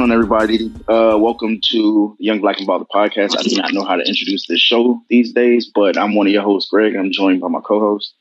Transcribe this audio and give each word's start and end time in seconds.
going 0.00 0.12
on, 0.12 0.14
everybody? 0.14 0.72
Uh, 0.88 1.14
welcome 1.18 1.60
to 1.62 2.16
Young 2.18 2.40
Black 2.40 2.56
and 2.56 2.66
Bother 2.66 2.86
podcast. 2.86 3.38
I 3.38 3.42
do 3.42 3.54
not 3.56 3.74
know 3.74 3.84
how 3.84 3.96
to 3.96 4.02
introduce 4.02 4.46
this 4.46 4.58
show 4.58 4.98
these 5.10 5.34
days, 5.34 5.70
but 5.74 5.98
I'm 5.98 6.14
one 6.14 6.26
of 6.26 6.32
your 6.32 6.42
hosts, 6.42 6.70
Greg. 6.70 6.96
I'm 6.96 7.12
joined 7.12 7.42
by 7.42 7.48
my 7.48 7.60
co-host. 7.60 8.14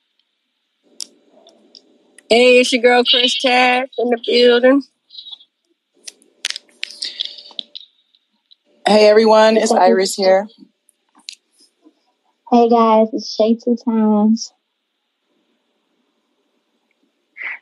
Hey, 2.29 2.59
it's 2.59 2.73
your 2.73 2.81
girl 2.81 3.05
Chris 3.05 3.39
Cash 3.39 3.87
in 3.97 4.09
the 4.09 4.21
building. 4.27 4.83
Hey 8.85 9.07
everyone, 9.07 9.55
it's 9.55 9.71
Iris 9.71 10.15
here. 10.15 10.49
Hey 12.51 12.69
guys, 12.69 13.07
it's 13.13 13.33
Shay 13.33 13.55
Two 13.55 13.77
Times. 13.85 14.51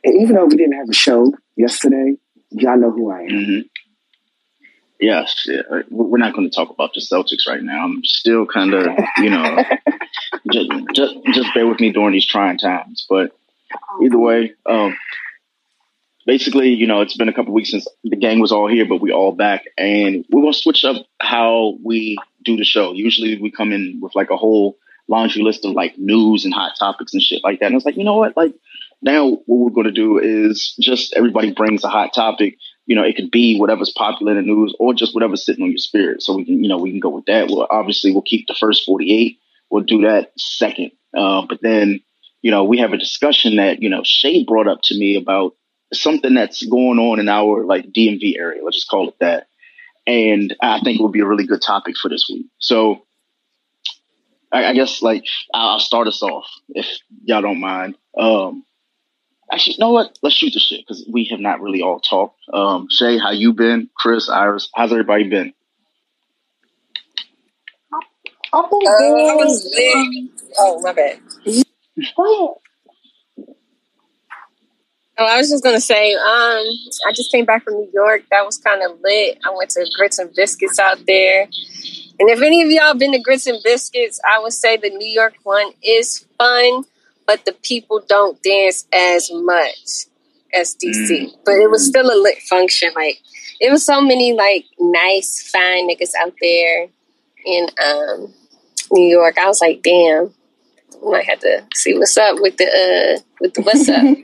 And 0.04 0.22
even 0.24 0.36
though 0.38 0.46
we 0.46 0.58
didn't 0.58 0.78
have 0.78 0.90
a 0.90 0.94
show 0.94 1.36
yesterday, 1.56 2.16
y'all 2.50 2.80
know 2.80 2.90
who 2.90 3.12
I 3.12 3.22
am. 3.22 3.28
Mm-hmm. 3.28 3.60
Yes, 5.00 5.46
yeah. 5.46 5.62
we're 5.90 6.18
not 6.18 6.34
going 6.34 6.50
to 6.50 6.56
talk 6.56 6.70
about 6.70 6.94
the 6.94 7.02
Celtics 7.02 7.48
right 7.48 7.62
now. 7.62 7.84
I'm 7.84 8.04
still 8.04 8.46
kind 8.48 8.74
of, 8.74 8.88
you 9.18 9.30
know, 9.30 9.64
just, 10.52 10.72
just 10.94 11.16
just 11.34 11.54
bear 11.54 11.68
with 11.68 11.80
me 11.80 11.92
during 11.92 12.14
these 12.14 12.26
trying 12.26 12.58
times. 12.58 13.06
But 13.08 13.32
either 14.04 14.18
way, 14.18 14.54
um, 14.66 14.98
basically, 16.26 16.70
you 16.70 16.88
know, 16.88 17.02
it's 17.02 17.16
been 17.16 17.30
a 17.30 17.34
couple 17.34 17.54
weeks 17.54 17.72
since 17.72 17.88
the 18.04 18.16
gang 18.16 18.40
was 18.40 18.52
all 18.52 18.68
here, 18.68 18.86
but 18.86 19.02
we 19.02 19.12
all 19.12 19.34
back, 19.34 19.66
and 19.78 20.26
we're 20.32 20.42
gonna 20.42 20.54
switch 20.54 20.84
up 20.84 21.06
how 21.20 21.78
we 21.84 22.18
do 22.44 22.58
the 22.58 22.64
show. 22.64 22.94
Usually, 22.94 23.40
we 23.40 23.52
come 23.52 23.72
in 23.72 24.00
with 24.02 24.16
like 24.16 24.32
a 24.32 24.38
whole 24.38 24.78
laundry 25.08 25.42
list 25.42 25.66
of 25.66 25.72
like 25.72 25.98
news 25.98 26.46
and 26.46 26.54
hot 26.54 26.74
topics 26.78 27.14
and 27.14 27.22
shit 27.22 27.44
like 27.44 27.60
that. 27.60 27.68
And 27.68 27.76
it's 27.76 27.86
like, 27.86 27.98
you 27.98 28.04
know 28.04 28.18
what, 28.18 28.36
like 28.36 28.54
now 29.02 29.30
what 29.30 29.46
we're 29.48 29.70
going 29.70 29.88
to 29.88 29.92
do 29.92 30.20
is 30.20 30.76
just 30.80 31.14
everybody 31.16 31.54
brings 31.54 31.84
a 31.84 31.90
hot 31.90 32.14
topic. 32.14 32.58
You 32.88 32.96
know, 32.96 33.04
it 33.04 33.16
could 33.16 33.32
be 33.32 33.60
whatever's 33.60 33.92
popular 33.92 34.32
in 34.32 34.38
the 34.38 34.44
news 34.44 34.76
or 34.80 34.94
just 34.94 35.14
whatever's 35.14 35.46
sitting 35.46 35.64
on 35.64 35.70
your 35.70 35.78
spirit. 35.78 36.24
So 36.24 36.36
we 36.36 36.46
can, 36.46 36.64
you 36.64 36.70
know, 36.70 36.78
we 36.78 36.92
can 36.92 37.00
go 37.00 37.10
with 37.10 37.26
that. 37.26 37.50
Well, 37.50 37.68
obviously, 37.70 38.12
we'll 38.12 38.24
keep 38.24 38.48
the 38.48 38.56
first 38.56 38.86
48. 38.86 39.38
We'll 39.70 39.84
do 39.84 40.02
that 40.02 40.32
second. 40.38 40.92
Uh, 41.16 41.46
but 41.48 41.60
then, 41.62 42.02
you 42.42 42.52
know, 42.52 42.64
we 42.64 42.80
have 42.80 42.94
a 42.94 42.98
discussion 42.98 43.58
that, 43.58 43.82
you 43.82 43.90
know, 43.90 44.02
Shay 44.04 44.44
brought 44.44 44.68
up 44.68 44.80
to 44.86 44.98
me 44.98 45.16
about 45.16 45.54
something 45.94 46.34
that's 46.34 46.66
going 46.66 47.00
on 47.00 47.20
in 47.20 47.30
our 47.30 47.66
like 47.66 47.92
DMV 47.92 48.38
area. 48.38 48.64
Let's 48.64 48.78
just 48.78 48.90
call 48.90 49.10
it 49.10 49.16
that. 49.20 49.48
And 50.06 50.56
I 50.62 50.80
think 50.80 51.00
it 51.00 51.04
would 51.04 51.12
be 51.12 51.20
a 51.20 51.26
really 51.26 51.46
good 51.46 51.62
topic 51.62 51.96
for 52.02 52.10
this 52.10 52.28
week. 52.30 52.46
So 52.60 53.06
I, 54.52 54.68
I 54.68 54.74
guess 54.74 55.02
like 55.02 55.26
I'll 55.54 55.80
start 55.80 56.08
us 56.08 56.22
off 56.24 56.46
if 56.70 56.88
y'all 57.24 57.42
don't 57.42 57.60
mind. 57.60 57.96
Um, 58.18 58.64
Actually, 59.52 59.74
you 59.74 59.80
know 59.80 59.92
what? 59.92 60.18
Let's 60.22 60.36
shoot 60.36 60.54
the 60.54 60.60
shit 60.60 60.82
because 60.82 61.08
we 61.12 61.26
have 61.32 61.40
not 61.40 61.62
really 61.62 61.82
all 61.82 62.00
talked. 62.00 62.40
Um, 62.52 62.88
Shay, 62.90 63.18
how 63.18 63.32
you 63.32 63.54
been? 63.54 63.90
Chris, 63.96 64.30
Iris, 64.30 64.70
how's 64.76 64.92
everybody 64.92 65.30
been? 65.30 65.54
I've 68.54 68.70
been 68.70 68.80
Uh, 68.88 68.98
good. 68.98 69.30
I 69.30 69.36
was 69.36 69.66
lit. 69.78 70.30
Oh, 70.60 70.82
my 70.82 70.94
bad. 70.94 71.20
Oh, 75.20 75.26
I 75.26 75.38
was 75.38 75.50
just 75.50 75.64
gonna 75.64 75.82
say, 75.82 76.14
um, 76.14 76.22
I 77.08 77.12
just 77.16 77.32
came 77.32 77.44
back 77.46 77.64
from 77.64 77.74
New 77.74 77.90
York. 77.92 78.24
That 78.30 78.46
was 78.46 78.58
kind 78.60 78.84
of 78.84 79.00
lit. 79.02 79.40
I 79.44 79.50
went 79.56 79.72
to 79.72 79.90
Grits 79.98 80.20
and 80.20 80.32
Biscuits 80.36 80.78
out 80.78 81.00
there, 81.08 81.44
and 82.20 82.30
if 82.30 82.40
any 82.42 82.62
of 82.62 82.70
y'all 82.70 82.94
been 82.94 83.14
to 83.14 83.20
Grits 83.20 83.48
and 83.48 83.60
Biscuits, 83.64 84.20
I 84.24 84.40
would 84.40 84.54
say 84.54 84.78
the 84.78 84.92
New 84.92 85.08
York 85.08 85.34
one 85.44 85.72
is 85.82 86.24
fun, 86.38 86.84
but 87.28 87.46
the 87.46 87.52
people 87.62 88.02
don't 88.08 88.42
dance 88.42 88.88
as 88.94 89.30
much 89.32 90.08
as 90.54 90.76
DC. 90.76 91.32
But 91.46 91.56
it 91.56 91.70
was 91.70 91.86
still 91.86 92.08
a 92.08 92.18
lit 92.20 92.40
function. 92.50 92.92
Like 92.96 93.22
it 93.60 93.70
was 93.72 93.86
so 93.86 94.02
many 94.02 94.34
like 94.34 94.66
nice, 94.80 95.50
fine 95.52 95.90
niggas 95.90 96.12
out 96.20 96.34
there 96.42 96.88
in 97.46 97.68
um, 97.86 98.34
New 98.92 99.08
York. 99.08 99.38
I 99.38 99.48
was 99.48 99.62
like, 99.62 99.84
damn, 99.84 100.34
I 101.06 101.10
might 101.10 101.26
have 101.26 101.40
to 101.40 101.66
see 101.76 101.98
what's 101.98 102.18
up 102.18 102.40
with 102.40 102.58
the 102.58 102.66
uh, 102.66 103.22
with 103.42 103.54
the 103.54 103.62
what's 103.62 103.88
up. 103.90 104.04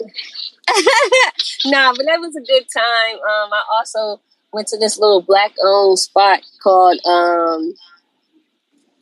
nah, 1.65 1.93
but 1.93 2.05
that 2.05 2.21
was 2.21 2.35
a 2.37 2.41
good 2.41 2.65
time. 2.73 3.15
Um, 3.15 3.51
I 3.51 3.63
also 3.73 4.21
went 4.53 4.67
to 4.67 4.77
this 4.77 4.97
little 4.97 5.21
black 5.21 5.51
owned 5.61 5.99
spot 5.99 6.39
called 6.61 6.99
um, 7.05 7.73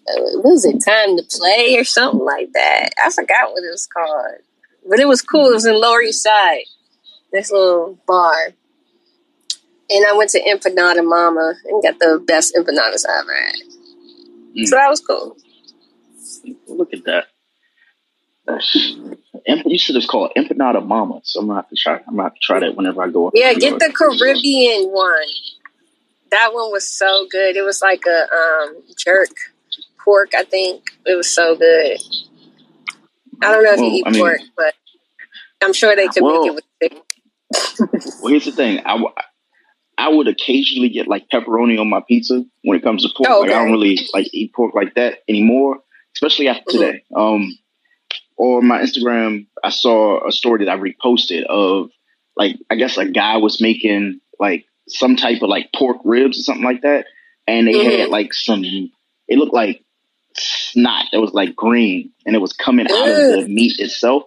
was 0.07 0.65
it? 0.65 0.83
Time 0.83 1.17
to 1.17 1.23
play 1.23 1.77
or 1.77 1.83
something 1.83 2.23
like 2.23 2.51
that. 2.53 2.89
I 3.03 3.11
forgot 3.11 3.51
what 3.51 3.63
it 3.63 3.71
was 3.71 3.87
called, 3.87 4.37
but 4.87 4.99
it 4.99 5.07
was 5.07 5.21
cool. 5.21 5.49
It 5.49 5.53
was 5.53 5.65
in 5.65 5.79
Lower 5.79 6.01
East 6.01 6.23
Side. 6.23 6.63
This 7.31 7.51
little 7.51 7.97
bar, 8.05 8.35
and 9.89 10.05
I 10.05 10.13
went 10.13 10.31
to 10.31 10.41
Empanada 10.41 11.05
Mama 11.07 11.53
and 11.65 11.83
got 11.83 11.97
the 11.99 12.21
best 12.25 12.53
empanadas 12.55 13.05
I 13.07 13.19
ever 13.19 13.33
had. 13.33 13.55
Mm. 14.57 14.67
So 14.67 14.75
that 14.75 14.89
was 14.89 14.99
cool. 14.99 15.37
Look 16.67 16.93
at 16.93 17.05
that. 17.05 17.27
That's- 18.45 18.95
you 19.65 19.77
should 19.77 19.95
have 19.95 20.07
called 20.07 20.31
Empanada 20.35 20.85
Mama. 20.85 21.21
So 21.23 21.39
I'm 21.39 21.47
gonna 21.47 21.61
have 21.61 21.69
to 21.69 21.75
try. 21.75 21.95
I'm 22.07 22.15
gonna 22.15 22.23
have 22.23 22.33
to 22.33 22.39
try 22.41 22.59
that 22.59 22.75
whenever 22.75 23.01
I 23.01 23.09
go. 23.09 23.27
up 23.27 23.33
Yeah, 23.35 23.53
get 23.53 23.79
the 23.79 23.91
Caribbean 23.91 24.89
one. 24.89 25.27
That 26.31 26.53
one 26.53 26.71
was 26.71 26.87
so 26.87 27.27
good. 27.29 27.55
It 27.55 27.61
was 27.61 27.81
like 27.81 28.03
a 28.05 28.33
um, 28.33 28.83
jerk 28.97 29.29
pork, 30.03 30.31
I 30.35 30.43
think. 30.43 30.83
It 31.05 31.15
was 31.15 31.29
so 31.29 31.55
good. 31.55 31.99
I 33.43 33.51
don't 33.51 33.63
know 33.63 33.71
if 33.73 33.79
Well, 33.79 33.89
you 33.89 33.95
eat 33.97 34.03
I 34.05 34.11
mean- 34.11 34.21
pork, 34.21 34.39
but 34.55 34.73
I'm 35.63 35.73
sure 35.73 35.95
they 35.95 36.07
could 36.07 36.23
Well- 36.23 36.41
make 36.41 36.51
it 36.51 36.55
with 36.55 36.65
chicken. 36.81 37.01
Well, 38.21 38.31
here's 38.31 38.45
the 38.45 38.51
thing. 38.51 38.79
I, 38.79 38.91
w- 38.91 39.13
I 39.97 40.09
would 40.09 40.27
occasionally 40.27 40.89
get 40.89 41.07
like 41.07 41.27
pepperoni 41.29 41.79
on 41.79 41.89
my 41.89 42.01
pizza 42.07 42.43
when 42.63 42.77
it 42.77 42.83
comes 42.83 43.03
to 43.03 43.09
pork. 43.15 43.29
Oh, 43.29 43.41
Like 43.41 43.51
I 43.51 43.59
don't 43.63 43.71
really 43.71 43.99
like 44.13 44.27
eat 44.33 44.53
pork 44.53 44.73
like 44.73 44.95
that 44.95 45.19
anymore, 45.27 45.79
especially 46.15 46.47
after 46.47 46.63
Mhm. 46.71 46.71
today. 46.71 47.03
Um, 47.15 47.57
on 48.37 48.65
my 48.67 48.79
Instagram, 48.81 49.47
I 49.63 49.69
saw 49.69 50.25
a 50.27 50.31
story 50.31 50.65
that 50.65 50.71
I 50.71 50.77
reposted 50.77 51.43
of 51.43 51.91
like 52.37 52.55
I 52.69 52.75
guess 52.75 52.97
a 52.97 53.05
guy 53.05 53.37
was 53.37 53.61
making 53.61 54.21
like 54.39 54.65
some 54.87 55.15
type 55.15 55.41
of 55.41 55.49
like 55.49 55.69
pork 55.75 55.97
ribs 56.05 56.39
or 56.39 56.43
something 56.43 56.63
like 56.63 56.81
that, 56.83 57.05
and 57.47 57.67
they 57.67 57.73
Mhm. 57.73 57.99
had 57.99 58.09
like 58.09 58.33
some. 58.33 58.63
It 58.63 59.37
looked 59.37 59.53
like 59.53 59.83
snot 60.35 61.05
that 61.11 61.19
was 61.21 61.33
like 61.33 61.55
green, 61.55 62.11
and 62.25 62.35
it 62.35 62.39
was 62.39 62.53
coming 62.53 62.87
out 62.89 63.09
of 63.09 63.15
the 63.15 63.45
meat 63.47 63.79
itself. 63.79 64.23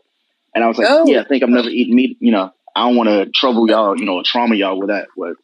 And 0.55 0.63
I 0.63 0.69
was 0.69 0.79
like, 0.79 0.89
Oh. 0.91 1.07
yeah, 1.07 1.21
I 1.21 1.25
think 1.25 1.43
I'm 1.43 1.53
never 1.53 1.69
eating 1.69 1.95
meat. 1.97 2.17
You 2.21 2.33
know, 2.33 2.51
I 2.77 2.87
don't 2.87 2.97
want 2.97 3.09
to 3.09 3.31
trouble 3.35 3.69
y'all, 3.69 3.99
you 3.99 4.05
know, 4.05 4.23
trauma 4.25 4.55
y'all 4.55 4.79
with 4.79 4.89
that. 4.89 5.09
But 5.17 5.35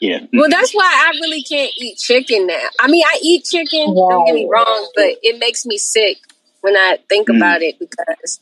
yeah, 0.00 0.20
Well, 0.32 0.50
that's 0.50 0.72
why 0.72 0.84
I 0.84 1.18
really 1.20 1.42
can't 1.42 1.72
eat 1.78 1.96
chicken 1.98 2.46
now. 2.46 2.68
I 2.80 2.88
mean, 2.88 3.04
I 3.06 3.18
eat 3.22 3.44
chicken, 3.44 3.94
don't 3.94 4.26
get 4.26 4.34
me 4.34 4.48
wrong, 4.50 4.90
but 4.94 5.16
it 5.22 5.38
makes 5.38 5.64
me 5.64 5.78
sick 5.78 6.18
when 6.60 6.76
I 6.76 6.98
think 7.08 7.28
Mm. 7.28 7.36
about 7.36 7.62
it 7.62 7.78
because 7.78 8.40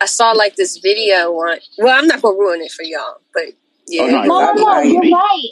I 0.00 0.06
saw 0.06 0.32
like 0.32 0.56
this 0.56 0.78
video 0.78 1.32
on. 1.32 1.58
Well, 1.78 1.96
I'm 1.98 2.06
not 2.06 2.22
going 2.22 2.36
to 2.36 2.40
ruin 2.40 2.62
it 2.62 2.72
for 2.72 2.82
y'all, 2.82 3.16
but 3.34 3.44
yeah. 3.86 4.02
Oh, 4.02 4.06
no, 4.08 4.22
No, 4.24 4.52
no, 4.52 4.52
no, 4.54 4.80
you're 4.80 5.02
right. 5.02 5.48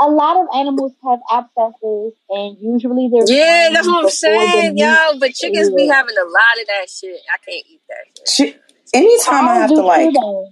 A 0.00 0.08
lot 0.08 0.36
of 0.38 0.46
animals 0.54 0.92
have 1.04 1.20
abscesses, 1.30 2.14
and 2.30 2.56
usually 2.60 3.10
they're 3.12 3.26
Yeah, 3.28 3.70
that's 3.72 3.86
what 3.86 4.04
I'm 4.04 4.10
saying, 4.10 4.74
meat 4.74 4.80
yo. 4.80 5.18
But 5.18 5.34
chickens 5.34 5.70
be 5.70 5.86
having 5.88 6.16
a 6.16 6.24
lot 6.24 6.60
of 6.60 6.66
that 6.68 6.86
shit. 6.90 7.20
I 7.32 7.36
can't 7.44 7.66
eat 7.68 7.80
that 7.88 8.28
shit. 8.34 8.54
Chi- 8.54 8.60
Anytime 8.92 9.44
I 9.48 9.54
Cows 9.54 9.60
have 9.60 9.70
to 9.70 9.82
like 9.82 10.14
though. 10.14 10.48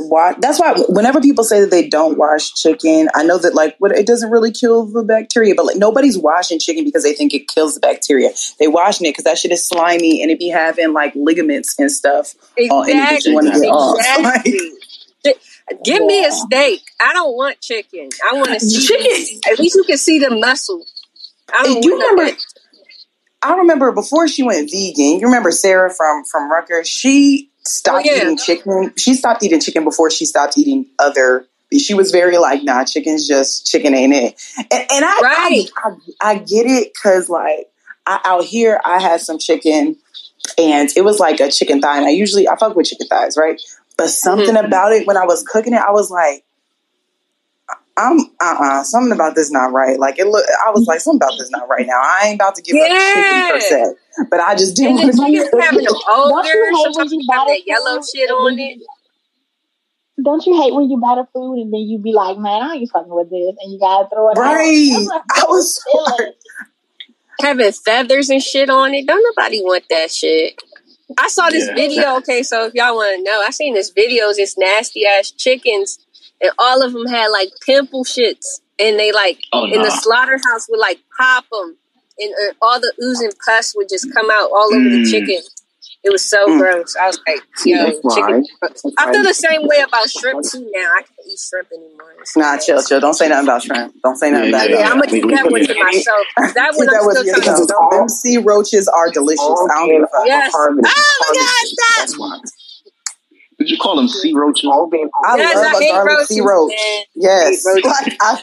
wash, 0.00 0.36
that's 0.40 0.58
why 0.58 0.74
whenever 0.88 1.20
people 1.20 1.44
say 1.44 1.60
that 1.60 1.70
they 1.70 1.88
don't 1.88 2.18
wash 2.18 2.52
chicken, 2.54 3.08
I 3.14 3.22
know 3.24 3.38
that 3.38 3.54
like 3.54 3.76
what 3.78 3.92
it 3.92 4.06
doesn't 4.06 4.30
really 4.30 4.50
kill 4.52 4.86
the 4.86 5.04
bacteria, 5.04 5.54
but 5.54 5.66
like 5.66 5.76
nobody's 5.76 6.18
washing 6.18 6.58
chicken 6.58 6.84
because 6.84 7.04
they 7.04 7.12
think 7.14 7.34
it 7.34 7.46
kills 7.48 7.74
the 7.74 7.80
bacteria. 7.80 8.30
They 8.58 8.68
washing 8.68 9.06
it 9.06 9.10
because 9.10 9.24
that 9.24 9.38
shit 9.38 9.52
is 9.52 9.68
slimy 9.68 10.22
and 10.22 10.30
it 10.30 10.38
be 10.40 10.48
having 10.48 10.92
like 10.92 11.14
ligaments 11.14 11.78
and 11.78 11.92
stuff 11.92 12.34
on 12.70 12.86
it 12.88 13.24
you 13.26 13.34
want 13.34 13.46
to 13.48 13.52
Exactly. 13.52 13.68
off. 13.68 14.64
Like, 15.24 15.40
Give 15.84 16.04
me 16.04 16.24
a 16.24 16.32
steak. 16.32 16.82
I 17.02 17.12
don't 17.12 17.34
want 17.36 17.60
chicken. 17.60 18.08
I 18.28 18.34
want 18.34 18.50
to 18.52 18.60
see. 18.66 18.86
chicken. 18.86 19.40
At 19.52 19.58
least 19.58 19.74
you 19.74 19.84
can 19.84 19.98
see 19.98 20.18
the 20.18 20.30
muscle. 20.30 20.84
I 21.52 21.64
don't 21.64 21.84
You 21.84 21.92
remember? 21.94 22.24
that. 22.26 22.38
I 23.42 23.56
remember 23.56 23.90
before 23.92 24.28
she 24.28 24.42
went 24.44 24.70
vegan. 24.70 25.18
You 25.18 25.26
remember 25.26 25.50
Sarah 25.50 25.90
from 25.92 26.24
from 26.24 26.50
Rutgers? 26.50 26.88
She 26.88 27.50
stopped 27.64 28.06
Oh, 28.06 28.10
yeah. 28.12 28.22
eating 28.22 28.36
chicken. 28.36 28.92
She 28.96 29.14
stopped 29.14 29.42
eating 29.42 29.60
chicken 29.60 29.84
before 29.84 30.10
she 30.10 30.24
stopped 30.26 30.56
eating 30.56 30.86
other. 30.98 31.46
She 31.76 31.94
was 31.94 32.10
very 32.12 32.38
like, 32.38 32.62
nah, 32.62 32.84
chicken's 32.84 33.26
just 33.26 33.66
chicken, 33.66 33.94
ain't 33.94 34.12
it? 34.14 34.40
And, 34.58 34.86
and 34.92 35.04
I, 35.04 35.20
Right. 35.22 35.70
I, 35.76 35.88
I 35.88 36.30
I 36.32 36.38
get 36.38 36.66
it 36.66 36.92
because 36.94 37.28
like 37.28 37.66
I, 38.06 38.20
out 38.24 38.44
here 38.44 38.80
I 38.84 39.00
had 39.00 39.20
some 39.20 39.38
chicken 39.38 39.96
and 40.58 40.90
it 40.96 41.02
was 41.04 41.18
like 41.18 41.40
a 41.40 41.50
chicken 41.50 41.80
thigh. 41.80 41.96
And 41.96 42.06
I 42.06 42.10
usually 42.10 42.46
I 42.48 42.56
fuck 42.56 42.76
with 42.76 42.86
chicken 42.86 43.08
thighs, 43.08 43.36
right? 43.36 43.60
But 43.96 44.08
something 44.10 44.54
Mhm. 44.54 44.66
about 44.66 44.92
it 44.92 45.06
when 45.06 45.16
I 45.16 45.24
was 45.24 45.42
cooking 45.42 45.72
it, 45.74 45.80
I 45.82 45.90
was 45.90 46.10
like. 46.10 46.44
I'm 47.96 48.20
uh 48.40 48.56
uh 48.58 48.82
something 48.84 49.12
about 49.12 49.34
this 49.34 49.50
not 49.50 49.72
right. 49.72 49.98
Like 49.98 50.18
it 50.18 50.26
look, 50.26 50.44
I 50.66 50.70
was 50.70 50.86
like 50.86 51.00
something 51.00 51.18
about 51.18 51.38
this 51.38 51.50
not 51.50 51.68
right 51.68 51.86
now. 51.86 52.00
I 52.00 52.28
ain't 52.28 52.36
about 52.36 52.54
to 52.56 52.62
give 52.62 52.76
up 52.76 52.88
chicken 52.88 53.42
per 53.48 53.60
Yeah. 53.60 53.68
se, 53.68 53.84
but 54.30 54.40
I 54.40 54.54
just 54.54 54.76
didn't 54.76 54.96
the 54.96 55.02
want 55.02 55.16
to 55.16 55.24
chickens 55.24 55.48
having 55.60 55.84
them 55.84 55.94
Don't 55.94 56.00
you 56.00 56.12
ogre. 56.24 56.74
hate 56.74 56.94
when 56.94 56.94
Sometimes 56.94 57.12
you 57.12 57.18
they 57.20 57.26
buy 57.28 57.36
have 57.36 57.46
that 57.48 57.62
yellow 57.66 58.02
shit 58.02 58.30
on 58.30 58.56
then 58.56 58.68
it. 58.68 58.80
don't 60.24 60.46
you 60.46 60.60
hate 60.60 60.74
when 60.74 60.90
you 60.90 60.98
buy 60.98 61.16
the 61.16 61.26
food 61.34 61.60
and 61.60 61.72
then 61.72 61.80
you 61.80 61.98
be 61.98 62.12
like, 62.12 62.38
man, 62.38 62.62
I 62.62 62.74
ain't 62.76 62.90
fucking 62.92 63.12
with 63.12 63.28
this, 63.30 63.56
and 63.60 63.72
you 63.72 63.78
gotta 63.78 64.08
throw 64.08 64.30
it 64.30 64.38
Right. 64.38 64.88
out. 64.96 65.22
That's 65.28 65.44
I 65.44 65.44
was 65.48 65.84
feeling. 65.92 66.32
Having 67.40 67.72
feathers 67.72 68.30
and 68.30 68.42
shit 68.42 68.70
on 68.70 68.94
it. 68.94 69.06
Don't 69.06 69.22
nobody 69.36 69.60
want 69.60 69.84
that 69.90 70.10
shit. 70.12 70.54
I 71.18 71.28
saw 71.28 71.50
this 71.50 71.66
Yeah. 71.66 71.74
video. 71.74 72.16
Okay, 72.18 72.42
so 72.42 72.66
if 72.66 72.74
y'all 72.74 72.94
want 72.94 73.16
to 73.18 73.22
know, 73.22 73.42
I 73.46 73.50
seen 73.50 73.74
this 73.74 73.90
video. 73.90 74.30
of 74.30 74.36
This 74.36 74.56
nasty 74.56 75.06
ass 75.06 75.30
chickens, 75.30 75.98
and 76.42 76.52
all 76.58 76.82
of 76.82 76.92
them 76.92 77.06
had 77.06 77.28
like 77.28 77.50
pimple 77.64 78.04
shits, 78.04 78.60
and 78.78 78.98
they 78.98 79.12
like 79.12 79.38
Oh 79.52 79.64
in 79.64 79.72
no. 79.78 79.84
the 79.84 79.90
slaughterhouse 79.90 80.66
would 80.68 80.80
like 80.80 81.00
pop 81.16 81.44
them, 81.50 81.76
and 82.18 82.32
uh, 82.34 82.52
all 82.60 82.80
the 82.80 82.92
oozing 83.02 83.32
pus 83.44 83.74
would 83.76 83.88
just 83.88 84.12
come 84.12 84.30
out 84.30 84.50
all 84.50 84.70
over 84.74 84.84
the 84.88 85.02
Mm. 85.04 85.10
chicken. 85.10 85.42
It 86.04 86.10
was 86.10 86.24
so 86.24 86.48
Mm. 86.48 86.58
gross. 86.58 86.96
I 87.00 87.06
was 87.06 87.20
like, 87.28 87.42
See, 87.58 87.70
yo, 87.70 87.76
that's 87.84 88.14
chicken. 88.14 88.44
That's 88.60 88.82
I 88.98 89.06
why- 89.06 89.12
feel 89.12 89.22
the 89.22 89.34
same 89.34 89.62
way 89.68 89.78
about 89.86 90.10
shrimp 90.10 90.42
too 90.50 90.68
now. 90.74 90.90
I 90.98 91.02
can't 91.02 91.26
eat 91.30 91.38
shrimp 91.38 91.68
anymore. 91.70 92.14
It's 92.20 92.36
Nah, 92.36 92.54
nasty. 92.56 92.72
chill, 92.72 92.82
chill. 92.82 92.98
Don't 93.00 93.14
say 93.14 93.28
nothing 93.28 93.46
about 93.46 93.62
shrimp. 93.62 93.94
Don't 94.02 94.16
say 94.16 94.30
nothing 94.32 94.50
Yeah, 94.50 94.58
bad 94.58 94.70
yeah, 94.70 94.76
about 94.76 94.84
Yeah, 94.86 94.90
I'm 94.90 94.98
it. 94.98 95.00
gonna 95.06 95.12
keep 95.12 95.24
We- 95.26 95.34
that 95.34 95.46
we- 95.46 95.52
one 95.52 95.66
to 95.66 95.84
myself. 95.84 96.26
That 96.54 96.70
Keep 96.70 96.78
one 96.78 96.86
that 96.86 97.00
I'm 97.02 97.06
with 97.06 97.16
still 97.18 97.26
you. 97.26 97.32
trying 97.32 97.34
to 97.34 97.40
Because 97.40 97.60
it's 97.60 97.72
go. 97.72 97.78
all- 97.78 97.90
Them 97.98 98.08
sea 98.08 98.38
roaches 98.38 98.88
are 98.88 99.10
delicious. 99.10 99.42
I 99.46 99.78
don't 99.78 99.88
give 99.90 100.02
a 100.02 100.06
fuck. 100.10 100.26
Yes. 100.26 100.52
Oh 100.54 100.70
my 100.74 100.82
God, 100.82 100.92
harvested. 101.22 101.78
stop. 102.10 102.40
That's. 103.62 103.68
Did 103.68 103.70
you 103.70 103.78
call 103.78 103.96
them 103.96 104.08
sea 104.08 104.32
roaches? 104.34 104.64
All 104.70 104.86
being 104.88 105.08
I 105.24 105.36
Yes, 105.36 105.54
love 105.56 105.64
I 105.66 105.78
a 105.78 105.82
hate 105.82 105.90
garlic 105.90 106.08
roaches, 106.12 106.28
sea 106.28 106.40
roach. 106.40 106.72
man. 106.72 107.04
Yes. 107.14 107.64
Like 107.84 108.16
I 108.20 108.42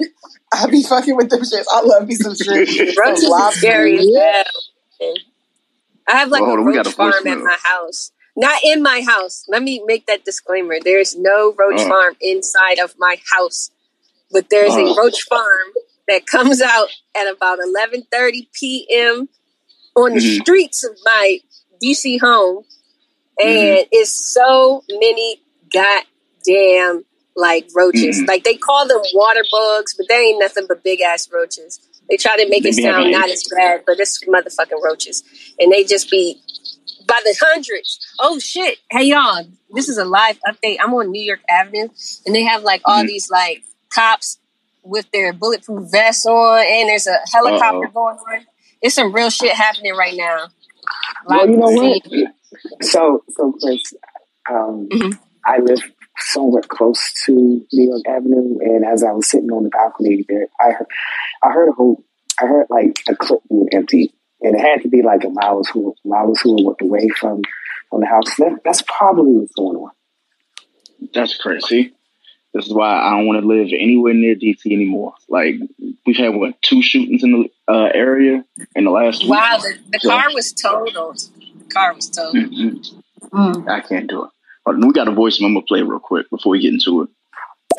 I 0.54 0.68
be 0.70 0.84
fucking 0.84 1.16
with 1.16 1.30
them 1.30 1.42
shits. 1.42 1.66
I 1.72 1.82
love 1.82 2.08
me 2.08 2.16
some 2.16 2.36
shrimp. 2.36 2.68
some 2.68 2.88
Roaches 2.98 3.24
is 3.24 3.30
lobster. 3.30 3.60
scary 3.60 3.98
as 4.00 4.08
hell. 5.00 5.14
I 6.08 6.18
have 6.18 6.30
like 6.30 6.42
Well, 6.42 6.52
a 6.52 6.54
on, 6.54 6.66
we 6.66 6.74
got 6.74 6.86
roach 6.86 6.94
a 6.94 6.96
farm 6.98 7.14
at 7.14 7.38
voicemail. 7.38 7.44
my 7.44 7.58
house. 7.64 8.12
Not 8.36 8.60
in 8.64 8.82
my 8.82 9.02
house. 9.02 9.46
Let 9.48 9.62
me 9.64 9.84
make 9.86 10.08
that 10.08 10.26
disclaimer. 10.26 10.76
There's 10.84 11.16
no 11.16 11.54
roach 11.58 11.82
Uh. 11.82 11.88
farm 11.90 12.16
inside 12.22 12.80
of 12.80 12.96
my 12.98 13.20
house, 13.32 13.70
but 14.32 14.50
there's 14.50 14.76
a 14.76 14.82
Uh. 14.86 14.96
roach 14.96 15.22
farm 15.24 15.74
that 16.08 16.26
comes 16.26 16.62
out 16.62 16.90
at 17.16 17.28
about 17.28 17.60
11:30 17.60 18.48
p.m. 18.54 19.30
on 19.96 20.14
the 20.14 20.20
Mhm. 20.20 20.42
streets 20.42 20.84
of 20.84 20.98
my 21.04 21.40
DC 21.82 22.18
home, 22.20 22.64
and 23.40 23.86
it's 23.92 24.34
so 24.34 24.84
many 24.90 25.42
goddamn 25.74 27.06
like 27.36 27.68
roaches. 27.76 28.20
Mhm. 28.22 28.28
Like 28.28 28.44
they 28.44 28.56
call 28.56 28.88
them 28.88 29.02
water 29.14 29.44
bugs, 29.52 29.94
but 29.98 30.08
they 30.10 30.16
ain't 30.16 30.40
nothing 30.40 30.66
but 30.68 30.84
big 30.84 31.02
ass 31.02 31.30
roaches. 31.32 31.80
They 32.10 32.18
try 32.18 32.38
to 32.38 32.50
make 32.50 32.64
They 32.64 32.70
it 32.70 32.76
sound 32.76 33.12
not 33.12 33.30
as 33.30 33.44
bad, 33.56 33.84
but 33.86 34.00
it's 34.00 34.24
motherfucking 34.26 34.82
roaches, 34.84 35.24
and 35.60 35.72
they 35.72 35.84
just 35.84 36.10
be 36.10 36.42
by 37.08 37.20
the 37.24 37.36
hundreds. 37.40 38.00
Oh 38.20 38.40
shit! 38.40 38.80
Hey 38.90 39.06
y'all, 39.06 39.46
this 39.72 39.88
is 39.90 39.98
a 39.98 40.06
live 40.06 40.40
update. 40.48 40.78
I'm 40.82 40.94
on 40.94 41.12
New 41.12 41.22
York 41.22 41.42
Avenue, 41.50 41.88
and 42.26 42.36
they 42.36 42.44
have 42.44 42.64
like 42.64 42.82
all 42.86 43.04
Mhm. 43.04 43.08
these 43.08 43.30
like 43.30 43.64
cops 43.94 44.38
with 44.84 45.10
their 45.12 45.34
bulletproof 45.34 45.92
vests 45.92 46.26
on, 46.26 46.60
and 46.66 46.90
there's 46.90 47.06
a 47.08 47.20
helicopter 47.32 47.86
Uh-oh. 47.86 47.92
going 47.94 48.18
on. 48.18 48.46
It's 48.82 48.96
some 48.96 49.14
real 49.14 49.30
shit 49.30 49.54
happening 49.54 49.94
right 49.96 50.16
now. 50.16 50.48
Well, 51.28 51.48
you 51.48 51.58
know 51.58 51.70
what? 51.70 52.02
So, 52.82 53.24
so 53.36 53.52
Chris, 53.62 53.94
um, 54.50 54.88
Mhm. 54.92 55.20
I 55.46 55.60
live 55.60 55.82
somewhat 56.18 56.68
close 56.68 57.00
to 57.26 57.32
New 57.34 57.66
York 57.90 58.02
Avenue, 58.08 58.58
and 58.62 58.86
as 58.86 59.04
I 59.04 59.12
was 59.12 59.30
sitting 59.30 59.52
on 59.52 59.64
the 59.64 59.70
balcony 59.70 60.26
there, 60.28 60.48
I 60.60 60.72
heard, 60.72 60.88
I 61.44 61.52
heard 61.52 61.70
a 61.70 61.74
whole, 61.74 62.04
I 62.42 62.46
heard 62.46 62.68
like 62.70 63.00
a 63.08 63.16
clip 63.16 63.40
being 63.50 63.70
empty, 63.72 64.14
and 64.42 64.56
it 64.56 64.62
had 64.62 64.82
to 64.84 64.90
be 64.90 65.02
like 65.02 65.24
a 65.24 65.30
mile 65.30 65.58
or 65.58 65.64
two, 65.64 65.94
mile 66.06 66.30
or 66.30 66.36
two 66.36 66.76
away 66.82 67.08
from 67.10 67.42
from 67.90 68.02
the 68.02 68.08
house. 68.08 68.36
That, 68.38 68.60
that's 68.64 68.84
probably 68.84 69.32
what's 69.34 69.54
going 69.56 69.78
on. 69.78 69.92
That's 71.14 71.36
crazy. 71.38 71.94
This 72.54 72.66
is 72.68 72.74
why 72.74 73.00
I 73.00 73.12
don't 73.12 73.26
want 73.28 73.42
to 73.42 73.48
live 73.48 73.68
anywhere 73.72 74.14
near 74.14 74.36
DC 74.36 74.66
anymore. 74.72 75.14
Like 75.28 75.56
we've 76.06 76.18
had 76.18 76.36
what 76.36 76.62
two 76.62 76.82
shootings 76.82 77.24
in 77.24 77.32
the 77.68 77.74
uh, 77.74 77.90
area 77.94 78.44
in 78.76 78.84
the 78.86 78.92
last 78.92 79.22
week. 79.22 79.32
Wow, 79.32 79.58
the, 79.62 79.78
the 79.92 80.00
So- 80.00 80.10
car 80.10 80.26
was 80.34 80.52
totaled. 80.54 81.22
The 81.70 81.74
car 81.76 81.94
was. 81.94 82.10
Mm. 82.10 83.70
I 83.70 83.80
can't 83.82 84.10
do 84.10 84.24
it. 84.24 84.30
Hold 84.66 84.78
on, 84.78 84.88
we 84.88 84.94
got 84.94 85.08
a 85.08 85.12
voice 85.12 85.40
I'm 85.40 85.54
gonna 85.54 85.66
play 85.66 85.82
real 85.82 86.00
quick 86.00 86.30
before 86.30 86.52
we 86.52 86.62
get 86.62 86.74
into 86.74 87.04
it. 87.04 87.10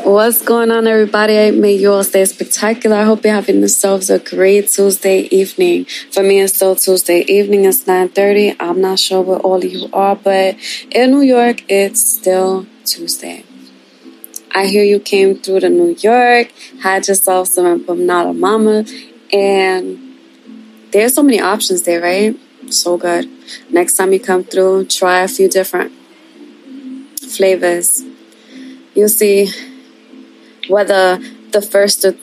What's 0.04 0.42
going 0.42 0.70
on, 0.70 0.86
everybody? 0.86 1.50
May 1.50 1.74
you 1.74 1.92
all 1.92 2.04
stay 2.04 2.24
spectacular. 2.24 2.96
I 2.96 3.04
hope 3.04 3.24
you're 3.24 3.34
having 3.34 3.58
yourselves 3.58 4.08
a 4.08 4.18
great 4.18 4.68
Tuesday 4.68 5.22
evening. 5.30 5.86
For 6.10 6.22
me, 6.22 6.40
it's 6.40 6.54
still 6.54 6.76
Tuesday 6.76 7.20
evening. 7.22 7.64
It's 7.64 7.84
9.30. 7.84 8.56
I'm 8.60 8.80
not 8.80 8.98
sure 8.98 9.20
where 9.20 9.38
all 9.40 9.56
of 9.56 9.64
you 9.64 9.90
are, 9.92 10.16
but 10.16 10.56
in 10.90 11.10
New 11.10 11.20
York, 11.20 11.64
it's 11.68 12.00
still 12.00 12.66
Tuesday. 12.84 13.44
I 14.54 14.66
hear 14.66 14.84
you 14.84 15.00
came 15.00 15.36
through 15.36 15.60
to 15.60 15.68
New 15.68 15.94
York, 15.98 16.52
had 16.82 17.06
yourself 17.06 17.48
some 17.48 17.66
empanada 17.66 18.36
mama, 18.36 18.84
and 19.32 20.16
there's 20.92 21.14
so 21.14 21.22
many 21.22 21.40
options 21.40 21.82
there, 21.82 22.00
right? 22.00 22.36
So 22.70 22.96
good. 22.96 23.28
Next 23.70 23.94
time 23.94 24.12
you 24.12 24.20
come 24.20 24.44
through, 24.44 24.86
try 24.86 25.20
a 25.20 25.28
few 25.28 25.48
different 25.48 25.92
flavors. 27.20 28.02
You'll 28.94 29.08
see 29.08 29.50
whether 30.68 31.18
the 31.50 31.62
first 31.62 32.04
or, 32.04 32.14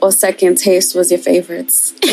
or 0.00 0.12
second 0.12 0.58
taste 0.58 0.94
was 0.94 1.10
your 1.10 1.20
favorites. 1.20 1.92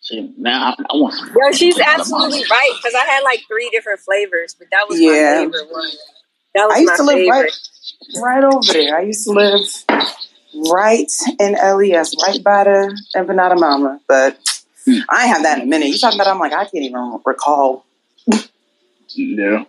See, 0.00 0.32
now 0.38 0.70
I, 0.70 0.82
I 0.82 0.96
want 0.96 1.14
some. 1.14 1.28
Yo, 1.36 1.50
she's 1.52 1.78
absolutely 1.80 2.44
right 2.48 2.72
because 2.76 2.94
I 2.94 3.04
had 3.06 3.22
like 3.24 3.40
three 3.48 3.68
different 3.70 3.98
flavors, 4.00 4.54
but 4.56 4.68
that 4.70 4.86
was 4.88 5.00
Yeah. 5.00 5.10
my 5.10 5.44
favorite 5.46 5.72
one. 5.72 5.88
That 6.54 6.66
was 6.66 6.76
I 6.76 6.78
used 6.78 6.90
my 6.92 6.96
to 6.96 7.02
live 7.02 7.16
favorite. 7.16 7.58
right 8.22 8.22
right 8.22 8.44
over 8.44 8.72
there. 8.72 8.96
I 8.98 9.02
used 9.02 9.24
to 9.24 9.32
live 9.32 9.62
right 10.70 11.10
in 11.40 11.52
LES, 11.54 12.14
right 12.24 12.44
by 12.44 12.64
the 12.64 13.00
Empanada 13.16 13.58
Mama. 13.58 14.00
But. 14.06 14.38
I 15.08 15.26
have 15.26 15.42
that 15.42 15.58
in 15.58 15.64
a 15.64 15.66
minute. 15.66 15.88
You 15.88 15.98
talking 15.98 16.20
about? 16.20 16.32
I'm 16.32 16.38
like, 16.38 16.52
I 16.52 16.64
can't 16.64 16.84
even 16.84 17.18
recall. 17.24 17.84
Yeah. 19.08 19.64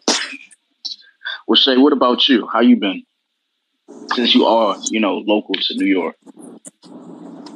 Well, 1.48 1.56
Shay, 1.56 1.78
what 1.78 1.94
about 1.94 2.28
you? 2.28 2.48
How 2.48 2.62
you 2.62 2.76
been? 2.76 3.04
Since 4.14 4.36
you 4.36 4.46
are, 4.46 4.78
you 4.92 5.00
know, 5.00 5.18
local 5.20 5.56
to 5.56 5.74
New 5.76 5.86
York. 5.86 6.16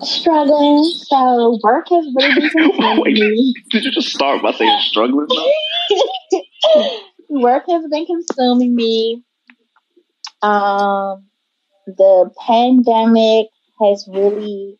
Struggling. 0.01 0.83
So 0.85 1.59
work 1.63 1.87
has 1.89 2.05
really 2.15 2.33
been 2.39 2.49
consuming 2.49 3.01
Wait, 3.01 3.19
me. 3.19 3.53
did 3.69 3.83
you 3.83 3.91
just 3.91 4.09
start 4.09 4.41
by 4.41 4.51
saying 4.53 4.79
struggling? 4.81 5.27
work 7.29 7.63
has 7.69 7.85
been 7.91 8.05
consuming 8.05 8.75
me. 8.75 9.23
Um, 10.41 11.25
the 11.85 12.31
pandemic 12.47 13.47
has 13.79 14.07
really 14.11 14.79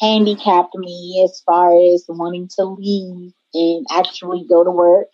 handicapped 0.00 0.74
me 0.76 1.22
as 1.24 1.40
far 1.44 1.72
as 1.94 2.04
wanting 2.08 2.48
to 2.56 2.64
leave 2.64 3.32
and 3.54 3.86
actually 3.90 4.46
go 4.48 4.64
to 4.64 4.70
work. 4.70 5.08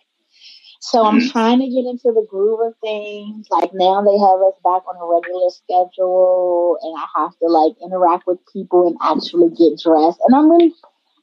So 0.79 1.03
I'm 1.05 1.19
Mhm. 1.19 1.31
trying 1.31 1.59
to 1.59 1.67
get 1.67 1.85
into 1.85 2.11
the 2.13 2.25
groove 2.29 2.59
of 2.61 2.73
things. 2.79 3.47
Like 3.49 3.73
now 3.73 4.01
they 4.01 4.17
have 4.17 4.41
us 4.41 4.53
back 4.63 4.83
on 4.87 4.95
a 4.95 5.05
regular 5.05 5.49
schedule 5.49 6.77
and 6.81 6.95
I 6.97 7.21
have 7.21 7.37
to 7.39 7.47
like 7.47 7.73
interact 7.81 8.27
with 8.27 8.39
people 8.53 8.87
and 8.87 8.97
actually 9.01 9.49
get 9.49 9.79
dressed. 9.79 10.19
And 10.25 10.35
I'm 10.35 10.49
really, 10.49 10.73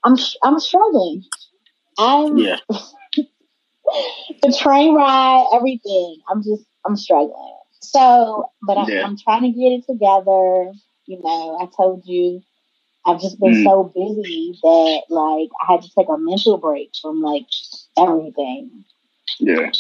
I'm, 0.05 0.17
I'm 0.43 0.59
struggling. 0.61 1.25
I'm, 1.99 2.37
Yeah. 2.39 2.59
the 4.43 4.53
train 4.59 4.95
ride, 4.95 5.47
everything. 5.55 6.19
I'm 6.29 6.43
just, 6.43 6.65
I'm 6.85 6.97
struggling. 6.97 7.57
So, 7.81 8.51
but 8.63 8.77
I'm, 8.79 8.89
Yeah. 8.89 9.05
I'm 9.05 9.17
trying 9.19 9.43
to 9.43 9.51
get 9.51 9.73
it 9.73 9.87
together. 9.87 10.73
You 11.07 11.21
know, 11.23 11.59
I 11.61 11.67
told 11.77 12.07
you, 12.07 12.43
I've 13.07 13.21
just 13.21 13.39
been 13.41 13.53
Mm. 13.53 13.65
so 13.65 13.85
busy 13.95 14.59
that 14.63 15.03
like 15.11 15.51
I 15.61 15.73
had 15.73 15.83
to 15.83 15.91
take 15.95 16.09
a 16.09 16.17
mental 16.19 16.57
break 16.59 16.91
from 17.01 17.21
like 17.21 17.47
everything. 17.99 18.85
Yeah. 19.41 19.71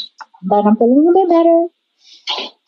But 0.42 0.66
I'm 0.66 0.76
feeling 0.76 0.98
a 0.98 1.10
little 1.10 1.14
bit 1.14 1.28
better. 1.30 1.66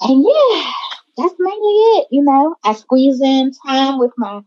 And 0.02 0.24
yeah, 0.24 0.70
that's 1.16 1.34
mainly 1.38 1.74
it. 1.98 2.08
You 2.10 2.22
know, 2.22 2.56
I 2.64 2.74
squeeze 2.74 3.20
in 3.20 3.52
time 3.66 3.98
with 3.98 4.12
my 4.16 4.40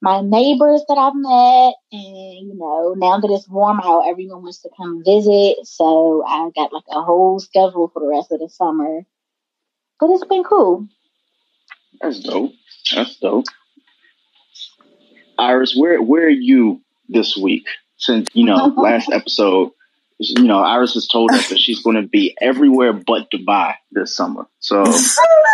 my 0.00 0.20
neighbors 0.20 0.84
that 0.88 0.96
I've 0.96 1.16
met, 1.16 1.74
and 1.90 2.48
you 2.48 2.54
know, 2.56 2.94
now 2.96 3.18
that 3.18 3.32
it's 3.32 3.48
warm 3.48 3.80
out, 3.80 4.08
everyone 4.08 4.42
wants 4.42 4.62
to 4.62 4.70
come 4.76 5.02
visit. 5.04 5.56
So 5.64 6.22
I 6.26 6.50
got 6.54 6.72
like 6.72 6.84
a 6.90 7.02
whole 7.02 7.40
schedule 7.40 7.88
for 7.92 8.00
the 8.00 8.06
rest 8.08 8.30
of 8.30 8.38
the 8.38 8.48
summer. 8.48 9.02
But 9.98 10.10
it's 10.10 10.24
been 10.24 10.44
cool. 10.44 10.86
That's 12.00 12.20
dope. 12.20 12.52
That's 12.94 13.16
dope. 13.18 13.46
Iris, 15.38 15.74
where 15.76 16.00
where 16.02 16.26
are 16.26 16.28
you 16.30 16.80
this 17.08 17.36
week? 17.36 17.66
Since 17.96 18.28
you 18.34 18.44
know 18.44 18.66
last 18.76 19.10
episode, 19.12 19.72
you 20.18 20.44
know 20.44 20.58
Iris 20.58 20.94
has 20.94 21.06
told 21.06 21.30
us 21.32 21.48
that 21.50 21.58
she's 21.58 21.82
going 21.82 21.96
to 21.96 22.06
be 22.06 22.36
everywhere 22.40 22.92
but 22.92 23.30
Dubai 23.30 23.74
this 23.92 24.14
summer. 24.14 24.46
So 24.60 24.84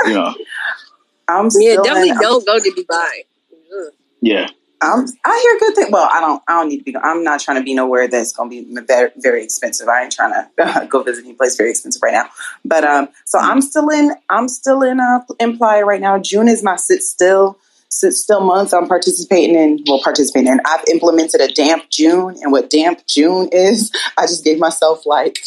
you 0.07 0.15
know, 0.15 0.35
I'm 1.29 1.49
Yeah, 1.55 1.77
definitely 1.77 2.11
in, 2.11 2.19
don't 2.19 2.47
go 2.47 2.59
to 2.59 2.71
Dubai. 2.71 3.11
Ugh. 3.53 3.93
yeah, 4.21 4.47
I'm, 4.81 5.07
I 5.25 5.41
hear 5.43 5.59
good 5.59 5.75
things. 5.75 5.91
Well, 5.91 6.09
I 6.11 6.21
don't. 6.21 6.43
I 6.49 6.53
don't 6.61 6.69
need 6.69 6.79
to 6.79 6.85
be. 6.85 6.97
I'm 6.97 7.25
not 7.25 7.41
trying 7.41 7.59
to 7.59 7.63
be 7.63 7.75
nowhere 7.75 8.09
that's 8.09 8.33
going 8.33 8.51
to 8.51 8.65
be 8.65 8.81
very, 8.83 9.11
very 9.17 9.43
expensive. 9.45 9.89
I 9.89 10.03
ain't 10.05 10.13
trying 10.13 10.33
to 10.33 10.87
go 10.91 11.03
visit 11.03 11.25
any 11.25 11.35
place 11.35 11.57
very 11.57 11.71
expensive 11.71 12.03
right 12.03 12.13
now. 12.13 12.29
But 12.65 12.85
um, 12.85 13.09
so 13.25 13.39
I'm 13.39 13.61
still 13.61 13.89
in. 13.89 14.13
I'm 14.29 14.49
still 14.49 14.83
in 14.83 15.01
uh 15.01 15.21
in 15.41 15.57
Playa 15.57 15.85
right 15.85 16.01
now. 16.01 16.19
June 16.19 16.49
is 16.49 16.63
my 16.63 16.77
sit 16.77 17.03
still 17.03 17.59
sit 17.59 17.59
still 17.95 18.41
months 18.41 18.73
I'm 18.73 18.89
participating 18.89 19.57
in. 19.57 19.85
Well, 19.87 20.01
participating 20.03 20.53
in. 20.53 20.61
I've 20.67 20.85
implemented 20.91 21.41
a 21.41 21.49
damp 21.49 21.91
June, 21.91 22.37
and 22.43 22.53
what 22.53 22.71
damp 22.71 23.07
June 23.07 23.49
is, 23.53 23.93
I 24.19 24.23
just 24.23 24.45
gave 24.45 24.59
myself 24.59 25.07
like 25.07 25.39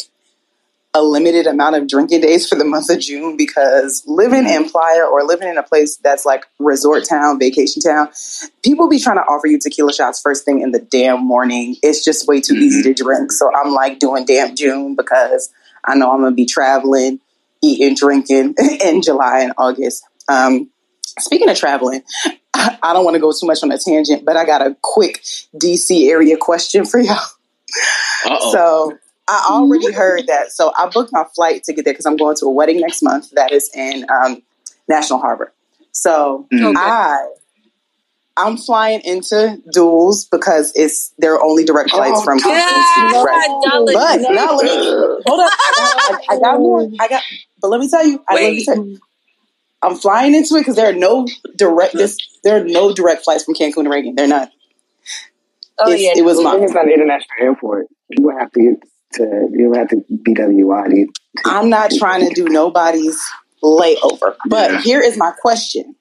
a 0.94 1.02
limited 1.02 1.46
amount 1.46 1.76
of 1.76 1.86
drinking 1.86 2.22
days 2.22 2.48
for 2.48 2.56
the 2.56 2.64
month 2.64 2.88
of 2.90 2.98
June 2.98 3.36
because 3.36 4.02
living 4.06 4.48
in 4.48 4.68
Playa 4.68 5.04
or 5.04 5.22
living 5.22 5.46
in 5.46 5.58
a 5.58 5.62
place 5.62 5.96
that's 5.98 6.24
like 6.24 6.46
resort 6.58 7.04
town, 7.08 7.38
vacation 7.38 7.82
town, 7.82 8.08
people 8.64 8.88
be 8.88 8.98
trying 8.98 9.16
to 9.16 9.22
offer 9.22 9.46
you 9.46 9.58
tequila 9.58 9.92
shots 9.92 10.20
first 10.20 10.44
thing 10.44 10.62
in 10.62 10.72
the 10.72 10.80
damn 10.80 11.24
morning. 11.24 11.76
It's 11.82 12.04
just 12.04 12.26
way 12.26 12.40
too 12.40 12.54
easy 12.54 12.82
to 12.82 12.94
drink. 12.94 13.32
So 13.32 13.50
I'm 13.54 13.72
like 13.72 13.98
doing 13.98 14.24
damp 14.24 14.56
June 14.56 14.96
because 14.96 15.52
I 15.84 15.94
know 15.94 16.10
I'm 16.10 16.22
gonna 16.22 16.34
be 16.34 16.46
traveling, 16.46 17.20
eating, 17.62 17.94
drinking 17.94 18.54
in 18.84 19.02
July 19.02 19.40
and 19.40 19.52
August. 19.58 20.04
Um, 20.26 20.70
speaking 21.18 21.48
of 21.48 21.56
traveling, 21.56 22.02
I 22.54 22.92
don't 22.92 23.04
want 23.04 23.14
to 23.14 23.20
go 23.20 23.32
too 23.32 23.46
much 23.46 23.62
on 23.62 23.70
a 23.70 23.78
tangent, 23.78 24.24
but 24.24 24.36
I 24.36 24.44
got 24.44 24.66
a 24.66 24.76
quick 24.82 25.22
DC 25.56 26.08
area 26.08 26.36
question 26.36 26.84
for 26.84 27.00
y'all. 27.00 27.16
Uh-oh. 28.26 28.52
So 28.52 28.98
I 29.28 29.48
already 29.50 29.92
heard 29.92 30.26
that. 30.28 30.50
So 30.52 30.72
I 30.76 30.88
booked 30.88 31.12
my 31.12 31.24
flight 31.34 31.64
to 31.64 31.72
get 31.72 31.84
there 31.84 31.92
because 31.94 32.06
I'm 32.06 32.16
going 32.16 32.36
to 32.36 32.46
a 32.46 32.50
wedding 32.50 32.80
next 32.80 33.02
month 33.02 33.30
that 33.32 33.52
is 33.52 33.70
in 33.74 34.06
um, 34.10 34.42
National 34.88 35.18
Harbor. 35.20 35.52
So 35.92 36.46
Mm. 36.52 36.70
Okay. 36.70 36.78
I 36.78 37.28
I'm 38.38 38.56
flying 38.56 39.00
into 39.00 39.60
Duels 39.72 40.26
because 40.26 40.72
it's 40.76 41.12
there 41.18 41.34
are 41.34 41.44
only 41.44 41.64
direct 41.64 41.90
flights 41.90 42.20
Oh, 42.20 42.24
from 42.24 42.38
Yeah, 42.38 42.72
Houston 42.72 43.08
to 43.10 43.22
right. 43.24 43.60
Dallas. 43.64 43.94
But 43.94 44.20
now 44.32 44.54
let 44.56 44.64
me 44.64 45.22
hold 45.26 45.40
up. 45.40 45.52
I 45.52 45.72
got, 45.76 46.30
I, 46.30 46.34
I 46.34 46.38
got 46.38 46.60
more. 46.60 46.88
I 47.00 47.08
got, 47.08 47.22
but 47.60 47.68
let 47.68 47.80
me 47.80 47.90
tell 47.90 48.06
you. 48.06 48.22
I, 48.28 48.34
let 48.34 48.40
me 48.42 48.48
Wait. 48.58 48.64
tell 48.64 48.76
you. 48.76 49.00
I'm 49.82 49.94
flying 49.96 50.34
into 50.34 50.56
it 50.56 50.60
because 50.60 50.76
there 50.76 50.88
are 50.88 50.92
no 50.96 51.26
direct. 51.56 51.94
This, 51.94 52.16
there 52.42 52.60
are 52.60 52.64
no 52.64 52.92
direct 52.92 53.24
flights 53.24 53.44
from 53.44 53.54
Cancun 53.54 53.84
to 53.84 53.90
Reagan. 53.90 54.14
They're 54.16 54.26
not. 54.28 54.50
Oh 55.78 55.90
It's- 55.92 56.00
yeah, 56.02 56.20
it 56.20 56.24
was 56.24 56.40
no. 56.40 56.62
It's 56.62 56.72
not 56.72 56.86
an 56.86 56.92
international 56.92 57.28
airport. 57.40 57.86
You 58.10 58.24
would 58.24 58.34
have 58.40 58.50
to 58.52 58.60
get 58.60 58.82
to. 59.14 59.48
You 59.52 59.68
would 59.70 59.78
have 59.78 59.88
to 59.90 60.04
BWI. 60.12 60.88
to- 60.90 61.06
I'm 61.44 61.68
not 61.70 61.92
trying 61.92 62.26
to 62.28 62.34
do 62.34 62.48
nobody's 62.48 63.18
layover. 63.62 64.34
But 64.48 64.70
Yeah. 64.72 64.80
here 64.80 65.00
is 65.00 65.16
my 65.16 65.30
question. 65.30 65.94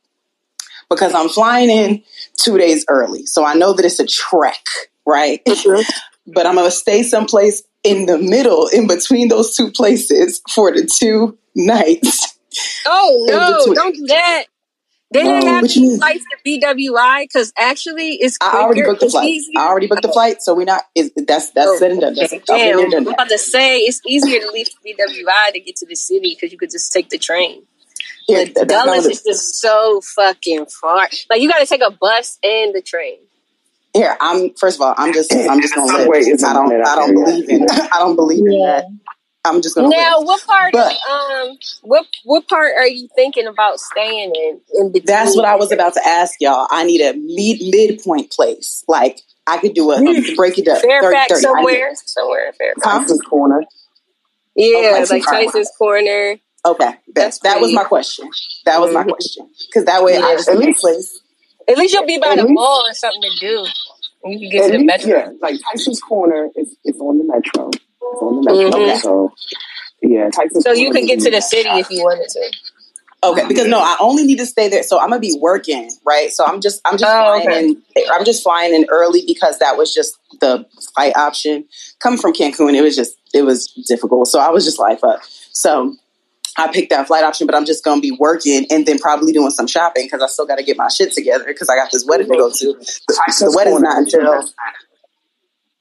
Because 0.89 1.13
I'm 1.13 1.27
flying 1.29 1.69
in 1.69 2.01
two 2.37 2.57
days 2.57 2.85
early. 2.89 3.25
So 3.25 3.43
I 3.43 3.55
know 3.55 3.73
that 3.73 3.85
it's 3.85 3.99
a 3.99 4.05
trek, 4.07 4.63
right? 5.05 5.41
but 6.27 6.45
I'm 6.45 6.55
going 6.55 6.65
to 6.65 6.71
stay 6.71 7.03
someplace 7.03 7.61
in 7.83 8.05
the 8.05 8.17
middle, 8.17 8.67
in 8.67 8.87
between 8.87 9.27
those 9.27 9.53
two 9.53 9.69
places 9.69 10.41
for 10.49 10.71
the 10.73 10.85
two 10.85 11.37
nights. 11.55 12.36
Oh 12.85 13.25
no, 13.29 13.73
don't 13.73 13.95
do 13.95 14.05
that. 14.07 14.45
They 15.09 15.23
didn't 15.23 15.47
have 15.47 15.61
what 15.61 15.73
you 15.75 15.89
any 15.91 15.97
flights 15.99 16.25
to 16.25 16.59
BWI 16.59 17.23
because 17.23 17.53
actually 17.57 18.15
it's 18.15 18.37
quicker. 18.37 18.57
I 18.57 18.61
already 18.61 18.81
booked 18.83 18.99
the 18.99 19.09
flight. 19.09 19.29
easier. 19.29 19.53
I 19.57 19.67
already 19.67 19.87
booked 19.87 20.01
the 20.01 20.11
flight. 20.11 20.41
So 20.41 20.53
we're 20.53 20.65
not, 20.65 20.83
is 20.95 21.11
that's 21.15 21.51
that's 21.51 21.69
Oh, 21.69 21.77
said 21.77 21.91
and 21.91 22.01
done. 22.01 22.13
That's, 22.15 22.33
okay. 22.33 22.41
I've 22.41 22.45
been 22.45 22.77
Damn, 22.81 22.89
there, 22.89 22.97
I'm 22.99 23.03
that. 23.05 23.13
about 23.13 23.29
to 23.29 23.37
say 23.37 23.77
it's 23.79 24.01
easier 24.05 24.41
to 24.41 24.51
leave 24.51 24.67
BWI 24.85 25.53
to 25.53 25.59
get 25.61 25.77
to 25.77 25.85
the 25.85 25.95
city 25.95 26.35
because 26.35 26.51
you 26.51 26.57
could 26.57 26.71
just 26.71 26.91
take 26.91 27.07
the 27.09 27.17
train. 27.17 27.63
Yeah, 28.27 28.43
But 28.43 28.55
that- 28.55 28.67
that's 28.67 28.85
not 28.85 28.85
Dulles 28.87 28.97
what 29.05 29.05
it- 29.05 29.11
is 29.13 29.23
just 29.23 29.55
so 29.61 30.01
fucking 30.01 30.65
far. 30.65 31.07
Like 31.29 31.41
you 31.41 31.47
got 31.47 31.59
to 31.59 31.65
take 31.65 31.81
a 31.81 31.91
bus 31.91 32.37
and 32.43 32.75
the 32.75 32.81
train. 32.81 33.19
Here, 33.93 34.15
I'm 34.19 34.53
first 34.55 34.75
of 34.77 34.81
all, 34.81 34.93
I'm 34.97 35.13
just 35.13 35.33
I'm 35.33 35.61
just 35.61 35.73
gonna 35.75 35.87
live. 35.87 36.09
I 36.43 36.53
don't 36.53 36.71
I 36.85 36.95
don't 36.95 37.13
believe 37.15 37.49
in 37.49 37.65
I 37.71 37.99
don't 37.99 38.15
believe 38.17 38.45
in 38.45 38.59
that. 38.61 38.85
I'm 39.49 39.61
just 39.61 39.75
gonna 39.75 39.89
Now, 39.89 40.21
what 40.21 40.41
part 40.45 40.73
But- 40.73 40.93
of 40.93 41.41
um 41.49 41.57
what 41.83 42.05
what 42.23 42.47
part 42.47 42.73
are 42.77 42.87
you 42.87 43.07
thinking 43.15 43.47
about 43.47 43.79
staying 43.79 44.33
in? 44.35 44.61
In 44.75 44.91
between? 44.91 45.05
That's 45.05 45.35
what 45.35 45.45
I 45.45 45.55
was 45.55 45.71
about 45.71 45.93
to 45.95 46.01
ask 46.07 46.35
y'all. 46.39 46.67
I 46.69 46.83
need 46.83 47.01
a 47.01 47.13
mid 47.13 47.61
midpoint 47.73 48.31
place. 48.31 48.83
Like 48.87 49.21
I 49.47 49.57
could 49.57 49.73
do 49.73 49.91
a 49.91 49.97
break 50.35 50.57
it 50.57 50.67
up. 50.67 50.81
30, 50.81 50.87
Fairfax 50.87 51.27
30. 51.27 51.33
I 51.33 51.35
need- 51.35 51.41
somewhere, 51.41 51.91
somewhere 52.05 52.47
in 52.47 52.53
Fairfax. 52.53 52.83
Tyson's 52.85 53.21
Corner. 53.21 53.63
Yeah, 54.55 55.05
like. 55.09 55.23
Tyson's 55.23 55.71
Corner. 55.77 56.37
Okay, 56.65 56.89
That's 57.15 57.39
that, 57.39 57.53
that 57.55 57.61
was 57.61 57.71
my 57.73 57.83
question. 57.85 58.29
That 58.65 58.81
was 58.81 58.91
my 58.93 59.03
Mhm. 59.03 59.09
question. 59.11 59.49
Because 59.67 59.85
that 59.85 60.03
way 60.03 60.17
I 60.17 60.31
Yeah. 60.31 60.35
just 60.35 60.49
At 60.49 60.57
need 60.57 60.63
a 60.63 60.67
least- 60.67 60.79
place. 60.81 61.19
At 61.69 61.77
least 61.77 61.93
you'll 61.93 62.05
be 62.05 62.17
by 62.17 62.29
At 62.29 62.37
the 62.37 62.43
least- 62.43 62.53
mall 62.53 62.83
or 62.85 62.93
something 62.93 63.21
to 63.21 63.29
do. 63.39 63.65
And 64.23 64.33
you 64.33 64.49
can 64.49 64.49
get 64.49 64.65
to 64.65 64.71
the 64.73 64.77
least, 64.79 64.85
metro. 65.05 65.09
yeah, 65.19 65.29
like 65.41 65.55
Tyson's 65.71 66.01
Corner 66.01 66.49
is, 66.55 66.75
is 66.83 66.99
on 66.99 67.19
the 67.19 67.23
metro. 67.23 67.69
It's 68.13 68.21
on 68.21 68.41
the 68.41 68.53
metro. 68.53 68.79
Mhm. 68.79 69.01
So, 69.01 69.33
yeah, 70.01 70.29
Tyson's 70.29 70.63
So 70.63 70.71
you 70.71 70.87
Corner 70.87 70.99
could 71.01 71.07
get 71.07 71.19
to 71.21 71.31
the 71.31 71.37
is- 71.37 71.49
city 71.49 71.69
if 71.69 71.89
you 71.89 72.03
wanted 72.03 72.29
to. 72.29 72.51
Okay, 73.23 73.45
because 73.47 73.65
no, 73.67 73.79
I 73.79 73.97
only 73.99 74.25
need 74.25 74.37
to 74.37 74.45
stay 74.45 74.69
there. 74.69 74.83
So 74.83 74.99
I'm 74.99 75.09
gonna 75.09 75.19
be 75.19 75.35
working, 75.41 75.91
right? 76.05 76.31
So 76.31 76.45
I'm 76.45 76.61
just 76.61 76.81
I'm 76.85 76.97
just 76.99 77.11
Oh, 77.11 77.41
flying 77.41 77.47
okay. 77.49 77.65
in 77.65 77.81
I'm 78.13 78.23
just 78.23 78.43
flying 78.43 78.75
in 78.75 78.85
early 78.89 79.23
because 79.25 79.57
that 79.57 79.75
was 79.75 79.91
just 79.91 80.15
the 80.39 80.65
flight 80.93 81.17
option. 81.17 81.65
Coming 81.99 82.19
from 82.19 82.33
Cancun, 82.33 82.75
it 82.75 82.81
was 82.83 82.95
just 82.95 83.17
it 83.33 83.41
was 83.41 83.67
difficult. 83.87 84.27
So 84.27 84.39
I 84.39 84.49
was 84.49 84.63
just 84.65 84.77
like, 84.77 84.99
fuck. 84.99 85.23
So 85.51 85.95
I 86.59 86.71
picked 86.71 86.91
that 86.91 87.07
flight 87.07 87.23
option, 87.23 87.47
but 87.47 87.55
I'm 87.55 87.65
just 87.65 87.83
gonna 87.83 88.01
be 88.01 88.11
working 88.11 88.67
and 88.69 88.85
then 88.85 88.99
probably 88.99 89.33
doing 89.33 89.49
some 89.49 89.65
shopping 89.67 90.05
because 90.05 90.21
I 90.21 90.27
still 90.27 90.45
got 90.45 90.57
to 90.57 90.63
get 90.63 90.77
my 90.77 90.87
shit 90.87 91.11
together 91.11 91.45
because 91.45 91.69
I 91.69 91.75
got 91.75 91.91
this 91.91 92.05
wedding 92.05 92.27
to 92.31 92.37
go 92.37 92.51
to. 92.51 92.65
The, 92.73 92.99
the 93.07 93.21
Tyson's 93.27 93.55
wedding's 93.55 93.81
not 93.81 93.97
until 93.97 94.31
best. 94.31 94.53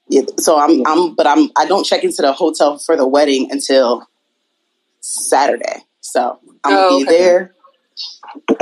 Yeah, 0.09 0.21
so 0.37 0.57
I'm 0.59 0.85
I'm 0.87 1.15
but 1.15 1.27
I'm 1.27 1.49
I 1.57 1.65
don't 1.65 1.83
check 1.85 2.03
into 2.03 2.21
the 2.21 2.33
hotel 2.33 2.77
for 2.77 2.95
the 2.95 3.07
wedding 3.07 3.49
until 3.51 4.07
Saturday. 5.01 5.83
So 6.01 6.39
I'm 6.63 6.73
gonna 6.73 6.87
Oh, 6.87 6.97
be 6.99 7.05
okay. 7.07 7.17
there, 7.17 7.55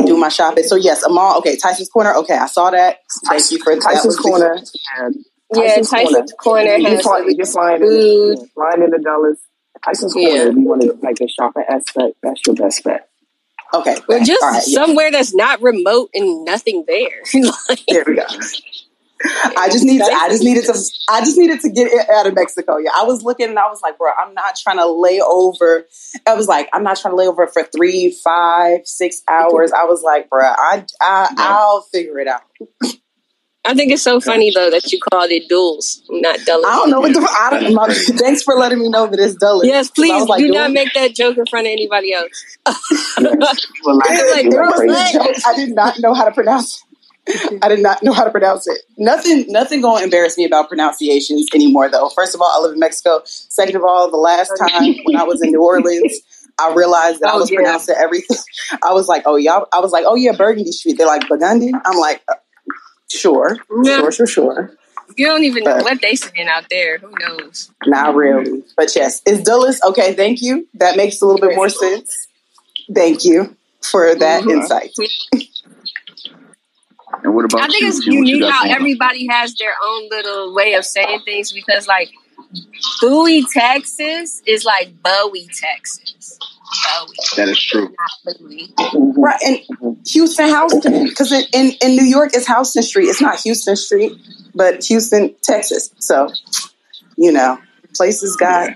do 0.05 0.17
my 0.17 0.29
shopping. 0.29 0.63
So 0.63 0.75
yes, 0.75 1.03
a 1.03 1.09
mall. 1.09 1.37
Okay, 1.39 1.55
Tyson's 1.57 1.89
Corner. 1.89 2.13
Okay, 2.15 2.35
I 2.35 2.47
saw 2.47 2.69
that. 2.71 2.97
Thank 3.27 3.51
you 3.51 3.59
for 3.63 3.75
that. 3.75 3.81
Tyson's 3.81 4.05
was 4.05 4.17
Corner. 4.17 4.57
and 4.99 5.15
Yeah, 5.55 5.75
Tyson's 5.81 6.33
Corner 6.39 6.75
You 6.75 6.87
has 6.87 7.01
fly, 7.01 7.19
like, 7.19 7.37
you're 7.37 7.45
flying 7.45 7.81
food. 7.81 8.31
in, 8.33 8.37
yeah, 8.41 8.45
flying 8.53 8.83
into 8.83 8.97
Dulles. 8.99 9.37
Tyson's 9.83 10.15
Yeah. 10.15 10.27
Corner. 10.29 10.49
If 10.49 10.55
you 10.55 10.61
want 10.61 10.81
to 10.81 10.93
like 11.03 11.17
a 11.21 11.27
shopping 11.27 11.63
aspect, 11.69 12.17
that's 12.23 12.41
your 12.47 12.55
best 12.55 12.83
bet. 12.83 13.09
Okay, 13.73 13.95
Or 14.07 14.19
just 14.19 14.41
all 14.41 14.51
right. 14.51 14.63
yeah. 14.67 14.85
somewhere 14.85 15.11
that's 15.11 15.33
not 15.35 15.61
remote 15.61 16.09
and 16.13 16.45
nothing 16.45 16.85
there. 16.87 17.09
like, 17.67 17.83
There 17.89 18.03
we 18.07 18.15
go. 18.15 18.23
I 19.23 19.69
just 19.71 19.83
need. 19.83 19.99
To, 19.99 20.05
I 20.05 20.29
just 20.29 20.43
needed 20.43 20.65
to. 20.65 20.73
I 21.09 21.21
just 21.21 21.37
needed 21.37 21.61
to 21.61 21.69
get 21.69 22.09
out 22.09 22.27
of 22.27 22.35
Mexico. 22.35 22.77
Yeah, 22.77 22.91
I 22.95 23.03
was 23.03 23.23
looking 23.23 23.47
and 23.47 23.57
I 23.57 23.67
was 23.69 23.81
like, 23.81 23.97
bro, 23.97 24.11
I'm 24.11 24.33
not 24.33 24.55
trying 24.55 24.77
to 24.77 24.85
lay 24.87 25.21
over. 25.21 25.85
I 26.27 26.35
was 26.35 26.47
like, 26.47 26.69
I'm 26.73 26.83
not 26.83 26.97
trying 26.97 27.13
to 27.13 27.15
lay 27.15 27.27
over 27.27 27.47
for 27.47 27.63
three, 27.63 28.17
five, 28.23 28.81
six 28.83 29.21
hours. 29.27 29.71
I 29.71 29.85
was 29.85 30.03
like, 30.03 30.29
bro, 30.29 30.41
I, 30.43 30.85
I 31.01 31.33
I'll 31.37 31.81
figure 31.81 32.19
it 32.19 32.27
out. 32.27 32.41
I 33.67 33.73
think 33.73 33.91
it's 33.91 34.03
so 34.03 34.19
funny 34.19 34.51
though 34.53 34.69
that 34.69 34.91
you 34.91 34.99
called 34.99 35.31
it 35.31 35.49
duels, 35.49 36.03
not 36.09 36.39
Dulles. 36.45 36.65
I 36.67 36.75
don't 36.75 36.91
know 36.91 36.99
what 37.01 37.13
the. 37.13 37.27
I 37.41 37.49
don't. 37.49 37.73
My, 37.73 37.87
thanks 38.19 38.43
for 38.43 38.53
letting 38.55 38.79
me 38.79 38.89
know 38.89 39.07
that 39.07 39.19
it's 39.19 39.35
Dulles. 39.35 39.65
Yes, 39.65 39.89
please 39.89 40.27
like, 40.27 40.39
do 40.39 40.51
not 40.51 40.71
make 40.71 40.93
that 40.93 41.15
joke 41.15 41.37
in 41.37 41.45
front 41.47 41.65
of 41.65 41.71
anybody 41.71 42.13
else. 42.13 42.57
Were 43.17 43.93
like, 43.95 44.09
Like, 44.35 44.43
you 44.45 44.51
There 44.51 44.61
were 44.61 44.67
was 44.67 44.75
crazy. 44.77 44.93
this 44.93 45.11
joke. 45.13 45.35
I 45.47 45.55
did 45.55 45.73
not 45.73 45.99
know 45.99 46.13
how 46.13 46.25
to 46.25 46.31
pronounce. 46.31 46.83
I 47.61 47.67
did 47.69 47.79
not 47.79 48.03
know 48.03 48.13
how 48.13 48.23
to 48.23 48.29
pronounce 48.31 48.67
it. 48.67 48.79
Nothing. 48.97 49.45
Nothing 49.47 49.81
going 49.81 49.99
to 49.99 50.03
embarrass 50.03 50.37
me 50.37 50.45
about 50.45 50.69
pronunciations 50.69 51.47
anymore, 51.55 51.89
though. 51.89 52.09
First 52.09 52.35
of 52.35 52.41
all, 52.41 52.51
I 52.53 52.61
live 52.63 52.73
in 52.73 52.79
Mexico. 52.79 53.21
Second 53.25 53.75
of 53.77 53.83
all, 53.83 54.11
the 54.11 54.17
last 54.17 54.51
time 54.59 54.95
when 55.05 55.15
I 55.15 55.23
was 55.23 55.41
in 55.41 55.51
New 55.51 55.63
Orleans. 55.63 56.19
I 56.57 56.73
realized 56.73 57.19
that 57.19 57.31
I 57.31 57.35
Oh, 57.35 57.39
was 57.39 57.51
yeah. 57.51 57.57
pronouncing 57.57 57.95
everything. 57.97 58.37
I 58.81 58.93
was 58.93 59.09
like, 59.09 59.23
"Oh 59.25 59.35
yeah," 59.35 59.59
I 59.73 59.79
was 59.81 59.91
like, 59.91 60.05
"Oh 60.07 60.15
yeah, 60.15 60.31
Burgundy 60.31 60.71
Street." 60.71 60.97
They're 60.97 61.05
like 61.05 61.27
Burgundy. 61.27 61.73
I'm 61.83 61.97
like, 61.97 62.21
uh, 62.29 62.35
"Sure, 63.09 63.57
Yeah. 63.83 63.97
sure, 63.97 64.11
sure, 64.13 64.27
sure." 64.27 64.71
You 65.17 65.25
don't 65.27 65.43
even 65.43 65.63
know 65.65 65.77
what 65.77 65.99
they 66.01 66.15
saying 66.15 66.47
out 66.47 66.65
there. 66.69 66.97
Who 66.99 67.11
knows? 67.19 67.71
Not 67.85 68.15
really, 68.15 68.63
but 68.77 68.95
yes, 68.95 69.21
it's 69.25 69.43
Dulles. 69.43 69.81
Okay, 69.83 70.13
thank 70.13 70.41
you. 70.41 70.65
That 70.75 70.95
makes 70.95 71.21
a 71.21 71.25
little 71.25 71.45
bit 71.45 71.55
more 71.57 71.67
sense. 71.69 72.27
Thank 72.93 73.25
you 73.25 73.55
for 73.81 74.15
that 74.15 74.43
Mhm. 74.43 74.51
insight. 74.51 74.91
And 77.23 77.33
what 77.35 77.45
about 77.45 77.61
I 77.61 77.67
think 77.67 77.81
you? 77.81 77.87
it's 77.87 77.99
Q? 78.03 78.13
You 78.13 78.25
unique 78.25 78.51
how 78.51 78.63
going 78.63 78.71
on? 78.73 78.77
everybody 78.77 79.27
has 79.29 79.53
their 79.55 79.73
own 79.83 80.09
little 80.09 80.53
way 80.53 80.73
of 80.73 80.85
saying 80.85 81.21
things 81.25 81.51
because, 81.51 81.87
like, 81.87 82.09
Bowie, 83.01 83.43
Texas 83.51 84.41
is 84.45 84.65
like 84.65 84.93
Bowie, 85.01 85.47
Texas. 85.53 86.39
Bowie, 86.83 87.15
That 87.37 87.49
is 87.49 87.61
true. 87.61 87.93
Right, 89.17 89.39
and 89.45 89.59
Houston, 90.07 90.47
Houston, 90.47 91.05
because 91.05 91.31
in, 91.31 91.43
in, 91.53 91.71
in 91.81 91.95
New 91.95 92.05
York 92.05 92.31
it's 92.33 92.47
Houston 92.47 92.83
Street. 92.83 93.07
It's 93.07 93.21
not 93.21 93.39
Houston 93.41 93.75
Street, 93.75 94.13
but 94.53 94.83
Houston, 94.85 95.35
Texas. 95.41 95.91
So, 95.99 96.29
you 97.17 97.31
know, 97.31 97.59
places 97.95 98.35
got. 98.35 98.71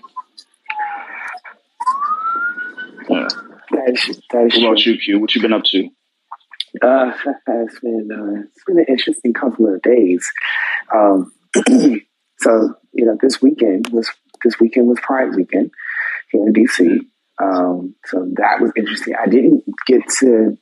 Yeah. 3.09 3.27
That 3.71 3.89
is, 3.93 4.21
that 4.31 4.45
is 4.45 4.53
What 4.55 4.63
about 4.63 4.77
true. 4.77 4.93
you, 4.93 5.00
Q? 5.00 5.19
What 5.19 5.36
you 5.36 5.41
been 5.41 5.53
up 5.53 5.63
to? 5.65 5.89
Uh, 6.81 7.11
it's 7.47 7.79
been 7.79 8.09
uh, 8.11 8.43
it's 8.43 8.63
been 8.65 8.79
an 8.79 8.85
interesting 8.88 9.33
couple 9.33 9.73
of 9.73 9.81
days. 9.81 10.27
Um, 10.93 11.31
so 12.39 12.75
you 12.93 13.05
know, 13.05 13.17
this 13.21 13.41
weekend 13.41 13.89
was 13.91 14.09
this 14.43 14.59
weekend 14.59 14.88
was 14.88 14.99
Pride 15.01 15.35
weekend 15.35 15.71
here 16.31 16.45
in 16.45 16.53
DC. 16.53 16.99
Um, 17.41 17.95
so 18.05 18.27
that 18.35 18.59
was 18.59 18.71
interesting. 18.75 19.15
I 19.15 19.27
didn't 19.27 19.63
get 19.88 20.01
to 20.19 20.57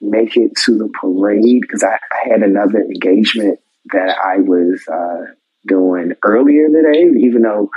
make 0.00 0.36
it 0.36 0.52
to 0.64 0.76
the 0.76 0.88
parade 0.88 1.62
because 1.62 1.82
I, 1.82 1.94
I, 1.94 2.28
had 2.28 2.42
another 2.42 2.80
engagement 2.80 3.60
that 3.92 4.16
I 4.18 4.38
was 4.38 4.82
uh, 4.92 5.32
doing 5.66 6.12
earlier 6.22 6.68
today, 6.68 7.10
even 7.20 7.42
though 7.42 7.70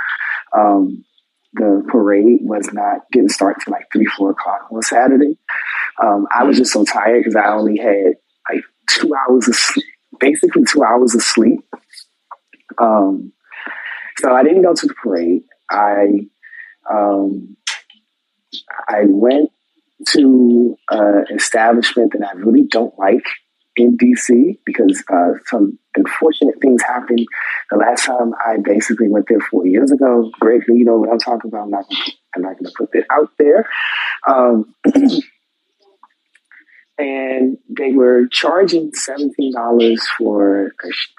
um, 0.56 1.04
the 1.54 1.84
parade 1.88 2.40
was 2.42 2.70
not 2.72 3.10
didn't 3.10 3.30
start 3.30 3.58
till 3.62 3.72
like 3.72 3.88
three, 3.92 4.06
four 4.06 4.30
o'clock 4.30 4.68
on 4.70 4.82
Saturday. 4.82 5.38
Um, 6.02 6.26
I 6.32 6.44
was 6.44 6.56
just 6.56 6.72
so 6.72 6.84
tired 6.84 7.20
because 7.20 7.36
I 7.36 7.52
only 7.52 7.78
had 7.78 8.14
like 8.50 8.62
two 8.88 9.12
hours 9.14 9.48
of 9.48 9.54
sleep, 9.54 9.86
basically 10.20 10.64
two 10.64 10.82
hours 10.82 11.14
of 11.14 11.22
sleep. 11.22 11.60
Um, 12.78 13.32
so 14.18 14.34
I 14.34 14.42
didn't 14.42 14.62
go 14.62 14.74
to 14.74 14.86
the 14.86 14.94
parade. 14.94 15.42
I 15.70 16.26
um, 16.90 17.56
I 18.88 19.02
went 19.06 19.50
to 20.08 20.76
an 20.90 21.24
establishment 21.34 22.12
that 22.12 22.28
I 22.28 22.32
really 22.32 22.64
don't 22.64 22.96
like 22.98 23.24
in 23.76 23.96
DC 23.96 24.58
because 24.66 25.02
uh, 25.12 25.32
some 25.46 25.78
unfortunate 25.96 26.60
things 26.60 26.82
happened 26.82 27.26
the 27.70 27.76
last 27.78 28.04
time 28.04 28.32
I 28.46 28.56
basically 28.62 29.08
went 29.08 29.26
there 29.28 29.40
four 29.40 29.66
years 29.66 29.90
ago. 29.90 30.30
Greg, 30.40 30.62
you 30.68 30.84
know 30.84 30.96
what 30.98 31.10
I'm 31.10 31.18
talking 31.18 31.50
about. 31.50 31.64
I'm 31.64 31.70
not, 31.70 31.86
I'm 32.34 32.42
not 32.42 32.58
going 32.58 32.66
to 32.66 32.72
put 32.76 32.94
it 32.94 33.06
out 33.10 33.30
there. 33.38 33.66
Um, 34.28 34.74
and 37.02 37.58
they 37.68 37.92
were 37.92 38.26
charging 38.30 38.92
seventeen 38.94 39.52
dollars 39.52 40.06
for 40.16 40.72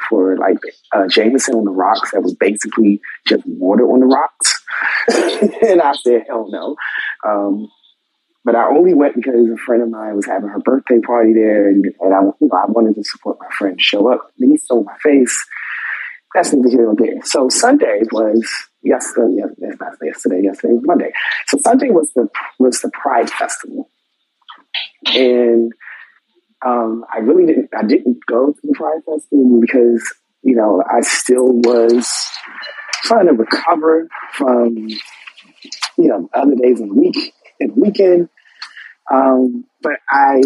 for 0.10 0.38
like 0.38 0.58
uh, 0.96 1.08
Jameson 1.08 1.56
on 1.56 1.66
the 1.66 1.72
rocks. 1.72 2.12
That 2.12 2.22
was 2.22 2.36
basically 2.36 3.02
just 3.28 3.44
water 3.46 3.84
on 3.84 4.00
the 4.00 4.06
rocks. 4.06 4.63
and 5.68 5.82
I 5.82 5.94
said, 5.94 6.24
hell 6.28 6.48
no. 6.50 6.75
Um, 7.28 7.68
but 8.46 8.56
I 8.56 8.68
only 8.68 8.94
went 8.94 9.16
because 9.16 9.50
a 9.50 9.58
friend 9.58 9.84
of 9.84 9.90
mine 9.90 10.16
was 10.16 10.25
having 10.25 10.50
her 10.50 10.60
birthday 10.60 11.00
party 11.00 11.34
there, 11.34 11.68
and, 11.70 11.86
and 11.86 12.13
I, 12.13 12.22
you 12.22 12.48
know, 12.48 12.58
I 12.58 12.66
wanted 12.72 12.96
to 12.96 13.04
support 13.04 13.38
my 13.40 13.50
friend. 13.58 13.80
Show 13.80 14.12
up, 14.12 14.32
and 14.40 14.52
he 14.52 14.58
stole 14.58 14.84
my 14.84 14.98
face. 15.02 15.46
That's 16.34 16.52
neither 16.52 16.70
here 16.70 16.84
nor 16.84 16.96
there. 16.96 17.24
So 17.24 17.48
Sunday 17.50 18.02
was 18.12 18.50
yesterday. 18.82 19.44
Yesterday. 19.60 20.42
Yesterday 20.44 20.74
was 20.74 20.84
Monday. 20.84 21.12
So 21.48 21.58
Sunday 21.60 21.90
was 21.90 22.12
the 22.16 22.28
was 22.60 22.82
the 22.82 22.92
Pride 22.92 23.30
Festival, 23.30 23.90
and 25.06 25.72
um, 26.65 27.06
I 27.13 27.20
really 27.20 27.46
didn't. 27.46 27.70
I 27.77 27.84
didn't 27.84 28.25
go 28.25 28.53
to 28.53 28.60
the 28.63 28.74
Pride 28.74 29.01
Festival 29.06 29.60
because 29.60 30.13
you 30.42 30.56
know 30.56 30.84
I 30.89 31.01
still 31.01 31.51
was 31.51 32.30
trying 33.03 33.27
to 33.27 33.34
recover 33.34 34.08
from 34.34 34.75
you 34.77 35.00
know 35.98 36.30
other 36.34 36.56
days 36.56 36.80
of 36.80 36.89
the 36.89 36.96
week 36.96 37.34
and 37.60 37.75
weekend. 37.75 38.30
Um, 39.12 39.65
but 39.82 39.94
I, 40.10 40.42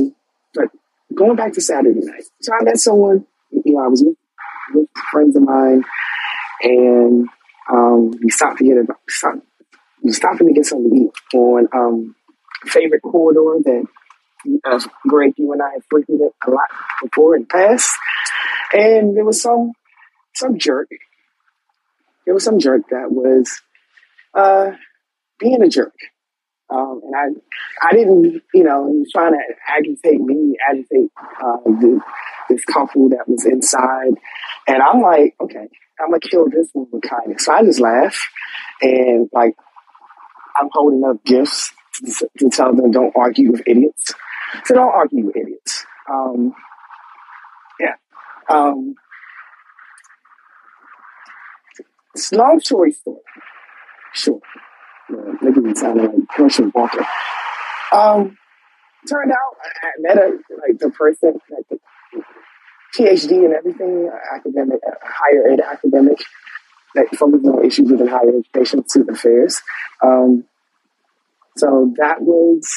but 0.54 0.70
going 1.14 1.36
back 1.36 1.54
to 1.54 1.62
Saturday 1.62 2.00
night, 2.02 2.24
so 2.42 2.54
I 2.54 2.64
met 2.64 2.78
someone. 2.78 3.26
You 3.52 3.74
know, 3.74 3.86
I 3.86 3.88
was 3.88 4.04
with, 4.04 4.18
with 4.74 4.90
friends 5.12 5.36
of 5.36 5.44
mine, 5.44 5.84
and 6.64 7.28
um, 7.72 8.12
we 8.24 8.30
stopped 8.30 8.58
to 8.58 8.66
get 8.66 8.78
a 8.78 8.86
stop, 9.08 9.36
we 10.04 10.12
stopped 10.12 10.40
to 10.40 10.52
get 10.52 10.66
something 10.66 10.90
to 10.90 10.98
eat 10.98 11.38
on 11.38 11.68
um, 11.74 12.16
favorite 12.66 13.02
corridor 13.02 13.62
that 13.64 13.86
uh, 14.66 14.80
Greg, 15.08 15.34
you 15.38 15.52
and 15.54 15.62
I 15.62 15.74
have 15.74 15.84
frequented 15.90 16.28
it 16.28 16.34
a 16.48 16.52
lot 16.52 16.68
before 17.02 17.36
in 17.36 17.44
the 17.44 17.48
past, 17.48 17.92
and 18.74 19.16
there 19.16 19.26
was 19.26 19.42
some 19.42 19.74
some 20.36 20.58
jerk. 20.58 20.90
There 22.26 22.34
was 22.34 22.44
some 22.44 22.60
jerk 22.60 22.82
that 22.90 23.12
was 23.12 23.62
uh, 24.34 24.72
being 25.40 25.64
a 25.64 25.70
jerk. 25.70 25.94
Um, 26.70 27.02
and 27.06 27.16
I, 27.16 27.88
I 27.88 27.96
didn't, 27.96 28.42
you 28.54 28.64
know, 28.64 28.92
he 28.92 29.00
was 29.00 29.12
trying 29.14 29.32
to 29.32 29.40
agitate 29.70 30.20
me, 30.20 30.58
agitate 30.70 31.10
uh, 31.42 31.58
the, 31.64 32.02
this 32.50 32.66
couple 32.66 33.08
that 33.10 33.24
was 33.26 33.46
inside. 33.46 34.16
And 34.68 34.82
I'm 34.84 35.02
like, 35.02 35.36
okay, 35.40 35.70
I'm 36.00 36.10
gonna 36.10 36.20
kill 36.20 36.50
this 36.50 36.68
one 36.74 36.88
with 36.92 37.04
kindness. 37.04 37.46
So 37.46 37.54
I 37.54 37.64
just 37.64 37.80
laugh, 37.80 38.20
and 38.82 39.30
like, 39.32 39.56
I'm 40.56 40.70
holding 40.72 41.04
up 41.10 41.24
gifts 41.24 41.72
to, 41.94 42.30
to 42.40 42.50
tell 42.50 42.76
them 42.76 42.92
don't 42.92 43.16
argue 43.16 43.52
with 43.52 43.64
idiots. 43.66 44.14
So 44.66 44.76
don't 44.76 44.94
argue 44.94 45.26
with 45.26 45.36
idiots. 45.36 45.86
Um, 46.10 46.54
yeah. 47.80 47.96
Um, 48.50 48.96
long 52.32 52.60
story 52.60 52.96
short, 53.04 53.22
sure 54.14 54.40
making 55.10 55.64
me 55.64 55.76
sound 55.76 56.02
like 56.02 56.12
Herschel 56.30 56.72
Walker. 56.74 57.06
Um, 57.94 58.38
turned 59.08 59.32
out 59.32 59.56
I 59.84 59.90
met 60.00 60.18
a 60.18 60.38
like 60.68 60.80
the 60.80 60.90
person, 60.90 61.40
like 61.50 61.68
the 61.70 61.80
PhD 62.98 63.46
and 63.46 63.54
everything, 63.54 64.10
academic, 64.34 64.80
higher 65.02 65.50
ed 65.50 65.62
academic 65.62 66.24
that 66.96 67.16
focuses 67.16 67.48
on 67.48 67.66
issues 67.66 67.92
within 67.92 68.08
higher 68.08 68.38
education, 68.38 68.88
student 68.88 69.18
affairs. 69.18 69.62
Um, 70.04 70.46
so 71.56 71.94
that 71.98 72.22
was 72.22 72.70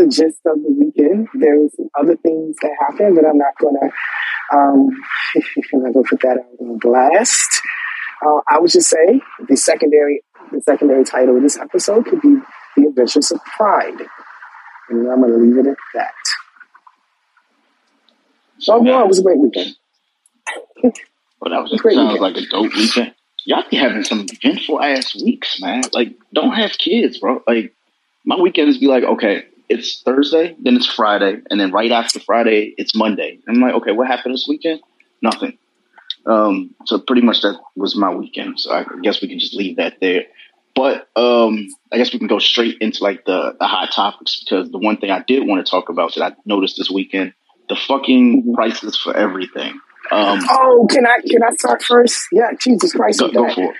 the 0.00 0.08
gist 0.08 0.40
of 0.46 0.62
the 0.62 0.74
weekend. 0.78 1.28
There's 1.34 1.74
other 1.98 2.16
things 2.16 2.56
that 2.62 2.72
happened, 2.80 3.16
but 3.16 3.24
I'm 3.26 3.38
not 3.38 3.54
gonna 3.60 3.92
um, 4.52 4.88
I'm 5.74 5.82
not 5.82 5.92
gonna 5.92 6.06
put 6.08 6.20
that 6.20 6.38
out 6.38 6.60
on 6.60 6.78
blast. 6.78 7.62
Uh, 8.24 8.40
I 8.48 8.58
would 8.58 8.70
just 8.70 8.88
say 8.88 9.20
the 9.48 9.56
secondary 9.56 10.22
the 10.52 10.60
secondary 10.62 11.04
title 11.04 11.36
of 11.36 11.42
this 11.42 11.58
episode 11.58 12.06
could 12.06 12.20
be 12.20 12.36
The 12.76 12.86
Adventures 12.88 13.30
of 13.30 13.40
Pride. 13.44 14.00
And 14.88 15.08
I'm 15.08 15.20
going 15.20 15.32
to 15.32 15.38
leave 15.38 15.58
it 15.58 15.66
at 15.70 15.76
that. 15.94 16.14
So 18.58 18.74
overall, 18.74 19.04
it 19.04 19.08
was 19.08 19.20
a 19.20 19.22
great 19.22 19.38
weekend. 19.38 19.76
well, 20.82 21.50
that 21.50 21.62
was 21.62 21.72
a 21.74 21.76
great 21.76 21.94
sounds 21.94 22.14
weekend. 22.14 22.34
like 22.34 22.44
a 22.44 22.48
dope 22.48 22.74
weekend. 22.74 23.14
Y'all 23.46 23.62
be 23.70 23.76
having 23.76 24.02
some 24.02 24.26
eventful 24.28 24.82
ass 24.82 25.14
weeks, 25.14 25.60
man. 25.60 25.82
Like, 25.92 26.14
don't 26.34 26.52
have 26.52 26.72
kids, 26.72 27.18
bro. 27.18 27.42
Like, 27.46 27.72
my 28.24 28.36
weekends 28.36 28.78
be 28.78 28.86
like, 28.86 29.04
okay, 29.04 29.44
it's 29.70 30.02
Thursday, 30.02 30.56
then 30.60 30.76
it's 30.76 30.92
Friday, 30.92 31.40
and 31.48 31.60
then 31.60 31.70
right 31.70 31.92
after 31.92 32.18
Friday, 32.18 32.74
it's 32.76 32.94
Monday. 32.94 33.38
I'm 33.48 33.60
like, 33.60 33.74
okay, 33.74 33.92
what 33.92 34.08
happened 34.08 34.34
this 34.34 34.46
weekend? 34.48 34.80
Nothing. 35.22 35.56
Um, 36.26 36.74
so 36.86 36.98
pretty 36.98 37.22
much 37.22 37.40
that 37.42 37.58
was 37.76 37.94
my 37.96 38.12
weekend. 38.12 38.58
So 38.58 38.72
I 38.72 38.84
guess 39.02 39.22
we 39.22 39.28
can 39.28 39.38
just 39.38 39.54
leave 39.54 39.76
that 39.76 40.00
there. 40.00 40.24
But 40.74 41.08
um, 41.14 41.68
I 41.92 41.98
guess 41.98 42.12
we 42.12 42.18
can 42.18 42.28
go 42.28 42.40
straight 42.40 42.78
into 42.80 43.02
like 43.04 43.24
the, 43.24 43.56
the 43.58 43.66
hot 43.66 43.92
topics 43.92 44.40
because 44.40 44.70
the 44.70 44.78
one 44.78 44.96
thing 44.96 45.10
I 45.10 45.22
did 45.22 45.46
want 45.46 45.64
to 45.64 45.70
talk 45.70 45.88
about 45.88 46.14
that 46.16 46.32
I 46.32 46.36
noticed 46.44 46.76
this 46.76 46.90
weekend, 46.90 47.32
the 47.68 47.76
fucking 47.76 48.42
mm-hmm. 48.42 48.54
prices 48.54 48.96
for 48.96 49.16
everything. 49.16 49.80
Um, 50.10 50.40
oh, 50.50 50.88
can 50.90 51.06
I 51.06 51.20
can 51.28 51.42
I 51.44 51.54
start 51.54 51.82
first? 51.82 52.26
Yeah, 52.32 52.50
Jesus 52.58 52.92
Christ! 52.92 53.20
Go, 53.20 53.30
go 53.30 53.54
for 53.54 53.72
it. 53.72 53.76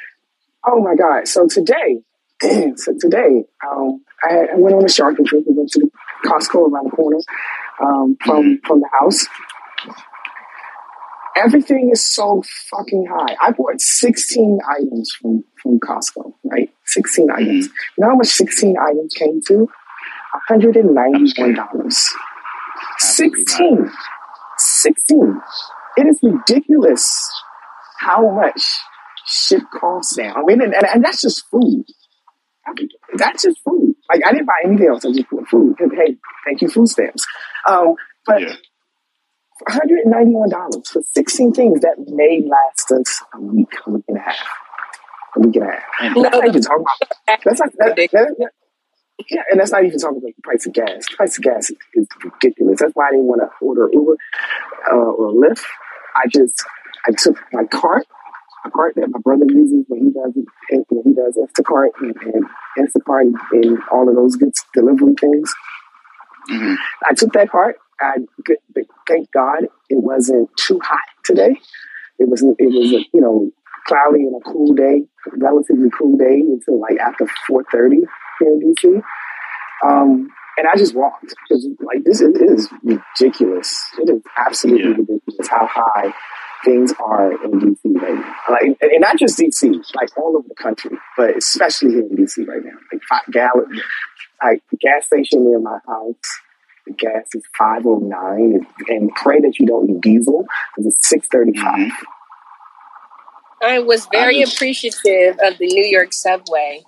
Oh 0.64 0.80
my 0.80 0.94
God! 0.94 1.26
So 1.26 1.48
today, 1.48 2.02
so 2.76 2.94
today, 3.00 3.44
um, 3.68 4.02
I, 4.22 4.52
I, 4.52 4.56
went 4.56 4.74
on 4.74 4.84
a 4.84 4.88
shopping 4.88 5.24
trip. 5.24 5.44
We 5.46 5.54
went 5.54 5.70
to 5.70 5.80
the 5.80 6.28
Costco 6.28 6.70
around 6.70 6.90
the 6.90 6.96
corner 6.96 7.18
um, 7.80 8.16
from 8.24 8.44
mm-hmm. 8.44 8.66
from 8.66 8.80
the 8.80 8.88
house, 8.98 9.26
Everything 11.36 11.90
is 11.90 12.04
so 12.04 12.42
fucking 12.70 13.06
high. 13.10 13.36
I 13.40 13.52
bought 13.52 13.80
16 13.80 14.58
items 14.68 15.12
from, 15.20 15.42
from 15.62 15.78
Costco, 15.80 16.34
right? 16.44 16.70
16 16.84 17.28
mm-hmm. 17.28 17.36
items. 17.36 17.66
You 17.66 17.72
know 17.98 18.08
how 18.10 18.16
much 18.16 18.26
16 18.26 18.76
items 18.78 19.14
came 19.14 19.40
to? 19.46 19.68
$191. 20.50 21.92
16. 22.98 23.90
16. 24.58 25.40
It 25.96 26.06
is 26.06 26.18
ridiculous 26.22 27.30
how 28.00 28.30
much 28.32 28.62
shit 29.26 29.62
costs 29.72 30.18
now. 30.18 30.34
I 30.34 30.42
mean, 30.42 30.60
and, 30.60 30.74
and 30.74 31.04
that's 31.04 31.22
just 31.22 31.46
food. 31.50 31.84
That's 33.14 33.44
just 33.44 33.58
food. 33.64 33.89
Like, 34.10 34.26
I 34.26 34.32
didn't 34.32 34.46
buy 34.46 34.60
anything 34.64 34.88
else. 34.88 35.04
I 35.04 35.12
just 35.12 35.30
bought 35.30 35.48
food. 35.48 35.76
hey, 35.78 36.16
thank 36.44 36.60
you, 36.62 36.68
food 36.68 36.88
stamps. 36.88 37.24
Um, 37.66 37.94
but 38.26 38.42
yeah. 38.42 38.54
$191 39.68 40.88
for 40.88 41.02
16 41.02 41.52
things 41.52 41.80
that 41.80 41.96
may 42.08 42.42
last 42.42 42.90
us 42.92 43.22
a 43.34 43.40
week, 43.40 43.68
a 43.86 43.90
week 43.90 44.04
and 44.08 44.16
a 44.16 44.20
half. 44.20 44.36
A 45.36 45.40
week 45.40 45.56
and 45.56 45.64
a 45.64 45.70
half. 45.70 45.82
And 46.00 46.24
that's 46.24 46.36
not 46.36 46.48
even 46.48 46.62
talking 46.62 46.84
about, 47.26 47.40
that's 47.44 47.60
not, 47.60 47.70
that, 47.78 47.96
that, 47.96 48.10
that, 48.10 48.50
yeah, 49.28 49.42
and 49.50 49.60
that's 49.60 49.70
not 49.70 49.84
even 49.84 49.98
talking 49.98 50.18
about 50.18 50.34
the 50.34 50.42
price 50.42 50.66
of 50.66 50.72
gas. 50.72 51.08
The 51.08 51.16
price 51.16 51.38
of 51.38 51.44
gas 51.44 51.70
is, 51.70 51.76
is 51.94 52.08
ridiculous. 52.24 52.80
That's 52.80 52.92
why 52.94 53.08
I 53.08 53.10
didn't 53.10 53.26
want 53.26 53.42
to 53.42 53.64
order 53.64 53.88
Uber 53.92 54.16
uh, 54.90 54.96
or 54.96 55.32
Lyft. 55.34 55.62
I 56.16 56.26
just, 56.28 56.64
I 57.06 57.12
took 57.12 57.38
my 57.52 57.64
cart, 57.64 58.06
a 58.64 58.70
cart 58.70 58.94
that 58.96 59.08
my 59.10 59.20
brother 59.20 59.44
uses 59.48 59.84
when 59.88 60.06
he 60.06 60.10
does 60.10 60.34
when 60.70 61.02
he 61.04 61.14
does 61.14 61.36
Instacart 61.36 61.90
and, 62.00 62.16
and 62.22 62.44
Instacart 62.78 63.22
and, 63.22 63.36
and 63.52 63.78
all 63.92 64.08
of 64.08 64.14
those 64.14 64.36
good 64.36 64.52
delivery 64.74 65.14
things. 65.20 65.52
Mm-hmm. 66.50 66.74
I 67.08 67.14
took 67.14 67.32
that 67.34 67.50
cart 67.50 67.76
I, 68.00 68.16
thank 69.06 69.30
God 69.32 69.64
it 69.88 70.02
wasn't 70.02 70.48
too 70.56 70.80
hot 70.82 70.98
today. 71.24 71.56
It 72.18 72.28
was 72.28 72.42
it 72.42 72.66
was 72.66 72.92
a, 72.92 73.04
you 73.12 73.20
know 73.20 73.50
cloudy 73.86 74.20
and 74.20 74.36
a 74.36 74.50
cool 74.50 74.74
day, 74.74 75.02
relatively 75.36 75.90
cool 75.98 76.16
day 76.16 76.40
until 76.40 76.80
like 76.80 76.98
after 76.98 77.26
four 77.46 77.64
thirty 77.70 78.00
here 78.38 78.48
in 78.48 78.74
DC. 78.74 79.02
Um, 79.86 80.28
and 80.58 80.66
I 80.66 80.76
just 80.76 80.94
walked 80.94 81.34
because 81.48 81.66
like 81.80 82.04
this 82.04 82.20
is, 82.20 82.36
is, 82.36 82.68
ridiculous. 82.82 83.82
It 83.98 84.10
is 84.10 84.22
absolutely 84.36 84.90
yeah. 84.90 84.96
ridiculous 84.96 85.48
how 85.48 85.66
high 85.66 86.12
things 86.64 86.92
are 86.98 87.32
in 87.44 87.60
DC 87.60 87.78
right 87.84 88.14
now. 88.14 88.34
Like, 88.48 88.78
and 88.80 89.00
not 89.00 89.18
just 89.18 89.38
DC, 89.38 89.82
like 89.94 90.16
all 90.16 90.36
over 90.36 90.46
the 90.48 90.54
country, 90.54 90.96
but 91.16 91.36
especially 91.36 91.92
here 91.92 92.00
in 92.00 92.16
DC 92.16 92.46
right 92.46 92.64
now. 92.64 92.76
Like 92.92 93.02
five 93.08 93.32
gallon, 93.32 93.80
like 94.42 94.62
the 94.70 94.76
gas 94.76 95.06
station 95.06 95.44
near 95.44 95.60
my 95.60 95.78
house, 95.86 96.16
the 96.86 96.92
gas 96.92 97.26
is 97.34 97.42
five 97.58 97.86
oh 97.86 97.98
nine, 97.98 98.66
and 98.88 99.10
pray 99.14 99.40
that 99.40 99.58
you 99.58 99.66
don't 99.66 99.86
need 99.86 100.00
diesel 100.00 100.44
because 100.76 100.92
it's 100.92 101.08
six 101.08 101.26
thirty 101.28 101.56
five. 101.58 101.78
Mm-hmm. 101.78 102.06
I 103.62 103.78
was 103.80 104.06
very 104.10 104.38
I 104.38 104.40
just, 104.40 104.56
appreciative 104.56 105.38
of 105.42 105.58
the 105.58 105.66
New 105.66 105.84
York 105.84 106.14
subway 106.14 106.82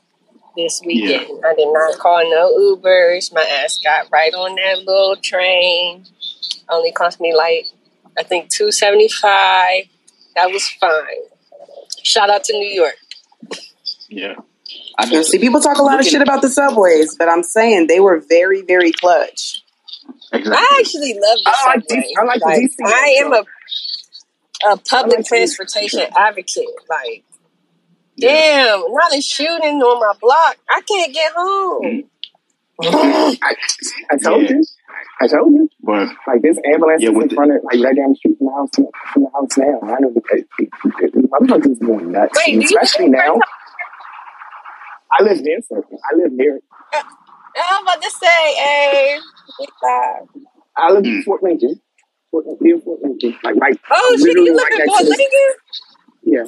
this 0.57 0.81
weekend. 0.85 1.27
Yeah. 1.29 1.49
I 1.49 1.55
did 1.55 1.69
not 1.71 1.99
call 1.99 2.23
no 2.31 2.77
Ubers. 2.77 3.33
My 3.33 3.43
ass 3.43 3.79
got 3.83 4.09
right 4.11 4.33
on 4.33 4.57
that 4.57 4.79
little 4.79 5.17
train. 5.17 6.07
Only 6.69 6.93
cost 6.93 7.21
me 7.21 7.35
like 7.35 7.67
I 8.19 8.23
think 8.23 8.49
two 8.49 8.71
seventy 8.71 9.09
five. 9.09 9.85
That 10.37 10.51
was 10.51 10.69
fine. 10.81 11.27
Shout 12.03 12.31
out 12.31 12.45
to 12.45 12.53
New 12.53 12.69
York. 12.69 12.97
Yeah. 14.09 14.35
I 14.99 15.07
just, 15.07 15.31
see 15.31 15.39
people 15.39 15.61
talk 15.61 15.79
a 15.79 15.83
lot 15.83 16.01
of 16.01 16.07
shit 16.07 16.23
about 16.23 16.43
the 16.43 16.49
subways, 16.49 17.17
but 17.17 17.29
I'm 17.29 17.43
saying 17.43 17.87
they 17.87 18.01
were 18.01 18.21
very, 18.21 18.63
very 18.63 18.93
clutch. 18.93 19.63
Exactly. 20.33 20.53
I 20.53 20.79
actually 20.81 21.15
love 21.15 21.39
the 21.45 21.51
I 21.51 21.75
subway. 21.75 21.97
Like, 21.97 22.19
I 22.19 22.25
like, 22.25 22.43
like 22.43 22.95
I 22.95 23.07
am 23.21 23.33
a 23.33 23.45
a 24.65 24.77
public 24.79 25.19
like 25.19 25.27
transportation 25.27 26.03
advocate. 26.17 26.69
Like, 26.89 27.25
damn, 28.19 28.81
not 28.89 29.15
a 29.15 29.21
shooting 29.21 29.83
on 29.83 30.01
my 30.01 30.13
block. 30.21 30.57
I 30.69 30.81
can't 30.83 31.13
get 31.13 31.33
home. 31.35 32.05
Mm-hmm. 32.81 33.35
I, 33.43 33.55
I 34.11 34.17
told 34.19 34.43
yeah. 34.45 34.51
you. 34.51 34.65
I 35.21 35.27
told 35.27 35.53
you. 35.53 35.69
But 35.83 36.09
like 36.27 36.43
this 36.43 36.59
ambulance 36.65 37.03
yeah, 37.03 37.11
is 37.11 37.17
in 37.17 37.29
front 37.31 37.53
of 37.53 37.63
like 37.65 37.83
right 37.83 37.97
down 37.97 38.11
the 38.11 38.17
street 38.17 38.39
from 38.39 38.47
the 38.47 38.53
house 38.53 38.71
from 39.13 39.23
the 39.23 39.31
house 39.33 39.57
now. 39.59 39.81
I 39.83 40.01
know 40.01 40.13
the 40.13 41.29
motherfuckers 41.29 41.81
going 41.81 42.13
nuts. 42.13 42.39
Wait, 42.47 42.65
especially 42.65 43.09
now. 43.09 43.39
I 45.13 45.23
live 45.23 45.41
near 45.43 45.61
something. 45.69 45.99
I 46.11 46.17
live 46.17 46.33
near 46.33 46.57
it. 46.57 46.65
Uh, 46.95 47.03
I'm 47.57 47.83
about 47.83 48.01
to 48.01 48.11
say, 48.11 48.55
hey, 48.55 49.19
I 50.77 50.91
live 50.91 51.05
in 51.05 51.23
Fort 51.23 51.43
Lincoln. 51.43 51.81
Fort, 52.31 52.47
near 52.61 52.81
Fort 52.81 53.03
Lincoln. 53.03 53.37
Like 53.43 53.57
right. 53.57 53.79
Oh, 53.91 54.17
shit, 54.19 54.37
you 54.37 54.57
live 54.57 54.67
in 54.73 54.87
Fort 54.87 55.05
Lincoln? 55.05 55.29
Yeah. 56.25 56.45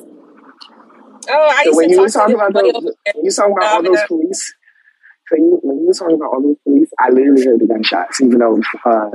Oh, 1.28 1.52
I 1.56 1.64
so 1.64 1.76
when 1.76 1.90
you 1.90 2.00
were 2.00 2.08
talking 2.08 2.34
about 2.34 2.52
those, 2.54 2.72
when 2.72 3.24
you 3.24 3.30
talking 3.30 3.52
about 3.56 3.74
all 3.74 3.82
those 3.82 4.02
police, 4.06 4.54
so 5.28 5.36
you, 5.36 5.58
when 5.62 5.80
you 5.80 5.86
were 5.86 5.94
talking 5.94 6.16
about 6.16 6.32
all 6.32 6.42
those 6.42 6.56
police, 6.64 6.90
I 6.98 7.10
literally 7.10 7.44
heard 7.44 7.60
the 7.60 7.66
gunshots. 7.66 8.20
Even 8.20 8.38
though 8.38 8.60
uh, 8.84 9.10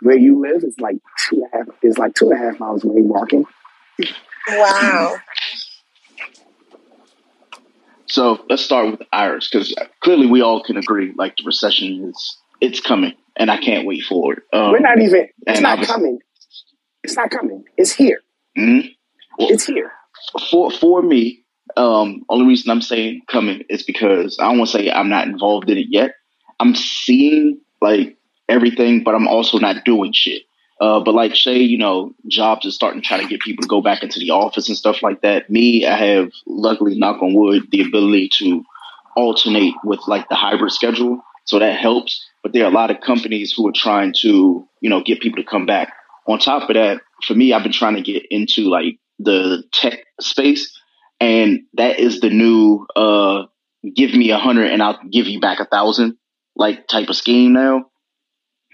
where 0.00 0.16
you 0.16 0.40
live 0.40 0.64
is 0.64 0.74
like 0.80 0.96
two 1.28 1.36
and 1.36 1.44
a 1.52 1.56
half 1.56 1.76
is 1.82 1.98
like 1.98 2.14
two 2.14 2.30
and 2.30 2.40
a 2.40 2.44
half 2.44 2.58
miles 2.58 2.84
away 2.84 3.02
walking. 3.02 3.44
Wow. 4.48 5.16
So 8.06 8.44
let's 8.50 8.62
start 8.62 8.90
with 8.90 9.02
Iris 9.12 9.48
because 9.50 9.74
clearly 10.00 10.26
we 10.26 10.42
all 10.42 10.62
can 10.62 10.76
agree 10.76 11.14
like 11.16 11.36
the 11.36 11.44
recession 11.44 12.10
is 12.10 12.36
it's 12.60 12.80
coming 12.80 13.14
and 13.36 13.50
I 13.50 13.56
can't 13.56 13.86
wait 13.86 14.04
for 14.04 14.34
it. 14.34 14.42
Um, 14.52 14.72
We're 14.72 14.80
not 14.80 15.00
even. 15.00 15.28
It's 15.46 15.60
not 15.60 15.82
coming. 15.86 16.18
It's 17.02 17.16
not 17.16 17.30
coming. 17.30 17.64
It's 17.76 17.92
here. 17.92 18.20
Mm-hmm. 18.58 18.88
Well, 19.38 19.48
it's 19.50 19.64
here. 19.64 19.92
For 20.50 20.70
for 20.70 21.02
me, 21.02 21.41
um, 21.76 22.24
only 22.28 22.46
reason 22.46 22.70
I'm 22.70 22.82
saying 22.82 23.22
coming 23.28 23.64
is 23.68 23.82
because 23.82 24.38
I 24.38 24.44
don't 24.44 24.58
want 24.58 24.70
to 24.70 24.78
say 24.78 24.90
I'm 24.90 25.08
not 25.08 25.26
involved 25.26 25.70
in 25.70 25.78
it 25.78 25.86
yet. 25.88 26.14
I'm 26.60 26.74
seeing 26.74 27.60
like 27.80 28.16
everything, 28.48 29.02
but 29.02 29.14
I'm 29.14 29.28
also 29.28 29.58
not 29.58 29.84
doing 29.84 30.12
shit. 30.12 30.42
Uh, 30.80 31.00
but 31.00 31.14
like 31.14 31.34
Shay, 31.34 31.58
you 31.58 31.78
know, 31.78 32.12
jobs 32.26 32.66
are 32.66 32.70
starting 32.72 33.02
trying 33.02 33.22
to 33.22 33.28
get 33.28 33.40
people 33.40 33.62
to 33.62 33.68
go 33.68 33.80
back 33.80 34.02
into 34.02 34.18
the 34.18 34.30
office 34.30 34.68
and 34.68 34.76
stuff 34.76 35.02
like 35.02 35.20
that. 35.22 35.48
Me, 35.48 35.86
I 35.86 35.96
have 35.96 36.32
luckily, 36.46 36.98
knock 36.98 37.22
on 37.22 37.34
wood, 37.34 37.68
the 37.70 37.82
ability 37.82 38.30
to 38.38 38.64
alternate 39.16 39.74
with 39.84 40.00
like 40.08 40.28
the 40.28 40.34
hybrid 40.34 40.72
schedule, 40.72 41.22
so 41.44 41.60
that 41.60 41.78
helps. 41.78 42.28
But 42.42 42.52
there 42.52 42.64
are 42.64 42.70
a 42.70 42.74
lot 42.74 42.90
of 42.90 43.00
companies 43.00 43.52
who 43.56 43.68
are 43.68 43.72
trying 43.72 44.12
to, 44.22 44.66
you 44.80 44.90
know, 44.90 45.02
get 45.02 45.20
people 45.20 45.40
to 45.40 45.48
come 45.48 45.66
back. 45.66 45.92
On 46.26 46.38
top 46.38 46.68
of 46.68 46.74
that, 46.74 47.00
for 47.24 47.34
me, 47.34 47.52
I've 47.52 47.62
been 47.62 47.72
trying 47.72 47.94
to 47.94 48.02
get 48.02 48.24
into 48.30 48.68
like 48.68 48.98
the 49.20 49.62
tech 49.72 50.00
space 50.20 50.76
and 51.22 51.60
that 51.74 52.00
is 52.00 52.20
the 52.20 52.30
new 52.30 52.84
uh, 52.96 53.44
give 53.94 54.12
me 54.12 54.30
a 54.30 54.38
hundred 54.38 54.72
and 54.72 54.82
I'll 54.82 54.98
give 55.08 55.26
you 55.26 55.40
back 55.40 55.60
a 55.60 55.64
thousand 55.64 56.16
like 56.56 56.88
type 56.88 57.08
of 57.08 57.16
scheme 57.16 57.52
now. 57.52 57.86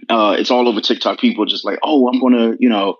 Uh, 0.09 0.37
it's 0.39 0.51
all 0.51 0.67
over 0.67 0.81
TikTok. 0.81 1.21
People 1.21 1.45
just 1.45 1.65
like, 1.65 1.79
oh, 1.83 2.09
I'm 2.09 2.21
gonna, 2.21 2.57
you 2.59 2.71
know, 2.71 2.97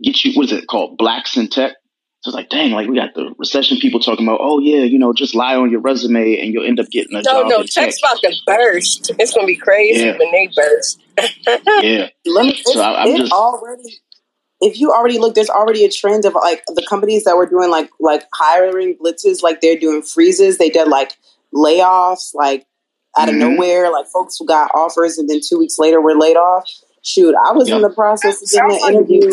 get 0.00 0.24
you. 0.24 0.34
What 0.34 0.46
is 0.46 0.52
it 0.52 0.68
called? 0.68 0.98
Blacks 0.98 1.36
in 1.36 1.48
tech. 1.48 1.72
So 2.20 2.30
it's 2.30 2.36
like, 2.36 2.48
dang, 2.48 2.70
like 2.70 2.88
we 2.88 2.96
got 2.96 3.14
the 3.14 3.34
recession 3.38 3.78
people 3.78 3.98
talking 3.98 4.24
about, 4.24 4.38
oh 4.40 4.60
yeah, 4.60 4.84
you 4.84 5.00
know, 5.00 5.12
just 5.12 5.34
lie 5.34 5.56
on 5.56 5.70
your 5.70 5.80
resume 5.80 6.38
and 6.38 6.52
you'll 6.52 6.66
end 6.66 6.78
up 6.78 6.88
getting 6.90 7.16
a 7.16 7.22
no, 7.22 7.22
job. 7.22 7.48
No, 7.48 7.56
no, 7.58 7.62
tech's 7.64 7.98
about 8.00 8.20
to 8.22 8.34
burst. 8.46 9.10
It's 9.18 9.34
gonna 9.34 9.46
be 9.46 9.56
crazy 9.56 10.04
yeah. 10.04 10.16
when 10.16 10.30
they 10.30 10.48
burst. 10.54 11.00
yeah. 11.82 12.08
Let 12.24 12.46
me. 12.46 12.62
So 12.64 12.80
I, 12.80 13.04
am 13.04 13.16
just 13.16 13.32
already 13.32 14.00
if 14.60 14.80
you 14.80 14.90
already 14.90 15.18
look, 15.18 15.34
there's 15.34 15.50
already 15.50 15.84
a 15.84 15.90
trend 15.90 16.24
of 16.24 16.34
like 16.34 16.64
the 16.66 16.84
companies 16.88 17.24
that 17.24 17.36
were 17.36 17.46
doing 17.46 17.70
like 17.70 17.90
like 18.00 18.24
hiring 18.32 18.96
blitzes, 18.96 19.42
like 19.42 19.60
they're 19.60 19.78
doing 19.78 20.02
freezes. 20.02 20.58
They 20.58 20.70
did 20.70 20.88
like 20.88 21.16
layoffs, 21.54 22.34
like 22.34 22.66
out 23.18 23.28
of 23.28 23.34
mm-hmm. 23.34 23.54
nowhere. 23.54 23.90
Like 23.90 24.06
folks 24.06 24.36
who 24.38 24.46
got 24.46 24.70
offers 24.74 25.18
and 25.18 25.28
then 25.28 25.40
two 25.46 25.58
weeks 25.58 25.78
later 25.78 26.00
were 26.00 26.16
laid 26.16 26.36
off. 26.36 26.70
Shoot, 27.02 27.34
I 27.34 27.52
was 27.52 27.68
yep. 27.68 27.76
in 27.76 27.82
the 27.82 27.90
process 27.90 28.42
of 28.42 28.50
getting 28.50 28.82
an 28.82 28.94
interview. 28.94 29.30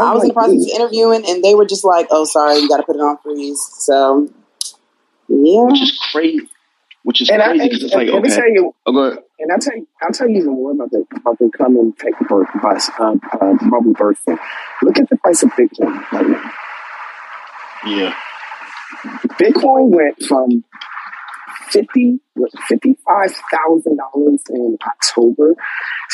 I 0.00 0.14
was 0.14 0.22
in 0.22 0.28
the 0.28 0.34
process 0.34 0.64
of 0.64 0.80
interviewing, 0.80 1.24
and 1.26 1.44
they 1.44 1.54
were 1.54 1.66
just 1.66 1.84
like, 1.84 2.08
"Oh, 2.10 2.24
sorry, 2.24 2.58
you 2.58 2.68
got 2.68 2.78
to 2.78 2.82
put 2.82 2.96
it 2.96 3.00
on 3.00 3.18
freeze." 3.18 3.60
So, 3.78 4.28
yeah, 5.28 5.62
which 5.62 5.82
is 5.82 5.98
crazy 6.10 6.48
which 7.04 7.20
is 7.20 7.28
and 7.28 7.42
crazy 7.42 7.68
because 7.68 7.84
it's 7.84 7.94
like, 7.94 8.08
okay. 8.08 8.14
Let 8.14 8.22
me 8.22 8.30
tell 8.30 8.48
you, 8.48 8.74
oh, 8.86 9.18
and 9.38 9.52
I'll 9.52 9.58
tell 9.58 9.76
you, 9.76 9.86
I'll 10.02 10.10
tell 10.10 10.28
you 10.28 10.38
even 10.38 10.52
more 10.52 10.72
about 10.72 10.90
the 10.90 11.04
about 11.16 11.38
the 11.38 11.50
coming 11.56 11.92
tech 11.98 12.14
birth 12.28 12.48
bus, 12.62 12.90
uh, 12.98 13.14
bubble 13.70 13.92
bursting. 13.92 14.38
Look 14.82 14.98
at 14.98 15.08
the 15.10 15.16
price 15.18 15.42
of 15.42 15.50
Bitcoin 15.50 16.10
right 16.12 16.26
now. 16.26 16.52
Yeah, 17.86 18.14
Bitcoin 19.38 19.90
went 19.90 20.22
from 20.22 20.64
fifty 21.68 22.20
fifty 22.66 22.96
five 23.06 23.32
thousand 23.52 23.98
dollars 23.98 24.40
in 24.48 24.78
October 24.86 25.54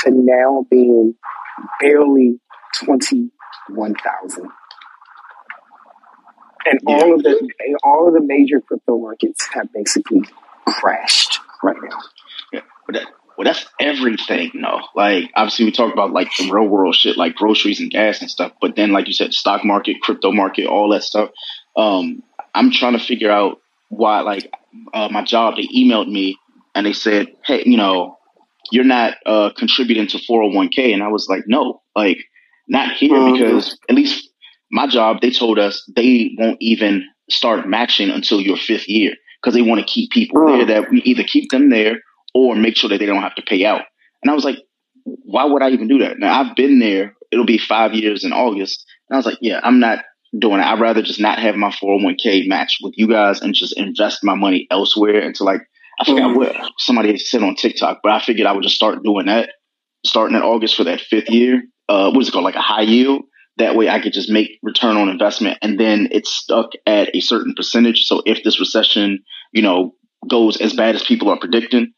to 0.03 0.11
now 0.11 0.67
being 0.69 1.15
barely 1.81 2.41
twenty 2.75 3.31
one 3.69 3.95
thousand. 3.95 4.49
And 6.67 6.81
yeah. 6.87 6.95
all 6.95 7.15
of 7.15 7.23
the 7.23 7.49
all 7.85 8.09
of 8.09 8.15
the 8.15 8.23
major 8.23 8.61
crypto 8.61 8.99
markets 8.99 9.49
have 9.55 9.73
basically 9.73 10.23
crashed 10.67 11.41
right 11.63 11.77
now. 11.83 11.99
Yeah, 12.53 12.61
but 12.87 12.95
that, 12.95 13.07
well, 13.37 13.47
that's 13.47 13.65
everything, 13.81 14.51
though. 14.61 14.81
Like, 14.95 15.31
obviously, 15.35 15.65
we 15.65 15.73
talk 15.73 15.93
about 15.93 16.13
like 16.13 16.29
the 16.39 16.51
real 16.51 16.69
world 16.69 16.95
shit, 16.95 17.17
like 17.17 17.35
groceries 17.35 17.81
and 17.81 17.91
gas 17.91 18.21
and 18.21 18.31
stuff. 18.31 18.53
But 18.61 18.77
then, 18.77 18.93
like 18.93 19.07
you 19.07 19.15
said, 19.15 19.33
stock 19.33 19.65
market, 19.65 20.03
crypto 20.03 20.31
market, 20.33 20.67
all 20.67 20.91
that 20.91 21.05
stuff. 21.05 21.31
Um, 21.77 22.23
I'm 22.55 22.71
trying 22.71 22.99
to 22.99 23.05
figure 23.05 23.31
out 23.31 23.59
why, 23.89 24.21
like, 24.21 24.53
uh, 24.93 25.09
my 25.11 25.25
job, 25.25 25.57
they 25.57 25.67
emailed 25.69 26.11
me 26.11 26.37
and 26.75 26.85
they 26.85 26.93
said, 26.93 27.29
hey, 27.45 27.63
you 27.65 27.77
know, 27.77 28.19
you're 28.71 28.85
not 28.85 29.17
uh, 29.25 29.51
contributing 29.57 30.07
to 30.09 30.19
401k. 30.19 30.93
And 30.93 31.03
I 31.03 31.09
was 31.09 31.27
like, 31.29 31.45
no, 31.47 31.83
like, 31.97 32.19
not 32.69 32.93
here 32.93 33.11
mm-hmm. 33.11 33.43
because 33.43 33.79
at 33.89 33.97
least 33.97 34.29
my 34.71 34.87
job, 34.87 35.21
they 35.21 35.31
told 35.31 35.59
us 35.59 35.91
they 35.97 36.35
won't 36.39 36.59
even 36.61 37.05
start 37.31 37.69
matching 37.69 38.11
until 38.11 38.41
your 38.41 38.57
fifth 38.57 38.89
year 38.89 39.15
because 39.41 39.55
they 39.55 39.63
want 39.63 39.81
to 39.81 39.87
keep 39.87 40.11
people 40.11 40.47
there 40.47 40.67
that 40.67 40.91
we 40.91 41.01
either 41.03 41.25
keep 41.25 41.51
them 41.51 41.71
there 41.71 41.97
or 42.35 42.55
make 42.55 42.77
sure 42.77 42.91
that 42.91 42.99
they 42.99 43.07
don't 43.07 43.23
have 43.23 43.35
to 43.35 43.43
pay 43.43 43.65
out. 43.65 43.83
And 44.23 44.31
I 44.31 44.35
was 44.35 44.45
like, 44.45 44.59
why 45.05 45.45
would 45.45 45.63
I 45.63 45.71
even 45.71 45.89
do 45.89 45.99
that? 46.01 46.19
Now 46.19 46.41
I've 46.41 46.57
been 46.57 46.79
there. 46.79 47.15
It'll 47.31 47.47
be 47.47 47.59
five 47.59 47.95
years 47.95 48.25
in 48.25 48.33
August. 48.33 48.85
And 49.09 49.17
I 49.17 49.19
was 49.19 49.27
like, 49.27 49.39
yeah, 49.41 49.61
I'm 49.63 49.81
not 49.81 50.01
doing 50.39 50.61
it. 50.61 50.67
I'd 50.67 50.81
rather 50.81 51.03
just 51.03 51.21
not 51.21 51.39
have 51.39 51.57
my 51.57 51.71
401k 51.71 52.49
match 52.49 52.79
with 52.83 52.95
you 52.97 53.09
guys 53.09 53.41
and 53.41 53.55
just 53.55 53.77
invest 53.77 54.23
my 54.23 54.35
money 54.35 54.67
elsewhere 54.71 55.21
into 55.21 55.45
like, 55.45 55.63
I 56.01 56.05
forgot 56.05 56.31
mm. 56.31 56.37
what 56.37 56.57
somebody 56.79 57.17
said 57.19 57.43
on 57.43 57.57
TikTok, 57.57 58.01
but 58.03 58.13
I 58.13 58.21
figured 58.21 58.47
I 58.47 58.53
would 58.53 58.63
just 58.63 58.77
start 58.77 59.03
doing 59.03 59.27
that 59.27 59.51
starting 60.05 60.37
in 60.37 60.43
August 60.43 60.77
for 60.77 60.85
that 60.85 61.01
fifth 61.01 61.31
year. 61.31 61.63
Uh, 61.89 62.11
what 62.11 62.23
is 62.23 62.29
it 62.29 62.33
called? 62.33 62.45
Like 62.45 62.57
a 62.57 62.61
high 62.61 62.83
yield. 62.83 63.23
That 63.61 63.77
way 63.77 63.89
I 63.89 64.01
could 64.01 64.15
just 64.15 64.31
make 64.31 64.59
return 64.63 64.97
on 64.97 65.11
investment 65.11 65.59
and 65.61 65.79
then 65.79 66.09
it's 66.13 66.33
stuck 66.35 66.71
at 66.87 67.15
a 67.15 67.21
certain 67.21 67.55
percentage. 67.55 68.05
So 68.05 68.23
if 68.25 68.43
this 68.43 68.59
recession, 68.59 69.21
you 69.53 69.61
know, 69.61 69.95
goes 70.29 70.61
as 70.61 70.73
bad 70.73 70.95
as 70.95 71.03
people 71.03 71.29
are 71.29 71.39
predicting, 71.39 71.93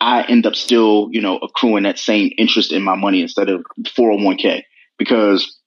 I 0.00 0.22
end 0.22 0.46
up 0.46 0.54
still, 0.54 1.08
you 1.10 1.20
know, 1.20 1.38
accruing 1.38 1.84
that 1.84 1.98
same 1.98 2.30
interest 2.36 2.72
in 2.72 2.82
my 2.82 2.94
money 2.94 3.22
instead 3.22 3.48
of 3.48 3.64
401k 3.84 4.62
because 4.98 5.58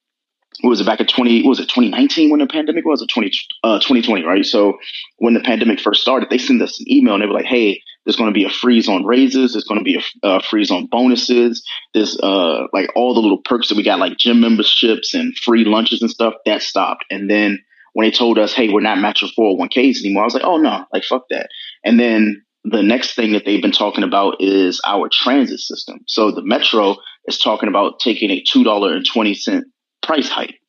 what 0.62 0.70
was 0.70 0.82
it 0.82 0.86
back 0.86 1.00
in 1.00 1.08
20 1.08 1.48
was 1.48 1.60
it 1.60 1.70
2019 1.70 2.30
when 2.30 2.40
the 2.40 2.48
pandemic 2.48 2.86
was? 2.86 3.02
Or 3.02 3.08
20 3.08 3.32
uh, 3.64 3.80
2020 3.80 4.24
right? 4.24 4.46
So 4.46 4.78
when 5.18 5.34
the 5.34 5.40
pandemic 5.42 5.80
first 5.80 6.02
started 6.02 6.30
they 6.30 6.38
sent 6.38 6.62
us 6.62 6.80
an 6.80 6.92
email 6.92 7.16
and 7.16 7.24
they 7.24 7.28
were 7.28 7.34
like 7.34 7.46
hey 7.46 7.82
there's 8.06 8.16
going 8.16 8.30
to 8.30 8.38
be 8.38 8.46
a 8.46 8.50
freeze 8.50 8.88
on 8.88 9.06
raises. 9.06 9.54
There's 9.54 9.66
going 9.66 9.80
to 9.80 9.84
be 9.84 9.98
a 10.24 10.28
uh, 10.28 10.42
freeze 10.42 10.72
on 10.72 10.88
bonuses. 10.88 11.64
There's 11.94 12.20
uh 12.20 12.68
like 12.74 12.90
all 12.96 13.14
the 13.14 13.22
little 13.22 13.42
perks 13.44 13.70
that 13.70 13.78
we 13.78 13.84
got 13.84 14.00
like 14.00 14.18
gym 14.18 14.42
memberships 14.42 15.14
and 15.14 15.38
free 15.38 15.66
lunches 15.66 16.02
and 16.02 16.10
stuff 16.10 16.34
that 16.46 16.62
stopped. 16.62 17.06
And 17.10 17.30
then 17.30 17.60
when 17.94 18.08
they 18.08 18.12
told 18.12 18.40
us 18.40 18.54
hey 18.54 18.70
we're 18.70 18.80
not 18.80 19.00
matching 19.00 19.30
401ks 19.38 20.00
anymore 20.00 20.24
i 20.24 20.26
was 20.26 20.34
like 20.34 20.46
oh 20.46 20.58
no 20.58 20.86
like 20.94 21.04
fuck 21.04 21.26
that. 21.30 21.50
And 21.84 22.00
then 22.00 22.44
the 22.64 22.84
next 22.84 23.16
thing 23.16 23.34
that 23.34 23.44
they've 23.46 23.62
been 23.62 23.72
talking 23.72 24.04
about 24.04 24.38
is 24.40 24.82
our 24.86 25.10
transit 25.12 25.60
system. 25.60 26.02
So 26.08 26.32
the 26.32 26.44
metro 26.44 26.98
is 27.26 27.40
talking 27.40 27.70
about 27.70 28.00
taking 28.00 28.30
a 28.30 28.44
$2.20 28.44 29.62
price 30.04 30.30
hike 30.30 30.60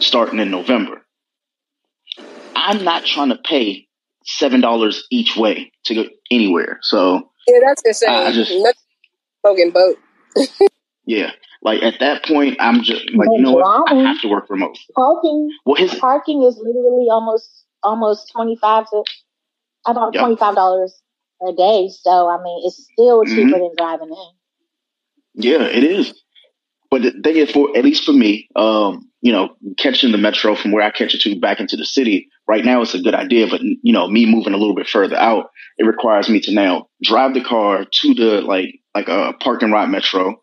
starting 0.00 0.40
in 0.40 0.50
November. 0.50 1.02
I'm 2.56 2.84
not 2.84 3.04
trying 3.04 3.28
to 3.28 3.36
pay 3.36 3.83
seven 4.24 4.60
dollars 4.60 5.06
each 5.10 5.36
way 5.36 5.72
to 5.84 5.94
go 5.94 6.04
anywhere. 6.30 6.78
So 6.82 7.30
yeah, 7.46 7.58
that's 7.64 7.82
insane. 7.84 8.10
I 8.10 8.32
just 8.32 8.52
smoking 9.40 9.70
boat. 9.70 9.96
yeah, 11.06 11.30
like 11.62 11.82
at 11.82 12.00
that 12.00 12.24
point, 12.24 12.56
I'm 12.60 12.82
just 12.82 13.04
like, 13.14 13.28
you 13.32 13.42
know 13.42 13.52
what? 13.52 13.90
I 13.90 13.94
have 14.02 14.20
to 14.22 14.28
work 14.28 14.48
remote. 14.50 14.78
Parking. 14.94 15.50
Well, 15.64 15.76
his 15.76 15.94
parking 15.94 16.42
is 16.42 16.56
literally 16.56 17.08
almost 17.10 17.64
almost 17.82 18.30
twenty 18.32 18.56
five 18.56 18.88
to 18.90 19.04
about 19.86 20.14
yep. 20.14 20.22
twenty 20.22 20.36
five 20.36 20.54
dollars 20.54 21.00
a 21.46 21.52
day. 21.52 21.88
So 21.90 22.28
I 22.28 22.42
mean, 22.42 22.62
it's 22.64 22.88
still 22.92 23.24
cheaper 23.24 23.40
mm-hmm. 23.42 23.50
than 23.50 23.70
driving 23.76 24.08
in. 24.08 25.42
Yeah, 25.42 25.64
it 25.64 25.84
is. 25.84 26.14
But 26.90 27.02
the 27.02 27.10
thing 27.10 27.36
is, 27.36 27.50
for 27.50 27.76
at 27.76 27.84
least 27.84 28.04
for 28.04 28.12
me, 28.12 28.48
um, 28.54 29.10
you 29.20 29.32
know, 29.32 29.56
catching 29.78 30.12
the 30.12 30.18
metro 30.18 30.54
from 30.54 30.70
where 30.70 30.84
I 30.84 30.90
catch 30.90 31.14
it 31.14 31.22
to 31.22 31.40
back 31.40 31.58
into 31.58 31.76
the 31.76 31.84
city 31.84 32.28
right 32.46 32.64
now, 32.64 32.82
it's 32.82 32.94
a 32.94 33.02
good 33.02 33.14
idea. 33.14 33.46
But 33.48 33.62
you 33.62 33.92
know, 33.92 34.08
me 34.08 34.26
moving 34.26 34.54
a 34.54 34.58
little 34.58 34.74
bit 34.74 34.88
further 34.88 35.16
out, 35.16 35.50
it 35.78 35.84
requires 35.84 36.28
me 36.28 36.40
to 36.40 36.52
now 36.52 36.88
drive 37.02 37.34
the 37.34 37.42
car 37.42 37.84
to 37.84 38.14
the 38.14 38.40
like 38.40 38.80
like 38.94 39.08
a 39.08 39.34
parking 39.40 39.70
lot 39.70 39.90
metro, 39.90 40.40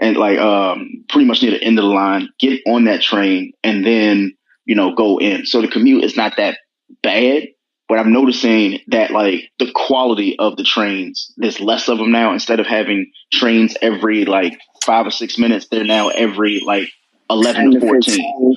and 0.00 0.16
like 0.16 0.38
um 0.38 1.04
pretty 1.08 1.26
much 1.26 1.42
near 1.42 1.52
the 1.52 1.62
end 1.62 1.78
of 1.78 1.84
the 1.84 1.90
line, 1.90 2.28
get 2.38 2.60
on 2.66 2.84
that 2.84 3.02
train, 3.02 3.52
and 3.62 3.84
then 3.84 4.34
you 4.64 4.74
know 4.74 4.94
go 4.94 5.18
in. 5.18 5.46
So 5.46 5.62
the 5.62 5.68
commute 5.68 6.04
is 6.04 6.16
not 6.16 6.36
that 6.36 6.58
bad. 7.02 7.48
But 7.88 7.98
I'm 7.98 8.12
noticing 8.12 8.80
that 8.88 9.12
like 9.12 9.50
the 9.58 9.72
quality 9.74 10.38
of 10.38 10.58
the 10.58 10.62
trains, 10.62 11.32
there's 11.38 11.58
less 11.58 11.88
of 11.88 11.96
them 11.96 12.12
now. 12.12 12.34
Instead 12.34 12.60
of 12.60 12.66
having 12.66 13.10
trains 13.32 13.74
every 13.80 14.26
like 14.26 14.58
five 14.84 15.06
or 15.06 15.10
six 15.10 15.38
minutes, 15.38 15.68
they're 15.70 15.84
now 15.84 16.08
every 16.08 16.60
like 16.60 16.90
11 17.30 17.72
to 17.72 17.80
14. 17.80 18.56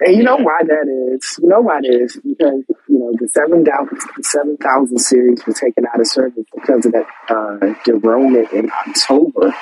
And 0.00 0.16
you 0.16 0.22
know 0.22 0.36
why 0.36 0.60
that 0.62 1.14
is? 1.14 1.38
You 1.42 1.48
know 1.48 1.60
why 1.60 1.80
it 1.82 1.88
is? 1.88 2.16
Because, 2.16 2.64
you 2.88 2.98
know, 2.98 3.12
the 3.18 3.28
7,000 3.28 4.24
7, 4.24 4.98
series 4.98 5.46
was 5.46 5.58
taken 5.58 5.84
out 5.86 6.00
of 6.00 6.06
service 6.06 6.44
because 6.54 6.86
of 6.86 6.92
that 6.92 7.06
uh, 7.28 7.74
derailment 7.84 8.50
in 8.52 8.70
October. 8.86 9.54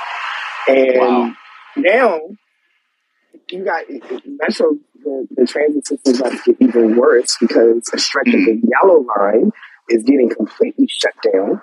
And 0.69 0.99
wow. 0.99 1.33
now 1.77 2.21
you 3.51 3.65
got 3.65 3.85
Metro, 4.27 4.77
the, 5.03 5.27
the 5.31 5.47
transit 5.47 5.87
system 5.87 6.13
is 6.13 6.21
about 6.21 6.33
to 6.33 6.55
get 6.55 6.69
even 6.69 6.97
worse 6.97 7.37
because 7.41 7.91
a 7.93 7.99
stretch 7.99 8.29
of 8.29 8.33
the 8.33 8.53
mm-hmm. 8.53 8.69
yellow 8.69 9.05
line 9.19 9.51
is 9.89 10.03
getting 10.05 10.29
completely 10.29 10.87
shut 10.89 11.15
down. 11.33 11.63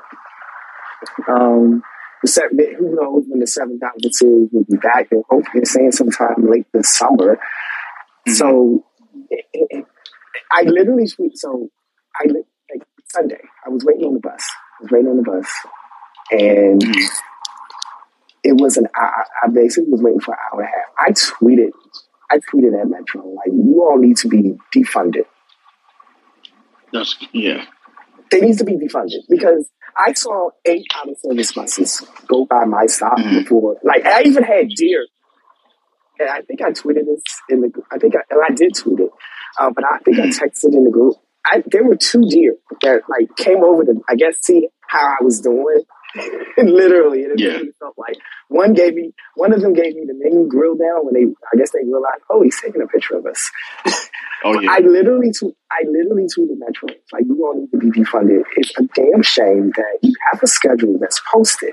Um, 1.30 1.84
the 2.22 2.28
seven, 2.28 2.58
who 2.78 2.96
knows 2.96 3.26
when 3.28 3.40
the 3.40 3.48
7,000 3.48 4.12
series 4.12 4.50
will 4.52 4.64
be 4.64 4.78
back? 4.78 5.10
They're 5.10 5.22
hoping 5.30 5.52
they're 5.54 5.66
saying 5.66 5.92
sometime 5.92 6.50
late 6.50 6.66
this 6.74 6.98
summer. 6.98 7.40
Mm-hmm. 8.28 8.34
So 8.34 8.86
it, 9.30 9.46
it, 9.54 9.86
I 10.52 10.64
literally, 10.64 11.08
so 11.34 11.70
I, 12.16 12.28
like 12.28 12.84
Sunday, 13.08 13.42
I 13.66 13.70
was 13.70 13.84
waiting 13.86 14.06
on 14.06 14.14
the 14.16 14.20
bus. 14.20 14.44
I 14.80 14.84
was 14.84 14.92
waiting 14.92 15.10
on 15.10 15.18
the 15.18 15.24
bus. 15.24 15.48
And 16.32 16.82
mm-hmm. 16.82 17.00
it 18.44 18.60
was 18.60 18.78
an 18.78 18.88
I, 18.96 19.24
I 19.44 19.48
basically 19.48 19.92
was 19.92 20.02
waiting 20.02 20.20
for 20.20 20.34
an 20.34 20.40
hour 20.52 20.62
and 20.62 20.70
a 20.70 20.72
half. 20.72 20.90
I 20.98 21.12
tweeted, 21.12 21.72
I 22.32 22.40
tweeted 22.52 22.80
at 22.80 22.90
Metro, 22.90 23.28
like, 23.28 23.48
you 23.54 23.86
all 23.88 24.00
need 24.00 24.18
to 24.18 24.28
be 24.28 24.58
defunded. 24.76 25.26
That's, 26.92 27.16
yeah. 27.32 27.66
They 28.32 28.42
need 28.42 28.58
to 28.58 28.64
be 28.64 28.74
defunded 28.74 29.22
because 29.30 29.70
I 29.96 30.14
saw 30.14 30.50
eight 30.66 30.88
out 30.96 31.10
of 31.10 31.18
service 31.24 31.52
buses 31.54 32.02
go 32.28 32.46
by 32.46 32.66
my 32.66 32.86
stop 32.88 33.18
mm-hmm. 33.18 33.38
before. 33.38 33.78
Like 33.84 34.06
I 34.06 34.24
even 34.24 34.44
had 34.44 34.70
deer. 34.70 35.06
And 36.20 36.30
I 36.30 36.42
think 36.42 36.62
I 36.62 36.72
tweeted 36.72 37.06
this 37.06 37.24
in 37.50 37.62
the. 37.62 37.72
I 37.92 37.98
think 37.98 38.14
I, 38.16 38.36
I 38.36 38.54
did 38.54 38.74
tweet 38.76 39.00
it, 39.00 39.12
uh, 39.60 39.72
but 39.74 39.84
I 39.84 40.00
think. 40.00 40.20
I 40.20 40.28
texted 40.28 40.74
in 40.74 40.84
the 40.84 40.92
group. 40.92 41.16
I, 41.46 41.64
there 41.68 41.84
were 41.84 41.96
two 41.96 42.24
deer 42.28 42.56
that 42.82 43.02
like 43.10 43.36
came 43.38 43.64
over 43.64 43.84
to 43.84 44.02
I 44.10 44.16
guess 44.16 44.38
see 44.42 44.68
how 44.88 45.06
I 45.06 45.24
was 45.24 45.42
doing. 45.42 45.84
Literally, 46.58 47.22
it 47.22 47.40
yeah. 47.40 47.60
felt 47.78 47.96
like 47.98 48.16
one 48.48 48.74
gave 48.74 48.96
me 48.96 49.12
one 49.36 49.54
of 49.54 49.62
them 49.62 49.74
gave 49.74 49.96
me 49.96 50.06
the 50.08 50.14
menu 50.16 50.48
grill 50.48 50.76
down 50.76 51.06
when 51.06 51.14
they 51.14 51.26
I 51.54 51.58
guess 51.58 51.72
they 51.72 51.84
realized 51.84 52.24
oh 52.30 52.42
he's 52.42 52.60
taking 52.60 52.82
a 52.82 52.88
picture 52.88 53.18
of 53.18 53.26
us. 53.26 53.52
Oh, 54.46 54.60
yeah. 54.60 54.74
I 54.74 54.80
literally, 54.80 55.32
t- 55.32 55.56
I 55.72 55.84
literally 55.90 56.28
tweeted 56.28 56.60
Metro, 56.60 56.90
like, 57.12 57.24
you 57.26 57.44
all 57.44 57.60
need 57.60 57.72
to 57.72 57.78
be 57.78 57.90
defunded. 57.90 58.44
It's 58.58 58.78
a 58.78 58.84
damn 58.94 59.24
shame 59.24 59.72
that 59.76 59.98
you 60.04 60.14
have 60.32 60.44
a 60.44 60.48
schedule 60.48 60.98
that's 61.00 61.20
posted. 61.34 61.72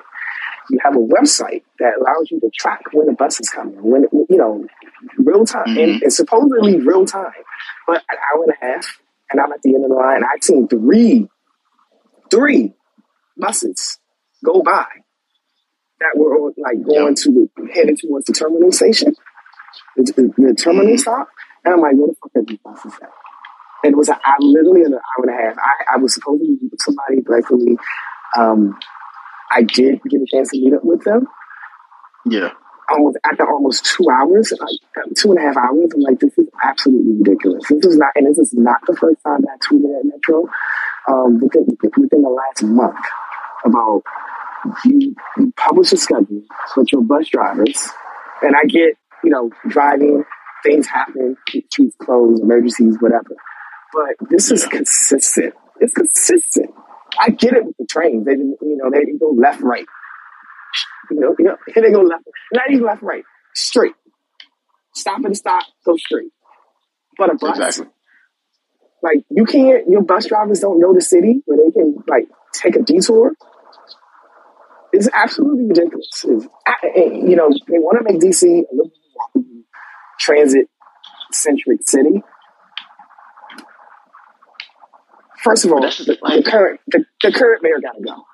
You 0.73 0.79
have 0.83 0.97
a 0.97 0.99
website 0.99 1.65
that 1.81 1.93
allows 2.01 2.31
you 2.31 2.41
to 2.41 2.51
track 2.59 2.81
when 2.95 3.07
the 3.07 3.13
bus 3.13 3.39
is 3.41 3.51
coming, 3.51 3.77
when, 3.83 4.07
you 4.31 4.39
know, 4.39 4.67
real 5.19 5.45
time, 5.45 5.67
mm-hmm. 5.67 5.79
and, 5.79 6.03
and 6.03 6.13
supposedly 6.13 6.81
real 6.81 7.05
time. 7.05 7.45
But 7.87 8.03
an 8.11 8.17
hour 8.33 8.45
and 8.45 8.55
a 8.55 8.65
half, 8.65 8.99
and 9.31 9.39
I'm 9.39 9.53
at 9.53 9.61
the 9.63 9.75
end 9.75 9.85
of 9.85 9.91
the 9.91 9.97
line, 9.97 10.23
I've 10.25 10.43
seen 10.43 10.67
three, 10.69 11.29
three 12.31 12.73
buses 13.37 13.99
go 14.43 14.63
by 14.63 14.87
that 16.01 16.17
were 16.17 16.53
like 16.57 16.83
going 16.87 17.17
to 17.17 17.31
the, 17.31 17.69
headed 17.75 17.99
towards 18.01 18.25
the 18.25 18.33
terminal 18.33 18.73
station, 18.73 19.15
the, 19.97 20.05
the, 20.05 20.23
the 20.39 20.55
terminal 20.55 20.87
mm-hmm. 20.87 20.97
stop. 20.97 21.29
And 21.67 21.75
I'm 21.75 21.81
like, 21.81 21.97
what 21.97 22.09
the 22.09 22.17
fuck 22.17 22.33
are 22.37 22.45
these 22.47 22.59
buses 22.65 22.95
at? 23.03 23.11
And 23.85 23.93
it 23.93 23.97
was 23.97 24.09
a, 24.09 24.15
I 24.15 24.37
literally 24.41 24.85
an 24.85 24.95
hour 24.95 25.27
and 25.27 25.39
a 25.39 25.43
half. 25.43 25.57
I, 25.59 25.95
I 25.95 25.97
was 25.99 26.15
supposed 26.15 26.43
to 26.43 26.49
meet 26.49 26.81
somebody, 26.81 27.23
luckily, 27.29 27.77
um, 28.39 28.79
I 29.55 29.63
did 29.63 30.01
get 30.09 30.21
a 30.21 30.27
chance 30.27 30.51
to 30.51 30.61
meet 30.61 30.75
up 30.75 30.85
with 30.85 31.05
them. 31.05 31.27
Yeah. 32.27 32.51
Almost 32.91 33.19
after 33.25 33.49
almost 33.49 33.85
two 33.85 34.07
hours, 34.11 34.53
like 34.59 35.15
two 35.17 35.31
and 35.31 35.39
a 35.39 35.43
half 35.43 35.57
hours, 35.57 35.91
I'm 35.95 36.01
like, 36.01 36.21
this 36.21 36.37
is 36.37 36.49
absolutely 36.63 37.19
ridiculous. 37.19 37.65
This 37.69 37.87
is 37.87 37.97
not, 37.97 38.13
and 38.17 38.27
this 38.27 38.39
is 38.39 38.53
not 38.55 38.81
the 38.87 38.97
first 38.97 39.23
time 39.25 39.41
I 39.49 39.57
tweeted 39.59 39.99
at 39.99 40.05
Metro. 40.05 40.49
Um, 41.09 41.41
within, 41.41 41.67
within 41.83 42.23
the 42.23 42.29
last 42.29 42.63
month, 42.63 42.97
about 43.65 44.03
you, 44.85 45.15
you 45.37 45.53
publish 45.57 45.93
a 45.93 45.97
schedule 45.97 46.43
with 46.77 46.93
your 46.93 47.03
bus 47.03 47.29
drivers, 47.29 47.89
and 48.43 48.55
I 48.57 48.65
get, 48.67 48.97
you 49.25 49.31
know, 49.31 49.51
driving 49.69 50.25
things 50.63 50.87
happen, 50.87 51.37
streets 51.71 51.97
close, 52.01 52.41
emergencies, 52.41 52.97
whatever. 53.01 53.35
But 53.93 54.29
this 54.31 54.51
is 54.51 54.67
consistent. 54.67 55.55
It's 55.81 55.93
consistent. 55.93 56.71
I 57.19 57.31
get 57.31 57.55
it 57.55 57.65
with 57.65 57.77
the 57.79 57.87
trains. 57.87 58.25
They, 58.25 58.33
you 58.33 58.77
know, 58.77 58.91
they 58.91 59.05
go 59.19 59.31
left, 59.31 59.61
right. 59.61 59.87
You 61.11 61.21
know, 61.21 61.35
you 61.39 61.45
know, 61.45 61.57
they 61.75 61.93
go 61.93 62.03
left, 62.03 62.25
not 62.53 62.71
even 62.71 62.85
left, 62.85 63.03
right, 63.03 63.25
straight. 63.55 63.95
Stop 64.95 65.25
and 65.25 65.37
stop, 65.37 65.65
go 65.85 65.97
straight. 65.97 66.31
But 67.19 67.31
a 67.31 67.35
bus, 67.35 67.59
exactly. 67.59 67.93
like 69.03 69.25
you 69.31 69.45
can't. 69.45 69.89
Your 69.89 70.03
bus 70.03 70.27
drivers 70.27 70.61
don't 70.61 70.81
know 70.81 70.95
the 70.95 71.01
city 71.01 71.43
where 71.45 71.59
they 71.59 71.71
can 71.73 71.97
like 72.09 72.25
take 72.53 72.77
a 72.77 72.83
detour. 72.83 73.33
It's 74.93 75.09
absolutely 75.13 75.67
ridiculous. 75.67 76.25
It's, 76.29 76.47
you 76.95 77.37
know, 77.37 77.49
they 77.69 77.79
want 77.79 77.99
to 77.99 78.13
make 78.13 78.21
DC 78.21 78.43
a 78.45 78.65
little 78.73 78.93
more 79.35 79.45
transit 80.21 80.69
centric 81.33 81.81
city. 81.83 82.23
First 85.43 85.65
of 85.65 85.73
all, 85.73 85.81
the, 85.81 85.89
the 86.07 86.43
current 86.45 86.81
the, 86.87 87.05
the, 87.23 87.33
current 87.33 87.63
mayor 87.63 87.81
got 87.81 87.93
to 87.93 88.03
go, 88.03 88.25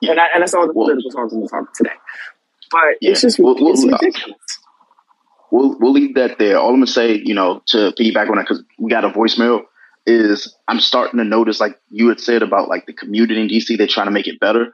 yeah. 0.00 0.12
and 0.12 0.20
I, 0.20 0.24
and 0.34 0.42
that's 0.42 0.54
all 0.54 0.66
the 0.66 0.72
well, 0.72 0.86
political 0.86 1.10
songs 1.10 1.32
we 1.34 1.46
talk 1.46 1.72
today. 1.74 1.90
But 2.70 2.80
yeah. 3.00 3.10
it's 3.10 3.20
just 3.20 3.38
we'll, 3.38 3.54
it's 3.68 3.84
we'll, 3.84 3.92
ridiculous. 3.92 4.38
We'll 5.50 5.78
we'll 5.78 5.92
leave 5.92 6.14
that 6.14 6.38
there. 6.38 6.58
All 6.58 6.70
I'm 6.70 6.76
gonna 6.76 6.86
say, 6.86 7.20
you 7.22 7.34
know, 7.34 7.62
to 7.68 7.92
piggyback 7.98 8.30
on 8.30 8.36
that 8.36 8.46
because 8.48 8.62
we 8.78 8.90
got 8.90 9.04
a 9.04 9.10
voicemail 9.10 9.62
is 10.06 10.56
I'm 10.66 10.80
starting 10.80 11.18
to 11.18 11.24
notice, 11.24 11.60
like 11.60 11.78
you 11.90 12.08
had 12.08 12.20
said 12.20 12.42
about 12.42 12.68
like 12.68 12.86
the 12.86 12.94
community 12.94 13.40
in 13.40 13.48
DC, 13.48 13.76
they're 13.76 13.86
trying 13.86 14.06
to 14.06 14.12
make 14.12 14.26
it 14.26 14.40
better 14.40 14.72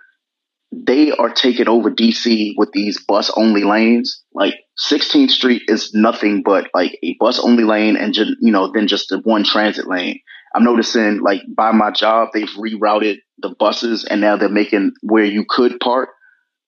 they 0.86 1.10
are 1.12 1.30
taking 1.30 1.68
over 1.68 1.90
DC 1.90 2.54
with 2.56 2.72
these 2.72 3.02
bus 3.04 3.30
only 3.36 3.64
lanes. 3.64 4.22
Like 4.32 4.54
16th 4.90 5.30
Street 5.30 5.62
is 5.68 5.94
nothing 5.94 6.42
but 6.42 6.68
like 6.74 6.98
a 7.02 7.16
bus 7.20 7.38
only 7.38 7.64
lane 7.64 7.96
and 7.96 8.14
just, 8.14 8.32
you 8.40 8.50
know, 8.50 8.72
then 8.72 8.88
just 8.88 9.08
the 9.08 9.20
one 9.20 9.44
transit 9.44 9.86
lane. 9.86 10.20
I'm 10.54 10.64
noticing 10.64 11.20
like 11.20 11.42
by 11.48 11.72
my 11.72 11.90
job, 11.90 12.28
they've 12.32 12.48
rerouted 12.50 13.16
the 13.38 13.54
buses 13.58 14.04
and 14.04 14.20
now 14.20 14.36
they're 14.36 14.48
making 14.48 14.92
where 15.02 15.24
you 15.24 15.44
could 15.48 15.80
park. 15.80 16.10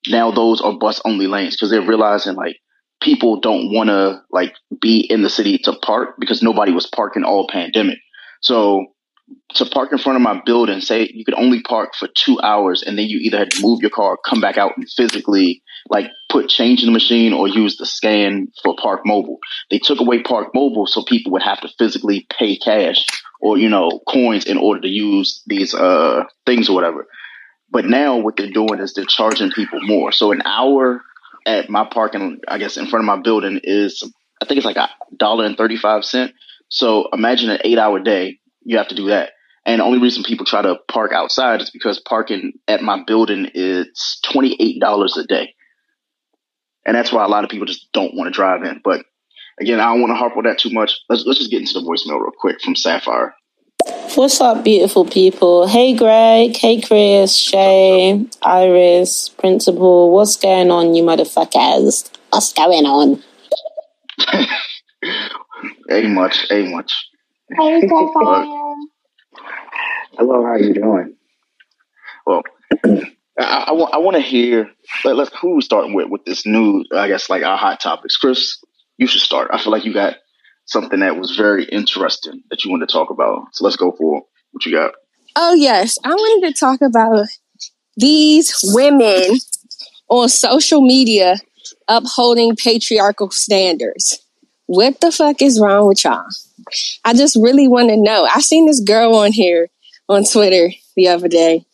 Now 0.07 0.31
those 0.31 0.61
are 0.61 0.77
bus 0.77 1.01
only 1.05 1.27
lanes 1.27 1.55
because 1.55 1.71
they're 1.71 1.81
realizing 1.81 2.35
like 2.35 2.57
people 3.01 3.39
don't 3.39 3.71
want 3.73 3.89
to 3.89 4.21
like 4.31 4.53
be 4.81 4.99
in 4.99 5.21
the 5.23 5.29
city 5.29 5.57
to 5.59 5.73
park 5.73 6.15
because 6.19 6.43
nobody 6.43 6.71
was 6.71 6.87
parking 6.87 7.23
all 7.23 7.47
pandemic. 7.47 7.97
So 8.41 8.87
to 9.55 9.65
park 9.65 9.91
in 9.91 9.97
front 9.97 10.15
of 10.15 10.21
my 10.21 10.41
building, 10.45 10.81
say 10.81 11.09
you 11.13 11.25
could 11.25 11.33
only 11.33 11.61
park 11.61 11.95
for 11.95 12.07
two 12.07 12.39
hours 12.41 12.83
and 12.83 12.97
then 12.97 13.07
you 13.07 13.19
either 13.19 13.37
had 13.37 13.51
to 13.51 13.61
move 13.61 13.81
your 13.81 13.89
car, 13.89 14.17
come 14.17 14.41
back 14.41 14.57
out 14.57 14.73
and 14.77 14.89
physically 14.89 15.63
like 15.89 16.09
put 16.29 16.49
change 16.49 16.81
in 16.81 16.87
the 16.87 16.91
machine 16.91 17.33
or 17.33 17.47
use 17.47 17.77
the 17.77 17.85
scan 17.85 18.47
for 18.63 18.75
Park 18.81 19.01
Mobile. 19.05 19.37
They 19.69 19.79
took 19.79 19.99
away 19.99 20.21
Park 20.21 20.49
Mobile 20.53 20.85
so 20.85 21.03
people 21.03 21.31
would 21.33 21.43
have 21.43 21.61
to 21.61 21.69
physically 21.77 22.27
pay 22.37 22.57
cash 22.57 23.05
or, 23.39 23.57
you 23.57 23.69
know, 23.69 24.01
coins 24.07 24.45
in 24.45 24.57
order 24.57 24.81
to 24.81 24.87
use 24.87 25.43
these 25.47 25.73
uh 25.73 26.23
things 26.45 26.69
or 26.69 26.75
whatever. 26.75 27.07
But 27.69 27.85
now 27.85 28.17
what 28.17 28.37
they're 28.37 28.51
doing 28.51 28.79
is 28.79 28.93
they're 28.93 29.05
charging 29.05 29.51
people 29.51 29.79
more. 29.81 30.11
So 30.11 30.31
an 30.31 30.41
hour 30.45 31.01
at 31.45 31.69
my 31.69 31.85
parking, 31.85 32.39
I 32.47 32.57
guess, 32.57 32.77
in 32.77 32.87
front 32.87 33.03
of 33.03 33.07
my 33.07 33.21
building 33.21 33.59
is, 33.63 34.03
I 34.41 34.45
think 34.45 34.57
it's 34.57 34.65
like 34.65 34.77
a 34.77 34.89
dollar 35.15 35.45
and 35.45 35.57
35 35.57 36.05
cent. 36.05 36.33
So 36.69 37.07
imagine 37.13 37.49
an 37.49 37.61
eight 37.63 37.77
hour 37.77 37.99
day. 37.99 38.39
You 38.67 38.77
have 38.79 38.89
to 38.89 38.95
do 38.95 39.07
that. 39.07 39.31
And 39.65 39.79
the 39.79 39.85
only 39.85 39.99
reason 39.99 40.23
people 40.23 40.45
try 40.45 40.61
to 40.61 40.75
park 40.89 41.13
outside 41.13 41.61
is 41.61 41.69
because 41.69 42.01
parking 42.01 42.53
at 42.67 42.83
my 42.83 43.01
building 43.07 43.49
is 43.53 44.19
$28 44.25 45.17
a 45.17 45.23
day. 45.23 45.55
And 46.85 46.95
that's 46.95 47.11
why 47.11 47.23
a 47.23 47.29
lot 47.29 47.45
of 47.45 47.49
people 47.49 47.65
just 47.65 47.89
don't 47.93 48.13
want 48.13 48.27
to 48.27 48.35
drive 48.35 48.63
in. 48.63 48.81
But 48.83 49.05
again, 49.59 49.79
I 49.79 49.85
don't 49.85 50.01
want 50.01 50.11
to 50.11 50.15
harp 50.15 50.35
on 50.35 50.43
that 50.43 50.59
too 50.59 50.69
much. 50.71 50.99
Let's, 51.09 51.25
let's 51.25 51.39
just 51.39 51.49
get 51.49 51.61
into 51.61 51.73
the 51.73 51.79
voicemail 51.79 52.19
real 52.19 52.31
quick 52.37 52.61
from 52.61 52.75
Sapphire. 52.75 53.33
What's 54.15 54.41
up, 54.41 54.65
beautiful 54.65 55.05
people? 55.05 55.65
Hey, 55.67 55.95
Greg. 55.95 56.57
Hey, 56.57 56.81
Chris, 56.81 57.33
Shay, 57.33 58.25
Iris, 58.41 59.29
Principal. 59.29 60.11
What's 60.11 60.35
going 60.35 60.71
on, 60.71 60.93
you 60.93 61.03
motherfuckers? 61.03 62.09
What's 62.31 62.51
going 62.51 62.85
on? 62.85 63.23
ain't 65.89 66.11
much, 66.11 66.47
ain't 66.51 66.71
much. 66.71 67.06
Hey, 67.55 67.81
Sapphire. 67.87 68.45
Hello, 70.17 70.45
how 70.45 70.55
you 70.55 70.73
doing? 70.73 71.15
Well, 72.25 72.41
I, 73.39 73.65
I 73.67 73.71
want 73.71 73.93
I 73.93 73.97
want 73.99 74.15
to 74.15 74.21
hear. 74.21 74.69
Let, 75.05 75.15
let's 75.15 75.35
who 75.37 75.55
we 75.55 75.61
starting 75.61 75.93
with 75.93 76.09
with 76.09 76.25
this 76.25 76.45
new. 76.45 76.83
I 76.93 77.07
guess 77.07 77.29
like 77.29 77.43
our 77.43 77.57
hot 77.57 77.79
topics. 77.79 78.17
Chris, 78.17 78.57
you 78.97 79.07
should 79.07 79.21
start. 79.21 79.49
I 79.53 79.61
feel 79.61 79.71
like 79.71 79.85
you 79.85 79.93
got 79.93 80.15
something 80.65 80.99
that 80.99 81.17
was 81.17 81.35
very 81.35 81.63
interesting 81.65 82.43
that 82.49 82.65
you 82.65 82.71
want 82.71 82.87
to 82.87 82.91
talk 82.91 83.09
about. 83.09 83.45
So 83.53 83.63
let's 83.63 83.77
go 83.77 83.91
for 83.91 84.23
what 84.51 84.65
you 84.65 84.73
got. 84.73 84.93
Oh 85.35 85.53
yes, 85.53 85.97
I 86.03 86.09
wanted 86.09 86.53
to 86.53 86.59
talk 86.59 86.81
about 86.81 87.27
these 87.95 88.53
women 88.73 89.39
on 90.09 90.29
social 90.29 90.81
media 90.81 91.37
upholding 91.87 92.55
patriarchal 92.55 93.31
standards. 93.31 94.26
What 94.67 94.99
the 94.99 95.13
fuck 95.13 95.41
is 95.41 95.59
wrong 95.61 95.87
with 95.87 96.03
y'all? 96.03 96.25
I 97.05 97.13
just 97.13 97.37
really 97.37 97.69
want 97.69 97.87
to 97.89 97.95
know. 97.95 98.27
I 98.31 98.41
seen 98.41 98.65
this 98.65 98.81
girl 98.81 99.15
on 99.15 99.31
here 99.31 99.69
on 100.09 100.25
Twitter 100.25 100.73
the 100.97 101.07
other 101.07 101.29
day, 101.29 101.65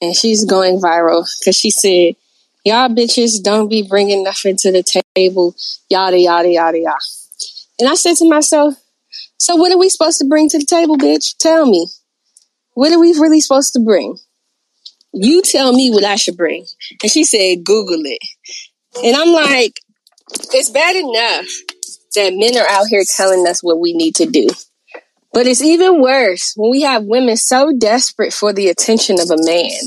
and 0.00 0.16
she's 0.16 0.46
going 0.46 0.80
viral 0.80 1.28
because 1.38 1.56
she 1.56 1.70
said, 1.70 2.16
"Y'all 2.64 2.88
bitches 2.88 3.42
don't 3.42 3.68
be 3.68 3.82
bringing 3.82 4.24
nothing 4.24 4.56
to 4.56 4.72
the 4.72 4.82
table." 5.14 5.54
Yada 5.90 6.18
yada 6.18 6.48
yada 6.48 6.78
yada. 6.78 6.98
And 7.78 7.88
I 7.88 7.94
said 7.94 8.16
to 8.16 8.28
myself, 8.28 8.74
"So 9.38 9.56
what 9.56 9.70
are 9.70 9.78
we 9.78 9.90
supposed 9.90 10.18
to 10.20 10.24
bring 10.24 10.48
to 10.48 10.58
the 10.58 10.64
table, 10.64 10.96
bitch? 10.96 11.36
Tell 11.36 11.66
me. 11.66 11.88
What 12.72 12.92
are 12.92 12.98
we 12.98 13.12
really 13.12 13.42
supposed 13.42 13.74
to 13.74 13.80
bring? 13.80 14.18
You 15.12 15.42
tell 15.42 15.74
me 15.74 15.90
what 15.90 16.04
I 16.04 16.16
should 16.16 16.38
bring." 16.38 16.64
And 17.02 17.12
she 17.12 17.24
said, 17.24 17.62
"Google 17.62 18.00
it." 18.06 18.22
And 19.04 19.14
I'm 19.14 19.32
like, 19.32 19.80
it's 20.52 20.70
bad 20.70 20.96
enough 20.96 21.46
that 22.14 22.34
men 22.34 22.56
are 22.56 22.68
out 22.68 22.88
here 22.88 23.04
telling 23.04 23.46
us 23.46 23.62
what 23.62 23.80
we 23.80 23.92
need 23.92 24.14
to 24.16 24.26
do. 24.26 24.48
But 25.32 25.46
it's 25.46 25.62
even 25.62 26.00
worse 26.00 26.54
when 26.56 26.70
we 26.70 26.82
have 26.82 27.04
women 27.04 27.36
so 27.36 27.72
desperate 27.76 28.32
for 28.32 28.52
the 28.52 28.68
attention 28.68 29.20
of 29.20 29.30
a 29.30 29.44
man 29.44 29.80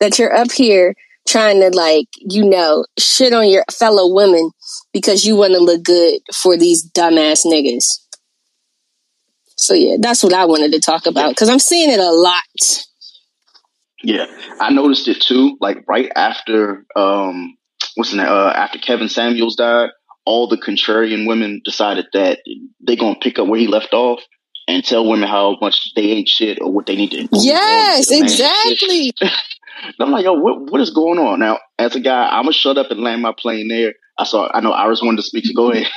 that 0.00 0.18
you're 0.18 0.34
up 0.34 0.50
here 0.50 0.94
trying 1.28 1.60
to 1.60 1.70
like, 1.70 2.08
you 2.16 2.48
know, 2.48 2.86
shit 2.98 3.32
on 3.32 3.48
your 3.48 3.64
fellow 3.70 4.12
women 4.14 4.50
because 4.92 5.24
you 5.24 5.36
want 5.36 5.52
to 5.52 5.60
look 5.60 5.82
good 5.84 6.20
for 6.34 6.56
these 6.56 6.90
dumbass 6.90 7.44
niggas. 7.44 7.84
So 9.56 9.74
yeah, 9.74 9.96
that's 10.00 10.22
what 10.22 10.32
I 10.32 10.46
wanted 10.46 10.72
to 10.72 10.80
talk 10.80 11.06
about 11.06 11.30
because 11.30 11.48
I'm 11.48 11.58
seeing 11.58 11.90
it 11.90 12.00
a 12.00 12.10
lot. 12.10 12.42
Yeah, 14.02 14.26
I 14.60 14.70
noticed 14.72 15.08
it 15.08 15.20
too. 15.20 15.56
Like 15.60 15.84
right 15.88 16.10
after, 16.14 16.86
um, 16.96 17.56
what's 17.96 18.12
the 18.12 18.18
name? 18.18 18.26
Uh, 18.28 18.52
after 18.54 18.78
Kevin 18.78 19.08
Samuels 19.08 19.56
died, 19.56 19.90
all 20.28 20.46
the 20.46 20.58
contrarian 20.58 21.26
women 21.26 21.62
decided 21.64 22.06
that 22.12 22.40
they're 22.80 22.96
gonna 22.96 23.18
pick 23.18 23.38
up 23.38 23.48
where 23.48 23.58
he 23.58 23.66
left 23.66 23.94
off 23.94 24.20
and 24.68 24.84
tell 24.84 25.08
women 25.08 25.26
how 25.26 25.56
much 25.62 25.94
they 25.96 26.02
ain't 26.02 26.28
shit 26.28 26.58
or 26.60 26.70
what 26.70 26.84
they 26.84 26.96
need 26.96 27.10
to 27.12 27.20
improve. 27.20 27.42
Yes, 27.42 28.08
to 28.08 28.14
the 28.14 28.20
man 28.20 28.28
shit. 28.28 28.82
exactly. 28.82 29.12
I'm 29.98 30.10
like, 30.10 30.24
yo, 30.24 30.34
what 30.34 30.70
what 30.70 30.82
is 30.82 30.90
going 30.90 31.18
on 31.18 31.40
now? 31.40 31.58
As 31.78 31.96
a 31.96 32.00
guy, 32.00 32.28
I'm 32.28 32.42
gonna 32.42 32.52
shut 32.52 32.76
up 32.76 32.90
and 32.90 33.00
land 33.00 33.22
my 33.22 33.32
plane 33.32 33.68
there. 33.68 33.94
I 34.18 34.24
saw, 34.24 34.50
I 34.52 34.60
know 34.60 34.72
Iris 34.72 35.00
wanted 35.02 35.16
to 35.18 35.22
speak. 35.22 35.46
So 35.46 35.54
go 35.54 35.72
ahead. 35.72 35.86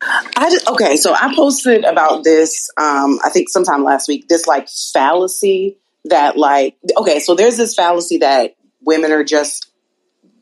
I 0.00 0.48
just, 0.48 0.66
okay, 0.68 0.96
so 0.96 1.12
I 1.12 1.34
posted 1.34 1.84
about 1.84 2.22
this. 2.24 2.70
Um, 2.80 3.18
I 3.24 3.30
think 3.30 3.50
sometime 3.50 3.84
last 3.84 4.08
week. 4.08 4.28
This 4.28 4.46
like 4.46 4.68
fallacy 4.94 5.76
that 6.06 6.38
like 6.38 6.76
okay, 6.96 7.18
so 7.20 7.34
there's 7.34 7.58
this 7.58 7.74
fallacy 7.74 8.16
that 8.18 8.56
women 8.80 9.12
are 9.12 9.24
just 9.24 9.70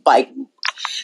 like 0.04 0.30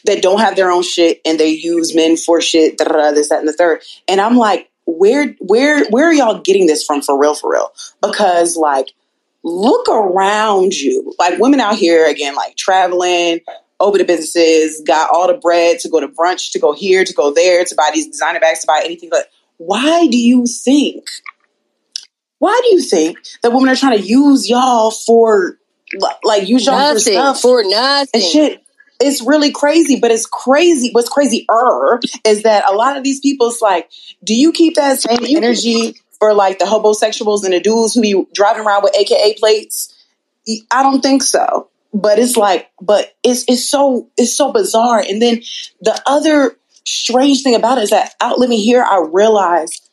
that 0.04 0.22
don't 0.22 0.40
have 0.40 0.56
their 0.56 0.70
own 0.70 0.82
shit 0.82 1.20
and 1.24 1.38
they 1.38 1.48
use 1.48 1.94
men 1.94 2.16
for 2.16 2.40
shit. 2.40 2.78
This, 2.78 3.28
that, 3.28 3.38
and 3.40 3.48
the 3.48 3.52
third. 3.52 3.82
And 4.08 4.20
I'm 4.20 4.36
like, 4.36 4.70
where, 4.84 5.34
where, 5.40 5.84
where 5.86 6.08
are 6.08 6.12
y'all 6.12 6.40
getting 6.40 6.66
this 6.66 6.84
from? 6.84 7.02
For 7.02 7.18
real, 7.18 7.34
for 7.34 7.52
real? 7.52 7.72
Because 8.00 8.56
like, 8.56 8.88
look 9.42 9.88
around 9.88 10.74
you. 10.74 11.14
Like 11.18 11.38
women 11.38 11.60
out 11.60 11.76
here 11.76 12.08
again, 12.08 12.34
like 12.34 12.56
traveling, 12.56 13.40
open 13.80 13.98
the 13.98 14.04
businesses, 14.04 14.82
got 14.86 15.10
all 15.12 15.26
the 15.26 15.38
bread 15.38 15.78
to 15.80 15.88
go 15.88 16.00
to 16.00 16.08
brunch, 16.08 16.52
to 16.52 16.58
go 16.58 16.72
here, 16.72 17.04
to 17.04 17.12
go 17.12 17.32
there, 17.32 17.64
to 17.64 17.74
buy 17.74 17.90
these 17.92 18.06
designer 18.06 18.40
bags, 18.40 18.60
to 18.60 18.66
buy 18.66 18.82
anything. 18.84 19.10
But 19.10 19.28
why 19.58 20.06
do 20.06 20.16
you 20.16 20.46
think? 20.46 21.04
Why 22.38 22.58
do 22.62 22.74
you 22.74 22.82
think 22.82 23.18
that 23.42 23.52
women 23.52 23.68
are 23.68 23.76
trying 23.76 23.98
to 23.98 24.04
use 24.04 24.48
y'all 24.48 24.90
for 24.90 25.58
like 26.24 26.48
use 26.48 26.66
y'all 26.66 26.74
for 26.74 26.94
Nothing 26.94 26.98
stuff 26.98 27.40
for 27.40 27.62
nothing. 27.64 28.08
and 28.14 28.22
shit? 28.22 28.64
It's 29.00 29.22
really 29.22 29.50
crazy, 29.50 29.98
but 30.00 30.10
it's 30.10 30.26
crazy. 30.26 30.90
What's 30.92 31.08
crazier 31.08 31.44
is 32.24 32.44
that 32.44 32.64
a 32.68 32.74
lot 32.74 32.96
of 32.96 33.04
these 33.04 33.20
people's 33.20 33.60
like, 33.60 33.90
do 34.22 34.34
you 34.34 34.52
keep 34.52 34.76
that 34.76 35.00
same 35.00 35.24
energy 35.36 35.96
for 36.18 36.34
like 36.34 36.58
the 36.58 36.66
homosexuals 36.66 37.44
and 37.44 37.52
the 37.52 37.60
dudes 37.60 37.94
who 37.94 38.00
be 38.00 38.24
driving 38.32 38.64
around 38.64 38.82
with 38.84 38.94
AKA 38.94 39.34
plates? 39.38 39.92
I 40.70 40.82
don't 40.82 41.00
think 41.00 41.22
so. 41.22 41.68
But 41.94 42.18
it's 42.18 42.36
like, 42.36 42.70
but 42.80 43.14
it's 43.22 43.44
it's 43.48 43.68
so 43.68 44.08
it's 44.16 44.34
so 44.34 44.52
bizarre. 44.52 45.00
And 45.00 45.20
then 45.20 45.42
the 45.80 46.00
other 46.06 46.56
strange 46.84 47.42
thing 47.42 47.54
about 47.54 47.78
it 47.78 47.84
is 47.84 47.90
that 47.90 48.14
out 48.20 48.38
living 48.38 48.58
here, 48.58 48.82
I 48.82 49.04
realized 49.12 49.90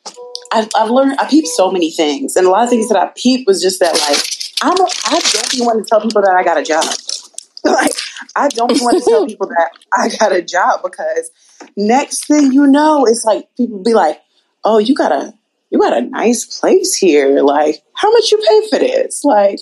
I've, 0.52 0.68
I've 0.74 0.90
learned 0.90 1.20
I 1.20 1.28
peeped 1.28 1.48
so 1.48 1.70
many 1.70 1.90
things, 1.90 2.36
and 2.36 2.46
a 2.46 2.50
lot 2.50 2.64
of 2.64 2.70
things 2.70 2.88
that 2.88 2.98
I 2.98 3.12
peeped 3.14 3.46
was 3.46 3.62
just 3.62 3.80
that 3.80 3.92
like 3.94 4.18
I'm 4.62 4.78
a, 4.80 4.88
I 5.06 5.20
be 5.52 5.62
wanting 5.62 5.84
to 5.84 5.88
tell 5.88 6.00
people 6.00 6.22
that 6.22 6.34
I 6.34 6.42
got 6.42 6.58
a 6.58 6.62
job. 6.62 6.84
like 7.64 7.92
I 8.36 8.48
don't 8.48 8.80
want 8.80 8.98
to 9.02 9.04
tell 9.10 9.26
people 9.26 9.48
that 9.48 9.70
I 9.96 10.08
got 10.18 10.32
a 10.32 10.42
job 10.42 10.80
because 10.82 11.30
next 11.76 12.26
thing 12.26 12.52
you 12.52 12.66
know, 12.66 13.04
it's 13.06 13.24
like 13.24 13.48
people 13.56 13.82
be 13.82 13.94
like, 13.94 14.20
"Oh, 14.64 14.78
you 14.78 14.94
got 14.94 15.12
a 15.12 15.32
you 15.70 15.78
got 15.78 15.96
a 15.96 16.02
nice 16.02 16.58
place 16.58 16.94
here. 16.96 17.42
Like, 17.42 17.82
how 17.94 18.10
much 18.12 18.30
you 18.32 18.38
pay 18.38 18.68
for 18.68 18.78
this? 18.78 19.24
Like, 19.24 19.60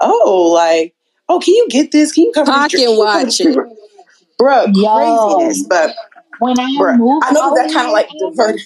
oh, 0.00 0.52
like, 0.54 0.94
oh, 1.28 1.40
can 1.40 1.54
you 1.54 1.66
get 1.70 1.90
this? 1.92 2.12
Can 2.12 2.24
you 2.24 2.32
cover 2.32 2.46
this? 2.46 2.54
Pocket 2.54 2.76
Can 2.76 2.90
you 2.90 3.04
cover 3.04 3.24
this? 3.24 3.40
watching. 3.40 3.54
Bruh, 4.40 4.72
Yo. 4.74 4.94
craziness. 4.94 5.66
But 5.68 5.94
When 6.38 6.58
I 6.60 6.66
bruh, 6.78 6.98
moved 6.98 7.26
I 7.26 7.32
know 7.32 7.54
that 7.54 7.72
kind 7.72 7.86
of 7.88 7.92
like 7.92 8.08
diverted. 8.18 8.62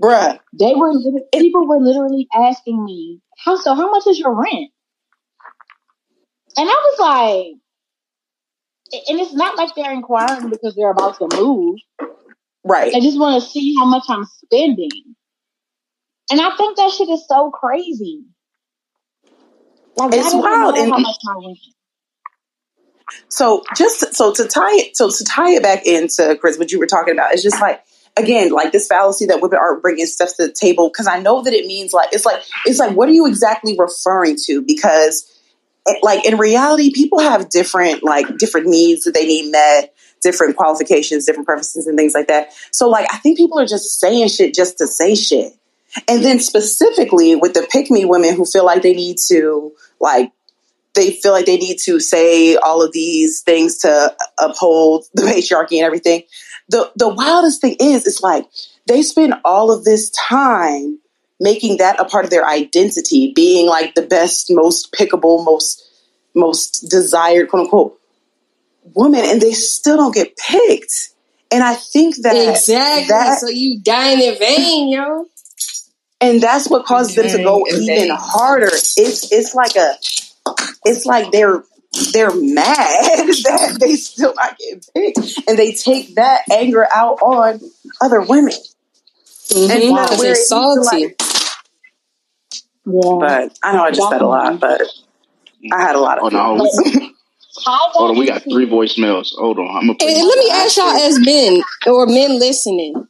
Bruh, 0.00 0.38
they 0.58 0.74
were 0.74 0.92
lit- 0.92 1.30
people 1.32 1.66
were 1.66 1.78
literally 1.80 2.28
asking 2.34 2.84
me, 2.84 3.20
"How 3.36 3.56
so? 3.56 3.74
How 3.74 3.90
much 3.90 4.06
is 4.06 4.18
your 4.18 4.34
rent?" 4.34 4.70
And 6.56 6.68
I 6.68 6.72
was 6.72 6.98
like, 7.00 7.61
and 8.92 9.20
it's 9.20 9.32
not 9.34 9.56
like 9.56 9.74
they're 9.74 9.92
inquiring 9.92 10.50
because 10.50 10.74
they're 10.74 10.90
about 10.90 11.18
to 11.18 11.28
move. 11.36 11.78
right. 12.64 12.92
They 12.92 13.00
just 13.00 13.18
want 13.18 13.42
to 13.42 13.48
see 13.48 13.74
how 13.76 13.86
much 13.86 14.04
I'm 14.08 14.24
spending. 14.24 14.90
And 16.30 16.40
I 16.40 16.56
think 16.56 16.76
that 16.76 16.90
shit 16.90 17.08
is 17.08 17.26
so 17.26 17.50
crazy. 17.50 18.24
Like, 19.96 20.14
It's 20.14 20.34
wild. 20.34 20.76
And 20.76 20.90
much 20.90 21.16
my 21.24 21.34
rent? 21.34 21.58
is? 21.58 21.74
so 23.28 23.62
just 23.76 24.14
so 24.14 24.32
to 24.32 24.46
tie 24.46 24.74
it 24.74 24.96
so 24.96 25.10
to 25.10 25.24
tie 25.24 25.50
it 25.50 25.62
back 25.62 25.86
into 25.86 26.36
Chris, 26.40 26.58
what 26.58 26.70
you 26.70 26.78
were 26.78 26.86
talking 26.86 27.12
about, 27.12 27.32
it's 27.32 27.42
just 27.42 27.60
like 27.60 27.82
again, 28.16 28.50
like 28.50 28.72
this 28.72 28.86
fallacy 28.86 29.26
that 29.26 29.40
women 29.40 29.58
aren't 29.58 29.82
bringing 29.82 30.06
stuff 30.06 30.30
to 30.36 30.46
the 30.46 30.52
table 30.52 30.88
because 30.88 31.06
I 31.06 31.18
know 31.20 31.42
that 31.42 31.52
it 31.52 31.66
means 31.66 31.92
like 31.92 32.10
it's 32.12 32.24
like 32.24 32.42
it's 32.66 32.78
like 32.78 32.96
what 32.96 33.08
are 33.08 33.12
you 33.12 33.26
exactly 33.26 33.76
referring 33.78 34.36
to? 34.46 34.62
Because 34.62 35.28
like 36.02 36.24
in 36.24 36.38
reality, 36.38 36.92
people 36.92 37.20
have 37.20 37.48
different 37.48 38.02
like 38.02 38.38
different 38.38 38.66
needs 38.66 39.04
that 39.04 39.14
they 39.14 39.26
need 39.26 39.50
met, 39.50 39.94
different 40.22 40.56
qualifications, 40.56 41.26
different 41.26 41.46
preferences, 41.46 41.86
and 41.86 41.98
things 41.98 42.14
like 42.14 42.28
that. 42.28 42.52
So 42.70 42.88
like 42.88 43.12
I 43.12 43.18
think 43.18 43.36
people 43.36 43.58
are 43.58 43.66
just 43.66 43.98
saying 43.98 44.28
shit 44.28 44.54
just 44.54 44.78
to 44.78 44.86
say 44.86 45.14
shit. 45.14 45.54
And 46.08 46.24
then 46.24 46.40
specifically 46.40 47.34
with 47.34 47.54
the 47.54 47.66
pick 47.70 47.90
me 47.90 48.04
women 48.04 48.34
who 48.34 48.46
feel 48.46 48.64
like 48.64 48.82
they 48.82 48.94
need 48.94 49.18
to 49.28 49.72
like 50.00 50.32
they 50.94 51.12
feel 51.12 51.32
like 51.32 51.46
they 51.46 51.56
need 51.56 51.78
to 51.84 52.00
say 52.00 52.56
all 52.56 52.82
of 52.82 52.92
these 52.92 53.40
things 53.40 53.78
to 53.78 54.14
uphold 54.38 55.04
the 55.14 55.22
patriarchy 55.22 55.78
and 55.78 55.86
everything. 55.86 56.22
The 56.68 56.90
the 56.96 57.08
wildest 57.08 57.60
thing 57.60 57.76
is 57.80 58.06
it's 58.06 58.22
like 58.22 58.46
they 58.86 59.02
spend 59.02 59.34
all 59.44 59.70
of 59.70 59.84
this 59.84 60.10
time 60.10 60.98
making 61.42 61.78
that 61.78 62.00
a 62.00 62.04
part 62.04 62.24
of 62.24 62.30
their 62.30 62.46
identity, 62.46 63.32
being 63.34 63.66
like 63.66 63.94
the 63.94 64.02
best, 64.02 64.46
most 64.48 64.92
pickable, 64.92 65.44
most 65.44 65.88
most 66.34 66.88
desired 66.88 67.50
quote 67.50 67.64
unquote 67.64 68.00
woman, 68.94 69.20
and 69.24 69.40
they 69.40 69.52
still 69.52 69.96
don't 69.96 70.14
get 70.14 70.36
picked. 70.36 71.10
And 71.50 71.62
I 71.62 71.74
think 71.74 72.16
that 72.22 72.34
exactly. 72.34 73.08
That, 73.08 73.38
so 73.40 73.48
you 73.48 73.80
dying 73.80 74.20
in 74.20 74.38
vain, 74.38 74.88
yo. 74.90 75.26
And 76.20 76.40
that's 76.40 76.70
what 76.70 76.86
causes 76.86 77.16
them 77.16 77.28
to 77.28 77.42
go 77.42 77.66
even 77.68 78.08
harder. 78.10 78.66
It's 78.66 79.30
it's 79.32 79.54
like 79.54 79.76
a 79.76 79.96
it's 80.84 81.04
like 81.04 81.32
they're 81.32 81.64
they're 82.12 82.34
mad 82.34 82.64
that 82.64 83.76
they 83.80 83.96
still 83.96 84.32
not 84.34 84.56
getting 84.56 84.80
picked, 84.94 85.48
and 85.48 85.58
they 85.58 85.72
take 85.72 86.14
that 86.14 86.42
anger 86.50 86.86
out 86.94 87.20
on 87.20 87.60
other 88.00 88.22
women. 88.22 88.54
Mm-hmm. 89.48 89.70
And 89.70 89.90
wow. 89.90 90.06
they're 90.06 90.34
salty. 90.34 91.06
Like, 91.06 91.31
yeah. 92.86 93.18
But 93.20 93.58
I 93.62 93.72
know 93.72 93.84
I 93.84 93.90
just 93.90 94.10
said 94.10 94.22
a 94.22 94.26
lot, 94.26 94.60
but 94.60 94.82
I 95.72 95.80
had 95.80 95.94
a 95.94 96.00
lot 96.00 96.18
of. 96.18 96.24
Oh, 96.24 96.56
no. 96.56 97.12
Hold 97.64 98.10
on, 98.12 98.18
we 98.18 98.26
got 98.26 98.42
three 98.42 98.66
voicemails. 98.66 99.34
Hold 99.36 99.58
on, 99.58 99.68
I'm 99.68 99.86
gonna. 99.86 99.96
Hey, 100.00 100.22
let 100.22 100.38
me 100.38 100.50
ask 100.50 100.76
y'all 100.76 100.88
as 100.88 101.18
men 101.20 101.62
or 101.86 102.06
men 102.06 102.38
listening. 102.38 103.06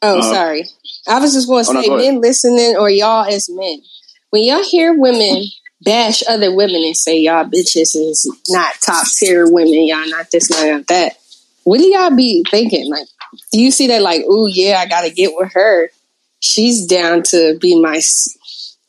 Oh, 0.00 0.18
uh, 0.18 0.22
sorry. 0.22 0.64
I 1.08 1.18
was 1.18 1.34
just 1.34 1.48
going 1.48 1.64
to 1.64 1.70
oh, 1.70 1.82
say, 1.82 1.88
no, 1.88 1.96
men 1.96 2.20
listening 2.20 2.76
or 2.76 2.88
y'all 2.88 3.26
as 3.26 3.48
men, 3.50 3.82
when 4.30 4.44
y'all 4.44 4.62
hear 4.62 4.98
women 4.98 5.44
bash 5.82 6.22
other 6.28 6.54
women 6.54 6.82
and 6.84 6.96
say 6.96 7.18
y'all 7.18 7.44
bitches 7.44 7.94
is 7.94 8.30
not 8.48 8.74
top 8.84 9.06
tier 9.06 9.50
women, 9.50 9.86
y'all 9.86 10.08
not 10.08 10.30
this, 10.30 10.50
not 10.50 10.86
that. 10.86 11.14
What 11.64 11.78
do 11.78 11.86
y'all 11.86 12.14
be 12.14 12.44
thinking? 12.50 12.90
Like, 12.90 13.06
do 13.52 13.60
you 13.60 13.70
see 13.70 13.88
that 13.88 14.02
like, 14.02 14.22
oh 14.26 14.46
yeah, 14.46 14.78
I 14.78 14.86
gotta 14.86 15.10
get 15.10 15.32
with 15.34 15.52
her. 15.52 15.90
She's 16.40 16.86
down 16.86 17.22
to 17.24 17.58
be 17.58 17.80
my 17.80 18.00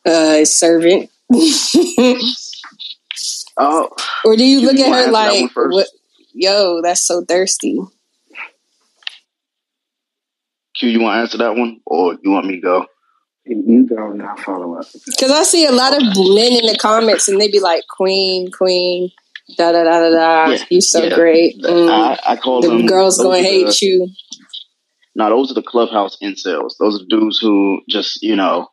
uh, 0.06 0.46
servant. 0.46 1.10
oh, 3.58 3.90
or 4.24 4.36
do 4.36 4.44
you 4.44 4.62
look 4.62 4.78
at 4.78 4.92
her 4.92 5.12
like, 5.12 5.50
what, 5.56 5.88
yo, 6.34 6.82
that's 6.82 7.06
so 7.06 7.24
thirsty? 7.24 7.80
Q, 10.78 10.90
you 10.90 11.00
want 11.00 11.16
to 11.16 11.22
answer 11.22 11.38
that 11.38 11.56
one, 11.56 11.80
or 11.86 12.18
you 12.22 12.32
want 12.32 12.48
me 12.48 12.56
to 12.56 12.62
go? 12.62 12.86
You 13.46 13.86
go 13.88 14.12
and 14.12 14.24
I'll 14.24 14.36
follow 14.38 14.76
up. 14.76 14.88
Because 15.06 15.32
I 15.32 15.44
see 15.44 15.66
a 15.66 15.72
lot 15.72 15.94
of 15.94 16.02
men 16.02 16.54
in 16.54 16.66
the 16.66 16.78
comments 16.82 17.28
and 17.28 17.40
they 17.40 17.50
be 17.50 17.60
like, 17.60 17.84
Queen, 17.88 18.52
Queen, 18.52 19.12
da 19.56 19.72
da 19.72 19.84
da 19.84 20.00
da 20.00 20.10
da. 20.10 20.52
Yeah, 20.52 20.66
you 20.72 20.82
so 20.82 21.04
yeah. 21.04 21.16
great. 21.16 21.62
Mm. 21.62 21.90
I, 21.92 22.20
I, 22.28 22.36
call 22.38 22.62
the 22.62 22.70
them. 22.70 22.88
girls 22.88 23.20
gonna 23.20 23.38
hate 23.38 23.82
you. 23.82 24.10
No, 25.14 25.30
those 25.30 25.52
are 25.52 25.54
the 25.54 25.62
clubhouse 25.62 26.18
incels. 26.24 26.74
Those 26.80 27.02
are 27.02 27.06
dudes 27.08 27.38
who 27.38 27.82
just, 27.88 28.24
you 28.24 28.36
know, 28.36 28.68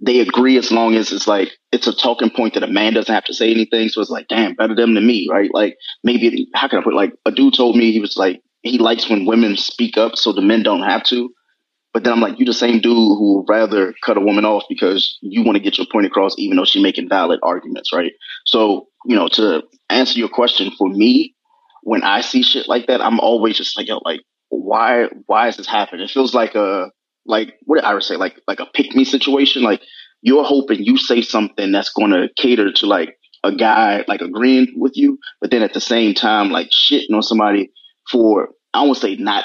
they 0.00 0.20
agree 0.20 0.58
as 0.58 0.70
long 0.70 0.94
as 0.94 1.12
it's 1.12 1.26
like 1.26 1.52
it's 1.72 1.86
a 1.86 1.96
talking 1.96 2.30
point 2.30 2.54
that 2.54 2.62
a 2.62 2.68
man 2.68 2.92
doesn't 2.94 3.14
have 3.14 3.24
to 3.24 3.34
say 3.34 3.50
anything. 3.50 3.88
So 3.88 4.00
it's 4.00 4.10
like, 4.10 4.28
damn, 4.28 4.54
better 4.54 4.74
them 4.74 4.94
than 4.94 5.06
me, 5.06 5.28
right? 5.30 5.50
Like 5.52 5.76
maybe 6.04 6.48
how 6.54 6.68
can 6.68 6.78
I 6.78 6.82
put 6.82 6.92
it? 6.92 6.96
like 6.96 7.14
a 7.24 7.30
dude 7.30 7.54
told 7.54 7.76
me 7.76 7.92
he 7.92 8.00
was 8.00 8.16
like 8.16 8.42
he 8.62 8.78
likes 8.78 9.08
when 9.08 9.26
women 9.26 9.56
speak 9.56 9.96
up 9.96 10.16
so 10.16 10.32
the 10.32 10.42
men 10.42 10.62
don't 10.62 10.82
have 10.82 11.04
to. 11.04 11.30
But 11.96 12.04
then 12.04 12.12
I'm 12.12 12.20
like, 12.20 12.38
you 12.38 12.44
the 12.44 12.52
same 12.52 12.80
dude 12.80 12.92
who 12.92 13.38
would 13.38 13.50
rather 13.50 13.94
cut 14.04 14.18
a 14.18 14.20
woman 14.20 14.44
off 14.44 14.64
because 14.68 15.16
you 15.22 15.42
want 15.42 15.56
to 15.56 15.62
get 15.62 15.78
your 15.78 15.86
point 15.90 16.04
across, 16.04 16.34
even 16.36 16.58
though 16.58 16.66
she's 16.66 16.82
making 16.82 17.08
valid 17.08 17.40
arguments, 17.42 17.90
right? 17.90 18.12
So, 18.44 18.88
you 19.06 19.16
know, 19.16 19.28
to 19.28 19.62
answer 19.88 20.18
your 20.18 20.28
question, 20.28 20.72
for 20.76 20.90
me, 20.90 21.34
when 21.84 22.02
I 22.02 22.20
see 22.20 22.42
shit 22.42 22.68
like 22.68 22.88
that, 22.88 23.00
I'm 23.00 23.18
always 23.18 23.56
just 23.56 23.78
like, 23.78 23.88
yo, 23.88 24.00
like, 24.04 24.20
why, 24.50 25.06
why 25.24 25.48
is 25.48 25.56
this 25.56 25.66
happening? 25.66 26.04
It 26.04 26.10
feels 26.10 26.34
like 26.34 26.54
a, 26.54 26.90
like, 27.26 27.54
what 27.64 27.76
did 27.76 27.84
Iris 27.84 28.08
say? 28.08 28.16
Like, 28.16 28.40
like 28.46 28.60
a 28.60 28.66
pick 28.66 28.94
me 28.94 29.04
situation. 29.04 29.62
Like, 29.62 29.82
you're 30.22 30.44
hoping 30.44 30.82
you 30.82 30.96
say 30.96 31.22
something 31.22 31.72
that's 31.72 31.92
going 31.92 32.10
to 32.10 32.28
cater 32.36 32.72
to 32.72 32.86
like 32.86 33.16
a 33.44 33.54
guy, 33.54 34.04
like 34.08 34.20
agreeing 34.20 34.74
with 34.76 34.92
you, 34.96 35.18
but 35.40 35.50
then 35.50 35.62
at 35.62 35.72
the 35.72 35.80
same 35.80 36.14
time, 36.14 36.50
like 36.50 36.68
shitting 36.70 37.14
on 37.14 37.22
somebody 37.22 37.70
for, 38.10 38.48
I 38.74 38.82
won't 38.82 38.98
say 38.98 39.16
not 39.16 39.44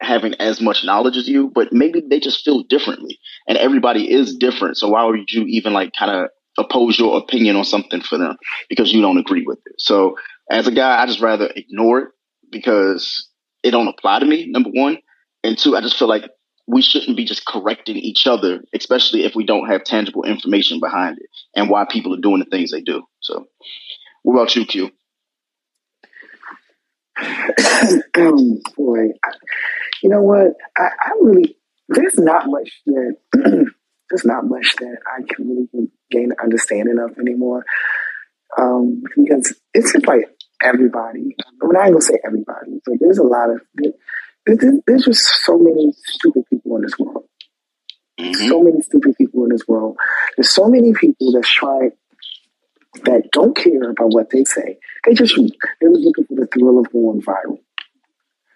having 0.00 0.34
as 0.34 0.60
much 0.60 0.84
knowledge 0.84 1.16
as 1.16 1.28
you, 1.28 1.50
but 1.54 1.72
maybe 1.72 2.02
they 2.08 2.20
just 2.20 2.44
feel 2.44 2.62
differently. 2.62 3.18
And 3.48 3.58
everybody 3.58 4.10
is 4.12 4.36
different. 4.36 4.76
So 4.76 4.88
why 4.88 5.04
would 5.04 5.30
you 5.30 5.44
even 5.46 5.72
like 5.72 5.92
kind 5.98 6.10
of 6.10 6.30
oppose 6.58 6.98
your 6.98 7.18
opinion 7.18 7.56
on 7.56 7.64
something 7.64 8.00
for 8.00 8.18
them 8.18 8.36
because 8.68 8.92
you 8.92 9.00
don't 9.00 9.18
agree 9.18 9.44
with 9.46 9.58
it? 9.66 9.74
So 9.78 10.16
as 10.50 10.66
a 10.66 10.72
guy, 10.72 11.02
I 11.02 11.06
just 11.06 11.20
rather 11.20 11.50
ignore 11.54 11.98
it 12.00 12.08
because 12.50 13.28
it 13.62 13.72
don't 13.72 13.88
apply 13.88 14.20
to 14.20 14.26
me, 14.26 14.46
number 14.48 14.70
one. 14.70 14.98
And 15.42 15.56
two, 15.56 15.76
I 15.76 15.80
just 15.80 15.96
feel 15.96 16.08
like 16.08 16.28
we 16.68 16.82
shouldn't 16.82 17.16
be 17.16 17.24
just 17.24 17.46
correcting 17.46 17.96
each 17.96 18.26
other, 18.26 18.62
especially 18.74 19.24
if 19.24 19.34
we 19.34 19.44
don't 19.44 19.68
have 19.68 19.84
tangible 19.84 20.24
information 20.24 20.80
behind 20.80 21.16
it 21.18 21.30
and 21.56 21.70
why 21.70 21.86
people 21.90 22.14
are 22.14 22.20
doing 22.20 22.40
the 22.40 22.44
things 22.44 22.70
they 22.70 22.82
do. 22.82 23.02
So 23.20 23.46
what 24.22 24.34
about 24.34 24.54
you, 24.54 24.66
Q? 24.66 24.90
um, 28.16 28.60
boy, 28.76 29.08
you 30.02 30.10
know 30.10 30.22
what? 30.22 30.52
I, 30.76 30.88
I 31.00 31.10
really 31.22 31.56
there's 31.88 32.18
not 32.18 32.44
much 32.46 32.70
that 32.84 33.16
there's 34.10 34.26
not 34.26 34.44
much 34.44 34.76
that 34.78 34.98
I 35.06 35.22
can 35.26 35.48
really 35.48 35.88
gain 36.10 36.32
understanding 36.42 36.98
of 36.98 37.18
anymore. 37.18 37.64
Um, 38.58 39.02
because 39.16 39.58
it's 39.72 39.92
just 39.94 40.06
like 40.06 40.28
everybody. 40.62 41.34
I 41.62 41.66
mean, 41.66 41.76
I 41.76 41.84
ain't 41.86 41.92
gonna 41.92 42.00
say 42.02 42.18
everybody, 42.24 42.80
but 42.84 42.96
there's 43.00 43.18
a 43.18 43.22
lot 43.22 43.50
of 43.50 43.62
there's, 44.56 45.04
just 45.04 45.44
so 45.44 45.58
many 45.58 45.92
stupid 46.04 46.44
people 46.50 46.76
in 46.76 46.82
this 46.82 46.98
world. 46.98 47.24
Mm-hmm. 48.18 48.48
So 48.48 48.62
many 48.62 48.80
stupid 48.82 49.14
people 49.16 49.44
in 49.44 49.50
this 49.50 49.66
world. 49.68 49.96
There's 50.36 50.50
so 50.50 50.68
many 50.68 50.92
people 50.92 51.32
that's 51.32 51.50
trying 51.50 51.92
that 53.04 53.30
don't 53.32 53.56
care 53.56 53.90
about 53.90 54.12
what 54.12 54.30
they 54.30 54.44
say. 54.44 54.78
They 55.04 55.14
just 55.14 55.36
they're 55.80 55.90
looking 55.90 56.24
for 56.24 56.34
the 56.34 56.48
thrill 56.52 56.80
of 56.80 56.90
going 56.90 57.22
viral. 57.22 57.58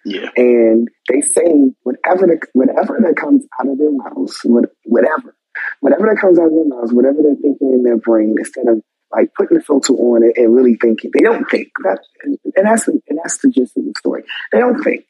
Yeah. 0.05 0.30
And 0.36 0.88
they 1.09 1.20
say 1.20 1.45
whatever 1.82 2.26
the, 2.26 2.40
whatever 2.55 2.99
that 3.03 3.16
comes 3.16 3.45
out 3.61 3.68
of 3.68 3.78
their 3.78 3.93
mouths, 3.93 4.40
whatever, 4.45 5.36
whatever 5.80 6.09
that 6.09 6.20
comes 6.20 6.38
out 6.38 6.47
of 6.47 6.53
their 6.53 6.66
mouths, 6.66 6.93
whatever 6.93 7.18
they're 7.22 7.36
thinking 7.36 7.72
in 7.72 7.82
their 7.84 7.99
brain, 7.99 8.34
instead 8.36 8.66
of 8.66 8.82
like 9.12 9.32
putting 9.36 9.59
the 9.59 9.62
filter 9.62 9.93
on 9.93 10.24
it 10.24 10.36
and 10.36 10.55
really 10.55 10.74
thinking, 10.74 11.11
they 11.14 11.22
don't 11.22 11.49
think 11.51 11.68
that, 11.84 12.01
and 12.24 12.66
that's 12.66 12.88
and 12.88 13.18
that's 13.22 13.38
the 13.38 13.51
gist 13.51 13.76
of 13.76 13.84
the 13.84 13.93
story. 13.99 14.24
They 14.51 14.59
don't 14.59 14.82
think. 14.82 15.05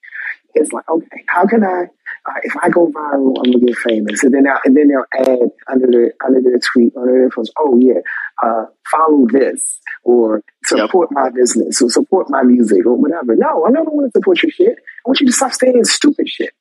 It's 0.55 0.73
like, 0.73 0.89
okay, 0.89 1.25
how 1.27 1.47
can 1.47 1.65
I 1.65 1.87
uh, 2.25 2.35
if 2.45 2.55
I 2.63 2.69
go 2.69 2.87
viral, 2.87 3.35
I'm 3.39 3.51
gonna 3.51 3.67
get 3.67 3.77
famous, 3.79 4.23
and 4.23 4.33
then 4.33 4.47
i 4.47 4.57
and 4.65 4.77
then 4.77 4.89
they'll 4.89 5.05
add 5.27 5.51
under 5.69 5.89
their 5.91 6.15
under 6.25 6.41
their 6.41 6.59
tweet 6.59 6.93
under 6.97 7.13
their 7.13 7.31
post, 7.31 7.53
oh 7.59 7.79
yeah, 7.81 8.01
uh, 8.43 8.67
follow 8.91 9.27
this 9.29 9.81
or 10.05 10.43
support 10.65 11.09
yep. 11.11 11.25
my 11.25 11.31
business 11.31 11.83
or 11.83 11.91
support 11.91 12.31
my 12.31 12.43
music 12.43 12.87
or 12.87 12.95
whatever. 12.95 13.35
No, 13.35 13.65
I 13.65 13.73
don't 13.73 13.93
want 13.93 14.13
to 14.13 14.19
support 14.19 14.43
your 14.43 14.51
shit. 14.51 14.77
I 14.79 15.09
want 15.09 15.21
you 15.21 15.27
to 15.27 15.33
stop 15.33 15.53
saying 15.53 15.85
stupid 15.85 16.29
shit. 16.29 16.53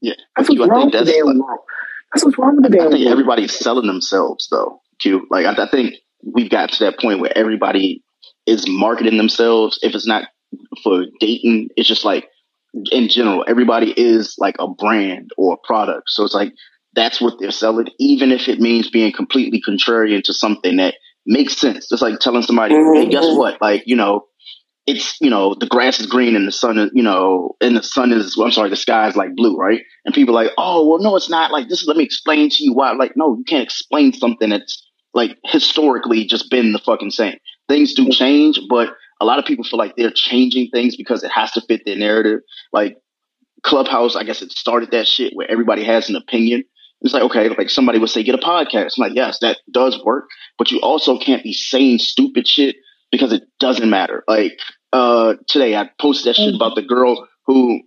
Yeah, 0.00 0.14
that's 0.36 0.48
what's 0.48 0.70
wrong 0.70 0.86
with 0.86 1.04
the 1.04 1.12
damn 1.12 1.38
world. 1.38 1.60
That's 2.12 2.24
what's 2.24 2.38
wrong 2.38 2.56
with 2.56 2.70
the 2.70 2.78
damn. 2.78 2.88
I 2.88 2.90
think 2.90 3.08
everybody's 3.08 3.52
selling 3.52 3.86
themselves 3.86 4.48
though. 4.50 4.80
Q, 5.00 5.26
like 5.30 5.44
I, 5.44 5.64
I 5.64 5.68
think 5.68 5.96
we've 6.24 6.50
got 6.50 6.72
to 6.72 6.84
that 6.84 6.98
point 6.98 7.20
where 7.20 7.36
everybody 7.36 8.02
is 8.46 8.66
marketing 8.66 9.18
themselves. 9.18 9.78
If 9.82 9.94
it's 9.94 10.06
not 10.06 10.24
for 10.82 11.04
dating, 11.20 11.68
it's 11.76 11.88
just 11.88 12.06
like 12.06 12.30
in 12.90 13.08
general, 13.08 13.44
everybody 13.48 13.92
is 13.92 14.34
like 14.38 14.56
a 14.58 14.68
brand 14.68 15.30
or 15.36 15.54
a 15.54 15.66
product. 15.66 16.10
So 16.10 16.24
it's 16.24 16.34
like 16.34 16.52
that's 16.94 17.20
what 17.20 17.34
they're 17.38 17.50
selling, 17.50 17.88
even 17.98 18.32
if 18.32 18.48
it 18.48 18.60
means 18.60 18.90
being 18.90 19.12
completely 19.12 19.62
contrarian 19.66 20.22
to 20.24 20.34
something 20.34 20.76
that 20.76 20.94
makes 21.26 21.56
sense. 21.56 21.88
Just 21.88 22.02
like 22.02 22.18
telling 22.18 22.42
somebody, 22.42 22.74
mm-hmm. 22.74 23.02
hey, 23.02 23.08
guess 23.08 23.24
what? 23.24 23.60
Like, 23.60 23.84
you 23.86 23.96
know, 23.96 24.26
it's, 24.86 25.16
you 25.20 25.28
know, 25.28 25.54
the 25.54 25.66
grass 25.66 26.00
is 26.00 26.06
green 26.06 26.34
and 26.34 26.46
the 26.46 26.52
sun 26.52 26.78
is, 26.78 26.90
you 26.94 27.02
know, 27.02 27.56
and 27.60 27.76
the 27.76 27.82
sun 27.82 28.10
is, 28.10 28.36
well, 28.36 28.46
I'm 28.46 28.52
sorry, 28.52 28.70
the 28.70 28.76
sky 28.76 29.06
is 29.06 29.16
like 29.16 29.36
blue, 29.36 29.56
right? 29.56 29.82
And 30.06 30.14
people 30.14 30.36
are 30.36 30.42
like, 30.44 30.52
oh, 30.56 30.88
well, 30.88 30.98
no, 30.98 31.14
it's 31.14 31.28
not 31.28 31.52
like 31.52 31.68
this. 31.68 31.82
Is, 31.82 31.88
let 31.88 31.98
me 31.98 32.04
explain 32.04 32.48
to 32.48 32.64
you 32.64 32.72
why. 32.72 32.92
Like, 32.92 33.12
no, 33.14 33.36
you 33.36 33.44
can't 33.44 33.62
explain 33.62 34.14
something 34.14 34.48
that's 34.48 34.82
like 35.12 35.36
historically 35.44 36.24
just 36.24 36.50
been 36.50 36.72
the 36.72 36.78
fucking 36.78 37.10
same. 37.10 37.36
Things 37.68 37.92
do 37.92 38.08
change, 38.08 38.58
but 38.70 38.88
a 39.20 39.24
lot 39.24 39.38
of 39.38 39.44
people 39.44 39.64
feel 39.64 39.78
like 39.78 39.96
they're 39.96 40.12
changing 40.14 40.70
things 40.70 40.96
because 40.96 41.22
it 41.24 41.30
has 41.30 41.52
to 41.52 41.60
fit 41.62 41.82
their 41.84 41.96
narrative. 41.96 42.40
Like 42.72 42.96
Clubhouse, 43.62 44.16
I 44.16 44.24
guess 44.24 44.42
it 44.42 44.52
started 44.52 44.90
that 44.92 45.08
shit 45.08 45.34
where 45.34 45.50
everybody 45.50 45.84
has 45.84 46.08
an 46.08 46.16
opinion. 46.16 46.64
It's 47.00 47.14
like, 47.14 47.22
okay, 47.24 47.48
like 47.50 47.70
somebody 47.70 47.98
would 47.98 48.10
say, 48.10 48.22
get 48.22 48.34
a 48.34 48.38
podcast. 48.38 48.94
I'm 48.96 49.02
like, 49.02 49.14
yes, 49.14 49.38
that 49.40 49.58
does 49.70 50.02
work, 50.04 50.28
but 50.58 50.70
you 50.70 50.80
also 50.80 51.18
can't 51.18 51.44
be 51.44 51.52
saying 51.52 51.98
stupid 51.98 52.46
shit 52.46 52.76
because 53.12 53.32
it 53.32 53.44
doesn't 53.60 53.88
matter. 53.88 54.24
Like, 54.26 54.58
uh, 54.92 55.34
today 55.48 55.76
I 55.76 55.90
posted 56.00 56.30
that 56.30 56.36
shit 56.36 56.54
about 56.54 56.74
the 56.74 56.82
girl 56.82 57.28
who, 57.46 57.82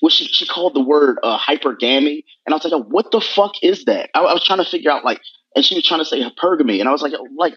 well, 0.00 0.10
she, 0.10 0.24
she 0.24 0.46
called 0.46 0.74
the 0.74 0.80
word, 0.80 1.18
uh, 1.22 1.38
hypergamy. 1.38 2.24
And 2.46 2.54
I 2.54 2.56
was 2.56 2.64
like, 2.64 2.84
what 2.86 3.10
the 3.12 3.20
fuck 3.20 3.52
is 3.62 3.84
that? 3.84 4.10
I, 4.14 4.20
I 4.20 4.32
was 4.32 4.44
trying 4.44 4.64
to 4.64 4.70
figure 4.70 4.90
out, 4.90 5.04
like, 5.04 5.20
and 5.54 5.64
she 5.64 5.74
was 5.74 5.86
trying 5.86 6.00
to 6.00 6.06
say 6.06 6.22
hypergamy. 6.22 6.80
And 6.80 6.88
I 6.88 6.92
was 6.92 7.02
like, 7.02 7.12
like, 7.36 7.56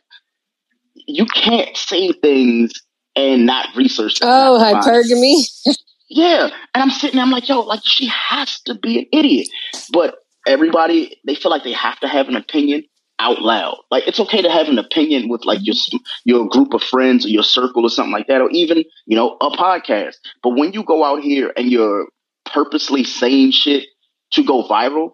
you 0.95 1.25
can't 1.25 1.75
say 1.77 2.11
things 2.11 2.73
and 3.15 3.45
not 3.45 3.67
research. 3.75 4.19
Oh, 4.21 4.59
hypergamy. 4.61 5.45
Yeah. 6.09 6.49
And 6.75 6.83
I'm 6.83 6.91
sitting 6.91 7.15
there, 7.15 7.25
I'm 7.25 7.31
like, 7.31 7.49
yo, 7.49 7.61
like 7.61 7.81
she 7.83 8.07
has 8.07 8.59
to 8.65 8.75
be 8.75 8.99
an 8.99 9.05
idiot. 9.11 9.47
But 9.91 10.15
everybody, 10.45 11.19
they 11.25 11.33
feel 11.33 11.49
like 11.49 11.63
they 11.63 11.71
have 11.71 11.99
to 12.01 12.07
have 12.07 12.27
an 12.27 12.35
opinion 12.35 12.83
out 13.19 13.41
loud. 13.41 13.77
Like 13.89 14.07
it's 14.07 14.19
okay 14.19 14.41
to 14.41 14.51
have 14.51 14.67
an 14.67 14.77
opinion 14.77 15.29
with 15.29 15.45
like 15.45 15.59
your 15.63 15.75
mm-hmm. 15.75 15.97
your 16.25 16.47
group 16.47 16.73
of 16.73 16.83
friends 16.83 17.25
or 17.25 17.29
your 17.29 17.43
circle 17.43 17.83
or 17.83 17.89
something 17.89 18.11
like 18.11 18.27
that, 18.27 18.41
or 18.41 18.49
even, 18.51 18.83
you 19.05 19.15
know, 19.15 19.37
a 19.41 19.49
podcast. 19.49 20.15
But 20.43 20.51
when 20.51 20.73
you 20.73 20.83
go 20.83 21.03
out 21.03 21.23
here 21.23 21.51
and 21.57 21.71
you're 21.71 22.07
purposely 22.45 23.03
saying 23.03 23.51
shit 23.51 23.85
to 24.31 24.43
go 24.43 24.67
viral 24.67 25.13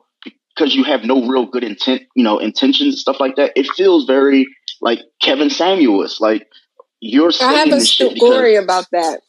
because 0.56 0.76
you 0.76 0.84
have 0.84 1.04
no 1.04 1.28
real 1.28 1.46
good 1.46 1.64
intent, 1.64 2.02
you 2.16 2.24
know, 2.24 2.40
intentions 2.40 2.90
and 2.90 3.00
stuff 3.00 3.20
like 3.20 3.36
that, 3.38 3.54
it 3.56 3.68
feels 3.78 4.06
very 4.06 4.48
like 4.82 5.00
Kevin 5.22 5.50
Samuels. 5.50 6.20
Like 6.20 6.48
you're 7.02 7.32
I 7.42 7.54
have 7.54 7.68
a 7.68 7.72
this 7.72 7.88
shit 7.90 8.14
because 8.14 8.30
story 8.30 8.56
about 8.56 8.86
that. 8.92 9.22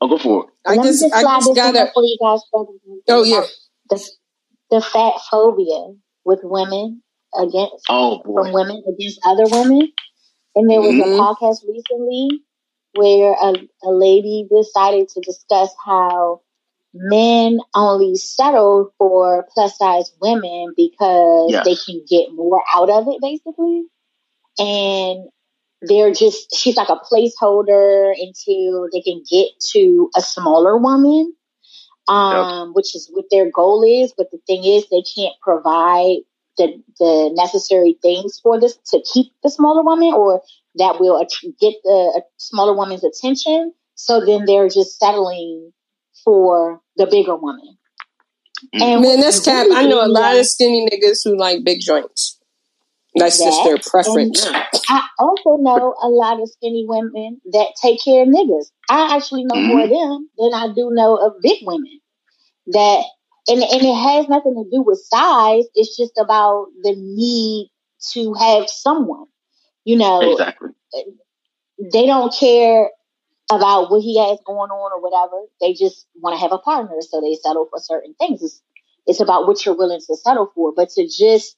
I'll 0.00 0.08
go 0.08 0.18
for 0.18 0.44
it. 0.44 0.50
I 0.66 0.76
just, 0.76 1.00
just 1.02 1.14
I 1.14 1.22
just 1.22 1.46
this 1.48 1.56
got 1.56 1.72
there 1.72 1.86
a. 1.86 1.92
for 1.92 2.02
you 2.02 2.18
guys. 2.20 2.40
brother. 2.52 2.68
Oh 3.08 3.22
yeah. 3.24 3.44
The, 3.90 4.10
the 4.70 4.80
fat 4.80 5.14
phobia 5.30 5.94
with 6.24 6.40
women 6.42 7.02
against 7.38 7.84
Oh 7.88 8.22
boy. 8.24 8.44
from 8.44 8.52
women 8.52 8.82
against 8.88 9.20
other 9.24 9.44
women. 9.50 9.88
And 10.56 10.70
there 10.70 10.80
was 10.80 10.92
Mhm. 10.94 11.02
a 11.02 11.18
podcast 11.20 11.68
recently 11.68 12.42
where 12.94 13.32
a, 13.32 13.54
a 13.84 13.90
lady 13.90 14.46
decided 14.54 15.08
to 15.10 15.20
discuss 15.20 15.70
how 15.84 16.40
men 16.92 17.58
only 17.74 18.14
settle 18.14 18.92
for 18.98 19.46
plus 19.52 19.76
size 19.76 20.12
women 20.20 20.72
because 20.76 21.50
Yes. 21.50 21.64
they 21.66 21.74
can 21.74 22.04
get 22.08 22.32
more 22.32 22.62
out 22.74 22.88
of 22.88 23.08
it, 23.08 23.20
basically. 23.20 23.82
And 24.58 25.28
they're 25.88 26.12
just, 26.12 26.54
she's 26.56 26.76
like 26.76 26.88
a 26.88 26.96
placeholder 26.96 28.12
until 28.18 28.88
they 28.92 29.00
can 29.00 29.22
get 29.30 29.48
to 29.72 30.10
a 30.16 30.20
smaller 30.20 30.78
woman, 30.78 31.34
um, 32.08 32.72
which 32.74 32.94
is 32.94 33.08
what 33.12 33.26
their 33.30 33.50
goal 33.50 33.82
is. 33.82 34.12
But 34.16 34.30
the 34.30 34.38
thing 34.46 34.64
is, 34.64 34.88
they 34.90 35.02
can't 35.02 35.34
provide 35.42 36.18
the, 36.58 36.82
the 36.98 37.30
necessary 37.34 37.98
things 38.02 38.40
for 38.42 38.60
this 38.60 38.76
to 38.92 39.02
keep 39.12 39.32
the 39.42 39.50
smaller 39.50 39.82
woman 39.82 40.12
or 40.14 40.42
that 40.76 41.00
will 41.00 41.20
att- 41.20 41.54
get 41.60 41.74
the 41.84 42.12
uh, 42.16 42.20
smaller 42.36 42.74
woman's 42.76 43.04
attention. 43.04 43.72
So 43.94 44.24
then 44.24 44.44
they're 44.44 44.68
just 44.68 44.98
settling 44.98 45.72
for 46.24 46.80
the 46.96 47.06
bigger 47.06 47.36
woman. 47.36 47.76
Mm. 48.74 48.82
And 48.82 49.02
Man, 49.02 49.02
what 49.02 49.20
that's 49.22 49.44
cap. 49.44 49.66
really 49.66 49.76
I 49.76 49.88
know 49.88 50.04
a 50.04 50.08
lot 50.08 50.36
of 50.36 50.46
skinny 50.46 50.86
niggas 50.90 51.20
who 51.24 51.36
like 51.36 51.64
big 51.64 51.80
joints. 51.80 52.40
That's 53.14 53.38
just 53.38 53.62
That, 53.62 53.64
their 53.64 53.74
and 53.74 53.84
preference. 53.84 54.46
I 54.88 55.06
also 55.18 55.56
know 55.56 55.94
a 56.02 56.08
lot 56.08 56.40
of 56.40 56.48
skinny 56.50 56.84
women 56.86 57.40
that 57.52 57.68
take 57.80 58.02
care 58.04 58.22
of 58.22 58.28
niggas. 58.28 58.70
I 58.90 59.16
actually 59.16 59.44
know 59.44 59.60
more 59.62 59.82
of 59.84 59.90
Mhm. 59.90 60.00
them 60.00 60.30
than 60.38 60.54
I 60.54 60.68
do 60.74 60.90
know 60.90 61.16
of 61.16 61.40
big 61.42 61.58
women. 61.66 62.00
That 62.68 63.04
and 63.48 63.62
and 63.62 63.82
it 63.82 63.94
has 63.94 64.28
nothing 64.28 64.54
to 64.54 64.70
do 64.70 64.82
with 64.82 65.00
size. 65.04 65.64
It's 65.74 65.96
just 65.96 66.18
about 66.18 66.68
the 66.82 66.94
need 66.96 67.70
to 68.12 68.34
have 68.34 68.68
someone. 68.70 69.26
You 69.84 69.98
know, 69.98 70.20
Exactly. 70.32 70.70
they 71.92 72.06
don't 72.06 72.34
care 72.34 72.90
about 73.50 73.90
what 73.90 74.02
he 74.02 74.18
has 74.18 74.38
going 74.46 74.70
on 74.70 74.92
or 74.92 75.00
whatever. 75.02 75.42
They 75.60 75.74
just 75.74 76.06
want 76.16 76.34
to 76.36 76.40
have 76.40 76.52
a 76.52 76.58
partner, 76.58 76.96
so 77.02 77.20
they 77.20 77.34
settle 77.36 77.66
for 77.70 77.78
certain 77.80 78.14
things. 78.14 78.42
It's, 78.42 78.62
it's 79.06 79.20
about 79.20 79.46
what 79.46 79.64
you're 79.64 79.76
willing 79.76 80.00
to 80.00 80.16
settle 80.16 80.50
for. 80.54 80.72
But 80.74 80.90
to 80.90 81.06
just 81.08 81.56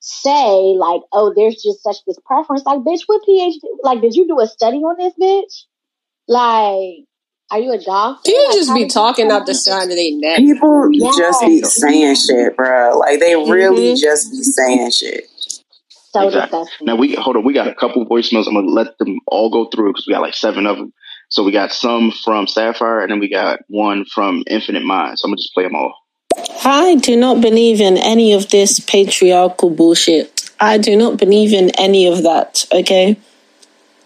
say 0.00 0.74
like, 0.78 1.02
oh, 1.12 1.32
there's 1.36 1.62
just 1.62 1.82
such 1.82 1.98
this 2.06 2.18
preference, 2.26 2.64
like, 2.66 2.80
bitch, 2.80 3.02
what 3.06 3.22
PhD? 3.28 3.58
Like, 3.82 4.02
did 4.02 4.14
you 4.16 4.28
do 4.28 4.40
a 4.40 4.46
study 4.48 4.78
on 4.78 4.96
this, 4.98 5.14
bitch? 5.20 5.64
Like, 6.28 7.06
are 7.50 7.60
you 7.60 7.72
a 7.72 7.78
doctor? 7.82 8.30
People 8.30 8.44
Like, 8.48 8.60
just 8.60 8.74
be 8.74 8.86
talking 8.86 9.30
come 9.30 9.32
out 9.32 9.46
the 9.46 9.54
up? 9.54 9.56
side 9.56 9.84
of 9.90 9.96
their 9.96 10.12
neck. 10.12 10.44
People 10.44 10.90
Yes, 10.92 11.14
just 11.16 11.44
be 11.44 11.62
saying 11.62 12.16
shit, 12.16 12.56
bro. 12.56 12.98
Like 12.98 13.20
they 13.20 13.36
really 13.36 13.92
hmm 13.92 13.94
just 13.94 14.30
be 14.32 14.42
saying 14.44 14.92
shit. 14.92 15.24
so 15.90 16.24
Exactly. 16.26 16.30
disgusting. 16.30 16.86
Now 16.86 16.96
we 16.96 17.14
hold 17.14 17.36
on. 17.36 17.44
We 17.44 17.54
got 17.54 17.68
a 17.68 17.74
couple 17.74 18.06
voicemails. 18.06 18.48
I'm 18.48 18.54
gonna 18.54 18.68
let 18.68 18.98
them 18.98 19.18
all 19.28 19.50
go 19.50 19.66
through 19.70 19.90
because 19.92 20.06
we 20.06 20.14
got 20.14 20.22
like 20.22 20.34
seven 20.34 20.66
of 20.66 20.78
them. 20.78 20.92
So 21.30 21.44
we 21.44 21.52
got 21.52 21.72
some 21.72 22.12
from 22.24 22.46
Sapphire, 22.46 23.00
and 23.00 23.10
then 23.12 23.20
we 23.20 23.30
got 23.30 23.60
one 23.68 24.04
from 24.06 24.44
Infinite 24.48 24.84
Mind. 24.84 25.18
So 25.18 25.26
I'm 25.26 25.32
gonna 25.32 25.38
just 25.38 25.54
play 25.54 25.64
them 25.64 25.76
all. 25.76 25.94
I 26.64 26.96
do 26.96 27.16
not 27.16 27.40
believe 27.40 27.80
in 27.80 27.96
any 27.96 28.32
of 28.32 28.50
this 28.50 28.80
patriarchal 28.80 29.70
bullshit. 29.70 30.50
I 30.60 30.78
do 30.78 30.96
not 30.96 31.16
believe 31.18 31.52
in 31.52 31.70
any 31.78 32.06
of 32.06 32.22
that, 32.24 32.66
okay? 32.72 33.16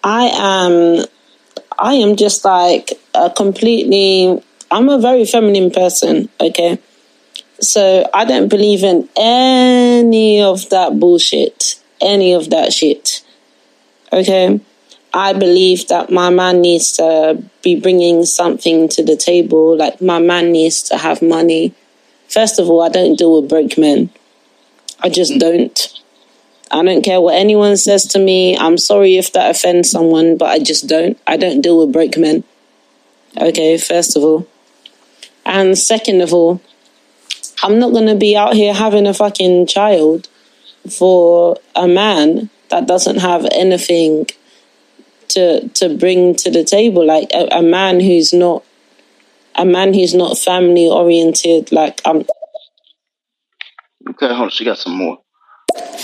I 0.04 0.24
am 0.34 1.04
I 1.78 1.94
am 1.94 2.16
just 2.16 2.44
like 2.44 2.92
a 3.14 3.30
completely 3.30 4.42
I'm 4.70 4.88
a 4.88 4.98
very 4.98 5.24
feminine 5.24 5.70
person, 5.70 6.28
okay? 6.40 6.78
So 7.60 8.08
I 8.12 8.24
don't 8.24 8.48
believe 8.48 8.82
in 8.82 9.08
any 9.16 10.42
of 10.42 10.68
that 10.70 10.98
bullshit. 10.98 11.80
Any 12.00 12.32
of 12.32 12.50
that 12.50 12.72
shit. 12.72 13.24
Okay? 14.12 14.60
I 15.14 15.32
believe 15.32 15.88
that 15.88 16.10
my 16.10 16.30
man 16.30 16.60
needs 16.60 16.92
to 16.96 17.42
be 17.62 17.78
bringing 17.78 18.24
something 18.24 18.88
to 18.88 19.04
the 19.04 19.16
table. 19.16 19.76
Like, 19.76 20.00
my 20.00 20.18
man 20.18 20.50
needs 20.50 20.82
to 20.84 20.96
have 20.96 21.22
money. 21.22 21.74
First 22.32 22.58
of 22.58 22.70
all, 22.70 22.80
I 22.80 22.88
don't 22.88 23.16
deal 23.16 23.40
with 23.40 23.50
broke 23.50 23.76
men. 23.76 24.08
I 25.00 25.10
just 25.10 25.32
mm-hmm. 25.32 25.38
don't. 25.38 26.02
I 26.70 26.82
don't 26.82 27.02
care 27.02 27.20
what 27.20 27.34
anyone 27.34 27.76
says 27.76 28.06
to 28.06 28.18
me. 28.18 28.56
I'm 28.56 28.78
sorry 28.78 29.18
if 29.18 29.34
that 29.34 29.50
offends 29.50 29.90
someone, 29.90 30.38
but 30.38 30.48
I 30.48 30.58
just 30.58 30.86
don't. 30.86 31.20
I 31.26 31.36
don't 31.36 31.60
deal 31.60 31.78
with 31.78 31.92
broke 31.92 32.16
men. 32.16 32.44
Okay, 33.36 33.76
first 33.76 34.16
of 34.16 34.22
all. 34.24 34.48
And 35.44 35.76
second 35.76 36.22
of 36.22 36.32
all, 36.32 36.62
I'm 37.62 37.78
not 37.78 37.92
going 37.92 38.06
to 38.06 38.14
be 38.14 38.34
out 38.34 38.54
here 38.54 38.72
having 38.72 39.06
a 39.06 39.12
fucking 39.12 39.66
child 39.66 40.28
for 40.88 41.58
a 41.76 41.86
man 41.86 42.48
that 42.70 42.86
doesn't 42.86 43.18
have 43.18 43.46
anything 43.52 44.26
to 45.28 45.68
to 45.68 45.94
bring 45.94 46.34
to 46.36 46.50
the 46.50 46.64
table 46.64 47.04
like 47.04 47.30
a, 47.34 47.58
a 47.58 47.62
man 47.62 48.00
who's 48.00 48.32
not 48.32 48.64
a 49.62 49.64
man 49.64 49.94
who's 49.94 50.12
not 50.12 50.36
family 50.36 50.88
oriented 50.88 51.70
like 51.72 52.00
um 52.04 52.24
Okay, 54.10 54.26
hold 54.26 54.40
on. 54.40 54.50
She 54.50 54.64
got 54.64 54.78
some 54.78 54.96
more. 54.96 55.18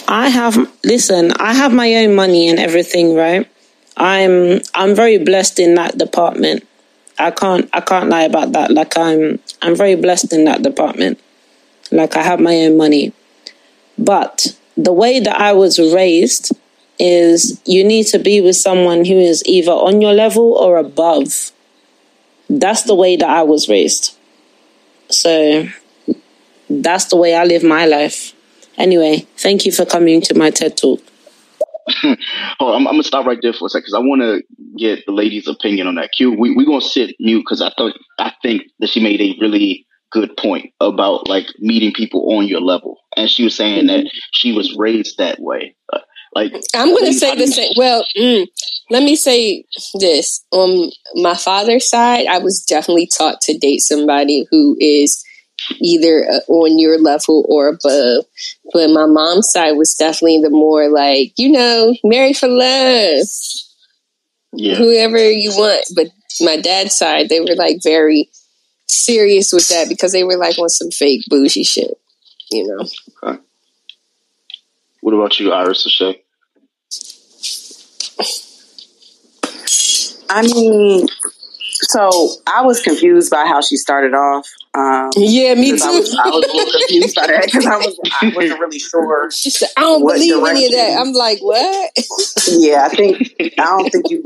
I 0.07 0.29
have 0.29 0.57
listen, 0.85 1.33
I 1.33 1.53
have 1.53 1.73
my 1.75 1.93
own 1.97 2.15
money 2.15 2.49
and 2.49 2.59
everything, 2.59 3.15
right? 3.15 3.51
I'm 3.97 4.61
I'm 4.75 4.95
very 4.95 5.19
blessed 5.19 5.59
in 5.59 5.75
that 5.75 5.99
department. 5.99 6.67
I 7.19 7.33
can't 7.33 7.69
I 7.73 7.81
can't 7.81 8.09
lie 8.09 8.23
about 8.23 8.53
that. 8.53 8.71
Like 8.71 8.97
I'm 8.97 9.41
I'm 9.61 9.75
very 9.75 9.97
blessed 9.97 10.33
in 10.33 10.45
that 10.45 10.63
department. 10.63 11.19
Like 11.91 12.17
I 12.17 12.23
have 12.23 12.39
my 12.39 12.55
own 12.65 12.77
money. 12.77 13.13
But 13.99 14.57
the 14.77 14.93
way 14.93 15.19
that 15.19 15.41
I 15.41 15.53
was 15.53 15.81
raised 15.81 16.53
is 17.01 17.61
you 17.65 17.83
need 17.83 18.07
to 18.07 18.19
be 18.21 18.41
with 18.41 18.55
someone 18.55 19.05
who 19.05 19.19
is 19.19 19.43
either 19.47 19.73
on 19.73 20.01
your 20.01 20.13
level 20.13 20.53
or 20.53 20.79
above. 20.79 21.51
That's 22.49 22.83
the 22.83 22.95
way 22.95 23.17
that 23.17 23.29
I 23.29 23.43
was 23.43 23.69
raised. 23.69 24.17
So 25.11 25.69
that's 26.71 27.07
the 27.07 27.17
way 27.17 27.35
I 27.35 27.45
live 27.45 27.63
my 27.63 27.87
life. 27.87 28.35
Anyway, 28.77 29.27
thank 29.37 29.67
you 29.67 29.73
for 29.73 29.85
coming 29.85 30.21
to 30.23 30.35
my 30.35 30.51
TED 30.51 30.77
Talk. 30.77 31.01
Hold 32.03 32.19
on, 32.61 32.75
I'm, 32.75 32.87
I'm 32.87 32.95
gonna 32.95 33.03
stop 33.03 33.27
right 33.27 33.39
there 33.41 33.53
for 33.53 33.67
a 33.67 33.69
second 33.69 33.85
because 33.85 33.95
I 33.95 34.01
want 34.01 34.21
to 34.21 34.43
get 34.77 35.05
the 35.07 35.13
lady's 35.13 35.49
opinion 35.49 35.87
on 35.87 35.95
that. 35.97 36.11
Q, 36.13 36.33
we 36.33 36.55
we 36.55 36.67
gonna 36.67 36.81
sit 36.81 37.17
mute 37.19 37.41
because 37.41 37.63
I 37.63 37.73
thought 37.77 37.95
I 38.19 38.33
think 38.43 38.63
that 38.81 38.91
she 38.91 39.03
made 39.03 39.21
a 39.21 39.37
really 39.41 39.87
good 40.11 40.37
point 40.37 40.73
about 40.81 41.29
like 41.29 41.47
meeting 41.59 41.93
people 41.93 42.35
on 42.37 42.47
your 42.47 42.61
level, 42.61 42.99
and 43.17 43.31
she 43.31 43.43
was 43.43 43.57
saying 43.57 43.87
that 43.87 44.11
she 44.33 44.53
was 44.53 44.77
raised 44.77 45.19
that 45.19 45.41
way. 45.41 45.75
Uh, 45.93 46.01
like 46.39 46.53
I'm 46.75 46.89
going 46.89 47.07
to 47.07 47.13
say 47.13 47.35
the 47.35 47.47
same. 47.47 47.73
Well, 47.77 48.05
mm, 48.17 48.47
let 48.91 49.03
me 49.03 49.17
say 49.17 49.65
this. 50.01 50.45
On 50.53 50.91
my 51.15 51.35
father's 51.35 51.89
side, 51.89 52.27
I 52.27 52.39
was 52.39 52.65
definitely 52.65 53.09
taught 53.17 53.41
to 53.43 53.59
date 53.59 53.81
somebody 53.81 54.47
who 54.51 54.77
is 54.81 55.25
either 55.81 56.27
uh, 56.31 56.53
on 56.53 56.79
your 56.79 56.99
level 56.99 57.45
or 57.49 57.69
above. 57.69 58.25
But 58.73 58.91
my 58.91 59.07
mom's 59.07 59.51
side 59.51 59.73
was 59.73 59.95
definitely 59.95 60.41
the 60.43 60.51
more 60.51 60.89
like, 60.89 61.33
you 61.37 61.51
know, 61.51 61.95
marry 62.05 62.33
for 62.33 62.49
love, 62.49 63.27
Yeah, 64.53 64.77
whoever 64.77 65.19
you 65.19 65.51
want. 65.51 65.85
But 65.95 66.09
my 66.41 66.57
dad's 66.61 66.97
side, 66.97 67.29
they 67.29 67.41
were 67.41 67.57
like 67.57 67.79
very 67.83 68.31
serious 68.87 69.53
with 69.53 69.69
that 69.69 69.89
because 69.89 70.13
they 70.13 70.25
were 70.25 70.37
like 70.37 70.59
on 70.59 70.69
some 70.69 70.91
fake 70.91 71.25
bougie 71.29 71.65
shit, 71.65 71.91
you 72.51 72.67
know. 72.67 72.87
Okay. 73.23 73.43
What 75.01 75.15
about 75.15 75.39
you, 75.39 75.53
Iris 75.53 75.83
Shay? 75.83 76.21
I 80.31 80.43
mean, 80.43 81.07
so 81.71 82.31
I 82.47 82.63
was 82.63 82.83
confused 82.83 83.31
by 83.31 83.47
how 83.47 83.61
she 83.61 83.77
started 83.77 84.15
off. 84.15 84.47
Um, 84.75 85.11
Yeah, 85.17 85.55
me 85.55 85.73
because 85.73 85.83
I 85.83 85.91
too. 85.93 85.99
was, 85.99 86.19
I 86.19 86.29
was 86.31 86.45
a 86.45 86.57
little 86.57 86.73
confused 86.81 87.15
by 87.17 87.27
that 87.29 87.45
because 87.47 87.67
I 87.67 87.77
was 87.77 88.01
I 88.23 88.33
wasn't 88.35 88.61
really 88.61 88.79
sure. 88.79 89.31
She 89.31 89.51
said, 89.51 89.69
I 89.77 89.81
don't 89.83 90.01
believe 90.01 90.45
any 90.45 90.67
of 90.67 90.73
that. 90.73 90.99
I'm 91.01 91.13
like, 91.13 91.39
what? 91.41 91.91
Yeah, 92.49 92.85
I 92.85 92.89
think 92.95 93.33
I 93.59 93.65
don't 93.65 93.91
think 93.91 94.11
you. 94.11 94.23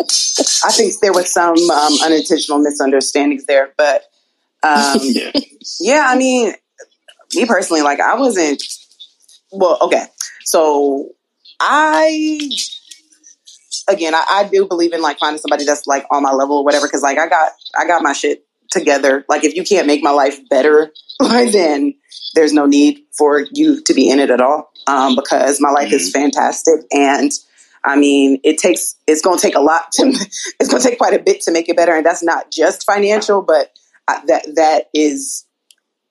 I 0.65 0.73
think 0.73 0.95
there 1.01 1.13
was 1.13 1.33
some 1.33 1.57
um, 1.71 1.93
unintentional 2.05 2.59
misunderstandings 2.59 3.45
there, 3.47 3.73
but 3.77 4.03
um, 4.63 4.99
Yeah. 5.03 5.31
yeah, 5.81 6.07
I 6.09 6.17
mean, 6.17 6.55
me 7.35 7.47
personally, 7.47 7.83
like 7.83 8.01
I 8.01 8.17
wasn't. 8.17 8.63
Well, 9.53 9.79
okay, 9.83 10.07
so 10.45 11.11
I 11.61 12.51
again, 13.89 14.15
I, 14.15 14.25
I 14.29 14.49
do 14.49 14.67
believe 14.67 14.93
in 14.93 15.01
like 15.03 15.19
finding 15.19 15.41
somebody 15.41 15.65
that's 15.65 15.87
like 15.87 16.07
on 16.11 16.23
my 16.23 16.33
level 16.33 16.59
or 16.59 16.65
whatever. 16.65 16.87
Because 16.87 17.03
like 17.03 17.19
I 17.19 17.29
got 17.29 17.53
I 17.79 17.87
got 17.87 18.03
my 18.03 18.13
shit 18.13 18.47
together. 18.71 19.25
Like 19.29 19.45
if 19.45 19.55
you 19.55 19.65
can't 19.65 19.87
make 19.87 20.03
my 20.03 20.11
life 20.11 20.39
better, 20.49 20.93
then 21.21 21.95
there's 22.35 22.53
no 22.53 22.67
need 22.67 23.05
for 23.17 23.45
you 23.53 23.83
to 23.83 23.95
be 23.95 24.09
in 24.11 24.19
it 24.19 24.31
at 24.31 24.41
all. 24.41 24.71
Um, 24.87 25.15
because 25.17 25.61
my 25.61 25.71
life 25.71 25.93
is 25.93 26.11
fantastic 26.11 26.81
and. 26.93 27.31
I 27.85 27.97
mean, 27.97 28.39
it 28.45 28.59
takes, 28.59 28.95
it's 29.09 29.23
going 29.23 29.39
to 29.39 29.43
take 29.43 29.57
a 29.57 29.61
lot 29.61 29.91
to, 29.95 30.03
it's 30.61 30.69
going 30.71 30.81
to 30.81 30.89
take 30.89 30.99
quite 30.99 31.15
a 31.15 31.19
bit 31.19 31.41
to 31.41 31.51
make 31.51 31.69
it 31.69 31.77
better. 31.77 31.93
And 31.93 32.07
that's 32.07 32.23
not 32.23 32.49
just 32.49 32.87
financial, 32.87 33.43
but 33.43 33.73
I, 34.07 34.23
that, 34.27 34.55
that 34.55 34.89
is 34.95 35.45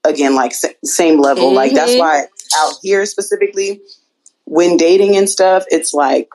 again, 0.04 0.36
like 0.36 0.54
sa- 0.54 0.68
same 0.84 1.22
level. 1.22 1.54
Like 1.54 1.72
that's 1.74 1.94
Mhm. 1.94 2.00
why 2.00 2.26
out 2.58 2.74
here 2.82 3.06
specifically, 3.06 3.80
when 4.44 4.76
dating 4.76 5.16
and 5.16 5.30
stuff, 5.30 5.64
it's 5.70 5.94
like, 5.94 6.28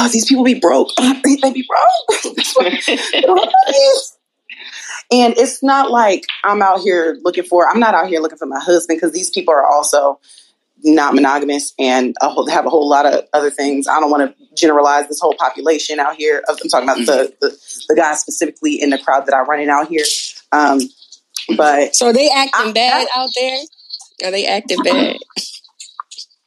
oh, 0.00 0.08
these 0.08 0.26
people 0.26 0.44
be 0.44 0.54
broke. 0.54 0.88
they, 0.98 1.36
they 1.36 1.52
be 1.52 1.66
broke. 1.68 2.22
That's 2.36 2.54
what- 2.56 2.72
they 3.12 3.20
don't 3.20 3.38
have 3.38 3.52
money. 3.66 3.88
and 5.10 5.34
it's 5.36 5.62
not 5.62 5.90
like 5.90 6.24
I'm 6.44 6.62
out 6.62 6.80
here 6.80 7.18
looking 7.22 7.44
for. 7.44 7.68
I'm 7.68 7.80
not 7.80 7.94
out 7.94 8.08
here 8.08 8.20
looking 8.20 8.38
for 8.38 8.46
my 8.46 8.60
husband 8.60 8.98
because 8.98 9.12
these 9.12 9.30
people 9.30 9.54
are 9.54 9.64
also 9.66 10.20
not 10.86 11.14
monogamous 11.14 11.72
and 11.78 12.14
a 12.20 12.28
whole, 12.28 12.46
have 12.46 12.66
a 12.66 12.68
whole 12.70 12.86
lot 12.88 13.06
of 13.06 13.24
other 13.32 13.50
things. 13.50 13.88
I 13.88 14.00
don't 14.00 14.10
want 14.10 14.36
to 14.36 14.46
generalize 14.54 15.08
this 15.08 15.18
whole 15.20 15.34
population 15.38 15.98
out 15.98 16.16
here. 16.16 16.42
Of, 16.48 16.58
I'm 16.62 16.68
talking 16.68 16.88
about 16.88 16.98
the, 17.06 17.32
the 17.40 17.50
the 17.88 17.94
guys 17.96 18.20
specifically 18.20 18.80
in 18.82 18.90
the 18.90 18.98
crowd 18.98 19.24
that 19.26 19.34
I 19.34 19.40
run 19.42 19.60
in 19.60 19.70
out 19.70 19.88
here. 19.88 20.04
Um, 20.52 20.80
but 21.56 21.94
So 21.96 22.06
are 22.08 22.12
they 22.12 22.28
acting 22.30 22.70
I- 22.70 22.72
bad 22.72 23.06
out 23.16 23.30
there? 23.34 23.58
Are 24.24 24.30
they 24.30 24.46
acting 24.46 24.78
bad? 24.84 25.16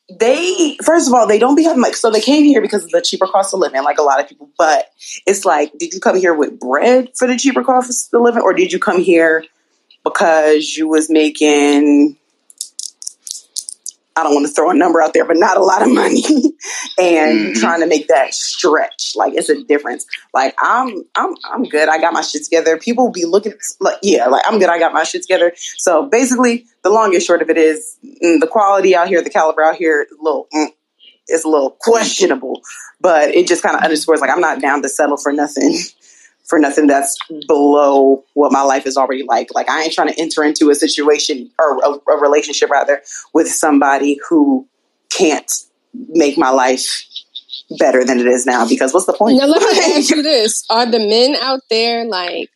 They 0.09 0.77
first 0.83 1.07
of 1.07 1.13
all 1.13 1.27
they 1.27 1.39
don't 1.39 1.55
be 1.55 1.63
having 1.63 1.81
like 1.81 1.95
so 1.95 2.09
they 2.09 2.21
came 2.21 2.43
here 2.43 2.61
because 2.61 2.85
of 2.85 2.91
the 2.91 3.01
cheaper 3.01 3.27
cost 3.27 3.53
of 3.53 3.59
living 3.59 3.83
like 3.83 3.97
a 3.97 4.03
lot 4.03 4.21
of 4.21 4.27
people 4.27 4.49
but 4.57 4.89
it's 5.25 5.43
like 5.43 5.71
did 5.77 5.93
you 5.93 5.99
come 5.99 6.17
here 6.17 6.33
with 6.33 6.57
bread 6.59 7.09
for 7.17 7.27
the 7.27 7.37
cheaper 7.37 7.63
cost 7.63 8.13
of 8.13 8.21
living 8.21 8.41
or 8.41 8.53
did 8.53 8.71
you 8.71 8.79
come 8.79 9.01
here 9.01 9.43
because 10.05 10.77
you 10.77 10.87
was 10.87 11.09
making 11.09 12.15
i 14.18 14.24
don't 14.24 14.34
want 14.34 14.47
to 14.47 14.51
throw 14.53 14.72
a 14.72 14.74
number 14.74 15.01
out 15.01 15.13
there 15.13 15.26
but 15.26 15.38
not 15.38 15.57
a 15.57 15.63
lot 15.63 15.82
of 15.82 15.89
money 15.93 16.24
and 16.99 17.38
Mhm. 17.55 17.59
trying 17.59 17.82
to 17.82 17.88
make 17.88 18.07
that 18.07 18.34
stretch. 18.34 19.13
Like 19.15 19.34
it's 19.36 19.49
a 19.49 19.63
difference. 19.63 20.05
Like 20.34 20.55
i'm 20.59 21.03
i'm 21.15 21.36
i'm 21.51 21.63
good. 21.63 21.89
I 21.89 21.99
got 21.99 22.13
my 22.13 22.22
shit 22.22 22.43
together. 22.43 22.78
People 22.78 23.05
will 23.05 23.11
be 23.11 23.26
looking 23.26 23.53
like 23.80 23.97
yeah 24.01 24.26
like 24.28 24.43
i'm 24.47 24.59
good. 24.59 24.70
I 24.70 24.80
got 24.80 24.93
my 24.93 25.03
shit 25.03 25.22
together. 25.22 25.53
So 25.78 26.07
basically 26.07 26.65
the 26.84 26.89
long 26.89 27.13
and 27.13 27.24
short 27.24 27.41
of 27.41 27.49
it 27.49 27.57
is 27.57 27.97
mm, 28.05 28.39
the 28.39 28.47
quality 28.47 28.95
out 28.95 29.07
here 29.07 29.22
the 29.22 29.30
caliber 29.30 29.63
out 29.63 29.76
here, 29.76 30.07
a 30.11 30.24
little 30.24 30.47
mm, 30.53 30.68
it's 31.28 31.45
a 31.45 31.49
little 31.49 31.72
questionable. 31.80 32.61
But 33.01 33.30
it 33.36 33.47
just 33.47 33.61
kind 33.63 33.76
of 33.76 33.84
underscores 33.84 34.22
like 34.22 34.32
i'm 34.32 34.41
not 34.41 34.61
down 34.61 34.82
to 34.82 34.89
settle 34.89 35.18
for 35.18 35.32
nothing 35.32 35.78
for 36.47 36.57
nothing 36.59 36.87
that's 36.87 37.17
below 37.47 38.23
what 38.33 38.51
my 38.51 38.61
life 38.61 38.85
is 38.85 38.97
already 38.97 39.23
like 39.23 39.49
like 39.53 39.69
i 39.69 39.83
ain't 39.83 39.93
trying 39.93 40.07
to 40.07 40.19
enter 40.19 40.43
into 40.43 40.69
a 40.69 40.75
situation 40.75 41.49
or 41.59 41.77
a, 41.83 42.11
a 42.11 42.17
relationship 42.19 42.69
rather 42.69 43.01
with 43.33 43.47
somebody 43.49 44.19
who 44.29 44.65
can't 45.09 45.51
make 46.09 46.37
my 46.37 46.49
life 46.49 46.85
better 47.79 48.03
than 48.05 48.19
it 48.19 48.27
is 48.27 48.45
now 48.45 48.67
because 48.67 48.93
what's 48.93 49.05
the 49.07 49.13
point 49.13 49.37
Now 49.37 49.45
let 49.47 49.61
me 49.61 49.93
ask 49.97 50.09
you 50.09 50.21
this: 50.21 50.63
Are 50.69 50.85
the 50.85 50.99
men 50.99 51.35
out 51.41 51.61
there 51.69 52.05
like 52.05 52.49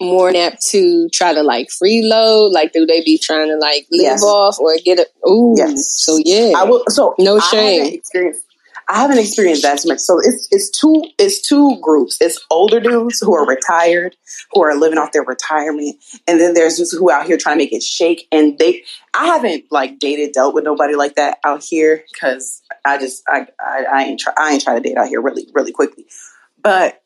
more 0.00 0.30
apt 0.36 0.64
to 0.66 1.08
try 1.12 1.32
to 1.34 1.42
like 1.42 1.68
freeload? 1.82 2.52
Like, 2.52 2.72
do 2.72 2.84
they 2.86 3.02
be 3.02 3.18
trying 3.18 3.48
to 3.48 3.56
like 3.56 3.86
live 3.90 4.02
Yes. 4.02 4.22
off 4.22 4.60
or 4.60 4.76
get 4.84 4.98
a? 5.00 5.28
Ooh, 5.28 5.54
Yes. 5.56 5.90
so 5.90 6.18
yeah. 6.24 6.52
I 6.56 6.64
will. 6.64 6.84
So 6.88 7.14
No 7.18 7.38
I 7.38 7.40
shame. 7.50 7.78
haven't 7.80 7.94
experienced. 7.94 8.43
I 8.88 9.00
haven't 9.00 9.18
experienced 9.18 9.62
that 9.62 9.78
too 9.78 9.88
much. 9.88 10.00
So 10.00 10.18
it's 10.18 10.48
it's 10.50 10.70
two 10.70 11.04
it's 11.18 11.40
two 11.40 11.78
groups. 11.80 12.18
It's 12.20 12.44
older 12.50 12.80
dudes 12.80 13.20
who 13.20 13.34
are 13.34 13.46
retired, 13.46 14.16
who 14.52 14.62
are 14.62 14.76
living 14.76 14.98
off 14.98 15.12
their 15.12 15.22
retirement, 15.22 15.96
and 16.26 16.40
then 16.40 16.54
there's 16.54 16.76
dudes 16.76 16.92
who 16.92 17.10
out 17.10 17.26
here 17.26 17.38
trying 17.38 17.56
to 17.56 17.64
make 17.64 17.72
it 17.72 17.82
shake. 17.82 18.26
And 18.30 18.58
they, 18.58 18.84
I 19.14 19.26
haven't 19.26 19.64
like 19.70 19.98
dated, 19.98 20.32
dealt 20.32 20.54
with 20.54 20.64
nobody 20.64 20.94
like 20.94 21.14
that 21.16 21.38
out 21.44 21.62
here 21.62 22.04
because 22.12 22.62
I 22.84 22.98
just 22.98 23.22
I 23.28 23.46
I, 23.58 23.84
I 23.90 24.04
ain't 24.04 24.20
try 24.20 24.32
I 24.36 24.52
ain't 24.52 24.62
try 24.62 24.74
to 24.74 24.80
date 24.80 24.96
out 24.96 25.08
here 25.08 25.22
really 25.22 25.48
really 25.54 25.72
quickly. 25.72 26.06
But 26.62 27.02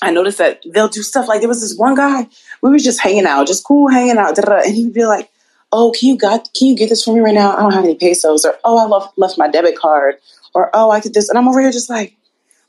I 0.00 0.10
noticed 0.10 0.38
that 0.38 0.62
they'll 0.72 0.88
do 0.88 1.02
stuff 1.02 1.26
like 1.26 1.40
there 1.40 1.48
was 1.48 1.60
this 1.60 1.76
one 1.76 1.94
guy. 1.94 2.28
We 2.62 2.70
were 2.70 2.78
just 2.78 3.00
hanging 3.00 3.26
out, 3.26 3.46
just 3.46 3.64
cool 3.64 3.88
hanging 3.88 4.18
out, 4.18 4.38
and 4.38 4.74
he'd 4.74 4.92
be 4.92 5.04
like, 5.04 5.30
"Oh, 5.72 5.92
can 5.98 6.08
you 6.08 6.16
got 6.16 6.48
can 6.56 6.68
you 6.68 6.76
get 6.76 6.88
this 6.88 7.04
for 7.04 7.14
me 7.14 7.20
right 7.20 7.34
now? 7.34 7.56
I 7.56 7.62
don't 7.62 7.72
have 7.72 7.84
any 7.84 7.96
pesos." 7.96 8.44
Or, 8.44 8.56
"Oh, 8.64 8.78
I 8.78 8.86
left 8.86 9.18
left 9.18 9.38
my 9.38 9.48
debit 9.48 9.76
card." 9.76 10.16
Or, 10.58 10.70
"Oh, 10.74 10.90
I 10.90 11.00
could 11.00 11.14
this," 11.14 11.28
and 11.28 11.38
I'm 11.38 11.46
over 11.48 11.60
here 11.60 11.70
just 11.70 11.88
like, 11.88 12.16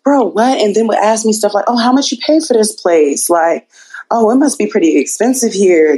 "Bro, 0.03 0.25
what?" 0.27 0.59
And 0.59 0.75
then 0.75 0.85
would 0.87 0.97
ask 0.97 1.25
me 1.25 1.33
stuff 1.33 1.55
like, 1.55 1.65
"Oh, 1.67 1.77
how 1.77 1.91
much 1.91 2.11
you 2.11 2.17
pay 2.25 2.39
for 2.39 2.53
this 2.53 2.71
place?" 2.79 3.29
Like, 3.29 3.67
"Oh, 4.11 4.29
it 4.29 4.35
must 4.35 4.59
be 4.59 4.67
pretty 4.67 4.97
expensive 4.97 5.53
here." 5.53 5.93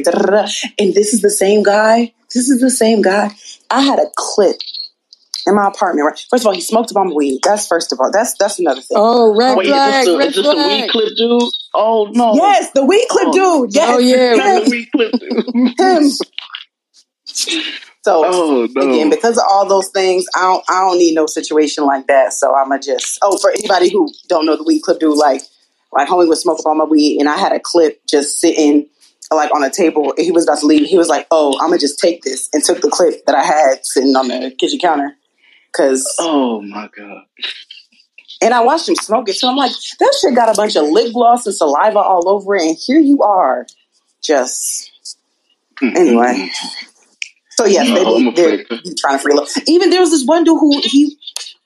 And 0.80 0.94
this 0.94 1.14
is 1.14 1.22
the 1.22 1.30
same 1.30 1.64
guy. 1.64 2.14
This 2.34 2.48
is 2.50 2.62
the 2.62 2.72
same 2.72 3.02
guy. 3.02 3.36
I 3.70 3.82
had 3.82 4.00
a 4.00 4.06
clip 4.16 4.56
in 5.46 5.56
my 5.56 5.68
apartment. 5.68 6.06
Right? 6.08 6.26
First 6.30 6.44
of 6.44 6.48
all, 6.48 6.54
he 6.54 6.62
smoked 6.62 6.92
a 6.92 6.94
bomb 6.94 7.08
of 7.10 7.14
weed. 7.14 7.40
That's 7.44 7.68
first 7.68 7.92
of 7.92 8.00
all. 8.00 8.10
That's 8.12 8.36
that's 8.38 8.60
another 8.60 8.82
thing. 8.82 8.98
oh, 8.98 9.36
red 9.36 9.52
oh, 9.54 9.58
Wait, 9.58 9.68
flag, 9.68 9.90
is 9.90 10.06
this, 10.06 10.14
the, 10.14 10.18
red 10.18 10.28
is 10.30 10.36
this 10.36 10.46
the 10.46 10.56
weed 10.56 10.90
clip 10.90 11.18
dude? 11.18 11.52
Oh 11.74 12.10
no! 12.14 12.34
Yes, 12.36 12.72
the 12.72 12.86
weed 12.86 13.06
clip 13.10 13.28
Oh. 13.28 13.32
dude. 13.34 13.44
Oh, 13.44 13.68
yes. 13.70 13.90
Oh, 13.90 14.00
yeah, 14.00 14.58
him. 14.58 14.64
the 14.64 14.70
weed 14.72 14.90
clip 14.92 15.12
dude. 15.20 15.80
him. 15.80 16.12
So 18.04 18.24
Oh 18.26 18.68
no! 18.72 18.82
again, 18.82 19.12
because 19.12 19.38
of 19.38 19.44
all 19.48 19.68
those 19.68 19.90
things, 19.90 20.26
I 20.36 20.42
don't 20.42 20.64
I 20.68 20.82
don't 20.82 20.98
need 20.98 21.14
no 21.14 21.28
situation 21.28 21.86
like 21.86 22.08
that. 22.08 22.34
So 22.34 22.54
I'ma 22.56 22.80
just 22.80 23.20
oh 23.22 23.38
for 23.38 23.52
anybody 23.52 23.92
who 23.92 24.12
don't 24.28 24.46
know 24.48 24.56
the 24.56 24.64
weed 24.64 24.82
clip 24.82 25.00
dude, 25.00 25.18
like 25.18 25.42
like 25.94 26.08
homie 26.10 26.28
was 26.28 26.42
smoking 26.42 26.66
on 26.66 26.80
my 26.80 26.86
weed 26.86 27.20
and 27.20 27.30
I 27.30 27.38
had 27.38 27.52
a 27.52 27.60
clip 27.60 28.02
just 28.08 28.40
sitting 28.40 28.88
like 29.32 29.54
on 29.54 29.64
a 29.64 29.70
table 29.70 30.16
and 30.18 30.26
he 30.26 30.32
was 30.32 30.46
about 30.46 30.60
to 30.62 30.66
leave. 30.66 30.88
He 30.88 30.98
was 30.98 31.10
like, 31.10 31.28
Oh, 31.30 31.60
I'ma 31.62 31.78
just 31.78 32.00
take 32.00 32.24
this 32.24 32.50
and 32.54 32.64
took 32.64 32.82
the 32.82 32.90
clip 32.90 33.24
that 33.28 33.36
I 33.36 33.44
had 33.44 33.86
sitting 33.86 34.16
on 34.16 34.30
the 34.30 34.52
kitchen 34.58 34.80
counter. 34.80 35.16
Cause 35.74 36.04
oh 36.20 36.60
my 36.62 36.90
god! 36.98 37.26
and 38.42 38.54
I 38.54 38.62
watched 38.62 38.90
him 38.90 38.96
smoke 38.96 39.30
it, 39.30 39.36
so 39.36 39.48
I'm 39.48 39.56
like, 39.56 39.72
that 40.00 40.16
shit 40.20 40.36
got 40.36 40.50
a 40.50 40.58
bunch 40.58 40.76
of 40.76 40.90
lip 40.90 41.14
gloss 41.14 41.46
and 41.46 41.56
saliva 41.56 42.00
all 42.00 42.28
over 42.28 42.56
it, 42.56 42.64
and 42.64 42.76
here 42.76 43.00
you 43.00 43.22
are. 43.22 43.68
Just 44.22 44.92
anyway. 45.82 46.50
So 47.52 47.66
yes, 47.66 47.88
No, 47.88 47.96
they 47.96 48.02
oh, 48.06 48.16
I'm 48.18 48.24
be, 48.26 48.32
they're 48.32 48.62
afraid. 48.62 48.84
trying 48.98 49.20
to 49.20 49.24
freeload. 49.28 49.64
Even 49.68 49.90
there 49.90 50.00
was 50.02 50.12
this 50.12 50.26
one 50.26 50.44
dude 50.44 50.60
who 50.60 50.80
he 50.82 51.18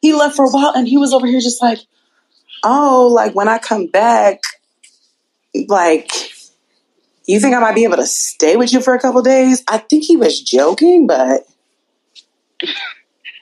he 0.02 0.14
left 0.14 0.36
for 0.36 0.46
a 0.46 0.50
while, 0.50 0.74
and 0.76 0.88
he 0.88 0.98
was 0.98 1.14
over 1.14 1.26
here 1.28 1.40
just 1.40 1.62
like, 1.62 1.80
oh, 2.64 3.08
like 3.14 3.34
when 3.36 3.48
I 3.48 3.58
come 3.60 3.88
back, 3.88 4.40
like. 5.68 6.10
You 7.28 7.40
think 7.40 7.56
I 7.56 7.60
might 7.60 7.74
be 7.74 7.86
able 7.86 7.96
to 7.98 8.06
stay 8.06 8.56
with 8.56 8.72
you 8.72 8.82
for 8.82 8.94
a 8.94 9.00
couple 9.00 9.24
days? 9.24 9.64
I 9.68 9.80
think 9.80 10.04
he 10.04 10.16
was 10.16 10.40
joking, 10.40 11.08
but 11.08 11.42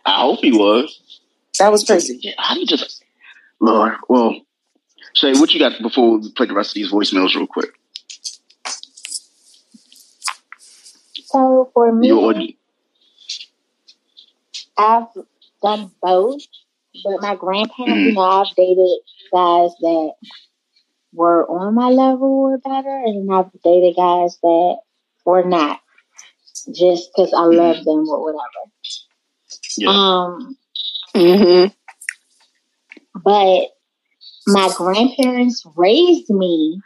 I 0.05 0.21
hope 0.21 0.39
he 0.39 0.53
was. 0.53 1.19
that 1.59 1.69
was 1.69 1.83
crazy. 1.83 2.17
Yeah, 2.21 2.31
how 2.37 2.53
do 2.53 2.61
you 2.61 2.65
just? 2.65 3.03
Lord, 3.59 3.93
well, 4.07 4.35
Shay, 5.13 5.33
what 5.33 5.53
you 5.53 5.59
got 5.59 5.81
before 5.81 6.17
we 6.17 6.31
play 6.31 6.45
the 6.45 6.53
rest 6.53 6.69
of 6.71 6.75
these 6.75 6.93
voicemails 6.93 7.35
real 7.35 7.45
quick? 7.45 7.71
So 11.33 11.71
for 11.73 11.91
me, 11.93 12.09
You 12.09 12.19
or 12.19 12.33
I've 14.77 15.07
done 15.63 15.91
both, 16.01 16.41
but 17.03 17.21
my 17.21 17.35
grandparents, 17.35 18.05
you 18.05 18.13
know, 18.13 18.21
I've 18.21 18.55
dated 18.55 18.99
guys 19.33 19.71
that 19.81 20.13
were 21.13 21.45
on 21.49 21.75
my 21.75 21.89
level 21.89 22.27
or 22.51 22.57
better, 22.59 23.01
and 23.05 23.31
I've 23.33 23.51
dated 23.63 23.95
guys 23.95 24.37
that 24.43 24.77
were 25.25 25.43
not, 25.43 25.79
just 26.75 27.11
because 27.15 27.33
I 27.33 27.43
love 27.43 27.83
them 27.85 28.07
or 28.09 28.23
whatever. 28.23 28.71
yeah. 29.77 29.97
Um, 29.97 30.57
Mm-hmm. 31.15 31.67
but 33.15 33.67
my 34.47 34.71
grandparents 34.75 35.63
raised 35.75 36.29
me 36.29 36.81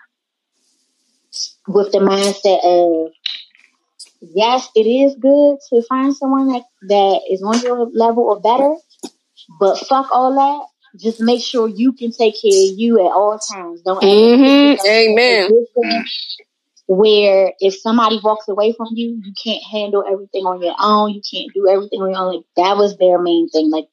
with 1.68 1.92
the 1.92 2.00
mindset 2.00 2.64
of 2.64 3.14
yes, 4.22 4.70
it 4.76 4.88
is 4.88 5.16
good 5.16 5.58
to 5.70 5.82
find 5.88 6.16
someone 6.16 6.48
that, 6.50 6.64
that 6.88 7.22
is 7.30 7.42
on 7.44 7.62
your 7.62 7.90
level 7.94 8.24
or 8.24 8.40
better, 8.40 8.76
but 9.60 9.78
fuck 9.80 10.08
all 10.12 10.34
that. 10.36 10.68
Just 11.00 11.22
make 11.22 11.44
sure 11.44 11.68
you 11.68 11.94
can 11.94 12.12
take 12.12 12.42
care 12.42 12.52
of 12.52 12.80
you 12.80 13.00
at 13.00 13.12
all 13.12 13.38
times. 13.38 13.82
Don't 13.82 14.02
mm-hmm. 14.02 14.86
Amen. 14.88 16.06
Where 16.88 17.54
if 17.60 17.76
somebody 17.80 18.20
walks 18.24 18.48
away 18.48 18.74
from 18.74 18.88
you, 18.94 19.22
you 19.24 19.34
can't 19.44 19.62
handle 19.70 20.04
everything 20.10 20.46
on 20.46 20.62
your 20.62 20.76
own. 20.80 21.12
You 21.12 21.22
can't 21.30 21.54
do 21.54 21.68
everything 21.70 22.02
on 22.02 22.12
your 22.12 22.20
own. 22.20 22.36
Like 22.36 22.46
that 22.56 22.78
was 22.78 22.98
their 22.98 23.20
main 23.20 23.50
thing. 23.50 23.70
Like 23.70 23.88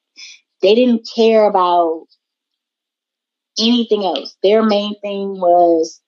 they 0.63 0.75
didn't 0.75 1.09
care 1.15 1.45
about 1.45 2.07
anything 3.59 4.05
else. 4.05 4.37
Their 4.43 4.63
main 4.63 4.99
thing 5.01 5.33
was 5.33 6.01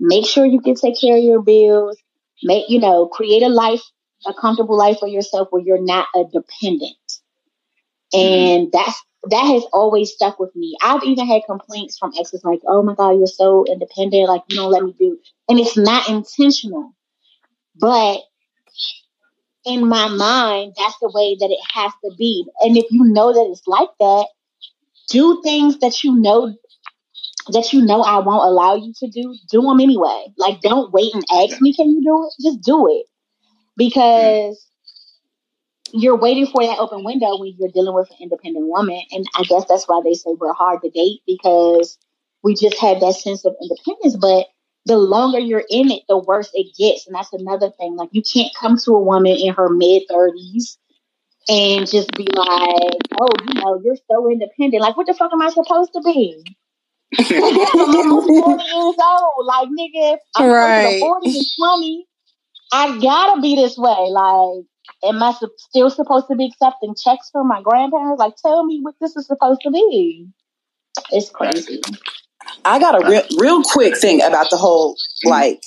make 0.00 0.26
sure 0.26 0.46
you 0.46 0.60
can 0.60 0.74
take 0.74 1.00
care 1.00 1.16
of 1.16 1.22
your 1.22 1.42
bills, 1.42 1.98
make, 2.42 2.68
you 2.68 2.80
know, 2.80 3.06
create 3.06 3.42
a 3.42 3.48
life, 3.48 3.82
a 4.26 4.34
comfortable 4.34 4.76
life 4.76 4.98
for 4.98 5.08
yourself 5.08 5.48
where 5.50 5.62
you're 5.62 5.82
not 5.82 6.06
a 6.14 6.24
dependent. 6.24 6.96
Mm-hmm. 8.14 8.62
And 8.62 8.72
that's, 8.72 9.02
that 9.30 9.42
has 9.42 9.64
always 9.72 10.12
stuck 10.12 10.38
with 10.38 10.54
me. 10.56 10.76
I've 10.82 11.04
even 11.04 11.26
had 11.26 11.42
complaints 11.46 11.98
from 11.98 12.12
exes 12.18 12.42
like, 12.42 12.60
oh 12.66 12.82
my 12.82 12.94
God, 12.94 13.18
you're 13.18 13.26
so 13.26 13.64
independent. 13.68 14.28
Like, 14.28 14.42
you 14.48 14.56
don't 14.56 14.72
let 14.72 14.82
me 14.82 14.94
do. 14.98 15.18
And 15.48 15.58
it's 15.58 15.76
not 15.76 16.08
intentional. 16.08 16.94
But 17.78 18.20
in 19.64 19.86
my 19.86 20.08
mind, 20.08 20.74
that's 20.78 20.96
the 21.00 21.10
way 21.14 21.36
that 21.38 21.50
it 21.50 21.60
has 21.74 21.92
to 22.04 22.12
be. 22.16 22.46
And 22.60 22.76
if 22.76 22.86
you 22.90 23.04
know 23.04 23.32
that 23.32 23.50
it's 23.50 23.66
like 23.66 23.90
that, 24.00 24.26
do 25.10 25.40
things 25.42 25.78
that 25.80 26.02
you 26.02 26.16
know 26.16 26.54
that 27.48 27.72
you 27.72 27.82
know 27.82 28.02
I 28.02 28.18
won't 28.18 28.46
allow 28.46 28.74
you 28.74 28.92
to 28.98 29.08
do, 29.08 29.34
do 29.50 29.62
them 29.62 29.80
anyway. 29.80 30.26
Like, 30.36 30.60
don't 30.60 30.92
wait 30.92 31.14
and 31.14 31.24
ask 31.32 31.60
me, 31.60 31.74
can 31.74 31.90
you 31.90 32.02
do 32.02 32.26
it? 32.26 32.42
Just 32.42 32.62
do 32.62 32.88
it. 32.88 33.06
Because 33.76 34.66
you're 35.92 36.16
waiting 36.16 36.46
for 36.46 36.62
that 36.62 36.78
open 36.78 37.04
window 37.04 37.38
when 37.38 37.54
you're 37.58 37.70
dealing 37.72 37.94
with 37.94 38.10
an 38.10 38.16
independent 38.20 38.66
woman. 38.66 39.00
And 39.10 39.26
I 39.36 39.42
guess 39.44 39.64
that's 39.68 39.88
why 39.88 40.00
they 40.04 40.14
say 40.14 40.30
we're 40.38 40.52
hard 40.52 40.82
to 40.82 40.90
date 40.90 41.20
because 41.26 41.98
we 42.42 42.54
just 42.54 42.78
have 42.78 43.00
that 43.00 43.14
sense 43.14 43.44
of 43.44 43.54
independence. 43.60 44.16
But 44.16 44.46
the 44.86 44.98
longer 44.98 45.38
you're 45.38 45.64
in 45.68 45.90
it, 45.90 46.02
the 46.08 46.18
worse 46.18 46.50
it 46.54 46.74
gets. 46.78 47.06
And 47.06 47.14
that's 47.14 47.32
another 47.32 47.70
thing. 47.70 47.96
Like, 47.96 48.10
you 48.12 48.22
can't 48.22 48.54
come 48.58 48.76
to 48.78 48.92
a 48.92 49.02
woman 49.02 49.36
in 49.36 49.54
her 49.54 49.68
mid 49.68 50.02
30s 50.10 50.76
and 51.48 51.90
just 51.90 52.12
be 52.12 52.26
like, 52.34 52.94
oh, 53.20 53.28
you 53.46 53.54
know, 53.54 53.80
you're 53.84 53.96
so 54.10 54.30
independent. 54.30 54.82
Like, 54.82 54.96
what 54.96 55.06
the 55.06 55.14
fuck 55.14 55.32
am 55.32 55.42
I 55.42 55.50
supposed 55.50 55.92
to 55.94 56.00
be? 56.04 56.44
I'm 57.18 57.24
40 57.24 58.62
years 58.62 58.66
old. 58.74 59.46
Like, 59.46 59.68
nigga, 59.68 60.16
I'm 60.36 60.50
right. 60.50 61.00
40 61.00 61.30
and 61.30 61.46
20. 61.58 62.06
I 62.72 62.98
gotta 63.00 63.40
be 63.40 63.56
this 63.56 63.76
way. 63.76 64.08
Like, 64.10 64.64
am 65.04 65.22
I 65.22 65.32
su- 65.32 65.50
still 65.56 65.90
supposed 65.90 66.26
to 66.28 66.36
be 66.36 66.46
accepting 66.46 66.94
checks 67.02 67.30
from 67.32 67.48
my 67.48 67.62
grandparents? 67.62 68.20
Like, 68.20 68.34
tell 68.36 68.64
me 68.64 68.80
what 68.80 68.94
this 69.00 69.16
is 69.16 69.26
supposed 69.26 69.60
to 69.62 69.70
be. 69.70 70.28
It's 71.10 71.30
crazy. 71.30 71.80
I 72.64 72.78
got 72.78 73.02
a 73.02 73.08
real, 73.08 73.22
real 73.38 73.62
quick 73.62 73.96
thing 73.96 74.22
about 74.22 74.50
the 74.50 74.56
whole 74.56 74.96
like 75.24 75.62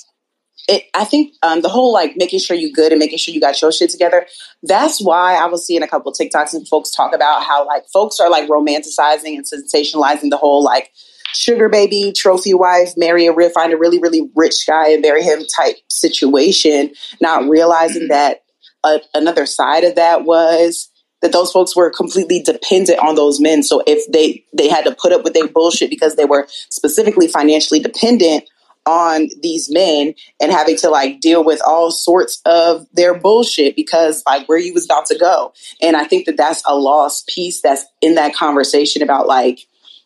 it, 0.68 0.84
I 0.94 1.04
think 1.04 1.34
um, 1.42 1.60
the 1.60 1.68
whole 1.68 1.92
like 1.92 2.16
making 2.16 2.40
sure 2.40 2.56
you 2.56 2.72
good 2.72 2.92
and 2.92 2.98
making 2.98 3.18
sure 3.18 3.34
you 3.34 3.40
got 3.40 3.60
your 3.60 3.72
shit 3.72 3.90
together. 3.90 4.26
That's 4.62 5.02
why 5.02 5.34
I 5.34 5.46
was 5.46 5.66
seeing 5.66 5.82
a 5.82 5.88
couple 5.88 6.12
TikToks 6.12 6.54
and 6.54 6.66
folks 6.66 6.90
talk 6.90 7.14
about 7.14 7.42
how 7.42 7.66
like 7.66 7.84
folks 7.92 8.18
are 8.18 8.30
like 8.30 8.48
romanticizing 8.48 9.36
and 9.36 9.44
sensationalizing 9.44 10.30
the 10.30 10.38
whole 10.38 10.62
like 10.62 10.90
sugar 11.34 11.68
baby, 11.68 12.12
trophy 12.14 12.54
wife, 12.54 12.92
marry 12.96 13.26
a 13.26 13.32
real, 13.32 13.50
find 13.50 13.72
a 13.72 13.76
really, 13.76 13.98
really 13.98 14.30
rich 14.34 14.66
guy 14.66 14.90
and 14.90 15.02
marry 15.02 15.22
him 15.22 15.44
type 15.44 15.76
situation, 15.88 16.92
not 17.20 17.48
realizing 17.48 18.08
that 18.08 18.44
uh, 18.84 18.98
another 19.14 19.46
side 19.46 19.84
of 19.84 19.96
that 19.96 20.24
was 20.24 20.90
that 21.22 21.32
those 21.32 21.50
folks 21.50 21.74
were 21.74 21.90
completely 21.90 22.42
dependent 22.42 22.98
on 22.98 23.14
those 23.14 23.40
men. 23.40 23.62
So 23.62 23.82
if 23.86 24.10
they 24.12 24.44
they 24.52 24.68
had 24.68 24.84
to 24.84 24.94
put 24.94 25.12
up 25.12 25.24
with 25.24 25.32
their 25.32 25.48
bullshit 25.48 25.90
because 25.90 26.16
they 26.16 26.26
were 26.26 26.46
specifically 26.68 27.28
financially 27.28 27.80
dependent 27.80 28.44
on 28.86 29.28
these 29.40 29.72
men 29.72 30.14
and 30.40 30.52
having 30.52 30.76
to 30.76 30.90
like 30.90 31.20
deal 31.20 31.42
with 31.42 31.60
all 31.66 31.90
sorts 31.90 32.42
of 32.44 32.86
their 32.92 33.18
bullshit 33.18 33.76
because 33.76 34.22
like 34.26 34.46
where 34.48 34.58
you 34.58 34.74
was 34.74 34.84
about 34.84 35.06
to 35.06 35.18
go. 35.18 35.54
And 35.80 35.96
I 35.96 36.04
think 36.04 36.26
that 36.26 36.36
that's 36.36 36.62
a 36.66 36.76
lost 36.76 37.26
piece 37.26 37.62
that's 37.62 37.86
in 38.02 38.16
that 38.16 38.34
conversation 38.34 39.02
about 39.02 39.26
like 39.26 39.60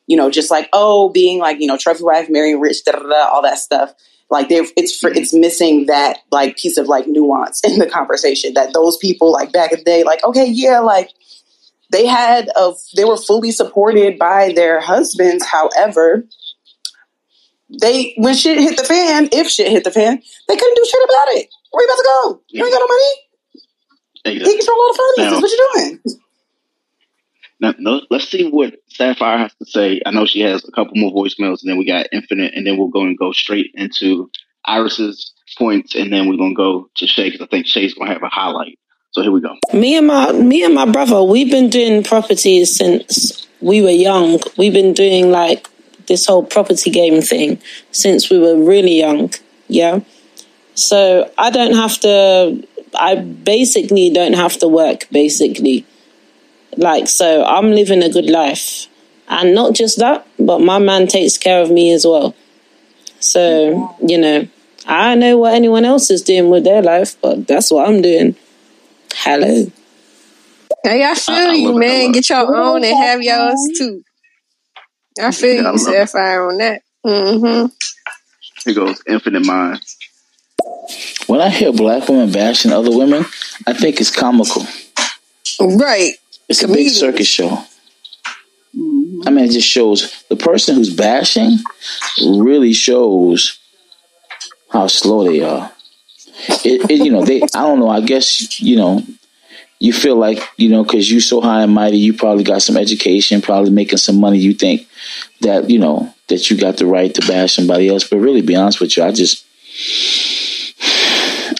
you 0.09 0.17
know, 0.17 0.31
just 0.31 0.51
like, 0.51 0.69
oh, 0.73 1.11
being 1.11 1.39
like, 1.39 1.61
you 1.61 1.67
know, 1.67 1.77
trophy 1.77 2.03
wife, 2.03 2.29
marrying 2.31 2.59
rich, 2.59 2.83
da, 2.83 2.93
da, 2.93 3.01
da, 3.01 3.29
all 3.29 3.43
that 3.43 3.59
stuff. 3.59 3.93
Like 4.31 4.49
they 4.49 4.57
it's 4.77 4.99
for, 4.99 5.11
it's 5.11 5.33
missing 5.33 5.87
that 5.87 6.19
like 6.33 6.57
piece 6.57 6.77
of 6.77 6.87
like 6.87 7.07
nuance 7.07 7.61
in 7.65 7.79
the 7.79 7.87
conversation 7.87 8.55
that 8.55 8.75
those 8.75 8.97
people 8.97 9.31
like 9.31 9.53
back 9.53 9.71
in 9.71 9.79
the 9.79 9.85
day, 9.85 10.03
like, 10.03 10.25
okay, 10.25 10.47
yeah, 10.47 10.81
like 10.81 11.11
they 11.93 12.07
had 12.07 12.49
a, 12.57 12.73
they 12.97 13.05
were 13.05 13.17
fully 13.17 13.53
supported 13.53 14.19
by 14.19 14.53
their 14.55 14.81
husbands. 14.81 15.45
However, 15.45 16.27
they, 17.81 18.15
when 18.17 18.35
shit 18.35 18.59
hit 18.59 18.79
the 18.79 18.85
fan, 18.85 19.29
if 19.31 19.49
shit 19.49 19.71
hit 19.71 19.85
the 19.85 19.91
fan, 19.91 20.23
they 20.49 20.57
couldn't 20.57 20.75
do 20.75 20.87
shit 20.87 21.05
about 21.05 21.29
it. 21.37 21.49
Where 21.71 21.87
you 21.87 21.89
about 21.89 21.97
to 21.97 22.05
go? 22.05 22.43
You 22.49 22.65
ain't 22.65 22.73
got 22.73 22.81
no 22.81 22.87
money. 22.87 23.13
Exactly. 24.25 24.53
He 24.53 24.59
control 24.59 24.81
all 24.81 24.93
the 24.93 25.13
finances. 25.17 25.43
what 25.43 25.51
you 25.51 25.71
doing? 25.75 26.21
Now, 27.61 27.75
let's 28.11 28.29
see 28.29 28.49
what 28.49 28.75
Sapphire 28.89 29.39
has 29.39 29.55
to 29.57 29.67
say. 29.67 30.01
I 30.07 30.13
know 30.13 30.27
she 30.27 30.41
has 30.41 30.65
a 30.67 30.71
couple 30.71 30.93
more 30.95 31.13
voicemails, 31.13 31.63
and 31.63 31.71
then 31.71 31.77
we 31.77 31.85
got 31.85 32.07
Infinite, 32.13 32.55
and 32.55 32.67
then 32.67 32.77
we're 32.77 32.89
going 32.89 33.09
to 33.11 33.17
go 33.17 33.33
straight 33.33 33.73
into 33.75 34.31
Iris's 34.65 35.33
points, 35.57 35.95
and 35.97 36.13
then 36.13 36.29
we're 36.29 36.37
going 36.37 36.53
to 36.53 36.57
go 36.57 36.91
to 36.97 37.07
Shay 37.07 37.31
because 37.31 37.41
I 37.41 37.47
think 37.47 37.67
Shay's 37.67 37.95
going 37.95 38.09
to 38.09 38.15
have 38.15 38.23
a 38.23 38.29
highlight. 38.29 38.79
So 39.11 39.23
here 39.23 39.33
we 39.33 39.41
go. 39.41 39.57
Me 39.73 39.97
and 39.97 40.07
my 40.07 40.33
me 40.33 40.63
and 40.63 40.75
my 40.75 40.85
brother, 40.85 41.23
we've 41.23 41.51
been 41.51 41.71
doing 41.71 42.05
properties 42.05 42.77
since 42.77 43.49
we 43.61 43.81
were 43.81 43.89
young. 43.89 44.39
We've 44.57 44.73
been 44.73 44.93
doing 44.93 45.31
like 45.31 45.69
this 46.07 46.27
whole 46.27 46.45
property 46.45 46.91
game 46.91 47.23
thing 47.23 47.61
since 47.91 48.31
we 48.31 48.39
were 48.39 48.57
really 48.57 48.99
young. 48.99 49.33
Yeah. 49.67 50.01
So 50.75 51.31
I 51.39 51.51
don't 51.51 51.75
have 51.75 51.99
to. 52.01 52.67
I 52.95 53.17
basically 53.17 54.11
don't 54.11 54.35
have 54.35 54.59
to 54.59 54.69
work. 54.69 55.09
Basically 55.11 55.87
like, 56.79 57.09
so 57.09 57.45
I'm 57.45 57.73
living 57.73 58.03
a 58.03 58.09
good 58.09 58.31
life. 58.31 58.87
And 59.29 59.55
not 59.55 59.75
just 59.75 59.99
that, 59.99 60.27
but 60.39 60.61
my 60.61 60.79
man 60.79 61.07
takes 61.07 61.37
care 61.37 61.61
of 61.61 61.71
me 61.71 61.93
as 61.93 62.07
well. 62.07 62.35
So, 63.21 63.95
you 64.01 64.17
know, 64.17 64.49
I 64.87 65.15
know 65.17 65.37
what 65.37 65.55
anyone 65.55 65.85
else 65.85 66.11
is 66.11 66.23
doing 66.23 66.49
with 66.49 66.65
their 66.65 66.81
life, 66.81 67.21
but 67.21 67.47
that's 67.47 67.71
what 67.71 67.89
I'm 67.89 68.01
doing. 68.01 68.37
Hello. 69.15 69.71
Hey, 70.85 71.05
I 71.05 71.15
feel 71.15 71.35
I, 71.35 71.49
I 71.49 71.53
you, 71.55 71.79
man. 71.79 72.13
Get 72.13 72.31
your 72.31 72.57
own 72.57 72.85
and 72.85 72.97
have 72.97 73.21
yours 73.21 73.61
too. 73.77 74.03
I 75.21 75.33
feel 75.33 75.63
yeah, 75.63 75.73
you, 75.73 75.79
Sapphire, 75.79 76.49
on 76.49 76.59
that. 76.59 76.83
Mm-hmm. 77.05 77.67
Here 78.65 78.75
goes 78.75 79.03
Infinite 79.07 79.45
Mind. 79.45 79.81
When 81.27 81.41
I 81.41 81.51
hear 81.51 81.73
black 81.73 82.09
women 82.09 82.33
bashing 82.33 82.73
other 82.73 82.97
women, 82.97 83.25
I 83.67 83.75
think 83.75 84.01
it's 84.01 84.15
comical. 84.15 84.67
Right. 85.61 86.15
It's 86.49 86.63
a 86.63 86.69
big 86.69 86.89
circus 86.89 87.27
show. 87.27 87.51
Mm-hmm. 88.75 89.29
I 89.29 89.31
mean, 89.31 89.45
it 89.45 89.51
just 89.51 89.69
shows 89.69 90.25
the 90.29 90.37
person 90.37 90.77
who's 90.77 90.95
bashing 90.95 91.59
really 92.21 92.73
shows 92.73 93.59
how 94.71 94.87
slow 94.87 95.25
they 95.25 95.43
are. 95.43 95.71
It, 96.65 96.91
it, 96.91 97.05
you 97.05 97.11
know, 97.11 97.25
they. 97.25 97.43
I 97.43 97.63
don't 97.63 97.81
know. 97.81 97.89
I 97.89 98.01
guess 98.01 98.61
you 98.61 98.77
know. 98.77 99.03
You 99.81 99.93
feel 99.93 100.17
like 100.17 100.41
you 100.57 100.71
know 100.71 100.83
because 100.83 101.09
you're 101.09 101.21
so 101.21 101.41
high 101.41 101.63
and 101.63 101.73
mighty. 101.73 101.99
You 101.99 102.13
probably 102.13 102.43
got 102.43 102.63
some 102.63 102.77
education, 102.77 103.41
probably 103.41 103.71
making 103.71 103.99
some 103.99 104.19
money. 104.19 104.39
You 104.39 104.53
think 104.53 104.89
that 105.43 105.71
you 105.71 105.79
know 105.79 106.13
that 106.27 106.51
you 106.51 106.57
got 106.57 106.79
the 106.79 106.87
right 106.87 107.15
to 107.15 107.27
bash 107.29 107.55
somebody 107.55 107.89
else. 107.89 108.03
But 108.09 108.19
really, 108.19 108.43
be 108.43 108.57
honest 108.57 108.81
with 108.81 108.97
you, 108.97 109.05
I 109.05 109.13
just 109.13 109.45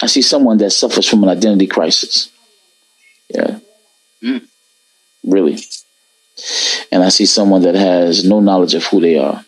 I 0.03 0.07
see 0.07 0.23
someone 0.23 0.59
that 0.59 0.71
suffers 0.71 1.09
from 1.09 1.23
an 1.23 1.29
identity 1.29 1.69
crisis. 1.69 2.29
Yeah. 3.33 3.61
Mm 4.21 4.48
really. 5.29 5.59
And 6.91 7.03
I 7.03 7.09
see 7.09 7.27
someone 7.27 7.63
that 7.63 7.75
has 7.75 8.25
no 8.25 8.41
knowledge 8.41 8.75
of 8.75 8.85
who 8.85 9.01
they 9.01 9.19
are 9.19 9.45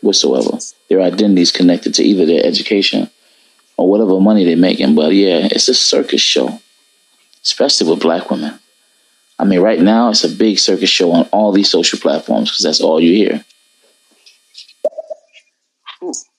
whatsoever. 0.00 0.58
Their 0.88 1.02
identity 1.02 1.42
is 1.42 1.52
connected 1.52 1.94
to 1.94 2.02
either 2.02 2.26
their 2.26 2.44
education 2.44 3.10
or 3.76 3.88
whatever 3.88 4.20
money 4.20 4.44
they're 4.44 4.56
making. 4.56 4.94
But 4.94 5.12
yeah, 5.14 5.48
it's 5.50 5.68
a 5.68 5.74
circus 5.74 6.20
show, 6.20 6.60
especially 7.42 7.90
with 7.90 8.00
black 8.00 8.30
women. 8.30 8.58
I 9.38 9.44
mean, 9.44 9.60
right 9.60 9.80
now 9.80 10.10
it's 10.10 10.24
a 10.24 10.28
big 10.28 10.58
circus 10.58 10.90
show 10.90 11.12
on 11.12 11.26
all 11.32 11.52
these 11.52 11.70
social 11.70 11.98
platforms 11.98 12.50
because 12.50 12.62
that's 12.62 12.80
all 12.80 13.00
you 13.00 13.12
hear. 13.12 13.44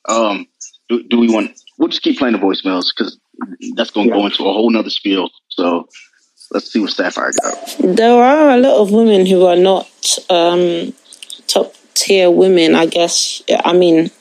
Um, 0.07 0.47
do, 0.89 1.03
do 1.03 1.19
we 1.19 1.33
want? 1.33 1.59
We'll 1.77 1.87
just 1.87 2.03
keep 2.03 2.17
playing 2.19 2.33
the 2.33 2.39
voicemails 2.39 2.85
because 2.95 3.17
that's 3.75 3.91
going 3.91 4.07
to 4.07 4.13
yeah. 4.13 4.19
go 4.19 4.25
into 4.25 4.43
a 4.43 4.53
whole 4.53 4.69
nother 4.69 4.89
spiel. 4.89 5.29
So 5.49 5.87
Let's 6.51 6.71
see 6.71 6.81
what 6.81 6.91
Sapphire 6.91 7.31
got. 7.41 7.77
There 7.79 8.21
are 8.21 8.49
a 8.51 8.57
lot 8.57 8.81
of 8.81 8.91
women 8.91 9.25
who 9.25 9.45
are 9.45 9.55
not 9.55 9.89
um, 10.29 10.93
top 11.47 11.73
tier 11.93 12.29
women, 12.29 12.75
I 12.75 12.87
guess. 12.87 13.41
I 13.63 13.71
mean, 13.71 14.11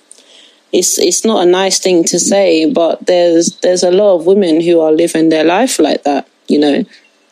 it's 0.73 0.99
it's 1.01 1.25
not 1.25 1.47
a 1.47 1.51
nice 1.51 1.81
thing 1.81 2.05
to 2.05 2.21
say, 2.21 2.71
but 2.71 3.05
there's 3.07 3.57
there's 3.63 3.83
a 3.83 3.91
lot 3.91 4.15
of 4.15 4.27
women 4.27 4.61
who 4.61 4.81
are 4.81 4.93
living 4.93 5.29
their 5.29 5.43
life 5.43 5.81
like 5.81 6.05
that. 6.05 6.29
You 6.47 6.61
know, 6.61 6.85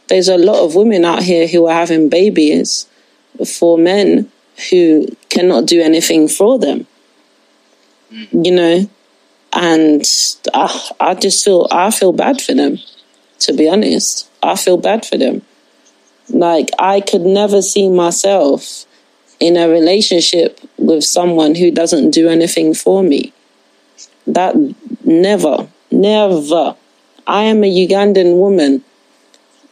there's 0.09 0.29
a 0.29 0.37
lot 0.37 0.65
of 0.65 0.75
women 0.75 1.05
out 1.05 1.23
here 1.23 1.47
who 1.47 1.67
are 1.67 1.75
having 1.75 2.09
babies 2.09 2.89
for 3.47 3.79
men 3.79 4.31
who 4.71 5.07
cannot 5.29 5.67
do 5.67 5.81
anything 5.81 6.27
for 6.27 6.59
them. 6.59 6.89
You 8.11 8.51
know, 8.51 8.91
and 9.53 10.03
I, 10.53 10.91
I 10.99 11.15
just 11.15 11.45
feel 11.45 11.69
I 11.71 11.93
feel 11.93 12.13
bad 12.13 12.41
for 12.41 12.55
them. 12.55 12.79
To 13.41 13.53
be 13.53 13.69
honest, 13.69 14.28
I 14.43 14.57
feel 14.57 14.77
bad 14.77 15.05
for 15.05 15.17
them. 15.17 15.43
Like 16.31 16.71
I 16.79 17.01
could 17.01 17.23
never 17.23 17.63
see 17.63 17.89
myself 17.89 18.85
in 19.41 19.57
a 19.57 19.69
relationship 19.69 20.61
with 20.77 21.05
someone 21.05 21.55
who 21.55 21.71
doesn't 21.71 22.11
do 22.11 22.29
anything 22.29 22.75
for 22.75 23.03
me. 23.03 23.33
That 24.27 24.55
never, 25.05 25.69
never. 25.91 26.77
I 27.27 27.45
am 27.45 27.65
a 27.65 27.87
Ugandan 27.87 28.37
woman. 28.37 28.85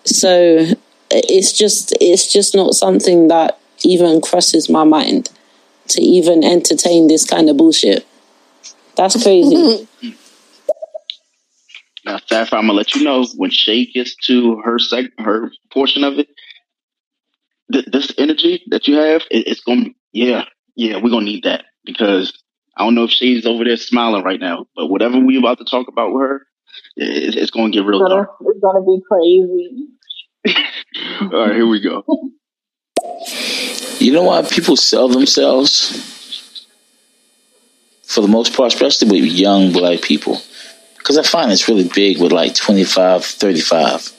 So 0.05 0.67
it's 1.11 1.53
just 1.53 1.95
it's 2.01 2.33
just 2.33 2.55
not 2.55 2.75
something 2.75 3.29
that 3.29 3.59
even 3.85 4.21
crosses 4.21 4.69
my 4.69 4.85
mind 4.85 5.31
to 5.89 6.01
even 6.01 6.43
entertain 6.43 7.07
this 7.07 7.25
kind 7.25 7.51
of 7.51 7.57
bullshit. 7.57 8.07
That's 8.97 9.23
crazy. 9.23 9.89
now, 12.07 12.19
Sapphire, 12.27 12.59
I'm 12.61 12.67
gonna 12.67 12.75
let 12.79 12.95
you 12.95 13.05
know 13.05 13.27
when 13.37 13.51
Shay 13.51 13.87
gets 13.87 14.17
to 14.27 14.61
her 14.65 14.79
seg- 14.79 15.13
her 15.19 15.51
portion 15.73 16.05
of 16.05 16.19
it. 16.19 16.29
Th- 17.73 17.87
this 17.87 18.13
energy 18.19 18.63
that 18.69 18.89
you 18.89 18.97
have, 18.97 19.23
it- 19.31 19.49
it's 19.49 19.61
gonna, 19.61 19.87
yeah, 20.13 20.45
yeah, 20.77 20.99
we're 20.99 21.11
gonna 21.11 21.27
need 21.27 21.45
that 21.45 21.67
because 21.85 22.33
I 22.77 22.85
don't 22.85 22.95
know 22.95 23.05
if 23.05 23.11
Shay's 23.11 23.47
over 23.47 23.65
there 23.65 23.77
smiling 23.77 24.23
right 24.25 24.41
now, 24.41 24.67
but 24.77 24.87
whatever 24.87 25.19
we 25.19 25.37
about 25.39 25.59
to 25.59 25.65
talk 25.65 25.89
about 25.89 26.13
with 26.13 26.23
her, 26.23 26.47
it- 26.97 27.37
it's 27.37 27.51
gonna 27.51 27.71
get 27.71 27.85
real 27.85 28.01
It's 28.03 28.09
gonna, 28.11 28.23
dark. 28.23 28.31
it's 28.41 28.61
gonna 28.61 28.85
be 28.85 29.01
crazy. 29.11 29.89
All 31.33 31.47
right, 31.47 31.57
here 31.57 31.67
we 31.67 31.81
go. 31.81 32.05
You 33.99 34.13
know 34.13 34.25
why 34.25 34.43
people 34.43 34.77
sell 34.77 35.09
themselves? 35.09 36.13
For 38.05 38.21
the 38.21 38.29
most 38.29 38.55
part, 38.55 38.73
especially 38.73 39.11
with 39.21 39.31
young 39.31 39.73
black 39.73 40.01
people. 40.03 40.41
Because 41.07 41.19
I 41.19 41.23
find 41.23 41.53
it's 41.53 41.69
really 41.69 41.89
big 41.95 42.21
with 42.21 42.33
like 42.33 42.57
25, 42.57 43.25
35. 43.25 44.13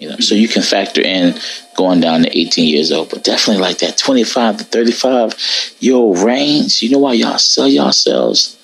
You 0.00 0.08
know, 0.08 0.16
so 0.16 0.34
you 0.34 0.48
can 0.48 0.62
factor 0.62 1.00
in 1.00 1.38
going 1.76 2.00
down 2.00 2.22
to 2.22 2.36
18 2.36 2.66
years 2.66 2.90
old, 2.90 3.10
but 3.10 3.22
definitely 3.22 3.62
like 3.62 3.78
that 3.78 3.96
25 3.96 4.56
to 4.56 4.64
35 4.64 5.76
year 5.78 5.94
old 5.94 6.18
range. 6.18 6.82
You 6.82 6.90
know 6.90 6.98
why 6.98 7.12
y'all 7.12 7.38
sell 7.38 7.68
yourselves? 7.68 8.58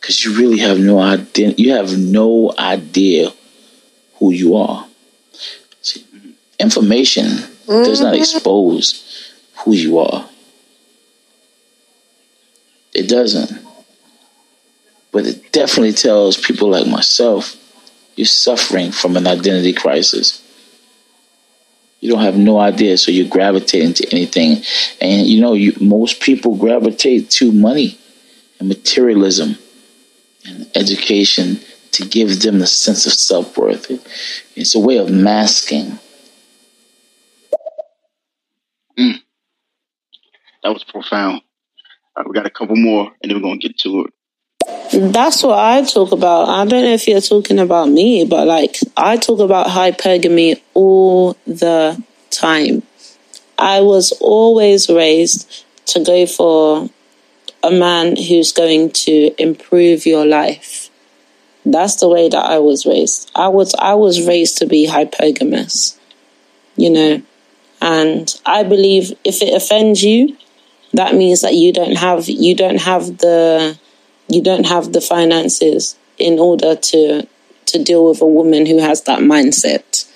Because 0.00 0.24
you 0.24 0.38
really 0.38 0.58
have 0.58 0.78
no 0.78 1.00
idea. 1.00 1.54
You 1.56 1.72
have 1.72 1.98
no 1.98 2.54
idea 2.56 3.32
who 4.20 4.30
you 4.30 4.54
are. 4.54 4.86
See, 5.82 6.06
information 6.60 7.30
does 7.66 8.00
not 8.00 8.14
mm-hmm. 8.14 8.22
expose 8.22 9.34
who 9.64 9.72
you 9.72 9.98
are. 9.98 10.28
It 12.92 13.08
doesn't. 13.08 13.73
But 15.14 15.26
it 15.26 15.52
definitely 15.52 15.92
tells 15.92 16.36
people 16.36 16.70
like 16.70 16.88
myself 16.88 17.56
you're 18.16 18.26
suffering 18.26 18.90
from 18.90 19.16
an 19.16 19.28
identity 19.28 19.72
crisis. 19.72 20.42
You 22.00 22.10
don't 22.10 22.22
have 22.22 22.36
no 22.36 22.58
idea, 22.58 22.98
so 22.98 23.12
you're 23.12 23.28
gravitating 23.28 23.94
to 23.94 24.12
anything. 24.12 24.62
And 25.00 25.26
you 25.26 25.40
know, 25.40 25.54
you, 25.54 25.72
most 25.80 26.20
people 26.20 26.56
gravitate 26.56 27.30
to 27.30 27.52
money 27.52 27.96
and 28.58 28.68
materialism 28.68 29.56
and 30.46 30.68
education 30.74 31.60
to 31.92 32.06
give 32.06 32.42
them 32.42 32.58
the 32.58 32.66
sense 32.66 33.06
of 33.06 33.12
self 33.12 33.56
worth. 33.56 33.90
It's 34.56 34.74
a 34.74 34.80
way 34.80 34.98
of 34.98 35.10
masking. 35.10 36.00
Mm. 38.98 39.20
That 40.64 40.72
was 40.72 40.82
profound. 40.82 41.42
Right, 42.16 42.26
we 42.26 42.34
got 42.34 42.46
a 42.46 42.50
couple 42.50 42.76
more, 42.76 43.12
and 43.22 43.30
then 43.30 43.38
we're 43.38 43.48
gonna 43.48 43.58
get 43.58 43.78
to 43.78 44.06
it. 44.06 44.14
That's 44.94 45.42
what 45.42 45.58
I 45.58 45.82
talk 45.82 46.12
about. 46.12 46.48
I 46.48 46.64
don't 46.66 46.84
know 46.84 46.92
if 46.92 47.08
you're 47.08 47.20
talking 47.20 47.58
about 47.58 47.88
me, 47.88 48.24
but 48.24 48.46
like 48.46 48.76
I 48.96 49.16
talk 49.16 49.40
about 49.40 49.66
hypergamy 49.66 50.60
all 50.72 51.36
the 51.46 52.00
time. 52.30 52.84
I 53.58 53.80
was 53.80 54.12
always 54.20 54.88
raised 54.88 55.64
to 55.86 56.04
go 56.04 56.26
for 56.26 56.88
a 57.64 57.72
man 57.72 58.14
who's 58.14 58.52
going 58.52 58.90
to 58.90 59.34
improve 59.42 60.06
your 60.06 60.26
life. 60.26 60.90
That's 61.66 61.96
the 61.96 62.08
way 62.08 62.28
that 62.28 62.44
I 62.44 62.58
was 62.60 62.86
raised. 62.86 63.32
I 63.34 63.48
was 63.48 63.74
I 63.74 63.94
was 63.94 64.24
raised 64.24 64.58
to 64.58 64.66
be 64.66 64.86
hypergamous. 64.86 65.98
You 66.76 66.90
know, 66.90 67.22
and 67.80 68.40
I 68.46 68.62
believe 68.62 69.12
if 69.24 69.42
it 69.42 69.54
offends 69.54 70.04
you, 70.04 70.36
that 70.92 71.16
means 71.16 71.40
that 71.40 71.54
you 71.54 71.72
don't 71.72 71.96
have 71.96 72.28
you 72.28 72.54
don't 72.54 72.80
have 72.80 73.18
the 73.18 73.76
you 74.28 74.42
don't 74.42 74.66
have 74.66 74.92
the 74.92 75.00
finances 75.00 75.96
in 76.18 76.38
order 76.38 76.76
to 76.76 77.26
to 77.66 77.82
deal 77.82 78.08
with 78.08 78.20
a 78.20 78.26
woman 78.26 78.66
who 78.66 78.78
has 78.78 79.02
that 79.02 79.20
mindset. 79.20 80.10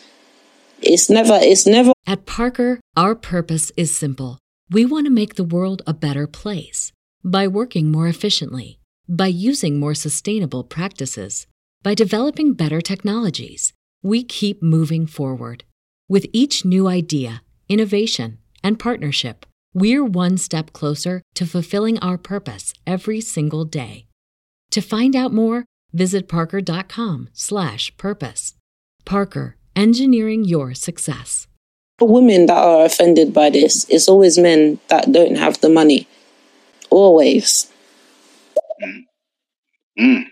It's 0.81 1.11
never 1.11 1.39
it's 1.41 1.67
never 1.67 1.93
At 2.07 2.27
Parker, 2.27 2.81
our 2.97 3.15
purpose 3.15 3.73
is 3.77 3.95
simple. 3.95 4.39
We 4.71 4.85
want 4.85 5.07
to 5.07 5.11
make 5.11 5.35
the 5.35 5.45
world 5.45 5.83
a 5.87 5.95
better 5.95 6.27
place 6.27 6.93
by 7.25 7.49
working 7.49 7.91
more 7.91 8.07
efficiently, 8.07 8.79
by 9.09 9.27
using 9.27 9.81
more 9.81 9.95
sustainable 9.95 10.63
practices, 10.63 11.47
by 11.83 11.95
developing 11.95 12.55
better 12.55 12.81
technologies. 12.81 13.73
We 14.03 14.23
keep 14.23 14.63
moving 14.63 15.07
forward. 15.07 15.65
With 16.09 16.27
each 16.33 16.65
new 16.65 16.87
idea, 16.87 17.43
innovation, 17.69 18.39
and 18.63 18.79
partnership, 18.79 19.45
we're 19.75 20.05
one 20.05 20.39
step 20.39 20.73
closer 20.73 21.23
to 21.35 21.47
fulfilling 21.47 21.99
our 22.01 22.19
purpose 22.19 22.75
every 22.87 23.21
single 23.21 23.65
day. 23.65 24.07
To 24.73 24.81
find 24.81 25.15
out 25.17 25.33
more, 25.33 25.65
visit 25.93 26.29
parker.com/purpose. 26.29 28.55
Parker, 29.05 29.57
engineering 29.75 30.45
your 30.45 30.75
success. 30.75 31.47
The 31.99 32.05
women 32.05 32.47
that 32.47 32.57
are 32.57 32.85
offended 32.85 33.33
by 33.33 33.51
this. 33.51 33.87
It's 33.89 34.09
always 34.09 34.39
men 34.39 34.79
that 34.89 35.11
don't 35.11 35.37
have 35.37 35.61
the 35.61 35.69
money. 35.69 36.07
Always. 36.91 37.73
Mm. 39.99 40.27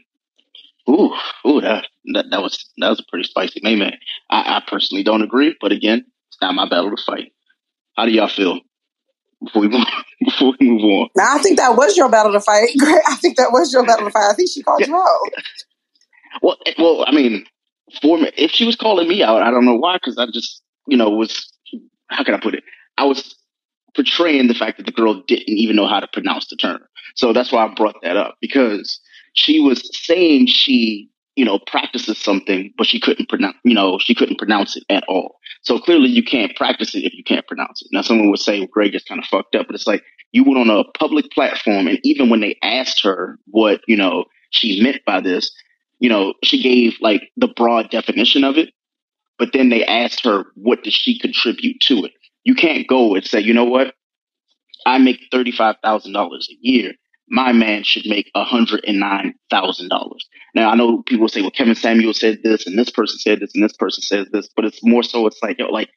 Ooh, 0.89 1.13
ooh, 1.47 1.61
that, 1.61 1.87
that 2.13 2.27
that 2.31 2.41
was 2.41 2.65
that 2.79 2.91
was 2.91 3.01
a 3.01 3.05
pretty 3.11 3.25
spicy 3.25 3.61
name, 3.63 3.81
man. 3.81 3.95
I, 4.31 4.57
I 4.57 4.63
personally 4.69 5.03
don't 5.03 5.23
agree, 5.23 5.57
but 5.61 5.73
again, 5.73 6.05
it's 6.29 6.39
not 6.41 6.55
my 6.55 6.69
battle 6.69 6.95
to 6.95 7.03
fight. 7.03 7.33
How 7.97 8.07
do 8.07 8.13
y'all 8.13 8.29
feel 8.29 8.61
before 9.47 9.63
we 9.63 9.69
move, 9.69 9.87
before 10.25 10.55
we 10.61 10.71
move 10.71 10.83
on? 10.83 11.09
Now 11.17 11.37
I 11.37 11.39
think 11.39 11.59
that 11.59 11.77
was 11.77 11.97
your 11.97 12.09
battle 12.09 12.33
to 12.33 12.41
fight. 12.41 12.69
Great. 12.79 13.03
I 13.07 13.17
think 13.17 13.37
that 13.37 13.51
was 13.53 13.73
your 13.73 13.85
battle 13.85 14.07
to 14.07 14.11
fight. 14.11 14.31
I 14.31 14.35
think 14.35 14.51
she 14.51 14.63
called 14.63 14.87
you 14.87 14.97
out. 14.97 15.43
Well, 16.43 16.57
eh, 16.67 16.75
well, 16.79 17.05
I 17.07 17.13
mean, 17.13 17.45
for 18.03 18.19
me, 18.19 18.31
if 18.37 18.51
she 18.51 18.67
was 18.67 18.77
calling 18.77 19.09
me 19.09 19.23
out, 19.23 19.43
I 19.43 19.51
don't 19.51 19.65
know 19.65 19.77
why, 19.77 19.97
because 19.97 20.19
I 20.19 20.27
just, 20.27 20.63
you 20.87 20.97
know, 20.97 21.11
was 21.11 21.51
how 22.09 22.23
can 22.25 22.35
I 22.35 22.41
put 22.41 22.55
it? 22.55 22.65
I 22.99 23.05
was 23.05 23.35
portraying 23.95 24.49
the 24.49 24.55
fact 24.55 24.77
that 24.77 24.87
the 24.87 24.93
girl 24.93 25.23
didn't 25.27 25.49
even 25.49 25.77
know 25.77 25.87
how 25.87 26.01
to 26.01 26.09
pronounce 26.13 26.49
the 26.49 26.57
term. 26.57 26.81
So 27.15 27.33
that's 27.33 27.51
why 27.51 27.65
I 27.65 27.75
brought 27.75 27.97
that 28.03 28.17
up 28.17 28.37
because 28.41 29.01
she 29.33 29.59
was 29.61 29.89
saying 30.05 30.47
she, 30.49 31.09
you 31.37 31.45
know, 31.45 31.59
practices 31.59 32.19
something, 32.19 32.73
but 32.77 32.87
she 32.87 32.99
couldn't 32.99 33.29
pronounce, 33.29 33.57
you 33.63 33.75
know, 33.75 33.99
she 33.99 34.15
couldn't 34.15 34.39
pronounce 34.39 34.77
it 34.77 34.85
at 34.89 35.05
all. 35.07 35.39
So 35.63 35.79
clearly 35.79 36.09
you 36.09 36.25
can't 36.25 36.57
practice 36.57 36.95
it 36.95 37.05
if 37.05 37.15
you 37.15 37.23
can't 37.23 37.47
pronounce 37.47 37.83
it. 37.83 37.89
Now 37.93 38.01
someone 38.01 38.31
would 38.31 38.41
say, 38.41 38.59
well, 38.59 38.69
Greg 38.73 38.95
is 38.95 39.05
kind 39.05 39.21
of 39.21 39.27
fucked 39.27 39.55
up, 39.55 39.67
but 39.67 39.75
it's 39.75 39.87
like 39.87 40.03
you 40.33 40.45
went 40.45 40.59
on 40.59 40.71
a 40.71 40.85
public 40.99 41.31
platform 41.31 41.87
and 41.87 42.01
even 42.03 42.31
when 42.31 42.41
they 42.41 42.57
asked 42.63 43.03
her 43.03 43.39
what, 43.47 43.83
you 43.87 43.97
know, 43.97 44.25
she 44.51 44.83
meant 44.83 45.05
by 45.05 45.21
this, 45.21 45.53
you 45.99 46.09
know, 46.09 46.35
she 46.43 46.63
gave 46.63 46.97
like 47.01 47.31
the 47.37 47.49
broad 47.49 47.91
definition 47.91 48.43
of 48.43 48.57
it, 48.57 48.71
but 49.39 49.53
then 49.53 49.69
they 49.69 49.85
asked 49.85 50.25
her, 50.25 50.47
what 50.55 50.83
does 50.83 50.95
she 50.95 51.19
contribute 51.19 51.81
to 51.81 52.05
it? 52.07 52.13
You 52.45 52.55
can't 52.55 52.87
go 52.87 53.15
and 53.15 53.25
say, 53.25 53.41
you 53.41 53.53
know 53.53 53.65
what? 53.65 53.95
I 54.87 54.99
make 54.99 55.21
$35,000 55.33 56.15
a 56.15 56.39
year. 56.61 56.93
My 57.29 57.53
man 57.53 57.83
should 57.83 58.07
make 58.07 58.31
$109,000. 58.37 60.11
Now, 60.55 60.71
I 60.71 60.77
know 60.77 61.03
people 61.03 61.29
say, 61.29 61.41
well, 61.41 61.51
Kevin 61.51 61.75
Samuel 61.75 62.15
said 62.15 62.39
this, 62.45 62.67
and 62.67 62.79
this 62.79 62.91
person 62.91 63.19
said 63.19 63.41
this, 63.41 63.53
and 63.55 63.65
this 63.65 63.73
person 63.73 64.03
says 64.03 64.29
this, 64.33 64.49
but 64.55 64.65
it's 64.65 64.81
more 64.83 65.03
so, 65.03 65.27
it's 65.27 65.43
like, 65.43 65.59
yo, 65.59 65.67
like, 65.67 65.91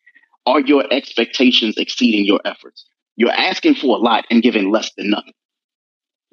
are 0.45 0.61
your 0.61 0.85
expectations 0.91 1.77
exceeding 1.77 2.25
your 2.25 2.39
efforts? 2.45 2.85
You're 3.15 3.31
asking 3.31 3.75
for 3.75 3.95
a 3.97 3.99
lot 3.99 4.25
and 4.31 4.41
giving 4.41 4.71
less 4.71 4.91
than 4.97 5.11
nothing. 5.11 5.33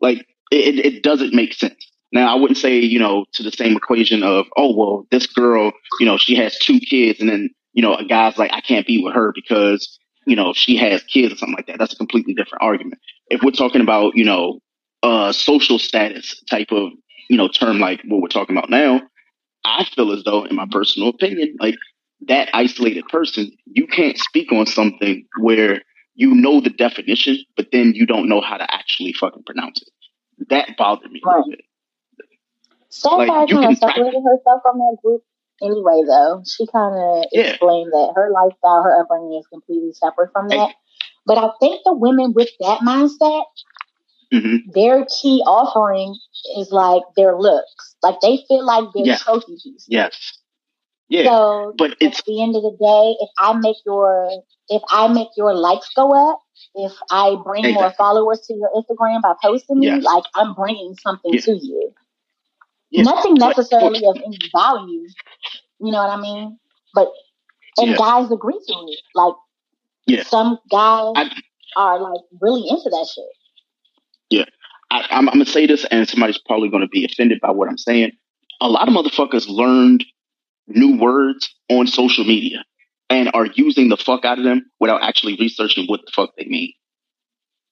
Like, 0.00 0.26
it, 0.50 0.84
it 0.84 1.02
doesn't 1.02 1.34
make 1.34 1.52
sense. 1.52 1.90
Now, 2.12 2.32
I 2.34 2.38
wouldn't 2.38 2.58
say, 2.58 2.78
you 2.78 2.98
know, 2.98 3.26
to 3.34 3.42
the 3.42 3.50
same 3.50 3.76
equation 3.76 4.22
of, 4.22 4.46
oh, 4.56 4.74
well, 4.74 5.06
this 5.10 5.26
girl, 5.26 5.72
you 6.00 6.06
know, 6.06 6.16
she 6.16 6.36
has 6.36 6.56
two 6.58 6.78
kids, 6.80 7.20
and 7.20 7.28
then, 7.28 7.50
you 7.72 7.82
know, 7.82 7.94
a 7.94 8.04
guy's 8.04 8.38
like, 8.38 8.52
I 8.52 8.60
can't 8.60 8.86
be 8.86 9.02
with 9.02 9.14
her 9.14 9.32
because, 9.34 9.98
you 10.26 10.36
know, 10.36 10.52
she 10.54 10.76
has 10.76 11.02
kids 11.04 11.34
or 11.34 11.36
something 11.36 11.56
like 11.56 11.66
that. 11.66 11.78
That's 11.78 11.92
a 11.92 11.96
completely 11.96 12.34
different 12.34 12.62
argument. 12.62 13.00
If 13.28 13.42
we're 13.42 13.50
talking 13.50 13.80
about, 13.80 14.12
you 14.16 14.24
know, 14.24 14.60
uh, 15.02 15.32
social 15.32 15.78
status 15.78 16.42
type 16.50 16.68
of 16.70 16.90
you 17.28 17.36
know 17.36 17.48
term 17.48 17.78
like 17.78 18.00
what 18.06 18.20
we're 18.20 18.28
talking 18.28 18.56
about 18.56 18.70
now, 18.70 19.00
I 19.64 19.84
feel 19.84 20.12
as 20.12 20.24
though, 20.24 20.44
in 20.44 20.56
my 20.56 20.66
personal 20.70 21.08
opinion, 21.08 21.56
like 21.60 21.76
that 22.28 22.48
isolated 22.54 23.06
person, 23.08 23.50
you 23.66 23.86
can't 23.86 24.16
speak 24.18 24.52
on 24.52 24.66
something 24.66 25.26
where 25.40 25.82
you 26.14 26.34
know 26.34 26.60
the 26.60 26.70
definition, 26.70 27.38
but 27.56 27.68
then 27.72 27.92
you 27.94 28.06
don't 28.06 28.28
know 28.28 28.40
how 28.40 28.56
to 28.56 28.74
actually 28.74 29.12
fucking 29.12 29.42
pronounce 29.44 29.82
it. 29.82 30.48
That 30.48 30.76
bothered 30.76 31.10
me 31.10 31.20
right. 31.24 31.34
a 31.34 31.38
little 31.38 31.50
bit. 31.50 31.60
Like, 33.04 33.28
kind 33.28 33.72
of 33.72 33.78
separated 33.78 34.22
herself 34.24 34.62
from 34.62 34.78
that 34.78 34.96
group 35.02 35.22
anyway, 35.62 36.02
though. 36.06 36.42
She 36.46 36.66
kind 36.66 36.94
of 36.94 37.24
yeah. 37.32 37.50
explained 37.50 37.92
that 37.92 38.12
her 38.14 38.30
lifestyle, 38.30 38.82
her 38.82 39.00
upbringing 39.00 39.38
is 39.38 39.46
completely 39.48 39.92
separate 39.92 40.32
from 40.32 40.48
that. 40.48 40.74
But 41.26 41.38
I 41.38 41.50
think 41.60 41.80
the 41.84 41.92
women 41.92 42.32
with 42.34 42.48
that 42.60 42.80
mindset, 42.80 43.44
mm-hmm. 44.32 44.70
their 44.74 45.04
key 45.06 45.42
offering 45.46 46.16
is 46.58 46.70
like 46.70 47.02
their 47.16 47.36
looks. 47.36 47.96
Like 48.02 48.20
they 48.20 48.44
feel 48.48 48.64
like 48.64 48.84
they're 48.94 49.06
yeah. 49.06 49.16
trophy 49.16 49.54
pieces. 49.62 49.86
Yes. 49.88 50.38
Yeah. 51.08 51.24
So 51.24 51.74
but 51.78 51.96
it's, 52.00 52.18
at 52.18 52.24
the 52.24 52.42
end 52.42 52.56
of 52.56 52.62
the 52.62 52.76
day, 52.80 53.24
if 53.24 53.30
I 53.38 53.52
make 53.58 53.76
your 53.84 54.30
if 54.68 54.82
I 54.90 55.08
make 55.08 55.28
your 55.36 55.54
likes 55.54 55.88
go 55.94 56.12
up, 56.30 56.40
if 56.74 56.92
I 57.10 57.36
bring 57.44 57.64
exactly. 57.64 57.82
more 57.82 57.92
followers 57.92 58.40
to 58.48 58.54
your 58.54 58.70
Instagram 58.74 59.22
by 59.22 59.34
posting 59.42 59.78
me, 59.78 59.90
like 60.00 60.24
I'm 60.34 60.54
bringing 60.54 60.94
something 61.02 61.38
to 61.38 61.52
you. 61.52 61.92
Nothing 62.92 63.34
necessarily 63.34 64.00
but, 64.00 64.16
of 64.16 64.22
any 64.24 64.38
value. 64.54 65.06
You 65.80 65.92
know 65.92 65.98
what 65.98 66.10
I 66.10 66.20
mean? 66.20 66.58
But 66.94 67.08
and 67.78 67.96
guys 67.96 68.30
agree 68.30 68.58
to 68.66 68.74
it. 68.88 69.00
Like 69.14 69.34
some 70.26 70.58
guys 70.70 71.12
I, 71.16 71.30
are 71.76 72.00
like 72.00 72.22
really 72.40 72.68
into 72.68 72.88
that 72.90 73.08
shit. 73.12 73.24
I, 74.90 75.06
I'm, 75.10 75.28
I'm 75.28 75.34
gonna 75.34 75.46
say 75.46 75.66
this, 75.66 75.84
and 75.90 76.08
somebody's 76.08 76.38
probably 76.38 76.68
gonna 76.68 76.88
be 76.88 77.04
offended 77.04 77.40
by 77.40 77.50
what 77.50 77.68
I'm 77.68 77.78
saying. 77.78 78.12
A 78.60 78.68
lot 78.68 78.88
of 78.88 78.94
motherfuckers 78.94 79.48
learned 79.48 80.04
new 80.68 80.98
words 80.98 81.54
on 81.68 81.86
social 81.86 82.24
media 82.24 82.64
and 83.10 83.30
are 83.34 83.46
using 83.46 83.88
the 83.88 83.96
fuck 83.96 84.24
out 84.24 84.38
of 84.38 84.44
them 84.44 84.70
without 84.80 85.02
actually 85.02 85.36
researching 85.38 85.86
what 85.86 86.00
the 86.04 86.12
fuck 86.14 86.30
they 86.36 86.44
mean. 86.46 86.72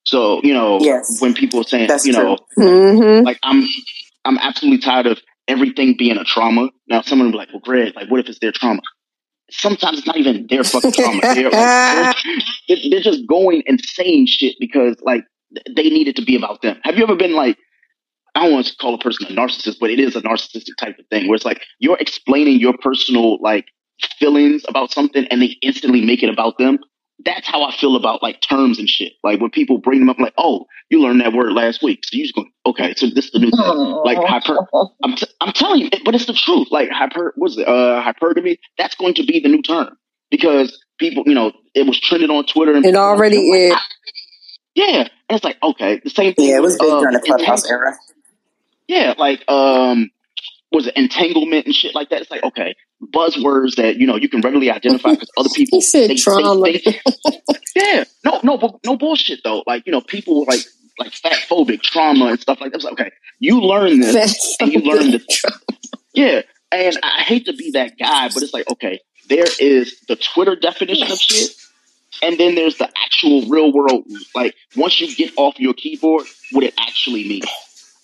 So, 0.07 0.41
you 0.43 0.53
know, 0.53 0.81
yes, 0.81 1.21
when 1.21 1.35
people 1.35 1.61
are 1.61 1.65
saying, 1.65 1.89
you 2.05 2.13
know, 2.13 2.39
mm-hmm. 2.59 3.25
like 3.25 3.39
I'm 3.43 3.67
I'm 4.25 4.39
absolutely 4.39 4.79
tired 4.81 5.07
of 5.07 5.21
everything 5.49 5.97
being 5.97 6.19
a 6.19 6.25
trauma. 6.25 6.69
Now 6.89 7.03
someone 7.03 7.29
will 7.29 7.33
be 7.33 7.39
like, 7.39 7.49
well, 7.53 7.61
Greg, 7.61 7.95
like 7.97 8.11
what 8.11 8.21
if 8.21 8.29
it's 8.29 8.39
their 8.39 8.53
trauma? 8.53 8.83
Sometimes 9.51 9.99
it's 9.99 10.07
not 10.07 10.17
even 10.17 10.47
their 10.49 10.65
fucking 10.65 10.93
trauma. 10.93 11.21
They're, 11.21 11.51
like, 11.51 12.17
they're, 12.69 12.77
they're 12.91 13.01
just 13.01 13.27
going 13.27 13.63
and 13.67 13.81
saying 13.81 14.27
shit 14.27 14.57
because 14.59 14.97
like 15.03 15.25
they 15.77 15.91
need 15.91 16.09
it 16.09 16.17
to 16.17 16.25
be 16.25 16.37
about 16.37 16.63
them. 16.63 16.79
Have 16.85 16.97
you 16.97 17.05
ever 17.05 17.17
been 17.17 17.35
like, 17.35 17.59
I 18.35 18.45
don't 18.45 18.53
want 18.55 18.67
to 18.67 18.77
call 18.77 18.95
a 18.95 18.99
person 18.99 19.27
a 19.29 19.31
narcissist, 19.31 19.77
but 19.81 19.91
it 19.91 20.01
is 20.01 20.17
a 20.17 20.23
narcissistic 20.23 20.77
type 20.79 20.99
of 20.99 21.07
thing 21.09 21.29
where 21.29 21.37
it's 21.37 21.45
like 21.45 21.63
you're 21.79 21.99
explaining 21.99 22.61
your 22.61 22.75
personal 22.79 23.41
like 23.43 23.67
feelings 24.19 24.65
about 24.69 24.93
something 24.93 25.27
and 25.31 25.43
they 25.43 25.57
instantly 25.63 26.05
make 26.05 26.23
it 26.23 26.31
about 26.31 26.59
them. 26.59 26.79
That's 27.25 27.47
how 27.49 27.63
I 27.65 27.77
feel 27.77 27.97
about 27.97 28.23
like 28.23 28.41
terms 28.41 28.79
and 28.79 28.89
shit. 28.89 29.13
Like 29.25 29.41
when 29.41 29.51
people 29.51 29.79
bring 29.79 30.01
them 30.01 30.11
up, 30.11 30.19
like, 30.19 30.35
oh, 30.39 30.67
you 30.91 31.01
learned 31.01 31.21
that 31.21 31.33
word 31.33 31.53
last 31.53 31.83
week, 31.83 32.01
so 32.05 32.17
you 32.17 32.25
just 32.25 32.35
go, 32.35 32.45
okay, 32.67 32.95
so 32.97 33.07
this 33.09 33.27
is 33.27 33.31
the 33.33 33.39
new 33.41 33.53
thing. 33.53 33.75
Like 34.05 34.23
hyper, 34.25 34.61
I'm, 35.05 35.17
t- 35.17 35.29
I'm 35.41 35.53
telling 35.53 35.81
you, 35.83 35.91
but 36.05 36.15
it's 36.15 36.27
the 36.27 36.35
truth. 36.35 36.69
Like 36.73 36.91
hyper, 36.91 37.35
what's 37.37 37.57
it? 37.59 37.69
Uh, 37.69 38.03
hypergamy. 38.05 38.59
That's 38.79 38.97
going 38.97 39.15
to 39.15 39.25
be 39.25 39.41
the 39.41 39.49
new 39.49 39.63
term 39.63 39.97
because 40.31 40.79
people, 40.99 41.25
you 41.27 41.35
know, 41.35 41.53
it 41.75 41.87
was 41.87 42.01
trending 42.01 42.31
on 42.31 42.47
Twitter. 42.47 42.75
And 42.75 42.85
it 42.85 42.97
already 42.97 43.39
is. 43.39 43.77
Yeah, 44.75 45.09
and 45.29 45.37
it's 45.37 45.45
like 45.45 45.59
okay, 45.63 46.01
the 46.03 46.11
same 46.11 46.35
thing. 46.35 46.49
Yeah, 46.49 46.57
it 46.57 46.63
was 46.63 46.79
big 46.79 46.91
uh, 46.91 47.01
during 47.01 47.15
the 47.15 47.21
clubhouse 47.21 47.69
era. 47.69 47.95
Yeah, 48.89 49.15
like 49.17 49.49
um, 49.49 50.11
was 50.73 50.87
it 50.87 50.97
entanglement 50.97 51.67
and 51.67 51.75
shit 51.75 51.95
like 51.95 52.11
that? 52.11 52.23
It's 52.23 52.31
like 52.31 52.43
okay, 52.43 52.75
buzzwords 53.03 53.77
that 53.77 53.97
you 53.97 54.07
know 54.07 54.17
you 54.17 54.29
can 54.29 54.41
readily 54.41 54.71
identify 54.71 55.11
because 55.11 55.31
other 55.37 55.49
people. 55.55 55.79
he 55.79 55.83
said 55.83 56.11
they, 56.11 56.17
trauma. 56.17 56.61
They, 56.63 56.83
they, 56.85 57.01
yeah, 57.77 58.05
no, 58.25 58.41
no, 58.43 58.81
no 58.85 58.97
bullshit 58.97 59.41
though. 59.45 59.63
Like 59.67 59.87
you 59.87 59.93
know, 59.93 60.01
people 60.01 60.45
like 60.47 60.61
like 60.99 61.13
fat 61.13 61.39
phobic 61.49 61.83
trauma 61.83 62.27
and 62.27 62.41
stuff 62.41 62.61
like 62.61 62.73
that. 62.73 62.77
It's 62.77 62.85
like 62.85 62.95
okay, 62.95 63.13
you 63.39 63.61
learn 63.61 64.01
this 64.01 64.57
and 64.61 64.73
you 64.73 64.81
learn 64.81 65.13
this. 65.13 65.43
yeah, 66.15 66.43
and 66.73 66.99
I 67.03 67.23
hate 67.23 67.47
to 67.47 67.53
be 67.53 67.73
that 67.73 67.97
guy, 67.99 68.29
but 68.29 68.43
it's 68.43 68.53
like 68.53 68.69
okay, 68.71 69.01
there 69.29 69.47
is 69.61 70.01
the 70.09 70.17
Twitter 70.17 70.57
definition 70.57 71.11
of 71.11 71.19
shit. 71.19 71.51
And 72.23 72.39
then 72.39 72.55
there's 72.55 72.79
the 72.79 72.89
actual 73.05 73.47
real 73.47 73.73
world, 73.73 74.05
like 74.35 74.55
once 74.77 75.01
you 75.01 75.15
get 75.15 75.33
off 75.37 75.59
your 75.59 75.75
keyboard, 75.75 76.27
what 76.53 76.65
it 76.65 76.75
actually 76.79 77.29
means. 77.29 77.47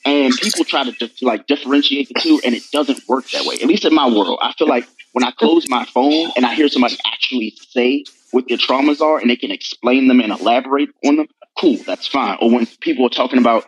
And 0.04 0.34
people 0.34 0.64
try 0.64 0.84
to 0.84 0.92
dif- 0.92 1.22
like 1.22 1.46
differentiate 1.46 2.08
the 2.08 2.20
two, 2.20 2.40
and 2.44 2.54
it 2.54 2.62
doesn't 2.72 3.06
work 3.08 3.28
that 3.30 3.44
way. 3.44 3.56
At 3.56 3.66
least 3.66 3.84
in 3.84 3.94
my 3.94 4.08
world, 4.08 4.38
I 4.40 4.52
feel 4.54 4.68
like 4.68 4.88
when 5.12 5.24
I 5.24 5.30
close 5.30 5.68
my 5.68 5.84
phone 5.84 6.30
and 6.36 6.46
I 6.46 6.54
hear 6.54 6.68
somebody 6.68 6.96
actually 7.06 7.54
say 7.68 8.04
what 8.30 8.46
their 8.48 8.56
traumas 8.56 9.00
are, 9.00 9.18
and 9.18 9.28
they 9.28 9.36
can 9.36 9.50
explain 9.50 10.08
them 10.08 10.20
and 10.20 10.32
elaborate 10.32 10.90
on 11.04 11.16
them, 11.16 11.26
cool, 11.59 11.76
that's 11.86 12.07
fine. 12.07 12.38
Or 12.40 12.51
when 12.51 12.66
people 12.80 13.07
are 13.07 13.11
talking 13.11 13.38
about, 13.38 13.66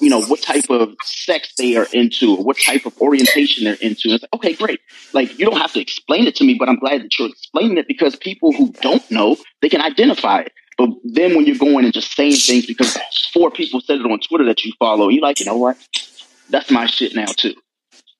you 0.00 0.08
know, 0.08 0.22
what 0.22 0.42
type 0.42 0.68
of 0.70 0.94
sex 1.02 1.52
they 1.56 1.76
are 1.76 1.86
into, 1.92 2.36
or 2.36 2.44
what 2.44 2.58
type 2.58 2.86
of 2.86 2.96
orientation 3.00 3.64
they're 3.64 3.74
into, 3.74 4.10
it's 4.10 4.22
like, 4.22 4.34
okay, 4.34 4.54
great. 4.54 4.80
Like 5.12 5.38
you 5.38 5.46
don't 5.46 5.58
have 5.58 5.72
to 5.72 5.80
explain 5.80 6.26
it 6.26 6.36
to 6.36 6.44
me, 6.44 6.54
but 6.58 6.68
I'm 6.68 6.78
glad 6.78 7.02
that 7.02 7.18
you're 7.18 7.28
explaining 7.28 7.78
it 7.78 7.88
because 7.88 8.16
people 8.16 8.52
who 8.52 8.72
don't 8.82 9.08
know, 9.10 9.36
they 9.62 9.68
can 9.68 9.80
identify 9.80 10.40
it. 10.40 10.52
But 10.76 10.90
then 11.04 11.36
when 11.36 11.46
you're 11.46 11.58
going 11.58 11.84
and 11.84 11.92
just 11.92 12.14
saying 12.14 12.36
things 12.36 12.66
because 12.66 12.96
four 13.34 13.50
people 13.50 13.80
said 13.80 14.00
it 14.00 14.06
on 14.06 14.18
Twitter 14.20 14.46
that 14.46 14.64
you 14.64 14.72
follow, 14.78 15.08
you're 15.08 15.22
like, 15.22 15.38
you 15.38 15.46
know 15.46 15.56
what? 15.56 15.76
That's 16.48 16.70
my 16.70 16.86
shit 16.86 17.14
now 17.14 17.26
too. 17.26 17.54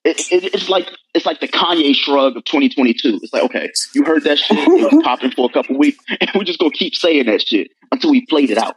It, 0.05 0.21
it, 0.33 0.55
it's 0.55 0.69
like 0.69 0.91
it's 1.15 1.27
like 1.27 1.41
the 1.41 1.49
Kanye 1.49 1.95
shrug 1.95 2.37
of 2.37 2.45
2022. 2.45 3.21
It's 3.23 3.33
like, 3.33 3.43
okay, 3.45 3.71
you 3.95 4.05
heard 4.05 4.25
that 4.25 4.39
shit, 4.39 4.59
it 4.59 4.93
was 4.93 5.03
popping 5.03 5.31
for 5.31 5.49
a 5.49 5.53
couple 5.53 5.77
weeks, 5.79 6.03
and 6.21 6.31
we're 6.35 6.45
just 6.45 6.59
gonna 6.59 6.71
keep 6.71 6.95
saying 6.95 7.27
that 7.27 7.43
shit 7.43 7.71
until 7.93 8.11
we 8.11 8.25
played 8.27 8.51
it 8.51 8.59
out. 8.59 8.77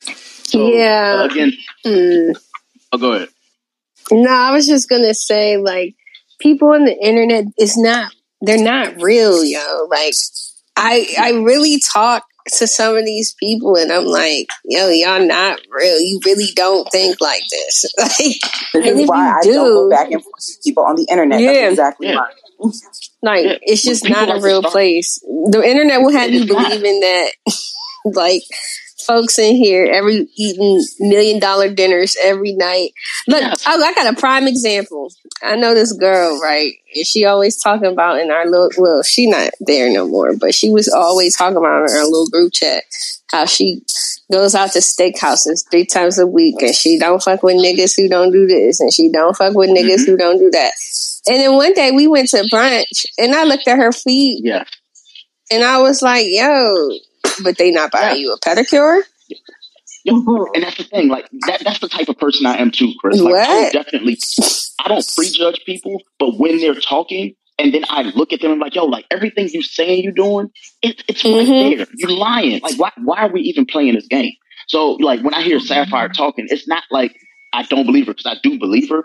So, 0.00 0.68
yeah. 0.68 1.20
Uh, 1.20 1.24
again, 1.24 1.52
mm. 1.84 2.36
oh, 2.92 2.98
go 2.98 3.12
ahead. 3.12 3.28
No, 4.10 4.30
I 4.30 4.52
was 4.52 4.66
just 4.66 4.88
gonna 4.88 5.14
say, 5.14 5.58
like, 5.58 5.94
people 6.40 6.70
on 6.70 6.84
the 6.84 6.96
internet 6.96 7.44
is 7.58 7.76
not 7.76 8.12
they're 8.40 8.62
not 8.62 9.02
real, 9.02 9.44
yo. 9.44 9.86
Like, 9.90 10.14
I 10.76 11.06
I 11.18 11.30
really 11.32 11.80
talk 11.92 12.24
to 12.54 12.66
some 12.66 12.96
of 12.96 13.04
these 13.04 13.34
people 13.34 13.76
and 13.76 13.92
I'm 13.92 14.06
like, 14.06 14.48
yo, 14.64 14.88
y'all 14.88 15.26
not 15.26 15.60
real. 15.70 16.00
You 16.00 16.20
really 16.24 16.48
don't 16.54 16.90
think 16.90 17.20
like 17.20 17.42
this. 17.50 17.84
like, 17.98 18.84
this 18.84 18.98
is 19.00 19.08
why 19.08 19.38
I 19.38 19.42
do, 19.42 19.52
not 19.52 19.64
go 19.64 19.90
back 19.90 20.10
and 20.10 20.22
forth 20.22 20.34
with 20.36 20.58
people 20.64 20.84
on 20.84 20.96
the 20.96 21.06
internet. 21.10 21.40
Yeah, 21.40 21.52
That's 21.52 21.72
exactly 21.72 22.08
yeah. 22.08 22.16
why. 22.16 22.70
Like, 23.22 23.44
yeah. 23.44 23.58
it's 23.62 23.82
just 23.82 24.08
not 24.08 24.30
a 24.30 24.40
real 24.40 24.62
place. 24.62 25.18
The 25.22 25.62
internet 25.64 26.00
will 26.00 26.12
have 26.12 26.30
you 26.30 26.46
believing 26.46 27.00
that, 27.00 27.30
like, 28.04 28.42
folks 29.08 29.38
in 29.38 29.56
here 29.56 29.86
every 29.86 30.28
eating 30.36 30.84
million 31.00 31.40
dollar 31.40 31.72
dinners 31.72 32.16
every 32.22 32.52
night. 32.52 32.92
Look, 33.26 33.42
I, 33.42 33.74
I 33.74 33.94
got 33.94 34.14
a 34.14 34.20
prime 34.20 34.46
example. 34.46 35.10
I 35.42 35.56
know 35.56 35.74
this 35.74 35.92
girl, 35.92 36.38
right? 36.40 36.74
And 36.94 37.06
she 37.06 37.24
always 37.24 37.60
talking 37.60 37.90
about 37.90 38.20
in 38.20 38.30
our 38.30 38.46
little, 38.46 38.70
well, 38.76 39.02
she 39.02 39.28
not 39.28 39.50
there 39.60 39.90
no 39.92 40.06
more, 40.06 40.36
but 40.36 40.54
she 40.54 40.70
was 40.70 40.88
always 40.88 41.36
talking 41.36 41.56
about 41.56 41.90
in 41.90 41.96
our 41.96 42.04
little 42.04 42.28
group 42.28 42.52
chat 42.52 42.84
how 43.32 43.46
she 43.46 43.82
goes 44.30 44.54
out 44.54 44.72
to 44.72 44.78
steakhouses 44.80 45.68
three 45.70 45.86
times 45.86 46.18
a 46.18 46.26
week 46.26 46.56
and 46.60 46.74
she 46.74 46.98
don't 46.98 47.22
fuck 47.22 47.42
with 47.42 47.56
niggas 47.56 47.96
who 47.96 48.08
don't 48.08 48.30
do 48.30 48.46
this 48.46 48.80
and 48.80 48.92
she 48.92 49.10
don't 49.10 49.36
fuck 49.36 49.54
with 49.54 49.70
niggas 49.70 50.00
mm-hmm. 50.00 50.12
who 50.12 50.16
don't 50.16 50.38
do 50.38 50.50
that. 50.50 50.72
And 51.26 51.36
then 51.36 51.54
one 51.54 51.72
day 51.74 51.90
we 51.90 52.06
went 52.06 52.28
to 52.30 52.48
brunch 52.52 53.06
and 53.18 53.34
I 53.34 53.44
looked 53.44 53.68
at 53.68 53.78
her 53.78 53.92
feet. 53.92 54.44
Yeah. 54.44 54.64
And 55.50 55.64
I 55.64 55.80
was 55.80 56.02
like, 56.02 56.26
yo, 56.28 56.90
but 57.42 57.58
they 57.58 57.70
not 57.70 57.90
buying 57.90 58.16
yeah. 58.16 58.22
you 58.22 58.32
a 58.32 58.38
pedicure. 58.40 59.02
And 60.06 60.62
that's 60.62 60.78
the 60.78 60.84
thing, 60.84 61.08
like 61.08 61.28
that, 61.46 61.62
that's 61.64 61.80
the 61.80 61.88
type 61.88 62.08
of 62.08 62.18
person 62.18 62.46
I 62.46 62.56
am 62.58 62.70
too, 62.70 62.92
Chris. 63.00 63.20
Like, 63.20 63.32
what? 63.32 63.48
I 63.48 63.70
definitely, 63.70 64.16
I 64.78 64.88
don't 64.88 65.06
prejudge 65.14 65.60
people, 65.66 66.02
but 66.18 66.38
when 66.38 66.58
they're 66.58 66.74
talking, 66.74 67.34
and 67.58 67.74
then 67.74 67.84
I 67.90 68.02
look 68.02 68.32
at 68.32 68.40
them 68.40 68.52
and 68.52 68.60
I'm 68.60 68.64
like, 68.64 68.74
yo, 68.74 68.84
like 68.84 69.04
everything 69.10 69.48
you 69.52 69.62
saying 69.62 70.04
you 70.04 70.12
doing, 70.12 70.50
it, 70.80 71.02
it's 71.08 71.24
mm-hmm. 71.24 71.50
right 71.50 71.76
there. 71.76 71.86
You're 71.94 72.16
lying. 72.16 72.60
Like, 72.62 72.78
why, 72.78 72.92
why 72.96 73.26
are 73.26 73.32
we 73.32 73.40
even 73.42 73.66
playing 73.66 73.96
this 73.96 74.06
game? 74.06 74.32
So, 74.68 74.92
like, 74.92 75.22
when 75.22 75.34
I 75.34 75.42
hear 75.42 75.58
Sapphire 75.60 76.08
talking, 76.08 76.46
it's 76.48 76.68
not 76.68 76.84
like 76.90 77.14
I 77.52 77.64
don't 77.64 77.84
believe 77.84 78.06
her 78.06 78.14
because 78.14 78.26
I 78.26 78.36
do 78.42 78.58
believe 78.58 78.88
her. 78.90 79.04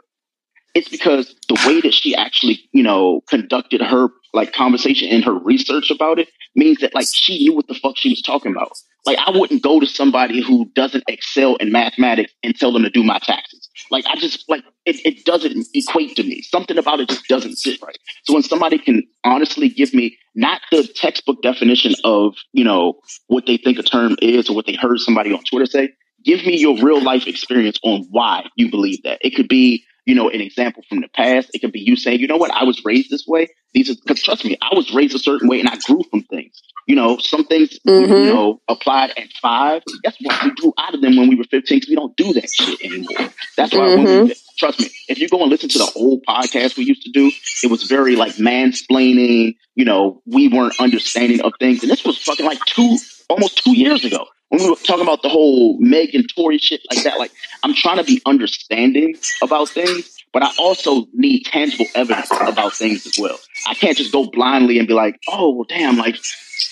It's 0.74 0.90
because 0.90 1.36
the 1.48 1.60
way 1.68 1.82
that 1.82 1.94
she 1.94 2.16
actually, 2.16 2.60
you 2.72 2.84
know, 2.84 3.22
conducted 3.28 3.82
her 3.82 4.08
like 4.34 4.54
conversation 4.54 5.10
and 5.10 5.24
her 5.24 5.34
research 5.34 5.92
about 5.92 6.18
it 6.18 6.30
means 6.56 6.80
that 6.80 6.96
like 6.96 7.08
she 7.12 7.38
knew 7.40 7.56
what 7.56 7.68
the 7.68 7.76
fuck 7.76 7.96
she 7.96 8.10
was 8.10 8.22
talking 8.22 8.52
about. 8.52 8.72
Like 9.06 9.20
I 9.20 9.32
wouldn't 9.32 9.62
go 9.62 9.80
to 9.80 9.86
somebody 9.86 10.42
who 10.42 10.66
doesn't 10.74 11.04
excel 11.08 11.56
in 11.58 11.72
mathematics 11.72 12.34
and 12.42 12.56
tell 12.56 12.72
them 12.72 12.84
to 12.84 12.90
do 12.90 13.04
my 13.04 13.20
taxes. 13.20 13.70
Like 13.92 14.06
I 14.08 14.16
just 14.16 14.50
like 14.50 14.64
it, 14.86 15.06
it 15.06 15.26
doesn't 15.26 15.68
equate 15.74 16.16
to 16.16 16.24
me. 16.24 16.42
Something 16.42 16.78
about 16.78 17.00
it 17.00 17.10
just 17.10 17.28
doesn't 17.28 17.58
sit 17.58 17.82
right. 17.82 17.98
So 18.24 18.34
when 18.34 18.44
somebody 18.44 18.78
can 18.80 19.04
honestly 19.24 19.70
give 19.70 19.94
me 19.94 20.18
not 20.36 20.62
the 20.72 20.88
textbook 20.96 21.42
definition 21.42 21.94
of, 22.04 22.36
you 22.54 22.64
know, 22.64 23.00
what 23.28 23.46
they 23.46 23.58
think 23.58 23.78
a 23.78 23.84
term 23.84 24.16
is 24.22 24.50
or 24.50 24.56
what 24.56 24.66
they 24.66 24.74
heard 24.74 25.00
somebody 25.00 25.32
on 25.32 25.44
Twitter 25.44 25.66
say, 25.66 25.90
give 26.26 26.46
me 26.46 26.58
your 26.58 26.78
real 26.82 27.02
life 27.04 27.28
experience 27.28 27.78
on 27.84 28.08
why 28.10 28.46
you 28.56 28.72
believe 28.72 29.04
that. 29.04 29.20
It 29.22 29.36
could 29.36 29.48
be, 29.48 29.84
you 30.06 30.16
know, 30.16 30.30
an 30.30 30.42
example 30.42 30.84
from 30.90 31.02
the 31.02 31.08
past. 31.08 31.50
It 31.54 31.60
could 31.60 31.72
be 31.72 31.80
you 31.80 31.96
saying, 31.96 32.20
you 32.20 32.28
know 32.28 32.38
what, 32.38 32.52
I 32.52 32.64
was 32.64 32.84
raised 32.84 33.10
this 33.10 33.26
way. 33.28 33.48
These 33.74 33.90
are 33.90 33.96
because 34.06 34.22
trust 34.22 34.46
me, 34.46 34.58
I 34.62 34.76
was 34.76 34.94
raised 34.94 35.16
a 35.16 35.20
certain 35.20 35.48
way 35.48 35.60
and 35.60 35.70
I 35.70 35.78
grew 35.88 36.02
from 36.12 36.24
things. 36.24 36.62
You 36.86 36.96
know, 36.96 37.18
some 37.18 37.46
things 37.46 37.80
Mhm. 37.88 38.10
you 38.26 38.34
know 38.34 38.62
applied 38.68 39.12
at 39.18 39.32
five. 39.42 39.84
Guess 40.04 40.18
what? 40.22 40.44
We 40.44 40.52
grew 40.52 40.74
out 40.78 40.94
of 40.94 41.02
them 41.02 41.16
when 41.16 41.30
we 41.30 41.36
were 41.36 41.46
fifteen 41.46 41.78
because 41.78 41.90
we 41.90 41.96
don't 41.96 42.16
do 42.18 42.34
that 42.34 42.50
shit 42.50 42.82
anymore. 42.84 43.34
That's 43.58 43.74
why 43.74 43.96
when 43.96 44.04
we, 44.28 44.34
trust 44.58 44.80
me, 44.82 44.90
if 45.08 45.18
you 45.20 45.30
go 45.30 45.42
and 45.42 45.50
listen 45.50 45.70
to 45.70 45.78
the 45.78 45.92
old 45.96 46.24
podcast 46.28 46.78
we 46.78 46.84
used 46.84 47.04
to 47.04 47.12
do, 47.12 47.32
it 47.64 47.72
was 47.72 47.84
very 47.84 48.16
like 48.16 48.34
mansplaining. 48.34 49.56
You 49.76 49.86
know, 49.86 50.22
we 50.26 50.50
weren't 50.50 50.80
understanding 50.80 51.42
of 51.42 51.54
things, 51.60 51.82
and 51.84 51.92
this 51.92 52.04
was 52.04 52.18
fucking 52.18 52.46
like 52.46 52.64
two, 52.66 52.98
almost 53.30 53.64
two 53.64 53.76
years 53.78 54.04
ago 54.06 54.28
when 54.54 54.64
we 54.64 54.70
were 54.70 54.76
talking 54.76 55.02
about 55.02 55.24
the 55.24 55.30
whole 55.30 55.78
Meg 55.80 56.14
and 56.14 56.30
Tory 56.36 56.60
shit 56.60 56.82
like 56.92 57.04
that. 57.04 57.18
Like, 57.18 57.32
I'm 57.64 57.74
trying 57.74 57.98
to 57.98 58.04
be 58.04 58.22
understanding 58.24 59.16
about 59.42 59.70
things, 59.70 60.16
but 60.32 60.44
I 60.44 60.52
also 60.60 61.08
need 61.14 61.46
tangible 61.46 61.88
evidence 61.96 62.30
about 62.32 62.74
things 62.74 63.08
as 63.08 63.18
well. 63.18 63.40
I 63.68 63.74
can't 63.74 63.98
just 63.98 64.12
go 64.12 64.30
blindly 64.30 64.78
and 64.78 64.88
be 64.88 64.94
like, 64.94 65.20
oh, 65.28 65.56
well, 65.56 65.66
damn, 65.68 65.98
like. 65.98 66.18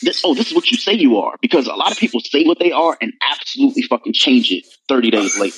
This, 0.04 0.22
oh, 0.24 0.34
this 0.34 0.48
is 0.48 0.56
what 0.56 0.72
you 0.72 0.78
say 0.78 0.94
you 0.94 1.18
are, 1.18 1.38
because 1.42 1.68
a 1.68 1.74
lot 1.74 1.92
of 1.92 1.98
people 1.98 2.22
say 2.22 2.44
what 2.44 2.60
they 2.60 2.72
are 2.72 2.98
and 3.02 3.14
absolutely 3.30 3.84
fucking 3.84 4.14
change 4.14 4.52
it 4.52 4.66
30 4.88 5.12
days 5.12 5.38
later. 5.38 5.58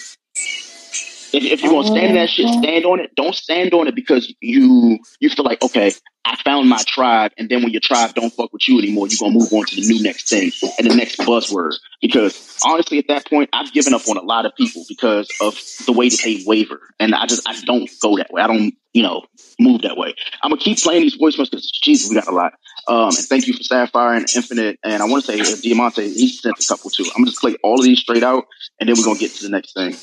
If, 1.34 1.44
if 1.44 1.64
you're 1.64 1.72
gonna 1.72 1.88
stand 1.88 2.10
in 2.10 2.16
that 2.16 2.30
shit, 2.30 2.48
stand 2.48 2.86
on 2.86 3.00
it. 3.00 3.16
Don't 3.16 3.34
stand 3.34 3.74
on 3.74 3.88
it 3.88 3.96
because 3.96 4.34
you 4.40 5.00
you 5.20 5.30
feel 5.30 5.46
like 5.46 5.62
okay, 5.64 5.94
I 6.26 6.38
found 6.38 6.70
my 6.70 6.82
tribe, 6.88 7.32
and 7.38 7.50
then 7.50 7.64
when 7.64 7.72
your 7.72 7.82
tribe 7.82 8.14
don't 8.14 8.32
fuck 8.32 8.54
with 8.54 8.68
you 8.68 8.78
anymore, 8.80 9.08
you're 9.08 9.18
gonna 9.20 9.34
move 9.34 9.52
on 9.52 9.66
to 9.66 9.76
the 9.76 9.82
new 9.82 10.02
next 10.02 10.30
thing 10.30 10.52
and 10.78 10.90
the 10.90 10.96
next 10.96 11.20
buzzword. 11.20 11.74
Because 12.02 12.60
honestly, 12.64 13.00
at 13.00 13.08
that 13.08 13.28
point, 13.28 13.50
I've 13.52 13.74
given 13.74 13.94
up 13.94 14.08
on 14.08 14.18
a 14.18 14.22
lot 14.22 14.46
of 14.46 14.56
people 14.56 14.84
because 14.88 15.30
of 15.42 15.60
the 15.86 15.92
way 15.92 16.10
that 16.10 16.22
they 16.24 16.44
waver, 16.46 16.82
and 17.00 17.16
I 17.16 17.26
just 17.26 17.48
I 17.48 17.60
don't 17.62 17.90
go 18.02 18.18
that 18.18 18.32
way. 18.32 18.42
I 18.42 18.48
don't 18.48 18.74
you 18.94 19.04
know 19.04 19.24
move 19.60 19.82
that 19.82 19.98
way. 19.98 20.14
I'm 20.42 20.52
gonna 20.52 20.62
keep 20.62 20.78
playing 20.78 21.02
these 21.02 21.18
voicemails 21.18 21.50
because 21.50 21.70
Jesus, 21.72 22.10
we 22.10 22.16
got 22.16 22.28
a 22.28 22.32
lot. 22.32 22.54
Um, 22.88 23.08
and 23.08 23.18
thank 23.18 23.48
you 23.48 23.54
for 23.54 23.64
Sapphire 23.64 24.14
and 24.14 24.28
Infinite, 24.36 24.80
and 24.84 25.02
I 25.02 25.06
want 25.06 25.26
to 25.26 25.32
say 25.32 25.40
uh, 25.40 25.56
Diamante, 25.62 26.08
he 26.14 26.30
sent 26.30 26.60
a 26.60 26.68
couple 26.68 26.90
too. 26.90 27.06
I'm 27.06 27.24
gonna 27.24 27.32
just 27.32 27.42
play 27.42 27.56
all 27.64 27.80
of 27.80 27.84
these 27.84 28.00
straight 28.00 28.24
out, 28.24 28.46
and 28.80 28.88
then 28.88 28.96
we're 28.98 29.06
gonna 29.06 29.20
get 29.20 29.32
to 29.36 29.44
the 29.44 29.50
next 29.50 29.74
thing. 29.74 29.96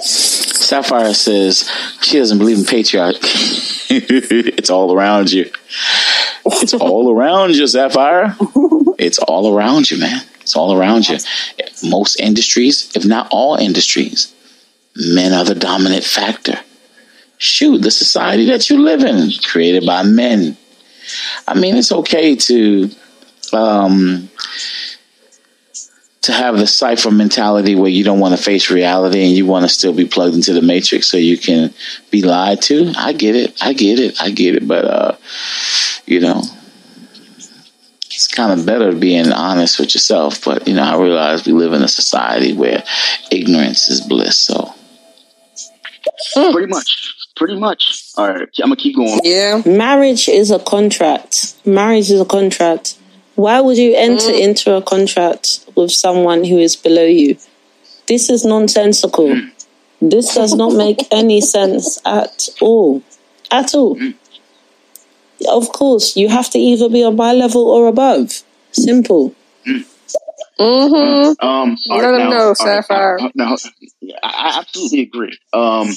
Sapphire 0.00 1.14
says 1.14 1.70
she 2.00 2.18
doesn't 2.18 2.38
believe 2.38 2.58
in 2.58 2.64
patriarchy. 2.64 3.20
it's 4.58 4.70
all 4.70 4.94
around 4.94 5.30
you. 5.30 5.50
It's 6.46 6.74
all 6.74 7.12
around 7.12 7.56
you, 7.56 7.66
Sapphire. 7.66 8.36
It's 8.98 9.18
all 9.18 9.54
around 9.56 9.90
you, 9.90 9.98
man. 9.98 10.22
It's 10.40 10.56
all 10.56 10.76
around 10.76 11.08
you. 11.08 11.18
Most 11.84 12.20
industries, 12.20 12.94
if 12.94 13.04
not 13.04 13.28
all 13.30 13.56
industries, 13.56 14.34
men 14.96 15.32
are 15.32 15.44
the 15.44 15.54
dominant 15.54 16.04
factor. 16.04 16.58
Shoot, 17.38 17.78
the 17.78 17.90
society 17.90 18.46
that 18.46 18.70
you 18.70 18.82
live 18.82 19.02
in, 19.02 19.30
created 19.42 19.84
by 19.86 20.02
men. 20.02 20.56
I 21.46 21.54
mean, 21.54 21.76
it's 21.76 21.92
okay 21.92 22.36
to 22.36 22.90
um, 23.52 24.28
to 26.24 26.32
have 26.32 26.58
the 26.58 26.66
Cypher 26.66 27.10
mentality 27.10 27.74
where 27.74 27.90
you 27.90 28.04
don't 28.04 28.20
want 28.20 28.36
to 28.36 28.42
face 28.42 28.70
reality 28.70 29.24
and 29.24 29.36
you 29.36 29.46
want 29.46 29.64
to 29.64 29.68
still 29.68 29.92
be 29.92 30.06
plugged 30.06 30.34
into 30.34 30.52
the 30.52 30.62
matrix 30.62 31.06
so 31.06 31.16
you 31.16 31.38
can 31.38 31.72
be 32.10 32.22
lied 32.22 32.62
to. 32.62 32.92
I 32.96 33.12
get 33.12 33.36
it. 33.36 33.62
I 33.62 33.72
get 33.72 33.98
it. 33.98 34.20
I 34.20 34.30
get 34.30 34.54
it. 34.54 34.66
But, 34.66 34.84
uh, 34.84 35.16
you 36.06 36.20
know, 36.20 36.42
it's 38.06 38.28
kind 38.28 38.58
of 38.58 38.64
better 38.64 38.92
being 38.92 39.32
honest 39.32 39.78
with 39.78 39.94
yourself. 39.94 40.44
But, 40.44 40.66
you 40.66 40.74
know, 40.74 40.82
I 40.82 40.96
realize 41.00 41.46
we 41.46 41.52
live 41.52 41.72
in 41.72 41.82
a 41.82 41.88
society 41.88 42.52
where 42.52 42.82
ignorance 43.30 43.88
is 43.88 44.00
bliss. 44.00 44.38
So, 44.38 44.74
Pretty 46.52 46.66
much. 46.66 47.14
Pretty 47.36 47.56
much. 47.56 48.04
All 48.16 48.28
right, 48.28 48.48
I'm 48.62 48.66
gonna 48.66 48.76
keep 48.76 48.96
going. 48.96 49.20
Yeah. 49.24 49.62
Marriage 49.66 50.28
is 50.28 50.50
a 50.50 50.58
contract. 50.58 51.54
Marriage 51.66 52.10
is 52.10 52.20
a 52.20 52.24
contract. 52.24 52.96
Why 53.36 53.60
would 53.60 53.76
you 53.78 53.94
enter 53.96 54.30
into 54.32 54.74
a 54.74 54.82
contract 54.82 55.64
with 55.74 55.90
someone 55.90 56.44
who 56.44 56.58
is 56.58 56.76
below 56.76 57.04
you? 57.04 57.36
This 58.06 58.30
is 58.30 58.44
nonsensical. 58.44 59.40
This 60.00 60.34
does 60.34 60.54
not 60.54 60.74
make 60.74 61.00
any 61.10 61.40
sense 61.40 61.98
at 62.04 62.48
all. 62.60 63.02
At 63.50 63.74
all. 63.74 63.98
Of 65.48 65.68
course, 65.70 66.16
you 66.16 66.28
have 66.28 66.48
to 66.50 66.58
either 66.58 66.88
be 66.88 67.02
on 67.02 67.16
my 67.16 67.32
level 67.32 67.68
or 67.68 67.88
above. 67.88 68.42
Simple. 68.72 69.34
Mm-hmm. 70.58 71.44
Um, 71.44 71.76
all 71.90 71.98
Let 71.98 72.04
right, 72.04 72.20
him 72.20 72.30
now, 72.30 72.30
know, 72.30 72.36
all 72.38 72.48
right, 72.48 72.56
Sapphire. 72.56 73.18
uh, 73.20 73.28
now, 73.34 73.56
I, 74.22 74.28
I 74.32 74.58
absolutely 74.60 75.00
agree. 75.02 75.36
Um, 75.52 75.88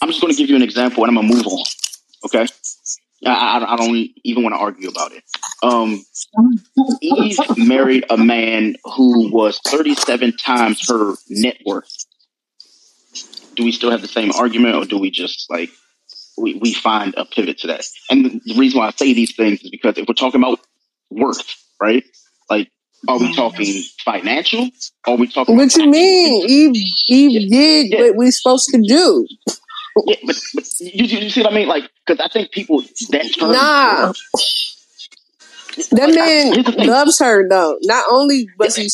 I'm 0.00 0.08
just 0.08 0.20
going 0.20 0.32
to 0.32 0.36
give 0.36 0.50
you 0.50 0.56
an 0.56 0.62
example, 0.62 1.04
and 1.04 1.16
I'm 1.16 1.28
going 1.28 1.28
to 1.28 1.34
move 1.36 1.46
on. 1.46 1.64
Okay, 2.26 2.46
I, 3.26 3.72
I, 3.72 3.76
don't 3.76 3.96
even 4.22 4.44
want 4.44 4.54
to 4.54 4.60
argue 4.60 4.88
about 4.88 5.12
it. 5.12 5.24
Um, 5.62 6.04
Eve 7.02 7.38
married 7.56 8.04
a 8.10 8.16
man 8.16 8.76
who 8.84 9.32
was 9.32 9.58
37 9.66 10.36
times 10.36 10.88
her 10.88 11.14
net 11.28 11.58
worth. 11.66 12.06
Do 13.56 13.64
we 13.64 13.72
still 13.72 13.90
have 13.90 14.02
the 14.02 14.08
same 14.08 14.30
argument, 14.32 14.76
or 14.76 14.84
do 14.84 14.98
we 14.98 15.10
just 15.10 15.50
like 15.50 15.70
we, 16.36 16.54
we 16.54 16.72
find 16.72 17.14
a 17.16 17.24
pivot 17.24 17.58
to 17.58 17.66
that? 17.68 17.84
And 18.08 18.40
the, 18.44 18.54
reason 18.56 18.78
why 18.78 18.86
I 18.86 18.90
say 18.92 19.12
these 19.14 19.34
things 19.34 19.62
is 19.62 19.70
because 19.70 19.98
if 19.98 20.06
we're 20.06 20.14
talking 20.14 20.40
about 20.40 20.60
worth, 21.10 21.56
right? 21.80 22.04
Like, 22.48 22.70
are 23.08 23.18
we 23.18 23.34
talking 23.34 23.82
financial? 24.04 24.70
Or 25.08 25.14
are 25.14 25.16
we 25.16 25.26
talking? 25.26 25.56
What 25.56 25.74
you 25.74 25.90
mean? 25.90 26.48
Eve 26.48 26.82
Eve 27.08 27.50
did 27.50 27.98
what 27.98 28.16
we 28.16 28.30
supposed 28.30 28.68
to 28.68 28.80
do. 28.80 29.26
Yeah, 30.06 30.16
but, 30.26 30.36
but 30.54 30.64
you, 30.80 31.04
you 31.04 31.30
see 31.30 31.42
what 31.42 31.52
I 31.52 31.54
mean? 31.54 31.68
Like, 31.68 31.90
because 32.06 32.20
I 32.24 32.28
think 32.32 32.50
people 32.52 32.80
that 33.10 33.34
term 33.38 33.52
Nah. 33.52 34.12
That 35.92 36.14
man 36.14 36.86
loves 36.86 37.18
her 37.20 37.48
though. 37.48 37.78
Not 37.82 38.04
only 38.10 38.48
was 38.58 38.76
he 38.76 38.88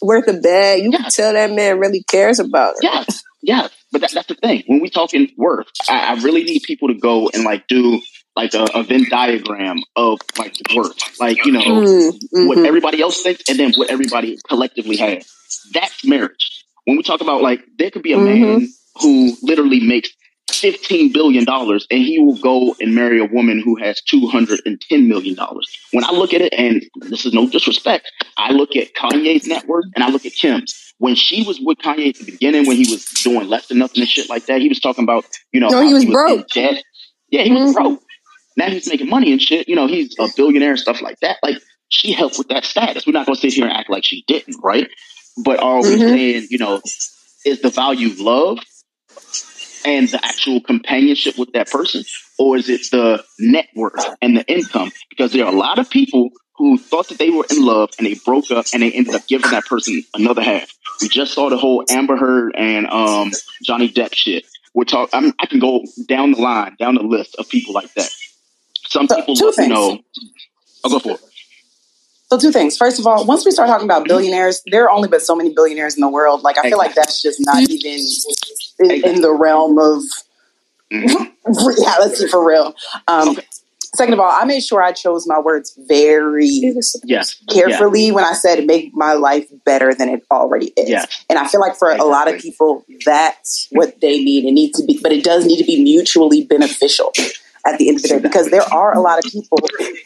worth 0.00 0.28
a 0.28 0.34
bag, 0.34 0.82
you 0.82 0.90
can 0.90 1.10
tell 1.10 1.32
that 1.32 1.50
man 1.50 1.78
really 1.78 2.02
cares 2.02 2.38
about 2.38 2.74
her. 2.74 2.80
Yes, 2.82 3.22
yes. 3.42 3.70
But 3.90 4.02
that, 4.02 4.12
that's 4.12 4.28
the 4.28 4.34
thing. 4.34 4.62
When 4.66 4.80
we 4.80 4.88
talking 4.88 5.28
worth, 5.36 5.66
I, 5.88 6.14
I 6.14 6.20
really 6.22 6.44
need 6.44 6.62
people 6.62 6.88
to 6.88 6.94
go 6.94 7.28
and 7.32 7.44
like 7.44 7.66
do 7.66 8.00
like 8.36 8.54
a, 8.54 8.66
a 8.74 8.82
Venn 8.82 9.06
diagram 9.10 9.78
of 9.96 10.18
like 10.38 10.54
worth, 10.74 11.20
like 11.20 11.44
you 11.44 11.52
know 11.52 11.60
Mm, 11.60 12.12
what 12.46 12.58
mhm. 12.58 12.66
everybody 12.66 13.00
else 13.02 13.20
thinks, 13.22 13.48
and 13.48 13.58
then 13.58 13.72
what 13.74 13.90
everybody 13.90 14.38
collectively 14.48 14.96
has. 14.96 15.26
That's 15.74 16.04
marriage. 16.04 16.64
When 16.84 16.96
we 16.96 17.02
talk 17.02 17.20
about 17.20 17.42
like, 17.42 17.60
there 17.78 17.90
could 17.90 18.02
be 18.02 18.12
a 18.12 18.18
man 18.18 18.68
who 19.00 19.36
literally 19.42 19.80
makes 19.80 20.10
fifteen 20.62 21.12
billion 21.12 21.44
dollars, 21.44 21.86
and 21.90 22.00
he 22.02 22.18
will 22.20 22.38
go 22.38 22.76
and 22.80 22.94
marry 22.94 23.20
a 23.20 23.26
woman 23.26 23.60
who 23.64 23.76
has 23.76 24.00
two 24.02 24.28
hundred 24.28 24.60
and 24.66 24.80
ten 24.80 25.08
million 25.08 25.34
dollars. 25.36 25.68
When 25.92 26.04
I 26.04 26.12
look 26.12 26.34
at 26.34 26.42
it, 26.42 26.54
and 26.54 26.82
this 27.10 27.26
is 27.26 27.34
no 27.34 27.48
disrespect, 27.50 28.10
I 28.38 28.52
look 28.52 28.76
at 28.76 28.94
Kanye's 28.94 29.46
net 29.46 29.66
worth 29.68 29.86
and 29.96 30.04
I 30.04 30.10
look 30.10 30.26
at 30.26 30.34
Kim's. 30.34 30.74
When 30.98 31.16
she 31.16 31.44
was 31.44 31.60
with 31.60 31.78
Kanye 31.78 32.10
at 32.10 32.16
the 32.18 32.24
beginning, 32.32 32.66
when 32.66 32.78
he 32.78 32.90
was 32.90 33.04
doing 33.24 33.48
less 33.48 33.68
than 33.68 33.78
nothing 33.78 34.02
and 34.02 34.08
shit 34.10 34.30
like 34.30 34.46
that, 34.46 34.62
he 34.62 34.70
was 34.70 34.80
talking 34.80 35.04
about, 35.04 35.26
you 35.52 35.60
know, 35.60 35.68
No, 35.70 35.86
he 35.86 35.92
was 35.94 36.04
in 36.04 36.12
broke. 36.12 36.48
debt. 36.54 36.82
Yeah, 37.30 37.42
he 37.42 37.52
was 37.52 37.74
broke. 37.74 38.02
Now 38.56 38.68
he's 38.70 38.88
making 38.88 39.10
money 39.10 39.32
and 39.32 39.42
shit. 39.42 39.68
You 39.68 39.76
know, 39.76 39.88
he's 39.88 40.16
a 40.20 40.28
billionaire 40.36 40.72
and 40.72 40.80
stuff 40.80 41.02
like 41.02 41.18
that. 41.22 41.38
Like 41.42 41.56
she 41.90 42.12
helped 42.12 42.38
with 42.38 42.48
that 42.48 42.64
status. 42.64 43.06
We're 43.06 43.12
not 43.14 43.26
going 43.26 43.36
to 43.36 43.40
sit 43.42 43.54
here 43.54 43.66
and 43.66 43.72
act 43.76 43.90
like 43.90 44.04
she 44.04 44.24
didn't, 44.28 44.56
right? 44.62 44.88
But 45.44 45.60
are 45.62 45.82
we 45.82 45.96
Mhm. 45.96 46.08
saying, 46.10 46.48
you 46.50 46.58
know, 46.58 46.82
is 47.44 47.62
the 47.62 47.70
value 47.70 48.08
of 48.12 48.20
love 48.20 48.58
and 49.84 50.08
the 50.08 50.24
actual 50.24 50.60
companionship 50.60 51.38
with 51.38 51.52
that 51.52 51.70
person, 51.70 52.04
or 52.38 52.56
is 52.56 52.68
it 52.68 52.82
the 52.90 53.24
net 53.38 53.68
worth 53.74 54.04
and 54.20 54.36
the 54.36 54.44
income? 54.46 54.90
Because 55.10 55.32
there 55.32 55.44
are 55.44 55.52
a 55.52 55.56
lot 55.56 55.78
of 55.78 55.90
people 55.90 56.30
who 56.56 56.78
thought 56.78 57.08
that 57.08 57.18
they 57.18 57.30
were 57.30 57.46
in 57.50 57.64
love 57.64 57.90
and 57.98 58.06
they 58.06 58.14
broke 58.24 58.50
up 58.50 58.66
and 58.72 58.82
they 58.82 58.92
ended 58.92 59.14
up 59.14 59.26
giving 59.26 59.50
that 59.50 59.64
person 59.64 60.02
another 60.14 60.42
half. 60.42 60.70
We 61.00 61.08
just 61.08 61.34
saw 61.34 61.50
the 61.50 61.56
whole 61.56 61.84
Amber 61.88 62.16
Heard 62.16 62.54
and 62.56 62.86
um, 62.86 63.32
Johnny 63.62 63.88
Depp 63.88 64.14
shit. 64.14 64.44
We're 64.74 64.84
talk. 64.84 65.10
I'm, 65.12 65.32
I 65.38 65.46
can 65.46 65.58
go 65.58 65.82
down 66.06 66.32
the 66.32 66.40
line, 66.40 66.76
down 66.78 66.94
the 66.94 67.02
list 67.02 67.36
of 67.36 67.48
people 67.48 67.74
like 67.74 67.92
that. 67.94 68.10
Some 68.88 69.08
people, 69.08 69.34
you 69.36 69.68
know, 69.68 69.98
I'll 70.84 70.90
go 70.90 70.98
for 70.98 71.12
it. 71.12 71.20
So 72.32 72.38
two 72.38 72.50
things. 72.50 72.78
First 72.78 72.98
of 72.98 73.06
all, 73.06 73.26
once 73.26 73.44
we 73.44 73.50
start 73.50 73.68
talking 73.68 73.84
about 73.84 74.06
billionaires, 74.06 74.62
there 74.66 74.84
are 74.84 74.90
only 74.90 75.06
but 75.06 75.20
so 75.20 75.36
many 75.36 75.52
billionaires 75.52 75.96
in 75.96 76.00
the 76.00 76.08
world. 76.08 76.42
Like 76.42 76.56
I 76.56 76.62
feel 76.62 76.78
like 76.78 76.94
that's 76.94 77.20
just 77.20 77.38
not 77.40 77.68
even 77.68 78.06
in, 78.82 79.04
in 79.16 79.20
the 79.20 79.32
realm 79.32 79.78
of 79.78 80.02
reality 80.90 82.28
for 82.28 82.46
real. 82.46 82.74
Um, 83.08 83.36
Second 83.94 84.14
of 84.14 84.20
all, 84.20 84.30
I 84.32 84.46
made 84.46 84.62
sure 84.62 84.82
I 84.82 84.92
chose 84.92 85.26
my 85.28 85.38
words 85.38 85.78
very 85.86 86.46
Yes. 87.04 87.34
carefully 87.50 88.10
when 88.10 88.24
I 88.24 88.32
said 88.32 88.64
make 88.66 88.94
my 88.94 89.12
life 89.12 89.46
better 89.66 89.92
than 89.92 90.08
it 90.08 90.24
already 90.30 90.72
is. 90.78 90.88
And 91.28 91.38
I 91.38 91.46
feel 91.46 91.60
like 91.60 91.76
for 91.76 91.90
a 91.90 92.02
lot 92.02 92.26
of 92.26 92.40
people, 92.40 92.86
that's 93.04 93.68
what 93.70 94.00
they 94.00 94.24
need. 94.24 94.46
It 94.46 94.52
needs 94.52 94.80
to 94.80 94.86
be, 94.86 94.98
but 95.02 95.12
it 95.12 95.22
does 95.22 95.44
need 95.44 95.58
to 95.58 95.64
be 95.66 95.82
mutually 95.82 96.42
beneficial 96.42 97.12
at 97.66 97.76
the 97.78 97.88
end 97.88 97.98
of 97.98 98.02
the 98.02 98.08
day 98.08 98.18
because 98.18 98.48
there 98.50 98.62
are 98.72 98.96
a 98.96 99.00
lot 99.00 99.18
of 99.18 99.30
people 99.30 99.58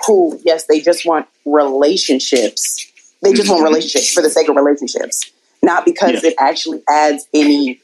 who, 0.05 0.41
yes, 0.45 0.67
they 0.67 0.81
just 0.81 1.07
want 1.07 1.29
relationships. 1.45 2.91
They 3.23 3.35
just 3.35 3.49
want 3.49 3.63
relationships 3.63 4.13
for 4.13 4.21
the 4.21 4.31
sake 4.31 4.49
of 4.49 4.57
relationships. 4.57 5.31
not 5.63 5.85
because 5.85 6.25
yeah. 6.25 6.31
it 6.31 6.35
actually 6.41 6.83
adds 6.89 7.29
any 7.33 7.81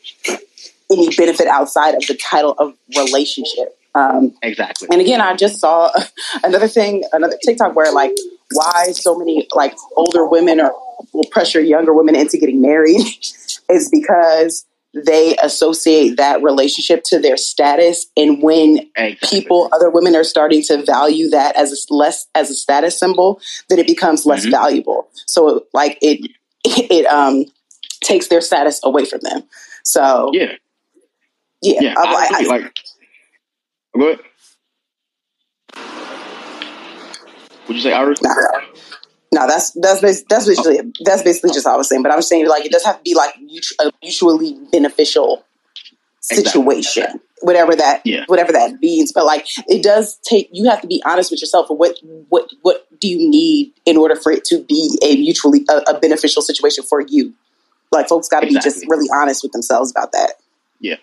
any 0.93 1.15
benefit 1.15 1.47
outside 1.47 1.95
of 1.95 2.07
the 2.07 2.15
title 2.15 2.55
of 2.59 2.75
relationship. 2.97 3.79
Um, 3.95 4.35
exactly. 4.43 4.89
And 4.91 5.01
again, 5.01 5.21
I 5.21 5.37
just 5.37 5.61
saw 5.61 5.91
another 6.43 6.69
thing, 6.69 7.05
another 7.13 7.37
TikTok 7.45 7.77
where 7.77 7.93
like 7.93 8.13
why 8.53 8.93
so 8.93 9.19
many 9.19 9.47
like 9.55 9.75
older 9.97 10.27
women 10.27 10.61
are 10.61 10.73
will 11.13 11.25
pressure 11.25 11.61
younger 11.61 11.93
women 11.93 12.15
into 12.15 12.39
getting 12.39 12.61
married 12.63 13.01
is 13.71 13.91
because 13.91 14.65
they 14.95 15.37
associate 15.43 16.17
that 16.17 16.43
relationship 16.43 17.03
to 17.05 17.19
their 17.19 17.37
status 17.37 18.07
and 18.17 18.43
when 18.43 18.91
exactly. 18.95 19.41
people 19.41 19.71
other 19.73 19.89
women 19.89 20.15
are 20.15 20.25
starting 20.25 20.63
to 20.63 20.85
value 20.85 21.31
that 21.31 21.57
as 21.57 21.73
a 21.73 21.95
less 21.95 22.27
as 22.35 22.51
a 22.51 22.55
status 22.55 22.99
symbol 22.99 23.41
then 23.69 23.79
it 23.79 23.87
becomes 23.87 24.27
less 24.27 24.43
mm-hmm. 24.43 24.51
valuable 24.51 25.09
so 25.27 25.65
like 25.73 25.97
it 26.03 26.31
it 26.65 27.07
um 27.07 27.47
takes 28.03 28.29
their 28.29 28.43
status 28.43 28.81
away 28.85 29.07
from 29.07 29.21
them 29.23 29.43
so 29.83 30.31
yeah 30.35 30.53
yeah, 31.63 31.81
yeah 31.81 31.95
I, 31.97 32.03
I, 32.03 32.29
I, 32.33 32.47
like 32.47 32.77
go 33.99 34.09
ahead 34.09 34.21
would 37.69 37.77
you 37.77 37.83
say 37.83 37.93
iris 37.93 38.21
no, 39.33 39.47
that's 39.47 39.71
that's 39.71 40.01
that's 40.29 40.47
basically 40.47 40.93
that's 41.05 41.23
basically 41.23 41.53
just 41.53 41.67
all 41.67 41.75
I 41.75 41.77
was 41.79 41.89
saying. 41.89 42.03
But 42.03 42.13
I 42.13 42.17
was 42.17 42.29
saying 42.29 42.47
like 42.49 42.67
it 42.67 42.73
does 42.73 42.85
have 42.85 42.99
to 42.99 43.03
be 43.03 43.15
like 43.15 43.35
a 43.81 43.91
mutually 44.03 44.59
beneficial 44.71 45.43
situation, 46.21 47.05
exactly. 47.05 47.21
whatever 47.41 47.75
that 47.75 48.03
yeah. 48.05 48.25
whatever 48.27 48.53
that 48.53 48.79
means. 48.81 49.11
But 49.11 49.25
like 49.25 49.47
it 49.69 49.83
does 49.83 50.19
take 50.23 50.51
you 50.53 50.69
have 50.69 50.83
to 50.83 50.87
be 50.87 51.03
honest 51.07 51.31
with 51.31 51.41
yourself. 51.41 51.69
What 51.71 51.99
what 52.29 52.51
what 52.61 52.87
do 53.01 53.09
you 53.09 53.31
need 53.31 53.73
in 53.87 53.97
order 53.97 54.17
for 54.17 54.33
it 54.33 54.45
to 54.47 54.63
be 54.65 54.99
a 55.03 55.17
mutually 55.17 55.65
a, 55.71 55.93
a 55.93 55.99
beneficial 55.99 56.43
situation 56.43 56.85
for 56.85 57.01
you? 57.01 57.33
Like 57.91 58.09
folks 58.09 58.29
got 58.29 58.41
to 58.41 58.49
exactly. 58.49 58.71
be 58.71 58.75
just 58.75 58.91
really 58.91 59.09
honest 59.15 59.43
with 59.43 59.53
themselves 59.53 59.91
about 59.91 60.13
that. 60.13 60.33
Yeah, 60.83 60.97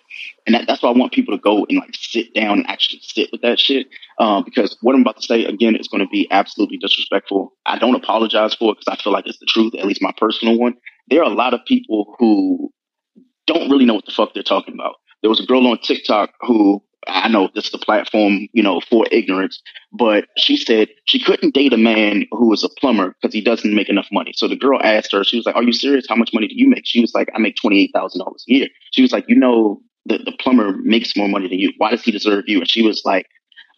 and 0.45 0.53
that, 0.53 0.67
that's 0.67 0.83
why 0.83 0.89
I 0.89 0.93
want 0.93 1.13
people 1.13 1.35
to 1.35 1.41
go 1.41 1.65
and 1.69 1.79
like 1.79 1.91
sit 1.93 2.33
down 2.33 2.59
and 2.59 2.69
actually 2.69 2.99
sit 3.01 3.29
with 3.31 3.41
that 3.43 3.59
shit. 3.59 3.87
Um, 4.19 4.43
because 4.43 4.77
what 4.81 4.93
I'm 4.93 5.01
about 5.01 5.15
to 5.21 5.25
say 5.25 5.45
again 5.45 5.77
is 5.77 5.87
going 5.87 6.03
to 6.03 6.09
be 6.09 6.27
absolutely 6.31 6.77
disrespectful. 6.77 7.53
I 7.65 7.79
don't 7.79 7.95
apologize 7.95 8.53
for 8.53 8.73
it 8.73 8.79
because 8.79 8.99
I 8.99 9.01
feel 9.01 9.13
like 9.13 9.25
it's 9.25 9.39
the 9.39 9.45
truth, 9.47 9.73
at 9.75 9.85
least 9.85 10.01
my 10.01 10.11
personal 10.17 10.59
one. 10.59 10.75
There 11.07 11.21
are 11.23 11.31
a 11.31 11.33
lot 11.33 11.53
of 11.53 11.61
people 11.65 12.13
who 12.19 12.71
don't 13.47 13.69
really 13.69 13.85
know 13.85 13.95
what 13.95 14.05
the 14.05 14.11
fuck 14.11 14.33
they're 14.33 14.43
talking 14.43 14.73
about. 14.73 14.95
There 15.21 15.29
was 15.29 15.39
a 15.39 15.45
girl 15.45 15.65
on 15.67 15.79
TikTok 15.79 16.31
who 16.41 16.83
I 17.07 17.27
know 17.29 17.49
this 17.55 17.65
is 17.65 17.71
the 17.71 17.77
platform, 17.77 18.47
you 18.53 18.61
know, 18.61 18.81
for 18.81 19.05
ignorance, 19.11 19.61
but 19.91 20.25
she 20.37 20.57
said 20.57 20.89
she 21.05 21.19
couldn't 21.23 21.53
date 21.53 21.73
a 21.73 21.77
man 21.77 22.25
who 22.31 22.49
was 22.49 22.63
a 22.63 22.69
plumber 22.69 23.15
because 23.21 23.33
he 23.33 23.41
doesn't 23.41 23.73
make 23.73 23.89
enough 23.89 24.07
money. 24.11 24.33
So 24.35 24.47
the 24.47 24.55
girl 24.55 24.79
asked 24.83 25.11
her, 25.13 25.23
she 25.23 25.37
was 25.37 25.45
like, 25.45 25.55
Are 25.55 25.63
you 25.63 25.73
serious? 25.73 26.05
How 26.07 26.15
much 26.15 26.31
money 26.33 26.47
do 26.47 26.55
you 26.55 26.69
make? 26.69 26.85
She 26.85 27.01
was 27.01 27.13
like, 27.13 27.29
I 27.33 27.39
make 27.39 27.55
$28,000 27.63 28.19
a 28.19 28.33
year. 28.47 28.67
She 28.91 29.01
was 29.01 29.11
like, 29.11 29.25
You 29.27 29.35
know, 29.35 29.81
the, 30.05 30.17
the 30.19 30.33
plumber 30.39 30.73
makes 30.83 31.15
more 31.15 31.29
money 31.29 31.47
than 31.47 31.59
you. 31.59 31.71
Why 31.77 31.91
does 31.91 32.03
he 32.03 32.11
deserve 32.11 32.45
you? 32.47 32.59
And 32.59 32.69
she 32.69 32.81
was 32.81 33.03
like, 33.05 33.27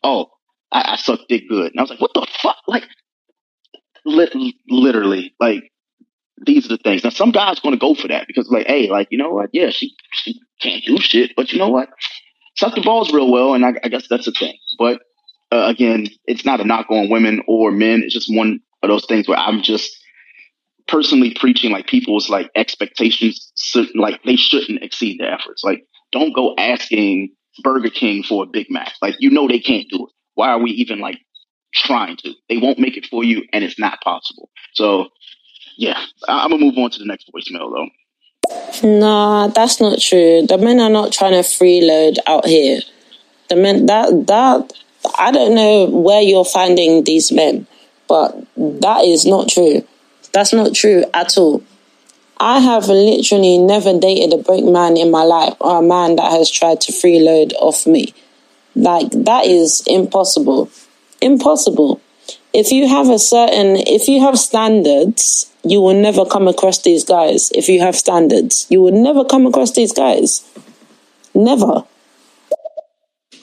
Oh, 0.04 0.32
I, 0.72 0.94
I 0.94 0.96
suck 0.98 1.20
dick 1.30 1.44
good. 1.48 1.72
And 1.72 1.80
I 1.80 1.84
was 1.84 1.92
like, 1.92 2.02
What 2.02 2.14
the 2.14 2.26
fuck? 2.42 2.58
Like, 2.68 2.88
li- 4.06 4.56
literally, 4.70 5.34
like, 5.40 5.72
these 6.44 6.66
are 6.66 6.70
the 6.70 6.78
things. 6.78 7.04
Now, 7.04 7.12
some 7.12 7.32
guy's 7.32 7.60
going 7.60 7.74
to 7.76 7.80
go 7.80 7.94
for 7.94 8.08
that 8.08 8.26
because, 8.28 8.50
like, 8.50 8.68
hey, 8.68 8.90
like, 8.90 9.10
you 9.12 9.18
know 9.18 9.30
what? 9.30 9.50
Yeah, 9.54 9.70
she, 9.70 9.94
she 10.14 10.40
can't 10.60 10.84
do 10.86 10.98
shit, 10.98 11.32
but 11.36 11.52
you 11.52 11.60
know 11.60 11.70
what? 11.70 11.90
Suck 12.62 12.76
the 12.76 12.82
balls 12.82 13.14
real 13.14 13.32
well, 13.32 13.56
and 13.56 13.66
I, 13.66 13.74
I 13.84 13.90
guess 13.90 14.08
that's 14.10 14.28
the 14.28 14.34
thing. 14.34 14.56
But 14.80 15.02
uh, 15.52 15.66
again, 15.68 16.08
it's 16.28 16.46
not 16.46 16.62
a 16.62 16.66
knock 16.66 16.88
on 16.92 17.10
women 17.10 17.44
or 17.48 17.72
men. 17.72 18.04
It's 18.06 18.14
just 18.16 18.36
one 18.36 18.62
of 18.84 18.90
those 18.90 19.06
things 19.08 19.28
where 19.28 19.40
I'm 19.40 19.64
just 19.64 19.92
personally 20.88 21.36
preaching 21.40 21.72
like 21.72 21.88
people's 21.88 22.30
like 22.30 22.52
expectations, 22.56 23.52
like 23.96 24.22
they 24.26 24.38
shouldn't 24.38 24.84
exceed 24.84 25.20
their 25.20 25.34
efforts. 25.34 25.64
Like, 25.64 25.86
don't 26.12 26.36
go 26.36 26.56
asking 26.58 27.36
Burger 27.64 27.90
King 27.92 28.24
for 28.24 28.44
a 28.44 28.48
Big 28.48 28.68
Mac. 28.70 28.94
Like, 29.02 29.16
you 29.20 29.32
know 29.32 29.48
they 29.48 29.60
can't 29.60 29.88
do 29.90 30.06
it. 30.08 30.14
Why 30.36 30.50
are 30.50 30.60
we 30.60 30.72
even 30.72 31.00
like 31.00 31.20
trying 31.76 32.18
to? 32.18 32.34
They 32.50 32.58
won't 32.58 32.80
make 32.80 32.98
it 32.98 33.08
for 33.08 33.24
you, 33.24 33.44
and 33.54 33.64
it's 33.66 33.80
not 33.80 34.02
possible. 34.04 34.50
So, 34.76 35.10
yeah, 35.78 36.00
I- 36.30 36.44
I'm 36.46 36.52
gonna 36.52 36.64
move 36.66 36.78
on 36.78 36.92
to 36.92 37.00
the 37.00 37.06
next 37.06 37.30
voicemail 37.36 37.72
though. 37.74 37.90
Nah, 38.84 39.48
that's 39.48 39.80
not 39.80 40.00
true. 40.00 40.46
The 40.48 40.58
men 40.58 40.80
are 40.80 40.90
not 40.90 41.12
trying 41.12 41.34
to 41.34 41.40
freeload 41.40 42.18
out 42.26 42.46
here. 42.46 42.80
The 43.50 43.56
men 43.56 43.86
that 43.86 44.28
that 44.28 44.74
I 45.20 45.32
don't 45.32 45.56
know 45.56 45.86
where 45.86 46.22
you're 46.22 46.46
finding 46.46 47.04
these 47.04 47.32
men, 47.32 47.68
but 48.08 48.36
that 48.56 49.06
is 49.06 49.26
not 49.26 49.50
true. 49.50 49.86
That's 50.34 50.54
not 50.54 50.74
true 50.74 51.04
at 51.14 51.38
all. 51.38 51.64
I 52.40 52.60
have 52.60 52.88
literally 52.88 53.60
never 53.60 53.98
dated 54.00 54.34
a 54.34 54.42
broke 54.42 54.66
man 54.66 54.98
in 54.98 55.12
my 55.12 55.24
life 55.24 55.54
or 55.60 55.80
a 55.80 55.84
man 55.84 56.16
that 56.16 56.32
has 56.32 56.50
tried 56.50 56.82
to 56.82 56.92
freeload 56.92 57.54
off 57.60 57.86
me. 57.86 58.16
Like 58.76 59.12
that 59.12 59.46
is 59.46 59.84
impossible. 59.86 60.72
Impossible. 61.22 62.02
If 62.52 62.72
you 62.72 62.88
have 62.88 63.10
a 63.10 63.20
certain 63.20 63.76
if 63.76 64.08
you 64.08 64.22
have 64.22 64.40
standards 64.40 65.51
you 65.64 65.82
will 65.82 65.94
never 65.94 66.26
come 66.26 66.48
across 66.48 66.82
these 66.82 67.04
guys 67.04 67.52
if 67.54 67.68
you 67.70 67.82
have 67.82 67.96
standards. 67.96 68.66
You 68.70 68.82
will 68.82 68.92
never 68.92 69.24
come 69.24 69.46
across 69.46 69.72
these 69.72 69.94
guys. 69.94 70.48
Never. 71.34 71.84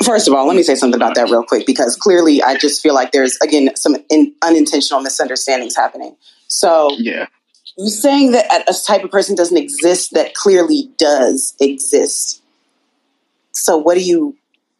First 0.02 0.28
of 0.28 0.34
all, 0.34 0.46
let 0.46 0.56
me 0.56 0.62
say 0.62 0.74
something 0.74 0.98
about 0.98 1.14
that 1.16 1.30
real 1.30 1.42
quick 1.42 1.66
because 1.66 1.96
clearly 1.96 2.42
I 2.42 2.56
just 2.56 2.82
feel 2.82 2.94
like 2.94 3.12
there's, 3.12 3.36
again, 3.42 3.70
some 3.76 3.96
in, 4.10 4.34
unintentional 4.42 5.00
misunderstandings 5.00 5.76
happening. 5.76 6.16
So, 6.46 6.90
yeah. 6.98 7.26
You're 7.76 7.90
saying 7.90 8.32
that 8.32 8.68
a 8.68 8.74
type 8.86 9.04
of 9.04 9.12
person 9.12 9.36
doesn't 9.36 9.56
exist 9.56 10.14
that 10.14 10.34
clearly 10.34 10.90
does 10.98 11.54
exist. 11.60 12.42
So 13.52 13.76
what 13.76 13.94
do 13.94 14.00
you 14.00 14.36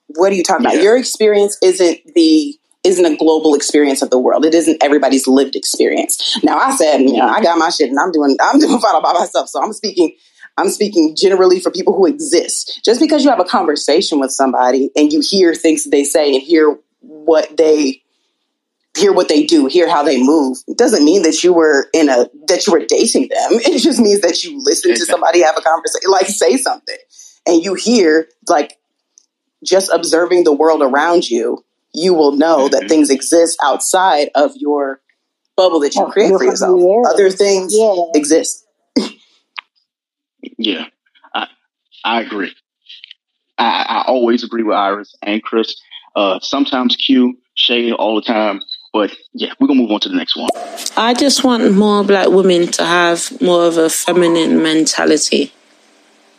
what 0.09 0.33
are 0.33 0.35
you 0.35 0.43
talking 0.43 0.65
yeah. 0.65 0.73
about? 0.73 0.83
Your 0.83 0.97
experience 0.97 1.57
isn't 1.63 2.01
the 2.15 2.58
isn't 2.89 3.05
a 3.05 3.17
global 3.17 3.55
experience 3.55 4.03
of 4.03 4.11
the 4.11 4.19
world. 4.19 4.45
It 4.45 4.55
isn't 4.55 4.83
everybody's 4.83 5.29
lived 5.29 5.55
experience. 5.55 6.39
Now 6.43 6.59
I 6.59 6.75
said, 6.75 7.03
you 7.03 7.19
know, 7.19 7.27
I 7.27 7.43
got 7.43 7.59
my 7.59 7.71
shit 7.71 7.91
and 7.91 7.99
I'm 7.99 8.11
doing 8.11 8.37
I'm 8.41 8.59
doing 8.61 8.81
fine 8.81 9.03
by 9.03 9.13
myself. 9.13 9.49
So 9.49 9.63
I'm 9.63 9.73
speaking 9.73 10.17
I'm 10.57 10.71
speaking 10.71 11.15
generally 11.17 11.61
for 11.61 11.71
people 11.71 11.95
who 11.95 12.07
exist. 12.07 12.81
Just 12.85 13.01
because 13.01 13.23
you 13.23 13.31
have 13.31 13.41
a 13.41 13.45
conversation 13.45 14.19
with 14.19 14.33
somebody 14.33 14.91
and 14.97 15.13
you 15.13 15.21
hear 15.21 15.55
things 15.55 15.85
that 15.85 15.91
they 15.91 16.03
say 16.03 16.35
and 16.35 16.43
hear 16.43 16.77
what 17.01 17.57
they 17.57 18.03
hear 18.97 19.13
what 19.13 19.29
they 19.29 19.45
do, 19.45 19.67
hear 19.67 19.89
how 19.89 20.03
they 20.03 20.21
move, 20.21 20.59
it 20.67 20.77
doesn't 20.77 21.05
mean 21.05 21.23
that 21.23 21.45
you 21.45 21.53
were 21.53 21.87
in 21.93 22.09
a 22.09 22.27
that 22.49 22.67
you 22.67 22.73
were 22.73 22.85
dating 22.85 23.29
them. 23.29 23.51
It 23.69 23.79
just 23.81 24.01
means 24.01 24.23
that 24.23 24.43
you 24.43 24.61
listen 24.65 24.95
to 24.95 25.05
somebody 25.05 25.43
have 25.43 25.57
a 25.57 25.63
conversation, 25.63 26.11
like 26.11 26.27
say 26.27 26.57
something, 26.57 26.99
and 27.47 27.63
you 27.63 27.75
hear 27.75 28.29
like 28.49 28.79
just 29.63 29.91
observing 29.93 30.45
the 30.45 30.53
world 30.53 30.83
around 30.83 31.29
you 31.29 31.65
you 31.95 32.15
will 32.15 32.33
know 32.33 32.69
that 32.69 32.81
mm-hmm. 32.81 32.89
things 32.89 33.11
exist 33.11 33.59
outside 33.63 34.31
of 34.35 34.53
your 34.57 35.01
bubble 35.57 35.81
that 35.81 35.95
you 35.95 36.07
create 36.07 36.31
for 36.31 36.45
yourself. 36.45 36.81
Other 37.09 37.31
things 37.31 37.75
yeah. 37.75 38.05
exist. 38.15 38.65
yeah, 40.59 40.87
I, 41.35 41.49
I 42.05 42.21
agree. 42.23 42.55
I, 43.59 43.85
I, 43.89 44.05
always 44.07 44.45
agree 44.45 44.63
with 44.63 44.77
Iris 44.77 45.17
and 45.23 45.43
Chris. 45.43 45.75
Uh, 46.15 46.39
sometimes 46.41 46.95
Q, 46.95 47.37
Shay, 47.55 47.93
all 47.93 48.15
the 48.15 48.23
time. 48.23 48.61
But 48.93 49.15
yeah, 49.33 49.53
we're 49.59 49.67
gonna 49.67 49.81
move 49.81 49.91
on 49.91 50.01
to 50.01 50.09
the 50.09 50.17
next 50.17 50.37
one. 50.37 50.49
I 50.97 51.13
just 51.15 51.45
want 51.45 51.73
more 51.75 52.05
black 52.05 52.29
women 52.29 52.69
to 52.69 52.85
have 52.85 53.41
more 53.43 53.67
of 53.67 53.77
a 53.77 53.91
feminine 53.91 54.63
mentality 54.63 55.53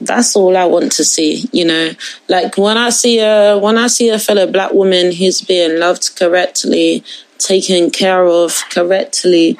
that's 0.01 0.35
all 0.35 0.55
I 0.55 0.65
want 0.65 0.91
to 0.93 1.03
see, 1.03 1.49
you 1.51 1.65
know. 1.65 1.91
Like 2.27 2.57
when 2.57 2.77
I 2.77 2.89
see 2.89 3.19
a 3.19 3.57
when 3.57 3.77
I 3.77 3.87
see 3.87 4.09
a 4.09 4.19
fellow 4.19 4.47
black 4.47 4.73
woman 4.73 5.11
who's 5.11 5.41
being 5.41 5.79
loved 5.79 6.15
correctly, 6.15 7.03
taken 7.37 7.91
care 7.91 8.25
of 8.25 8.63
correctly, 8.69 9.59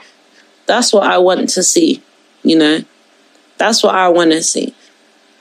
that's 0.66 0.94
what 0.94 1.04
I 1.04 1.18
want 1.18 1.50
to 1.50 1.64
see, 1.64 2.02
you 2.44 2.58
know. 2.58 2.80
That's 3.58 3.84
what 3.84 3.96
I 3.96 4.08
want 4.10 4.32
to 4.32 4.42
see. 4.42 4.74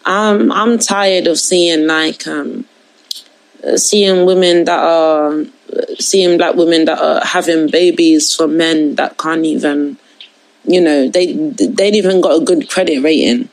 I'm 0.04 0.50
I'm 0.50 0.78
tired 0.78 1.26
of 1.26 1.38
seeing 1.38 1.86
like 1.86 2.26
um 2.26 2.64
seeing 3.76 4.26
women 4.26 4.64
that 4.64 4.78
are 4.78 5.44
seeing 5.98 6.38
black 6.38 6.54
women 6.54 6.86
that 6.86 6.98
are 6.98 7.24
having 7.24 7.68
babies 7.70 8.34
for 8.34 8.48
men 8.48 8.94
that 8.96 9.18
can't 9.18 9.44
even 9.44 9.96
you 10.64 10.80
know 10.80 11.08
they 11.08 11.32
they 11.32 11.86
ain't 11.86 11.96
even 11.96 12.20
got 12.20 12.40
a 12.40 12.44
good 12.44 12.68
credit 12.68 13.00
rating 13.00 13.48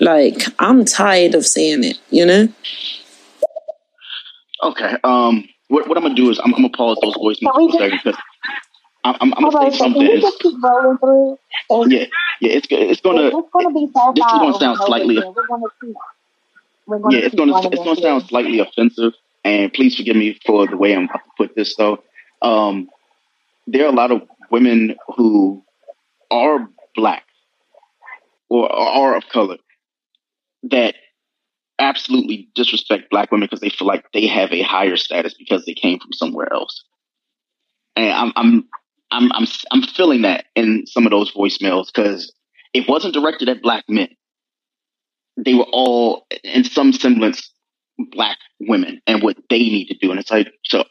like, 0.00 0.42
I'm 0.58 0.84
tired 0.84 1.34
of 1.34 1.46
seeing 1.46 1.84
it, 1.84 1.98
you 2.10 2.26
know? 2.26 2.48
Okay. 4.62 4.96
Um, 5.04 5.48
what, 5.68 5.88
what 5.88 5.96
I'm 5.96 6.02
gonna 6.02 6.14
do 6.14 6.30
is 6.30 6.38
I'm, 6.38 6.54
I'm 6.54 6.62
gonna 6.62 6.70
pause 6.70 6.98
those 7.02 7.14
voice 7.14 7.40
notes 7.40 7.56
for 7.56 7.68
a 7.68 7.72
second 7.72 8.00
because 8.04 8.20
I'm, 9.04 9.16
I'm, 9.20 9.34
I'm 9.34 9.50
gonna 9.50 9.70
say 9.70 9.78
something. 9.78 10.02
Can 10.02 10.10
keep? 10.40 10.54
Yeah, 11.86 12.06
yeah. 12.40 12.52
It's 12.52 12.66
it's 12.70 13.00
gonna. 13.00 13.28
It's 13.28 13.48
gonna 13.52 13.72
be 13.72 13.88
so 13.94 14.12
This 14.14 14.24
is 14.24 14.32
gonna 14.32 14.58
sound 14.58 14.78
slightly. 14.78 15.16
We're 15.16 15.46
gonna 15.46 15.66
keep, 15.80 15.94
we're 16.86 16.98
gonna 16.98 17.16
yeah, 17.16 17.24
it's 17.24 17.34
gonna 17.34 17.58
it's 17.68 17.84
gonna 17.84 18.00
sound 18.00 18.24
slightly 18.24 18.58
offensive, 18.58 19.14
and 19.44 19.72
please 19.72 19.96
forgive 19.96 20.16
me 20.16 20.38
for 20.44 20.66
the 20.66 20.76
way 20.76 20.94
I'm 20.94 21.04
about 21.04 21.24
to 21.24 21.30
put 21.38 21.54
this 21.54 21.74
though. 21.76 22.02
Um, 22.42 22.90
there 23.66 23.84
are 23.84 23.88
a 23.88 23.96
lot 23.96 24.10
of 24.10 24.22
women 24.50 24.96
who 25.16 25.62
are 26.30 26.68
black 26.94 27.24
or 28.48 28.70
are 28.70 29.16
of 29.16 29.28
color 29.28 29.56
that 30.64 30.94
absolutely 31.78 32.48
disrespect 32.54 33.10
black 33.10 33.32
women 33.32 33.46
because 33.46 33.60
they 33.60 33.70
feel 33.70 33.88
like 33.88 34.04
they 34.12 34.26
have 34.26 34.52
a 34.52 34.62
higher 34.62 34.96
status 34.96 35.34
because 35.34 35.64
they 35.64 35.74
came 35.74 35.98
from 35.98 36.12
somewhere 36.12 36.52
else. 36.52 36.84
And 37.96 38.12
I'm 38.12 38.32
I'm 38.36 38.68
I'm 39.10 39.32
I'm 39.32 39.46
I'm 39.72 39.82
feeling 39.82 40.22
that 40.22 40.46
in 40.54 40.86
some 40.86 41.06
of 41.06 41.10
those 41.10 41.32
voicemails 41.32 41.86
because 41.86 42.32
it 42.74 42.88
wasn't 42.88 43.14
directed 43.14 43.48
at 43.48 43.62
black 43.62 43.84
men. 43.88 44.08
They 45.36 45.54
were 45.54 45.66
all 45.72 46.26
in 46.44 46.64
some 46.64 46.92
semblance 46.92 47.50
black 48.12 48.38
women 48.60 49.00
and 49.06 49.22
what 49.22 49.36
they 49.48 49.58
need 49.58 49.86
to 49.86 49.98
do. 49.98 50.10
And 50.10 50.20
it's 50.20 50.30
like, 50.30 50.48
so 50.64 50.84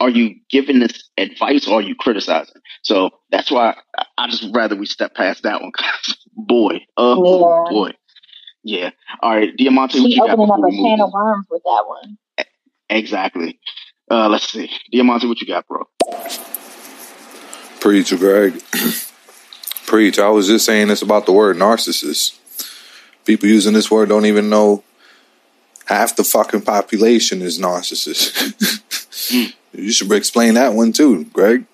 are 0.00 0.10
you 0.10 0.34
giving 0.50 0.78
this 0.78 1.08
advice 1.16 1.66
or 1.66 1.78
are 1.78 1.82
you 1.82 1.94
criticizing? 1.94 2.60
So 2.82 3.10
that's 3.30 3.50
why 3.50 3.76
I 4.18 4.28
just 4.28 4.46
rather 4.54 4.76
we 4.76 4.86
step 4.86 5.14
past 5.14 5.42
that 5.42 5.60
one. 5.60 5.72
boy, 6.36 6.80
oh 6.96 7.24
yeah. 7.24 7.72
boy. 7.72 7.90
Yeah. 8.66 8.90
All 9.22 9.30
right, 9.30 9.56
Diamante, 9.56 10.00
what 10.00 10.10
you 10.10 10.18
got 10.18 10.30
opening 10.30 10.50
up 10.50 10.58
a 10.58 10.70
can 10.72 11.00
of 11.00 11.12
worms 11.12 11.46
with 11.48 11.62
that 11.62 11.84
one. 11.86 12.18
Exactly. 12.90 13.60
Uh, 14.10 14.28
let's 14.28 14.50
see. 14.50 14.68
Diamante, 14.90 15.28
what 15.28 15.40
you 15.40 15.46
got, 15.46 15.68
bro? 15.68 15.88
Preach, 17.78 18.10
Greg. 18.18 18.60
Preach. 19.86 20.18
I 20.18 20.30
was 20.30 20.48
just 20.48 20.66
saying 20.66 20.88
this 20.88 21.00
about 21.00 21.26
the 21.26 21.32
word 21.32 21.56
narcissist. 21.56 22.36
People 23.24 23.48
using 23.48 23.72
this 23.72 23.88
word 23.88 24.08
don't 24.08 24.26
even 24.26 24.50
know 24.50 24.82
half 25.84 26.16
the 26.16 26.24
fucking 26.24 26.62
population 26.62 27.42
is 27.42 27.60
narcissist. 27.60 28.32
mm. 29.30 29.52
You 29.72 29.92
should 29.92 30.10
explain 30.10 30.54
that 30.54 30.72
one 30.72 30.92
too, 30.92 31.26
Greg. 31.26 31.66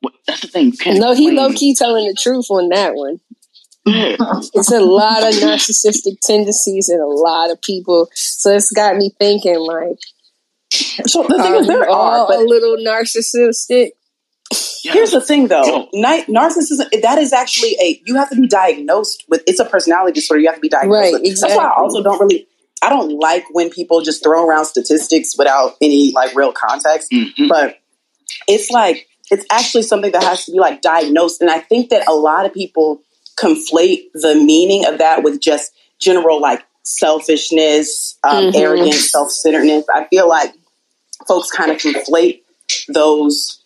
Well, 0.00 0.12
that's 0.24 0.40
the 0.40 0.46
thing. 0.46 0.72
No, 0.86 1.14
he 1.14 1.32
low 1.32 1.52
key 1.52 1.74
telling 1.74 2.06
the 2.06 2.14
truth 2.14 2.46
on 2.48 2.68
that 2.68 2.94
one. 2.94 3.18
It's 4.54 4.72
a 4.72 4.80
lot 4.80 5.22
of 5.22 5.34
narcissistic 5.34 6.18
tendencies 6.22 6.88
in 6.88 7.00
a 7.00 7.06
lot 7.06 7.50
of 7.50 7.60
people. 7.62 8.08
So 8.14 8.54
it's 8.54 8.70
got 8.70 8.96
me 8.96 9.10
thinking 9.18 9.58
like 9.58 9.98
so 10.70 11.22
the 11.22 11.42
thing 11.42 11.54
is 11.54 11.66
there 11.66 11.88
are 11.88 12.26
but, 12.26 12.38
a 12.38 12.42
little 12.42 12.76
narcissistic. 12.76 13.92
Yeah. 14.84 14.92
Here's 14.92 15.12
the 15.12 15.20
thing 15.20 15.48
though. 15.48 15.88
narcissism 15.94 16.88
that 17.02 17.18
is 17.18 17.32
actually 17.32 17.76
a 17.80 18.00
you 18.06 18.16
have 18.16 18.30
to 18.30 18.36
be 18.36 18.46
diagnosed 18.46 19.24
with 19.28 19.42
it's 19.46 19.60
a 19.60 19.64
personality 19.64 20.12
disorder. 20.12 20.40
You 20.40 20.48
have 20.48 20.56
to 20.56 20.60
be 20.60 20.68
diagnosed 20.68 21.02
right, 21.02 21.12
with. 21.12 21.24
Exactly. 21.24 21.56
That's 21.56 21.58
why 21.58 21.70
I 21.70 21.80
also 21.80 22.02
don't 22.02 22.20
really 22.20 22.46
I 22.82 22.90
don't 22.90 23.18
like 23.18 23.44
when 23.50 23.70
people 23.70 24.02
just 24.02 24.22
throw 24.22 24.46
around 24.46 24.66
statistics 24.66 25.36
without 25.36 25.76
any 25.82 26.12
like 26.12 26.34
real 26.34 26.52
context. 26.52 27.10
Mm-hmm. 27.10 27.48
But 27.48 27.80
it's 28.46 28.70
like 28.70 29.08
it's 29.30 29.44
actually 29.50 29.82
something 29.82 30.12
that 30.12 30.22
has 30.22 30.46
to 30.46 30.52
be 30.52 30.58
like 30.58 30.80
diagnosed. 30.80 31.40
And 31.40 31.50
I 31.50 31.60
think 31.60 31.90
that 31.90 32.08
a 32.08 32.14
lot 32.14 32.46
of 32.46 32.54
people 32.54 33.02
conflate 33.40 34.10
the 34.14 34.34
meaning 34.34 34.86
of 34.86 34.98
that 34.98 35.22
with 35.22 35.40
just 35.40 35.72
general 35.98 36.40
like 36.40 36.64
selfishness, 36.82 38.18
um, 38.24 38.44
mm-hmm. 38.44 38.56
arrogance, 38.56 39.10
self 39.10 39.30
centeredness. 39.30 39.84
I 39.94 40.06
feel 40.08 40.28
like 40.28 40.52
folks 41.26 41.50
kind 41.50 41.70
of 41.70 41.78
conflate 41.78 42.42
those 42.88 43.62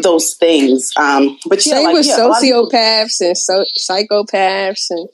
those 0.00 0.34
things. 0.34 0.92
Um, 0.96 1.38
but 1.46 1.64
yeah, 1.64 1.74
same 1.74 1.84
like, 1.86 1.94
with 1.94 2.06
yeah, 2.06 2.18
sociopaths 2.18 3.20
and 3.20 3.36
so, 3.36 3.64
psychopaths 3.76 4.90
and. 4.90 5.08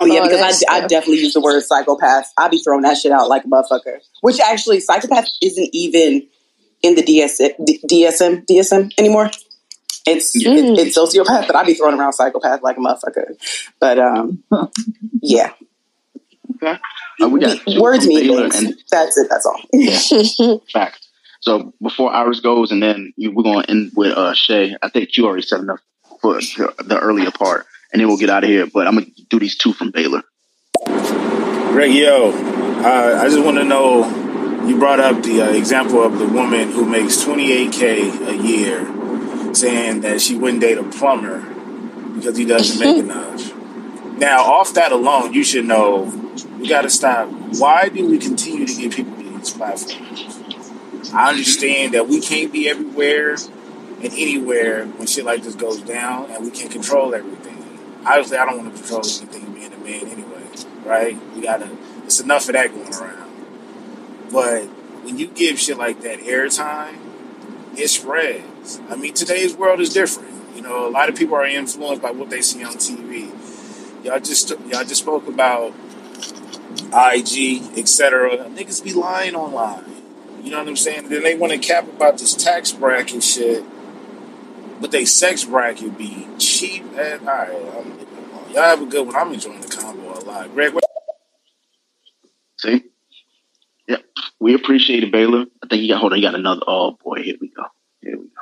Oh 0.00 0.06
yeah, 0.06 0.22
because 0.22 0.62
I, 0.68 0.76
I 0.76 0.86
definitely 0.86 1.18
use 1.18 1.34
the 1.34 1.40
word 1.40 1.60
psychopath. 1.64 2.32
I 2.36 2.46
be 2.48 2.58
throwing 2.58 2.82
that 2.82 2.98
shit 2.98 3.10
out 3.10 3.28
like 3.28 3.44
a 3.44 3.48
motherfucker. 3.48 3.98
Which 4.20 4.38
actually, 4.38 4.78
psychopath 4.78 5.26
isn't 5.42 5.70
even 5.72 6.28
in 6.82 6.94
the 6.94 7.02
DSM 7.02 7.54
DSM 7.90 8.46
DSM 8.46 8.92
anymore. 8.96 9.30
It's 10.08 10.36
mm. 10.36 10.78
it's 10.78 10.96
sociopath, 10.96 11.46
but 11.46 11.56
I'd 11.56 11.66
be 11.66 11.74
throwing 11.74 11.98
around 11.98 12.12
psychopath 12.12 12.62
like 12.62 12.76
a 12.76 12.80
motherfucker. 12.80 13.36
But 13.78 13.98
um, 13.98 14.42
yeah. 15.22 15.52
Okay. 16.56 16.78
Uh, 17.20 17.28
we 17.28 17.40
got 17.40 17.60
words 17.78 18.06
mean 18.06 18.28
things. 18.28 18.56
And 18.56 18.74
that's 18.90 19.16
it. 19.16 19.28
That's 19.30 19.46
all. 19.46 19.60
Yeah. 19.72 20.56
Fact. 20.72 21.06
So 21.40 21.72
before 21.80 22.12
ours 22.12 22.40
goes, 22.40 22.72
and 22.72 22.82
then 22.82 23.12
you, 23.16 23.32
we're 23.32 23.44
going 23.44 23.62
to 23.62 23.70
end 23.70 23.92
with 23.94 24.12
uh, 24.12 24.34
Shay. 24.34 24.76
I 24.82 24.88
think 24.88 25.16
you 25.16 25.26
already 25.26 25.42
said 25.42 25.60
enough 25.60 25.80
for 26.20 26.34
the, 26.34 26.74
the 26.84 26.98
earlier 26.98 27.30
part, 27.30 27.66
and 27.92 28.00
then 28.00 28.08
we'll 28.08 28.18
get 28.18 28.30
out 28.30 28.44
of 28.44 28.50
here. 28.50 28.66
But 28.66 28.86
I'm 28.86 28.94
gonna 28.94 29.06
do 29.28 29.38
these 29.38 29.56
two 29.56 29.72
from 29.72 29.90
Baylor. 29.90 30.22
Greg, 30.86 31.94
yo, 31.94 32.32
uh, 32.32 33.20
I 33.22 33.28
just 33.28 33.44
want 33.44 33.58
to 33.58 33.64
know. 33.64 34.26
You 34.66 34.78
brought 34.78 35.00
up 35.00 35.22
the 35.22 35.42
uh, 35.42 35.50
example 35.52 36.02
of 36.02 36.18
the 36.18 36.26
woman 36.26 36.70
who 36.72 36.84
makes 36.84 37.24
28k 37.24 38.28
a 38.28 38.36
year, 38.36 38.84
saying 39.54 40.02
that 40.02 40.20
she 40.20 40.36
wouldn't 40.36 40.60
date 40.60 40.78
a 40.78 40.84
plumber 40.84 41.40
because 42.14 42.36
he 42.36 42.44
doesn't 42.44 42.78
make 42.78 42.96
enough. 43.04 43.54
Now, 44.18 44.42
off 44.42 44.74
that 44.74 44.90
alone, 44.90 45.32
you 45.32 45.44
should 45.44 45.64
know 45.64 46.12
we 46.58 46.68
got 46.68 46.82
to 46.82 46.90
stop. 46.90 47.28
Why 47.58 47.88
do 47.88 48.08
we 48.08 48.18
continue 48.18 48.66
to 48.66 48.74
give 48.74 48.92
people 48.92 49.14
these 49.14 49.50
platforms? 49.50 50.40
I 51.14 51.30
understand 51.30 51.94
that 51.94 52.08
we 52.08 52.20
can't 52.20 52.52
be 52.52 52.68
everywhere 52.68 53.32
and 53.32 54.12
anywhere 54.12 54.86
when 54.86 55.06
shit 55.06 55.24
like 55.24 55.42
this 55.42 55.54
goes 55.54 55.80
down, 55.80 56.30
and 56.30 56.44
we 56.44 56.50
can't 56.50 56.70
control 56.70 57.14
everything. 57.14 57.56
Obviously, 58.04 58.38
I 58.38 58.44
don't 58.44 58.58
want 58.58 58.74
to 58.74 58.80
control 58.80 59.02
anything 59.04 59.52
being 59.54 59.72
a 59.72 59.78
man 59.78 60.06
anyway, 60.08 60.42
right? 60.84 61.34
We 61.34 61.42
gotta. 61.42 61.68
It's 62.04 62.20
enough 62.20 62.48
of 62.48 62.54
that 62.54 62.72
going 62.72 62.94
around. 62.94 63.30
But 64.32 64.64
when 65.04 65.18
you 65.18 65.28
give 65.28 65.58
shit 65.58 65.78
like 65.78 66.02
that 66.02 66.20
airtime, 66.20 66.96
it 67.76 67.88
spreads. 67.88 68.44
I 68.88 68.96
mean, 68.96 69.14
today's 69.14 69.56
world 69.56 69.80
is 69.80 69.90
different. 69.90 70.34
You 70.54 70.62
know, 70.62 70.88
a 70.88 70.90
lot 70.90 71.08
of 71.08 71.16
people 71.16 71.36
are 71.36 71.46
influenced 71.46 72.02
by 72.02 72.10
what 72.10 72.30
they 72.30 72.42
see 72.42 72.64
on 72.64 72.74
TV. 72.74 73.32
Y'all 74.04 74.20
just 74.20 74.50
y'all 74.50 74.84
just 74.84 74.96
spoke 74.96 75.26
about 75.28 75.72
IG, 76.92 77.78
etc. 77.78 78.48
Niggas 78.48 78.82
be 78.82 78.92
lying 78.92 79.34
online. 79.34 79.84
You 80.42 80.50
know 80.50 80.58
what 80.58 80.68
I'm 80.68 80.76
saying? 80.76 81.08
Then 81.08 81.22
they 81.22 81.34
want 81.36 81.52
to 81.52 81.58
cap 81.58 81.84
about 81.88 82.18
this 82.18 82.34
tax 82.34 82.72
bracket 82.72 83.22
shit, 83.22 83.64
but 84.80 84.90
they 84.90 85.04
sex 85.04 85.44
bracket 85.44 85.98
be 85.98 86.26
cheap. 86.38 86.84
And, 86.96 87.28
all 87.28 87.34
right, 87.34 87.74
I'm 87.76 87.98
Y'all 88.52 88.62
have 88.62 88.80
a 88.80 88.86
good 88.86 89.06
one. 89.06 89.14
I'm 89.14 89.32
enjoying 89.32 89.60
the 89.60 89.68
combo 89.68 90.18
a 90.18 90.20
lot. 90.20 90.54
Greg, 90.54 90.72
what? 90.72 90.84
See? 92.56 92.84
We 94.40 94.54
appreciate 94.54 95.02
it, 95.02 95.12
Baylor. 95.12 95.46
I 95.62 95.66
think 95.66 95.82
you 95.82 95.88
got, 95.88 96.00
hold 96.00 96.12
on, 96.12 96.18
you 96.18 96.24
got 96.24 96.34
another. 96.34 96.62
Oh, 96.66 96.96
boy, 97.04 97.22
here 97.22 97.36
we 97.40 97.48
go. 97.48 97.64
Here 98.00 98.16
we 98.16 98.24
go. 98.24 98.37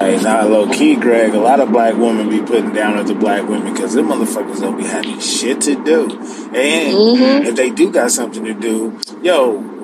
Hey, 0.00 0.20
now 0.20 0.46
low 0.46 0.68
key, 0.68 0.96
Greg. 0.96 1.34
A 1.34 1.38
lot 1.38 1.60
of 1.60 1.70
black 1.70 1.94
women 1.94 2.28
be 2.28 2.40
putting 2.40 2.72
down 2.72 2.98
other 2.98 3.14
black 3.14 3.48
women 3.48 3.72
because 3.72 3.94
them 3.94 4.08
motherfuckers 4.08 4.60
don't 4.60 4.76
be 4.76 4.84
having 4.84 5.20
shit 5.20 5.60
to 5.62 5.82
do. 5.84 6.10
And 6.10 6.94
mm-hmm. 6.94 7.46
if 7.46 7.54
they 7.54 7.70
do 7.70 7.92
got 7.92 8.10
something 8.10 8.44
to 8.44 8.54
do, 8.54 9.00
yo, 9.22 9.74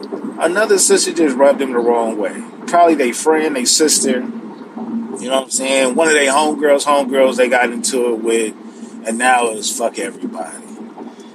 Another 0.40 0.78
sister 0.78 1.12
just 1.12 1.36
rubbed 1.36 1.58
them 1.58 1.72
the 1.72 1.78
wrong 1.78 2.16
way. 2.16 2.42
Probably 2.66 2.94
they 2.94 3.12
friend, 3.12 3.54
they 3.54 3.66
sister. 3.66 4.20
You 4.20 5.28
know 5.28 5.34
what 5.34 5.44
I'm 5.44 5.50
saying? 5.50 5.94
One 5.94 6.08
of 6.08 6.14
their 6.14 6.32
homegirls, 6.32 6.86
homegirls 6.86 7.36
they 7.36 7.50
got 7.50 7.70
into 7.70 8.14
it 8.14 8.20
with, 8.20 8.54
and 9.06 9.18
now 9.18 9.50
it's 9.50 9.76
fuck 9.76 9.98
everybody. 9.98 10.64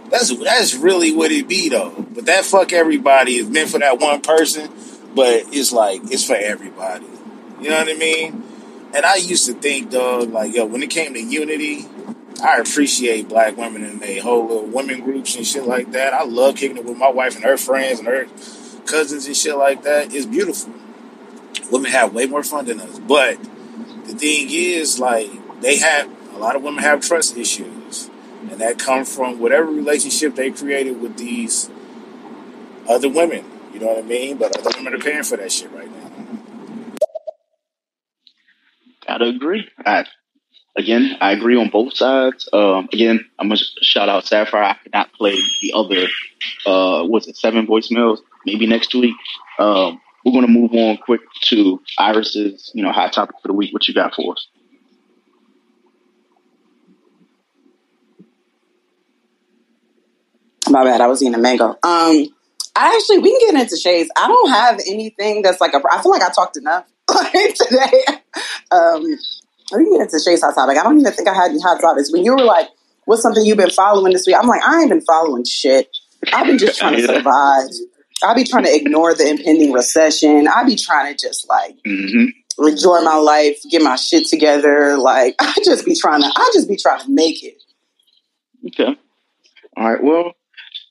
That's 0.09 0.35
that's 0.35 0.73
really 0.73 1.15
what 1.15 1.31
it 1.31 1.47
be 1.47 1.69
though. 1.69 2.05
But 2.15 2.25
that 2.25 2.45
fuck 2.45 2.73
everybody 2.73 3.35
is 3.35 3.47
meant 3.47 3.69
for 3.69 3.77
that 3.77 3.99
one 3.99 4.21
person, 4.21 4.71
but 5.13 5.43
it's 5.53 5.71
like 5.71 6.01
it's 6.05 6.25
for 6.25 6.35
everybody. 6.35 7.05
You 7.61 7.69
know 7.69 7.77
what 7.77 7.89
I 7.89 7.93
mean? 7.93 8.43
And 8.95 9.05
I 9.05 9.15
used 9.15 9.45
to 9.47 9.53
think, 9.53 9.91
dog, 9.91 10.31
like 10.31 10.55
yo, 10.55 10.65
when 10.65 10.81
it 10.81 10.89
came 10.89 11.13
to 11.13 11.21
unity, 11.21 11.85
I 12.41 12.59
appreciate 12.59 13.27
black 13.27 13.57
women 13.57 13.83
and 13.83 13.99
they 13.99 14.19
whole 14.19 14.47
little 14.47 14.65
women 14.67 15.01
groups 15.01 15.35
and 15.35 15.45
shit 15.45 15.65
like 15.65 15.91
that. 15.91 16.13
I 16.13 16.23
love 16.23 16.55
kicking 16.55 16.77
it 16.77 16.85
with 16.85 16.97
my 16.97 17.09
wife 17.09 17.35
and 17.35 17.43
her 17.43 17.57
friends 17.57 17.99
and 17.99 18.07
her 18.07 18.25
cousins 18.85 19.27
and 19.27 19.35
shit 19.35 19.57
like 19.57 19.83
that. 19.83 20.13
It's 20.13 20.25
beautiful. 20.25 20.73
Women 21.71 21.91
have 21.91 22.13
way 22.13 22.25
more 22.25 22.43
fun 22.43 22.65
than 22.65 22.79
us. 22.79 22.99
But 22.99 23.37
the 24.05 24.13
thing 24.13 24.47
is, 24.49 24.97
like, 24.99 25.29
they 25.61 25.79
have 25.79 26.09
a 26.33 26.37
lot 26.37 26.55
of 26.55 26.63
women 26.63 26.83
have 26.83 27.01
trust 27.01 27.35
issues. 27.35 28.09
And 28.49 28.61
that 28.61 28.77
comes 28.79 29.13
from 29.13 29.39
whatever 29.39 29.65
relationship 29.65 30.35
they 30.35 30.51
created 30.51 31.01
with 31.01 31.17
these 31.17 31.69
other 32.87 33.09
women. 33.09 33.43
You 33.73 33.79
know 33.79 33.87
what 33.87 33.97
I 33.97 34.01
mean? 34.03 34.37
But 34.37 34.57
other 34.57 34.69
women 34.77 34.93
are 34.93 34.99
paying 34.99 35.23
for 35.23 35.35
that 35.35 35.51
shit 35.51 35.71
right 35.71 35.91
now. 35.91 35.94
Gotta 39.07 39.25
agree. 39.25 39.67
I, 39.85 40.05
again, 40.75 41.17
I 41.21 41.31
agree 41.31 41.57
on 41.57 41.69
both 41.69 41.95
sides. 41.95 42.49
Um, 42.51 42.89
again, 42.91 43.25
I'm 43.37 43.49
gonna 43.49 43.61
shout 43.81 44.09
out 44.09 44.25
Sapphire. 44.25 44.63
I 44.63 44.77
could 44.81 44.93
not 44.93 45.13
play 45.13 45.37
the 45.61 45.73
other, 45.73 46.07
uh, 46.65 47.05
what's 47.05 47.27
it, 47.27 47.37
seven 47.37 47.67
voicemails 47.67 48.19
maybe 48.45 48.67
next 48.67 48.93
week. 48.95 49.15
Um, 49.59 50.01
we're 50.23 50.41
to 50.41 50.47
move 50.47 50.73
on 50.73 50.97
quick 50.97 51.21
to 51.43 51.79
Iris's, 51.99 52.71
you 52.73 52.83
know, 52.83 52.91
hot 52.91 53.13
topic 53.13 53.35
for 53.41 53.47
the 53.47 53.53
week. 53.53 53.71
What 53.73 53.87
you 53.87 53.93
got 53.93 54.15
for 54.15 54.33
us? 54.33 54.47
My 60.67 60.83
bad. 60.83 60.99
I 60.99 61.07
was 61.07 61.21
eating 61.21 61.35
a 61.35 61.37
mango. 61.37 61.69
Um, 61.69 62.27
I 62.75 62.95
actually 62.95 63.19
we 63.19 63.37
can 63.39 63.51
get 63.53 63.61
into 63.61 63.77
Shay's. 63.77 64.09
I 64.17 64.27
don't 64.27 64.49
have 64.49 64.79
anything 64.87 65.43
that's 65.43 65.61
like 65.61 65.73
a. 65.73 65.81
I 65.91 66.01
feel 66.01 66.11
like 66.11 66.23
I 66.23 66.29
talked 66.31 66.57
enough 66.57 66.85
today. 67.55 68.03
Um, 68.71 69.03
we 69.71 69.83
can 69.83 69.93
get 69.93 70.01
into 70.01 70.19
Shay's 70.19 70.41
hot 70.41 70.55
topic. 70.55 70.77
I 70.77 70.83
don't 70.83 70.99
even 70.99 71.11
think 71.11 71.27
I 71.27 71.33
had 71.33 71.51
any 71.51 71.61
hot 71.61 71.79
topics. 71.81 72.11
When 72.11 72.23
you 72.23 72.33
were 72.33 72.43
like, 72.43 72.67
what's 73.05 73.21
something 73.21 73.43
you've 73.43 73.57
been 73.57 73.69
following 73.69 74.13
this 74.13 74.27
week? 74.27 74.35
I'm 74.39 74.47
like, 74.47 74.61
I 74.63 74.81
ain't 74.81 74.89
been 74.89 75.01
following 75.01 75.43
shit. 75.45 75.89
I've 76.33 76.47
been 76.47 76.57
just 76.57 76.79
trying 76.79 76.95
to 76.97 77.01
survive. 77.05 77.69
I 78.23 78.33
be 78.33 78.43
trying 78.43 78.65
to 78.65 78.73
ignore 78.75 79.13
the 79.13 79.27
impending 79.27 79.71
recession. 79.71 80.47
I 80.47 80.63
be 80.63 80.75
trying 80.75 81.13
to 81.13 81.19
just 81.19 81.47
like 81.49 81.75
mm-hmm. 81.85 82.65
enjoy 82.65 83.01
my 83.01 83.15
life, 83.15 83.57
get 83.69 83.81
my 83.81 83.95
shit 83.95 84.27
together. 84.27 84.97
Like 84.97 85.35
I 85.39 85.53
just 85.63 85.85
be 85.85 85.95
trying 85.95 86.21
to, 86.21 86.27
I 86.27 86.51
just 86.53 86.67
be 86.67 86.77
trying 86.77 87.01
to 87.01 87.11
make 87.11 87.43
it. 87.43 87.61
Okay. 88.67 88.97
All 89.77 89.91
right. 89.91 90.01
Well, 90.01 90.33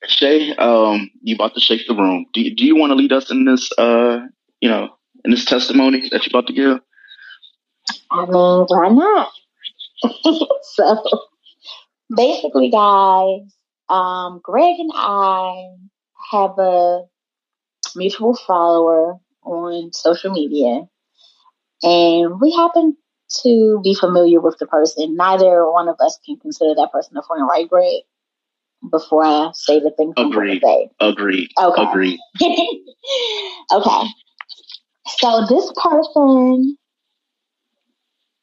Shay, 0.06 0.54
um, 0.56 1.10
you 1.22 1.34
about 1.34 1.54
to 1.54 1.60
shake 1.60 1.86
the 1.88 1.94
room. 1.94 2.26
Do 2.34 2.42
you, 2.42 2.54
do 2.54 2.64
you 2.64 2.76
want 2.76 2.90
to 2.90 2.94
lead 2.94 3.12
us 3.12 3.30
in 3.30 3.46
this, 3.46 3.70
uh, 3.78 4.20
you 4.60 4.68
know, 4.68 4.90
in 5.24 5.30
this 5.30 5.44
testimony 5.44 6.08
that 6.10 6.26
you're 6.26 6.38
about 6.38 6.46
to 6.48 6.52
give? 6.52 6.80
I 8.10 8.26
mean, 8.26 8.66
why 8.68 8.88
not? 8.88 9.30
so, 10.62 11.02
basically, 12.14 12.70
guys, 12.70 13.54
um, 13.88 14.40
Greg 14.42 14.76
and 14.78 14.90
I 14.94 15.68
have 16.30 16.58
a 16.58 17.02
mutual 17.96 18.36
follower 18.36 19.18
on 19.42 19.92
social 19.92 20.32
media, 20.32 20.82
and 21.82 22.40
we 22.40 22.52
happen 22.52 22.96
to 23.42 23.80
be 23.82 23.94
familiar 23.94 24.40
with 24.40 24.58
the 24.58 24.66
person. 24.66 25.16
Neither 25.16 25.70
one 25.70 25.88
of 25.88 25.96
us 26.00 26.18
can 26.24 26.36
consider 26.38 26.74
that 26.74 26.92
person 26.92 27.16
a 27.16 27.22
friend, 27.22 27.46
right, 27.48 27.68
Greg? 27.68 28.02
Before 28.90 29.24
I 29.24 29.50
say 29.54 29.80
the 29.80 29.90
things 29.96 30.12
I'm 30.18 30.30
going 30.30 30.60
to 30.60 30.60
say. 30.62 30.90
Agreed. 31.00 31.48
Okay. 31.58 31.82
Agreed. 31.82 32.18
okay. 33.72 34.06
So 35.06 35.46
this 35.48 35.70
person 35.76 36.76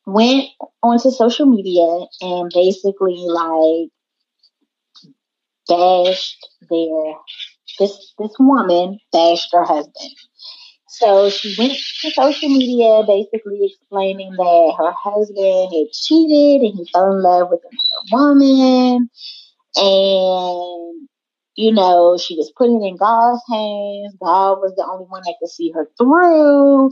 went 0.06 0.46
onto 0.84 1.12
social 1.12 1.46
media 1.46 2.06
and 2.22 2.52
basically 2.54 3.26
like 3.28 3.90
bashed 5.68 6.48
their 6.70 7.14
this 7.80 8.14
this 8.20 8.32
woman 8.40 9.00
bashed 9.12 9.50
her 9.54 9.64
husband. 9.64 10.16
So 10.90 11.30
she 11.30 11.56
went 11.58 11.74
to 12.02 12.12
social 12.12 12.50
media 12.50 13.04
basically 13.08 13.60
explaining 13.64 14.32
that 14.34 14.76
her 14.78 14.92
husband 14.92 15.74
had 15.74 15.92
cheated 15.94 16.62
and 16.62 16.78
he 16.78 16.90
fell 16.92 17.14
in 17.14 17.24
love 17.24 17.50
with 17.50 17.62
another 17.64 18.04
woman. 18.12 19.10
And, 19.78 21.08
you 21.56 21.74
know, 21.74 22.18
she 22.18 22.36
was 22.36 22.52
putting 22.56 22.84
in 22.84 22.98
God's 22.98 23.42
hands. 23.50 24.16
God 24.22 24.60
was 24.60 24.74
the 24.76 24.86
only 24.86 25.06
one 25.06 25.22
that 25.26 25.36
could 25.40 25.50
see 25.50 25.72
her 25.72 25.88
through. 25.98 26.92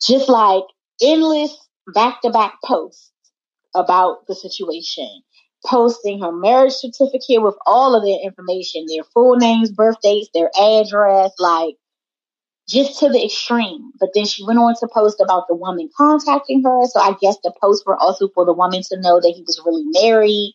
Just 0.00 0.28
like 0.28 0.64
endless 1.02 1.56
back 1.94 2.22
to 2.22 2.30
back 2.30 2.54
posts 2.64 3.12
about 3.74 4.26
the 4.26 4.34
situation. 4.34 5.08
Posting 5.66 6.20
her 6.22 6.32
marriage 6.32 6.72
certificate 6.72 7.42
with 7.42 7.56
all 7.66 7.96
of 7.96 8.04
their 8.04 8.20
information, 8.22 8.86
their 8.88 9.04
full 9.12 9.36
names, 9.36 9.72
birth 9.72 9.96
dates, 10.02 10.28
their 10.32 10.50
address, 10.58 11.32
like 11.38 11.74
just 12.68 13.00
to 13.00 13.08
the 13.08 13.24
extreme. 13.24 13.90
But 13.98 14.10
then 14.14 14.26
she 14.26 14.44
went 14.44 14.58
on 14.58 14.74
to 14.76 14.88
post 14.92 15.20
about 15.20 15.48
the 15.48 15.54
woman 15.54 15.88
contacting 15.96 16.62
her. 16.62 16.86
So 16.86 17.00
I 17.00 17.16
guess 17.20 17.36
the 17.42 17.52
posts 17.60 17.84
were 17.86 17.96
also 17.96 18.28
for 18.28 18.44
the 18.44 18.52
woman 18.52 18.82
to 18.90 19.00
know 19.00 19.20
that 19.20 19.32
he 19.34 19.42
was 19.42 19.60
really 19.64 19.84
married. 20.00 20.54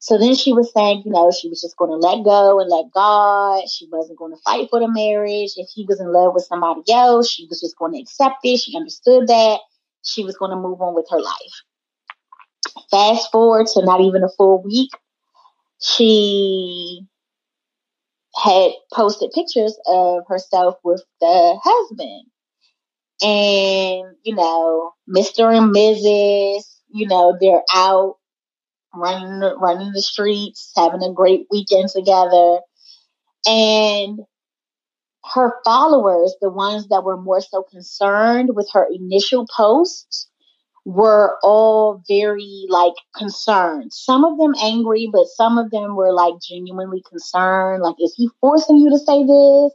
So 0.00 0.16
then 0.16 0.36
she 0.36 0.52
was 0.52 0.72
saying, 0.72 1.02
you 1.04 1.10
know, 1.12 1.30
she 1.32 1.48
was 1.48 1.60
just 1.60 1.76
going 1.76 1.90
to 1.90 1.96
let 1.96 2.24
go 2.24 2.60
and 2.60 2.70
let 2.70 2.86
God. 2.94 3.68
She 3.68 3.88
wasn't 3.90 4.18
going 4.18 4.32
to 4.32 4.40
fight 4.44 4.68
for 4.70 4.78
the 4.78 4.88
marriage. 4.88 5.52
If 5.56 5.68
he 5.74 5.84
was 5.88 6.00
in 6.00 6.12
love 6.12 6.34
with 6.34 6.44
somebody 6.44 6.82
else, 6.92 7.28
she 7.30 7.46
was 7.46 7.60
just 7.60 7.76
going 7.76 7.92
to 7.94 8.00
accept 8.00 8.36
it. 8.44 8.58
She 8.58 8.76
understood 8.76 9.26
that. 9.26 9.58
She 10.04 10.22
was 10.24 10.36
going 10.36 10.52
to 10.52 10.56
move 10.56 10.80
on 10.80 10.94
with 10.94 11.06
her 11.10 11.20
life. 11.20 11.64
Fast 12.90 13.32
forward 13.32 13.66
to 13.74 13.84
not 13.84 14.00
even 14.00 14.22
a 14.22 14.28
full 14.28 14.62
week, 14.62 14.90
she 15.80 17.00
had 18.36 18.70
posted 18.92 19.32
pictures 19.32 19.76
of 19.86 20.22
herself 20.28 20.76
with 20.84 21.02
the 21.20 21.58
husband. 21.62 22.26
And, 23.20 24.16
you 24.22 24.36
know, 24.36 24.92
Mr. 25.08 25.52
and 25.52 25.74
Mrs., 25.74 26.62
you 26.90 27.08
know, 27.08 27.36
they're 27.40 27.64
out 27.74 28.14
running 28.94 29.40
running 29.58 29.92
the 29.92 30.02
streets, 30.02 30.72
having 30.76 31.02
a 31.02 31.12
great 31.12 31.46
weekend 31.50 31.88
together. 31.88 32.60
And 33.46 34.20
her 35.34 35.54
followers, 35.64 36.34
the 36.40 36.50
ones 36.50 36.88
that 36.88 37.04
were 37.04 37.20
more 37.20 37.40
so 37.40 37.62
concerned 37.62 38.50
with 38.54 38.68
her 38.72 38.86
initial 38.92 39.46
posts, 39.54 40.28
were 40.84 41.36
all 41.42 42.02
very 42.08 42.64
like 42.70 42.94
concerned. 43.14 43.92
Some 43.92 44.24
of 44.24 44.38
them 44.38 44.54
angry, 44.62 45.08
but 45.12 45.26
some 45.26 45.58
of 45.58 45.70
them 45.70 45.96
were 45.96 46.12
like 46.14 46.34
genuinely 46.48 47.02
concerned. 47.08 47.82
Like, 47.82 47.96
is 48.00 48.14
he 48.16 48.30
forcing 48.40 48.78
you 48.78 48.90
to 48.90 48.98
say 48.98 49.22
this? 49.22 49.72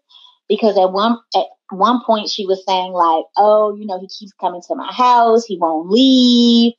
Because 0.50 0.78
at 0.78 0.92
one 0.92 1.18
at 1.36 1.46
one 1.70 2.02
point 2.04 2.30
she 2.30 2.48
was 2.48 2.64
saying 2.68 2.94
like, 2.94 3.26
oh, 3.38 3.76
you 3.76 3.86
know, 3.86 4.00
he 4.00 4.08
keeps 4.08 4.34
coming 4.42 4.62
to 4.68 4.76
my 4.76 4.92
house, 4.92 5.46
he 5.46 5.58
won't 5.58 5.90
leave. 5.90 6.74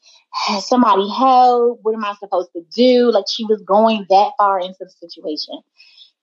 Somebody 0.60 1.08
help. 1.10 1.80
What 1.82 1.94
am 1.94 2.04
I 2.04 2.14
supposed 2.20 2.50
to 2.54 2.62
do? 2.76 3.10
Like 3.12 3.26
she 3.30 3.44
was 3.44 3.62
going 3.66 4.06
that 4.10 4.32
far 4.38 4.60
into 4.60 4.76
the 4.80 4.90
situation. 4.90 5.60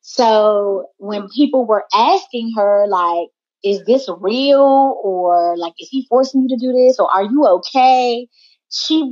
So 0.02 0.88
when 0.98 1.30
people 1.30 1.66
were 1.66 1.86
asking 1.94 2.54
her 2.58 2.88
like, 2.88 3.30
is 3.64 3.84
this 3.86 4.10
real 4.22 5.00
or 5.04 5.58
like 5.58 5.74
is 5.80 5.90
he 5.90 6.06
forcing 6.10 6.42
you 6.44 6.50
to 6.50 6.58
do 6.58 6.74
this 6.74 7.00
or 7.00 7.12
are 7.12 7.24
you 7.24 7.46
okay 7.46 8.28
she 8.72 9.04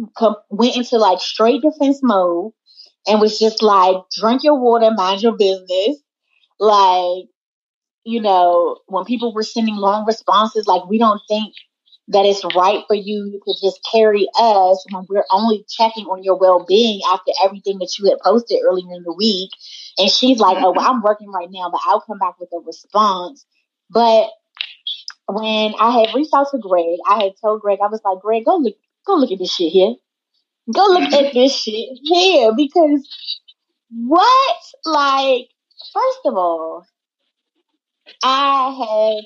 went 0.51 0.77
into 0.77 0.97
like 0.97 1.19
straight 1.21 1.61
defense 1.61 1.99
mode 2.03 2.51
and 3.07 3.21
was 3.21 3.39
just 3.39 3.63
like 3.63 3.97
drink 4.17 4.43
your 4.43 4.59
water 4.59 4.91
mind 4.91 5.21
your 5.21 5.37
business 5.37 5.97
like 6.59 7.25
you 8.05 8.21
know 8.21 8.77
when 8.87 9.05
people 9.05 9.33
were 9.33 9.43
sending 9.43 9.75
long 9.75 10.05
responses 10.05 10.67
like 10.67 10.87
we 10.89 10.97
don't 10.99 11.21
think 11.29 11.53
that 12.09 12.25
it's 12.25 12.43
right 12.55 12.83
for 12.87 12.95
you 12.95 13.39
to 13.45 13.53
just 13.61 13.79
carry 13.91 14.27
us 14.37 14.85
when 14.91 15.05
we're 15.09 15.23
only 15.31 15.65
checking 15.69 16.05
on 16.05 16.23
your 16.23 16.37
well-being 16.37 17.01
after 17.11 17.31
everything 17.43 17.79
that 17.79 17.95
you 17.97 18.09
had 18.09 18.19
posted 18.19 18.59
earlier 18.67 18.93
in 18.93 19.03
the 19.03 19.13
week 19.13 19.51
and 19.97 20.09
she's 20.09 20.39
like 20.39 20.57
oh 20.59 20.73
well, 20.75 20.89
i'm 20.89 21.01
working 21.01 21.31
right 21.31 21.49
now 21.51 21.69
but 21.71 21.81
i'll 21.85 22.01
come 22.01 22.19
back 22.19 22.39
with 22.39 22.49
a 22.53 22.59
response 22.65 23.45
but 23.89 24.29
when 25.31 25.73
I 25.79 25.91
had 25.91 26.15
reached 26.15 26.33
out 26.33 26.47
to 26.51 26.57
Greg, 26.57 26.97
I 27.07 27.23
had 27.23 27.33
told 27.39 27.61
Greg, 27.61 27.79
I 27.83 27.87
was 27.87 28.01
like, 28.03 28.19
Greg, 28.19 28.45
go 28.45 28.57
look, 28.57 28.75
go 29.05 29.15
look 29.15 29.31
at 29.31 29.37
this 29.37 29.53
shit 29.53 29.71
here. 29.71 29.93
Go 30.73 30.85
look 30.87 31.03
at 31.03 31.25
mm-hmm. 31.25 31.37
this 31.37 31.55
shit 31.55 31.89
here 32.03 32.51
because 32.55 33.07
what? 33.91 34.57
Like, 34.85 35.49
first 35.93 36.19
of 36.25 36.35
all, 36.35 36.85
I 38.23 39.15
have 39.15 39.23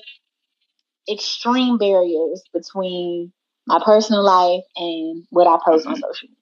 extreme 1.10 1.78
barriers 1.78 2.42
between 2.52 3.32
my 3.66 3.80
personal 3.84 4.22
life 4.22 4.64
and 4.76 5.24
what 5.30 5.46
I 5.46 5.58
post 5.64 5.86
on 5.86 5.96
social 5.96 6.28
media. 6.28 6.38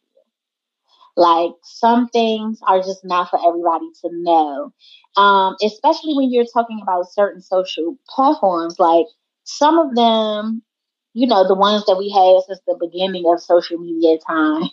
Like 1.16 1.52
some 1.62 2.08
things 2.08 2.60
are 2.66 2.78
just 2.78 3.04
not 3.04 3.30
for 3.30 3.38
everybody 3.46 3.86
to 4.02 4.10
know. 4.12 4.72
Um, 5.16 5.56
especially 5.62 6.14
when 6.14 6.32
you're 6.32 6.46
talking 6.52 6.80
about 6.82 7.12
certain 7.12 7.42
social 7.42 7.96
platforms. 8.08 8.76
Like 8.78 9.06
some 9.44 9.78
of 9.78 9.94
them, 9.94 10.62
you 11.12 11.26
know, 11.26 11.46
the 11.46 11.54
ones 11.54 11.84
that 11.86 11.96
we 11.96 12.10
had 12.10 12.42
since 12.46 12.60
the 12.66 12.76
beginning 12.80 13.24
of 13.26 13.42
social 13.42 13.78
media 13.78 14.18
time, 14.26 14.70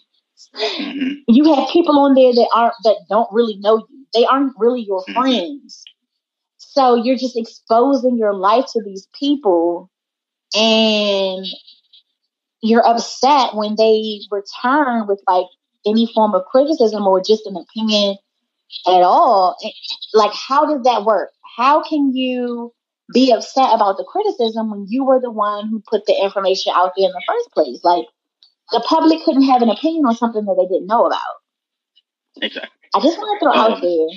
mm-hmm. 0.56 1.14
you 1.28 1.54
have 1.54 1.70
people 1.70 2.00
on 2.00 2.14
there 2.14 2.34
that 2.34 2.50
aren't 2.56 2.76
that 2.84 2.98
don't 3.10 3.32
really 3.32 3.58
know 3.58 3.86
you. 3.90 4.06
They 4.14 4.26
aren't 4.26 4.54
really 4.58 4.82
your 4.82 5.02
mm-hmm. 5.02 5.20
friends. 5.20 5.84
So 6.72 6.96
you're 6.96 7.18
just 7.18 7.38
exposing 7.38 8.18
your 8.18 8.34
life 8.34 8.66
to 8.74 8.84
these 8.84 9.08
people 9.18 9.90
and 10.56 11.46
you're 12.62 12.86
upset 12.86 13.56
when 13.56 13.76
they 13.76 14.20
return 14.32 15.08
with 15.08 15.22
like 15.28 15.48
any 15.86 16.12
form 16.14 16.36
of 16.36 16.46
criticism 16.46 17.08
or 17.08 17.22
just 17.22 17.46
an 17.46 17.56
opinion 17.56 18.18
at 18.88 19.02
all. 19.02 19.58
Like, 20.14 20.34
how 20.34 20.66
does 20.66 20.84
that 20.84 21.06
work? 21.06 21.32
How 21.58 21.82
can 21.82 22.14
you 22.14 22.74
be 23.14 23.32
upset 23.32 23.74
about 23.74 23.98
the 23.98 24.06
criticism 24.08 24.72
when 24.72 24.86
you 24.88 25.04
were 25.04 25.20
the 25.20 25.32
one 25.32 25.68
who 25.68 25.82
put 25.90 26.06
the 26.06 26.14
information 26.14 26.72
out 26.76 26.92
there 26.96 27.08
in 27.08 27.12
the 27.12 27.24
first 27.28 27.52
place. 27.52 27.80
Like 27.84 28.06
the 28.72 28.84
public 28.88 29.24
couldn't 29.24 29.44
have 29.44 29.62
an 29.62 29.70
opinion 29.70 30.06
on 30.06 30.16
something 30.16 30.46
that 30.46 30.56
they 30.56 30.74
didn't 30.74 30.88
know 30.88 31.06
about. 31.06 31.36
Exactly. 32.42 32.70
I 32.94 33.00
just 33.02 33.18
want 33.18 33.40
to 33.40 33.46
throw 33.46 33.54
um, 33.54 33.74
out 33.74 33.82
there. 33.82 34.08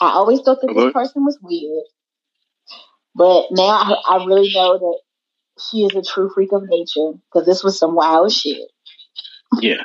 I 0.00 0.10
always 0.10 0.40
thought 0.40 0.58
that 0.60 0.74
this 0.74 0.92
person 0.92 1.24
was 1.24 1.38
weird, 1.42 1.84
but 3.14 3.46
now 3.50 3.64
I, 3.64 4.16
I 4.16 4.24
really 4.26 4.50
know 4.54 4.78
that 4.78 4.98
she 5.70 5.84
is 5.84 5.94
a 5.94 6.02
true 6.02 6.30
freak 6.34 6.52
of 6.52 6.64
nature 6.66 7.12
because 7.32 7.46
this 7.46 7.64
was 7.64 7.78
some 7.78 7.94
wild 7.94 8.32
shit. 8.32 8.68
Yeah, 9.60 9.84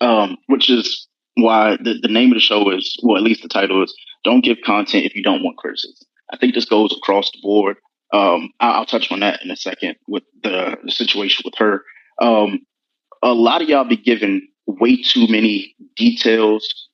um, 0.00 0.38
which 0.46 0.70
is 0.70 1.06
why 1.34 1.76
the, 1.76 1.98
the 2.00 2.08
name 2.08 2.30
of 2.30 2.36
the 2.36 2.40
show 2.40 2.70
is, 2.70 2.96
well, 3.02 3.16
at 3.16 3.22
least 3.22 3.42
the 3.42 3.48
title 3.48 3.82
is 3.82 3.94
"Don't 4.24 4.44
Give 4.44 4.58
Content 4.64 5.04
If 5.04 5.14
You 5.14 5.22
Don't 5.22 5.42
Want 5.42 5.58
Criticism." 5.58 6.06
I 6.32 6.36
think 6.38 6.54
this 6.54 6.64
goes 6.64 6.94
across 6.96 7.30
the 7.30 7.40
board. 7.42 7.76
Um, 8.12 8.50
I'll, 8.60 8.72
I'll, 8.72 8.86
touch 8.86 9.10
on 9.10 9.20
that 9.20 9.42
in 9.42 9.50
a 9.50 9.56
second 9.56 9.96
with 10.06 10.22
the, 10.42 10.76
the 10.84 10.90
situation 10.90 11.42
with 11.44 11.54
her. 11.56 11.82
Um, 12.20 12.60
a 13.22 13.32
lot 13.32 13.62
of 13.62 13.68
y'all 13.68 13.84
be 13.84 13.96
given 13.96 14.48
way 14.66 15.02
too 15.02 15.26
many 15.28 15.74
details 15.96 16.88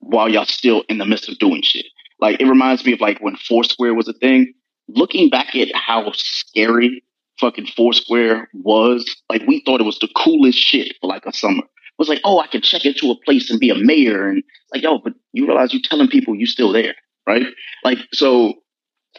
while 0.00 0.28
y'all 0.28 0.46
still 0.46 0.84
in 0.88 0.98
the 0.98 1.06
midst 1.06 1.28
of 1.28 1.38
doing 1.38 1.62
shit. 1.62 1.86
Like 2.20 2.40
it 2.40 2.46
reminds 2.46 2.84
me 2.84 2.92
of 2.92 3.00
like 3.00 3.18
when 3.20 3.36
Foursquare 3.36 3.94
was 3.94 4.08
a 4.08 4.12
thing. 4.14 4.52
Looking 4.88 5.28
back 5.28 5.54
at 5.56 5.74
how 5.74 6.12
scary 6.14 7.02
fucking 7.40 7.66
Foursquare 7.66 8.48
was, 8.54 9.04
like 9.28 9.42
we 9.46 9.62
thought 9.64 9.80
it 9.80 9.84
was 9.84 9.98
the 9.98 10.08
coolest 10.16 10.58
shit 10.58 10.94
for 11.00 11.08
like 11.08 11.26
a 11.26 11.32
summer. 11.32 11.62
It 11.62 11.98
was 11.98 12.08
like, 12.08 12.20
oh, 12.24 12.38
I 12.40 12.46
can 12.46 12.60
check 12.60 12.84
into 12.84 13.10
a 13.10 13.20
place 13.24 13.50
and 13.50 13.58
be 13.58 13.70
a 13.70 13.74
mayor, 13.74 14.28
and 14.28 14.42
like, 14.72 14.82
yo, 14.82 14.98
but 14.98 15.14
you 15.32 15.46
realize 15.46 15.72
you're 15.72 15.82
telling 15.82 16.08
people 16.08 16.34
you 16.34 16.46
still 16.46 16.72
there, 16.72 16.94
right? 17.26 17.46
Like, 17.84 17.98
so 18.12 18.54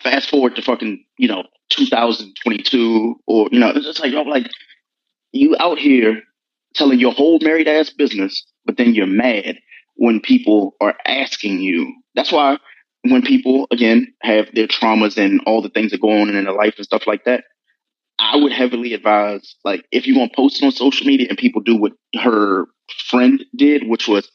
fast 0.01 0.29
forward 0.29 0.55
to 0.55 0.61
fucking, 0.61 1.03
you 1.17 1.27
know, 1.27 1.43
2022, 1.71 3.15
or 3.25 3.49
you 3.51 3.59
know, 3.59 3.69
it's 3.69 3.85
just 3.85 3.99
like, 3.99 4.13
yo, 4.13 4.21
like 4.21 4.49
you 5.31 5.55
out 5.59 5.79
here 5.79 6.21
telling 6.75 6.99
your 6.99 7.13
whole 7.13 7.39
married 7.41 7.67
ass 7.67 7.89
business, 7.89 8.45
but 8.65 8.77
then 8.77 8.93
you're 8.93 9.07
mad 9.07 9.57
when 9.97 10.19
people 10.21 10.75
are 10.81 10.95
asking 11.05 11.59
you. 11.59 11.93
That's 12.15 12.31
why 12.31 12.57
when 13.03 13.21
people 13.21 13.67
again 13.71 14.13
have 14.21 14.47
their 14.53 14.67
traumas 14.67 15.17
and 15.17 15.41
all 15.45 15.61
the 15.61 15.69
things 15.69 15.91
that 15.91 16.01
go 16.01 16.11
on 16.11 16.29
in 16.29 16.43
their 16.43 16.53
life 16.53 16.75
and 16.77 16.85
stuff 16.85 17.07
like 17.07 17.25
that, 17.25 17.43
I 18.19 18.37
would 18.37 18.51
heavily 18.51 18.93
advise 18.93 19.55
like 19.63 19.85
if 19.91 20.07
you're 20.07 20.15
gonna 20.15 20.31
post 20.35 20.61
it 20.61 20.65
on 20.65 20.71
social 20.71 21.05
media 21.07 21.27
and 21.29 21.37
people 21.37 21.61
do 21.61 21.75
what 21.77 21.93
her 22.15 22.65
friend 23.09 23.43
did, 23.55 23.87
which 23.87 24.07
was 24.07 24.29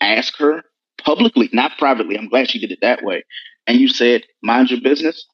ask 0.00 0.36
her 0.38 0.62
publicly, 1.02 1.48
not 1.52 1.78
privately. 1.78 2.18
I'm 2.18 2.28
glad 2.28 2.50
she 2.50 2.58
did 2.58 2.72
it 2.72 2.80
that 2.82 3.04
way. 3.04 3.24
And 3.66 3.78
you 3.78 3.88
said, 3.88 4.24
mind 4.42 4.70
your 4.70 4.80
business. 4.80 5.26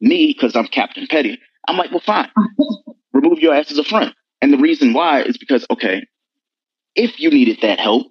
Me, 0.00 0.32
because 0.32 0.54
I'm 0.54 0.66
Captain 0.66 1.06
Petty, 1.08 1.38
I'm 1.66 1.76
like, 1.76 1.90
well, 1.90 2.00
fine. 2.00 2.30
Remove 3.12 3.40
your 3.40 3.54
ass 3.54 3.70
as 3.72 3.78
a 3.78 3.84
friend. 3.84 4.14
And 4.40 4.52
the 4.52 4.58
reason 4.58 4.92
why 4.92 5.22
is 5.22 5.36
because, 5.38 5.66
okay, 5.70 6.02
if 6.94 7.18
you 7.18 7.30
needed 7.30 7.58
that 7.62 7.80
help, 7.80 8.06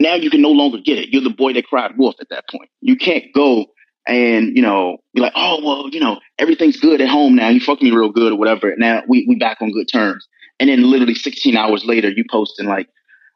now 0.00 0.14
you 0.14 0.30
can 0.30 0.40
no 0.40 0.50
longer 0.50 0.78
get 0.78 0.98
it. 0.98 1.10
You're 1.10 1.22
the 1.22 1.30
boy 1.30 1.52
that 1.52 1.66
cried 1.66 1.96
wolf 1.96 2.16
at 2.20 2.28
that 2.30 2.48
point. 2.50 2.70
You 2.80 2.96
can't 2.96 3.24
go 3.34 3.66
and, 4.08 4.56
you 4.56 4.62
know, 4.62 4.96
be 5.14 5.20
like, 5.20 5.34
oh, 5.36 5.60
well, 5.62 5.88
you 5.90 6.00
know, 6.00 6.18
everything's 6.38 6.80
good 6.80 7.00
at 7.00 7.08
home 7.08 7.36
now. 7.36 7.48
You 7.48 7.60
fucked 7.60 7.82
me 7.82 7.90
real 7.90 8.10
good 8.10 8.32
or 8.32 8.38
whatever. 8.38 8.74
Now 8.78 9.02
we, 9.06 9.26
we 9.28 9.36
back 9.36 9.58
on 9.60 9.70
good 9.72 9.88
terms. 9.92 10.26
And 10.58 10.68
then 10.70 10.90
literally 10.90 11.14
16 11.14 11.56
hours 11.56 11.84
later, 11.84 12.10
you 12.10 12.24
posting 12.30 12.66
like, 12.66 12.88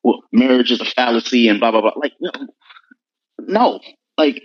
well, 0.03 0.23
marriage 0.33 0.73
is 0.73 0.81
a 0.81 0.85
fallacy 0.87 1.49
and 1.49 1.61
blah, 1.61 1.71
blah, 1.71 1.83
blah. 1.83 1.93
Like, 1.97 2.13
no, 3.41 3.81
like 4.17 4.43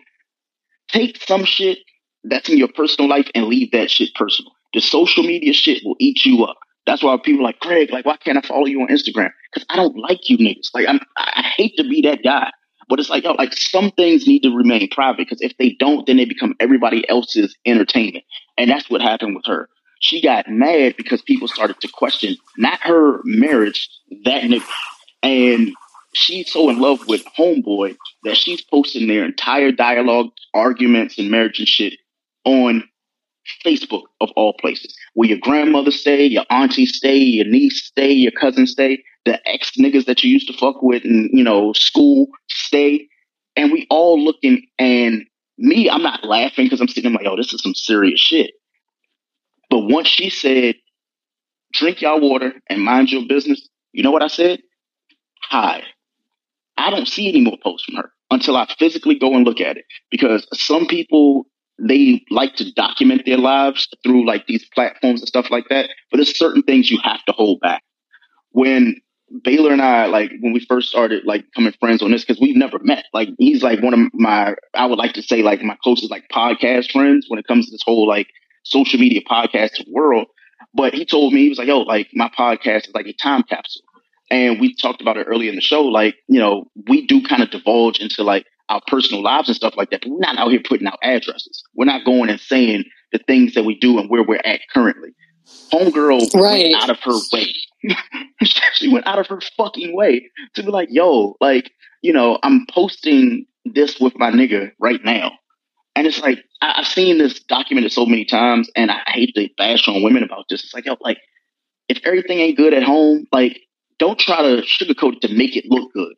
take 0.90 1.22
some 1.24 1.46
shit 1.46 1.80
that's 2.26 2.50
in 2.50 2.58
your 2.58 2.70
personal 2.76 3.10
life 3.10 3.30
and 3.34 3.46
leave 3.46 3.72
that 3.72 3.90
shit 3.90 4.14
personal. 4.16 4.52
The 4.74 4.82
social 4.82 5.24
media 5.24 5.54
shit 5.54 5.82
will 5.86 5.96
eat 6.00 6.26
you 6.26 6.44
up. 6.44 6.58
That's 6.86 7.04
why 7.04 7.18
people 7.24 7.44
like 7.44 7.60
Craig, 7.60 7.92
like, 7.92 8.06
why 8.06 8.18
can't 8.18 8.38
I 8.38 8.42
follow 8.42 8.66
you 8.66 8.82
on 8.82 8.88
Instagram? 8.88 9.32
Because 9.52 9.66
I 9.70 9.76
don't 9.76 9.98
like 9.98 10.30
you 10.30 10.38
niggas. 10.38 10.70
Like, 10.74 10.88
I'm, 10.88 11.00
I 11.18 11.44
hate 11.56 11.76
to 11.78 11.84
be 11.84 12.02
that 12.04 12.24
guy, 12.24 12.52
but 12.88 13.00
it's 13.00 13.10
like, 13.10 13.24
yo, 13.24 13.34
like 13.34 13.54
some 13.54 13.92
things 13.92 14.28
need 14.28 14.42
to 14.42 14.56
remain 14.56 14.90
private 14.90 15.18
because 15.18 15.42
if 15.42 15.54
they 15.58 15.76
don't, 15.80 16.08
then 16.08 16.18
they 16.18 16.26
become 16.26 16.56
everybody 16.60 17.08
else's 17.10 17.56
entertainment, 17.66 18.26
and 18.58 18.70
that's 18.70 18.90
what 18.90 19.02
happened 19.02 19.36
with 19.36 19.46
her. 19.46 19.70
She 20.02 20.22
got 20.22 20.48
mad 20.48 20.96
because 20.98 21.22
people 21.22 21.48
started 21.48 21.80
to 21.82 21.90
question 21.90 22.38
not 22.58 22.80
her 22.82 23.20
marriage, 23.26 23.90
that 24.24 24.44
nigga, 24.44 24.66
and 25.22 25.72
she's 26.14 26.52
so 26.52 26.70
in 26.70 26.80
love 26.80 27.08
with 27.08 27.24
Homeboy 27.38 27.98
that 28.24 28.38
she's 28.38 28.62
posting 28.62 29.08
their 29.08 29.26
entire 29.26 29.72
dialogue, 29.72 30.30
arguments, 30.54 31.18
and 31.18 31.30
marriage 31.30 31.60
and 31.60 31.68
shit 31.68 31.94
on 32.46 32.84
Facebook 33.66 34.04
of 34.22 34.30
all 34.36 34.54
places, 34.54 34.96
where 35.14 35.30
your 35.30 35.40
grandmother 35.42 35.92
stay, 35.92 36.26
your 36.26 36.46
auntie 36.50 36.86
stay, 36.86 37.18
your 37.18 37.46
niece 37.46 37.84
stay, 37.86 38.12
your 38.12 38.32
cousin 38.32 38.68
stay, 38.68 39.04
the 39.26 39.40
ex 39.48 39.72
niggas 39.78 40.06
that 40.06 40.24
you 40.24 40.32
used 40.32 40.48
to 40.48 40.58
fuck 40.58 40.82
with 40.82 41.04
and 41.04 41.30
you 41.34 41.44
know, 41.44 41.74
school 41.74 42.28
stay. 42.50 43.08
And 43.56 43.72
we 43.72 43.86
all 43.90 44.22
looking 44.24 44.66
and 44.78 45.26
me, 45.58 45.90
I'm 45.90 46.04
not 46.04 46.24
laughing 46.24 46.66
because 46.66 46.80
I'm 46.80 46.88
sitting 46.88 47.14
like, 47.14 47.26
oh, 47.26 47.36
this 47.36 47.54
is 47.54 47.62
some 47.62 47.76
serious 47.76 48.20
shit. 48.20 48.52
But 49.70 49.80
once 49.80 50.08
she 50.08 50.30
said, 50.30 50.76
drink 51.74 52.02
y'all 52.02 52.22
water 52.22 52.54
and 52.70 52.82
mind 52.82 53.12
your 53.12 53.28
business, 53.28 53.68
you 53.92 54.02
know 54.04 54.12
what 54.12 54.24
I 54.24 54.28
said? 54.28 54.62
Hi. 55.44 55.84
I 56.78 56.90
don't 56.90 57.08
see 57.08 57.28
any 57.28 57.42
more 57.42 57.58
posts 57.62 57.86
from 57.86 57.96
her 57.96 58.12
until 58.32 58.56
I 58.56 58.68
physically 58.80 59.20
go 59.20 59.36
and 59.36 59.46
look 59.46 59.60
at 59.60 59.78
it. 59.78 59.86
Because 60.10 60.48
some 60.54 60.88
people 60.88 61.46
they 61.80 62.24
like 62.30 62.56
to 62.56 62.72
document 62.74 63.24
their 63.26 63.38
lives 63.38 63.88
through 64.04 64.26
like 64.26 64.46
these 64.48 64.66
platforms 64.74 65.22
and 65.22 65.28
stuff 65.28 65.50
like 65.50 65.66
that. 65.70 65.90
But 66.12 66.18
there's 66.18 66.38
certain 66.38 66.64
things 66.64 66.92
you 66.92 67.00
have 67.04 67.24
to 67.26 67.32
hold 67.32 67.60
back. 67.62 67.84
When 68.52 68.96
Baylor 69.44 69.72
and 69.72 69.82
I, 69.82 70.08
like 70.08 70.32
when 70.42 70.54
we 70.54 70.66
first 70.66 70.90
started 70.90 71.24
like 71.26 71.46
becoming 71.46 71.74
friends 71.80 72.02
on 72.02 72.12
this, 72.12 72.26
because 72.26 72.42
we've 72.42 72.56
never 72.56 72.80
met. 72.80 73.06
Like 73.14 73.30
he's 73.38 73.62
like 73.64 73.82
one 73.82 73.94
of 73.94 74.00
my, 74.14 74.56
I 74.74 74.86
would 74.86 74.98
like 74.98 75.14
to 75.14 75.22
say 75.22 75.42
like 75.44 75.62
my 75.62 75.78
closest 75.84 76.12
like 76.12 76.28
podcast 76.34 76.92
friends 76.92 77.26
when 77.28 77.40
it 77.40 77.48
comes 77.48 77.66
to 77.66 77.72
this 77.72 77.84
whole 77.84 78.08
like 78.08 78.28
social 78.64 79.00
media 79.00 79.22
podcast 79.30 79.72
world. 79.90 80.28
But 80.74 80.94
he 80.94 81.06
told 81.06 81.34
me 81.34 81.44
he 81.44 81.50
was 81.50 81.58
like, 81.58 81.68
"Yo, 81.68 81.80
like 81.80 82.10
my 82.14 82.30
podcast 82.30 82.88
is 82.88 82.94
like 82.94 83.08
a 83.08 83.14
time 83.14 83.44
capsule," 83.44 83.82
and 84.30 84.60
we 84.60 84.76
talked 84.76 85.02
about 85.02 85.18
it 85.18 85.26
earlier 85.28 85.50
in 85.50 85.56
the 85.56 85.62
show. 85.62 85.84
Like 85.84 86.16
you 86.28 86.40
know, 86.40 86.70
we 86.88 87.08
do 87.08 87.24
kind 87.24 87.42
of 87.42 87.50
divulge 87.50 88.00
into 88.00 88.24
like 88.24 88.46
our 88.70 88.82
personal 88.88 89.24
lives 89.24 89.50
and 89.50 89.56
stuff 89.56 89.76
like 89.76 89.90
that. 89.92 90.02
But 90.02 90.12
we're 90.12 90.20
not 90.20 90.38
out 90.38 90.52
here 90.52 90.62
putting 90.64 90.88
out 90.88 91.00
addresses. 91.04 91.64
We're 91.76 91.86
not 91.86 92.06
going 92.06 92.30
and 92.30 92.40
saying 92.40 92.86
the 93.12 93.20
things 93.20 93.54
that 93.56 93.66
we 93.66 93.78
do 93.78 94.00
and 94.00 94.10
where 94.10 94.24
we're 94.24 94.42
at 94.46 94.62
currently. 94.74 95.10
Homegirl 95.74 96.34
right. 96.36 96.72
went 96.72 96.84
out 96.84 96.90
of 96.90 97.00
her 97.00 97.18
way. 97.34 97.54
she 98.74 98.92
went 98.92 99.08
out 99.08 99.20
of 99.20 99.28
her 99.28 99.42
fucking 99.58 99.96
way 99.96 100.30
to 100.54 100.64
be 100.64 100.70
like, 100.70 100.90
yo, 100.92 101.36
like, 101.42 101.72
you 102.02 102.14
know, 102.14 102.38
I'm 102.44 102.66
posting 102.70 103.46
this 103.66 104.00
with 104.00 104.18
my 104.18 104.32
nigga 104.32 104.72
right 104.80 105.04
now. 105.04 105.32
And 105.96 106.08
it's 106.08 106.22
like, 106.22 106.44
I, 106.62 106.74
have 106.78 106.88
seen 106.88 107.18
this 107.18 107.40
documented 107.40 107.92
so 107.92 108.06
many 108.06 108.26
times 108.26 108.70
and 108.76 108.92
I 108.92 109.02
hate 109.08 109.34
to 109.36 109.50
bash 109.58 109.88
on 109.88 110.04
women 110.04 110.24
about 110.24 110.46
this. 110.50 110.64
It's 110.64 110.74
like, 110.74 110.86
yo, 110.86 110.96
like, 111.02 111.20
if 111.88 112.00
everything 112.06 112.40
ain't 112.40 112.58
good 112.58 112.74
at 112.74 112.84
home, 112.84 113.26
like, 113.32 113.60
don't 113.98 114.20
try 114.20 114.42
to 114.42 114.62
sugarcoat 114.62 115.16
it 115.16 115.22
to 115.28 115.34
make 115.34 115.56
it 115.56 115.66
look 115.68 115.92
good. 115.94 116.14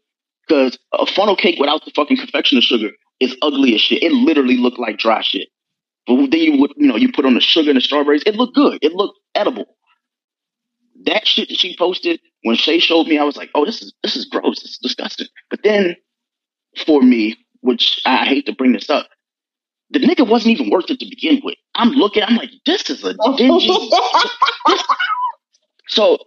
Because 0.52 0.78
a 0.92 1.06
funnel 1.06 1.38
cake 1.38 1.58
without 1.62 1.86
the 1.86 1.92
fucking 1.96 2.18
confectioner 2.18 2.60
sugar 2.60 2.90
is 3.22 3.38
ugly 3.42 3.74
as 3.74 3.80
shit. 3.80 4.04
It 4.04 4.12
literally 4.12 4.58
looked 4.58 4.80
like 4.80 4.98
dry 4.98 5.22
shit. 5.22 5.48
But 6.06 6.30
then 6.30 6.42
you 6.42 6.60
would, 6.60 6.74
you 6.76 6.88
know, 6.88 6.98
you 6.98 7.10
put 7.10 7.26
on 7.26 7.36
the 7.36 7.40
sugar 7.40 7.70
and 7.70 7.78
the 7.78 7.82
strawberries. 7.82 8.24
It 8.26 8.36
looked 8.36 8.54
good. 8.54 8.78
It 8.82 8.92
looked 8.92 9.18
edible. 9.34 9.78
That 11.06 11.26
shit 11.26 11.48
that 11.48 11.58
she 11.58 11.78
posted 11.78 12.20
when 12.44 12.58
Shay 12.58 12.80
showed 12.80 13.08
me, 13.08 13.18
I 13.18 13.24
was 13.24 13.38
like, 13.38 13.50
oh, 13.56 13.64
this 13.64 13.82
is 13.82 13.94
this 14.04 14.18
is 14.18 14.26
gross. 14.26 14.62
This 14.62 14.72
is 14.72 14.80
disgusting. 14.80 15.28
But 15.50 15.62
then 15.64 15.96
for 16.86 17.02
me, 17.02 17.38
which 17.62 18.02
I 18.06 18.26
hate 18.26 18.46
to 18.48 18.54
bring 18.54 18.74
this 18.74 18.90
up, 18.90 19.08
the 19.92 20.00
nigga 20.00 20.28
wasn't 20.28 20.60
even 20.60 20.70
worth 20.70 20.90
it 20.90 21.00
to 21.00 21.06
begin 21.06 21.40
with. 21.46 21.56
I'm 21.76 21.92
looking, 21.92 22.24
I'm 22.24 22.36
like, 22.36 22.50
this 22.66 22.90
is 22.90 23.06
a 23.06 23.14
dingy. 23.38 23.68
so 25.88 26.18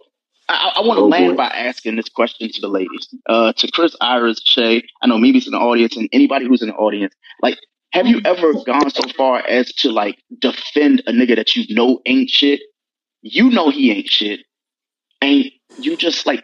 I, 0.47 0.73
I 0.77 0.81
want 0.81 0.97
to 0.97 1.03
oh, 1.03 1.07
land 1.07 1.33
boy. 1.33 1.37
by 1.37 1.47
asking 1.47 1.95
this 1.95 2.09
question 2.09 2.49
to 2.51 2.61
the 2.61 2.67
ladies, 2.67 3.13
uh, 3.27 3.53
to 3.53 3.71
Chris, 3.71 3.95
Iris, 3.99 4.41
Shay. 4.43 4.83
I 5.01 5.07
know 5.07 5.17
Mimi's 5.17 5.47
in 5.47 5.53
the 5.53 5.57
audience, 5.59 5.97
and 5.97 6.07
anybody 6.11 6.45
who's 6.45 6.61
in 6.61 6.67
the 6.69 6.75
audience. 6.75 7.13
Like, 7.41 7.57
have 7.91 8.07
you 8.07 8.21
ever 8.25 8.53
gone 8.65 8.89
so 8.89 9.07
far 9.17 9.39
as 9.39 9.73
to 9.75 9.91
like 9.91 10.21
defend 10.39 11.01
a 11.07 11.11
nigga 11.11 11.35
that 11.35 11.55
you 11.55 11.73
know 11.73 11.99
ain't 12.05 12.29
shit? 12.29 12.61
You 13.21 13.49
know 13.49 13.69
he 13.69 13.91
ain't 13.91 14.07
shit, 14.07 14.41
and 15.21 15.45
you 15.79 15.97
just 15.97 16.25
like, 16.27 16.43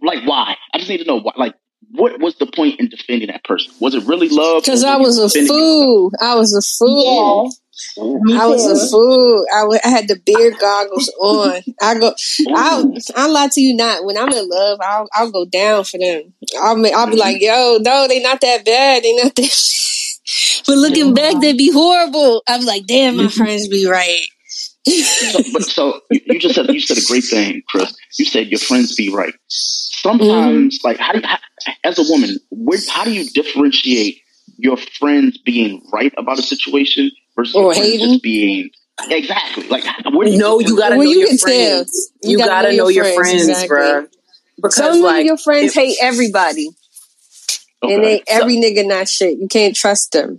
like 0.00 0.26
why? 0.26 0.56
I 0.72 0.78
just 0.78 0.88
need 0.88 0.98
to 0.98 1.04
know 1.04 1.20
why. 1.20 1.32
Like, 1.36 1.54
what 1.94 2.20
was 2.20 2.34
the 2.36 2.46
point 2.46 2.80
in 2.80 2.88
defending 2.88 3.28
that 3.28 3.44
person? 3.44 3.72
Was 3.80 3.94
it 3.94 4.04
really 4.04 4.28
love? 4.28 4.62
Because 4.62 4.82
I 4.82 4.96
was 4.96 5.18
a 5.18 5.28
fool. 5.28 6.10
Mm-hmm. 6.10 6.24
I 6.24 6.34
was 6.34 6.52
a 6.52 6.62
fool. 6.62 7.52
I 7.96 8.46
was 8.46 8.66
a 8.66 8.90
fool. 8.90 9.46
I, 9.54 9.60
w- 9.60 9.80
I 9.84 9.88
had 9.88 10.08
the 10.08 10.16
beard 10.16 10.54
goggles 10.60 11.08
on. 11.20 11.62
I 11.80 11.98
go. 11.98 12.14
I'll, 12.54 12.92
I'll 13.16 13.32
lie 13.32 13.48
to 13.52 13.60
you 13.60 13.74
not. 13.74 14.04
When 14.04 14.18
I'm 14.18 14.28
in 14.28 14.48
love, 14.48 14.78
I'll 14.82 15.08
I'll 15.14 15.30
go 15.30 15.44
down 15.44 15.84
for 15.84 15.98
them. 15.98 16.32
I'll 16.60 16.70
I'll 16.70 16.76
be 16.76 16.90
mm-hmm. 16.90 17.18
like, 17.18 17.40
yo, 17.40 17.78
no, 17.80 18.08
they 18.08 18.20
not 18.20 18.40
that 18.40 18.64
bad. 18.64 19.02
They 19.02 19.14
not 19.16 19.34
that. 19.34 20.60
but 20.66 20.76
looking 20.76 21.14
back, 21.14 21.40
they 21.40 21.48
would 21.48 21.58
be 21.58 21.72
horrible. 21.72 22.42
I'm 22.48 22.64
like, 22.64 22.86
damn, 22.86 23.16
my 23.16 23.24
mm-hmm. 23.24 23.36
friends 23.36 23.68
be 23.68 23.86
right. 23.86 24.26
So, 24.86 25.40
but 25.52 25.62
so 25.62 26.00
you, 26.10 26.20
you, 26.26 26.38
just 26.38 26.54
said 26.54 26.68
you 26.68 26.80
said 26.80 26.98
a 26.98 27.06
great 27.06 27.24
thing, 27.24 27.62
Chris. 27.68 27.94
You 28.18 28.24
said 28.24 28.48
your 28.48 28.58
friends 28.58 28.94
be 28.94 29.12
right. 29.12 29.34
Sometimes, 29.48 30.78
mm-hmm. 30.78 30.86
like, 30.86 30.98
how 30.98 31.12
do 31.12 31.20
you, 31.20 31.26
how, 31.26 31.38
as 31.84 31.98
a 31.98 32.02
woman, 32.10 32.36
where, 32.50 32.78
how 32.90 33.04
do 33.04 33.12
you 33.12 33.24
differentiate 33.30 34.18
your 34.58 34.76
friends 34.76 35.38
being 35.38 35.82
right 35.92 36.12
about 36.16 36.38
a 36.38 36.42
situation 36.42 37.10
versus 37.36 37.54
or 37.54 37.74
just 37.74 38.22
being 38.22 38.70
exactly 39.10 39.66
like 39.68 39.84
where 40.12 40.28
you 40.28 40.38
no 40.38 40.60
you 40.60 40.76
gotta 40.76 40.96
know 40.96 41.02
you 41.02 41.18
your 41.18 41.38
friends 41.38 42.12
you, 42.22 42.32
you, 42.32 42.38
gotta, 42.38 42.50
gotta 42.50 42.70
know, 42.70 42.84
know, 42.84 42.88
your 42.88 43.04
friends, 43.04 43.16
friends 43.16 43.48
exactly. 43.48 43.68
bro 43.68 44.06
because 44.56 44.74
some 44.76 45.00
like, 45.00 45.20
of 45.22 45.26
your 45.26 45.36
friends 45.36 45.66
if, 45.70 45.74
hate 45.74 45.96
everybody 46.00 46.70
okay. 47.82 47.94
and 47.94 48.04
they 48.04 48.22
every 48.28 48.60
so, 48.60 48.68
nigga 48.68 48.86
not 48.86 49.08
shit 49.08 49.38
you 49.38 49.48
can't 49.48 49.74
trust 49.74 50.12
them 50.12 50.38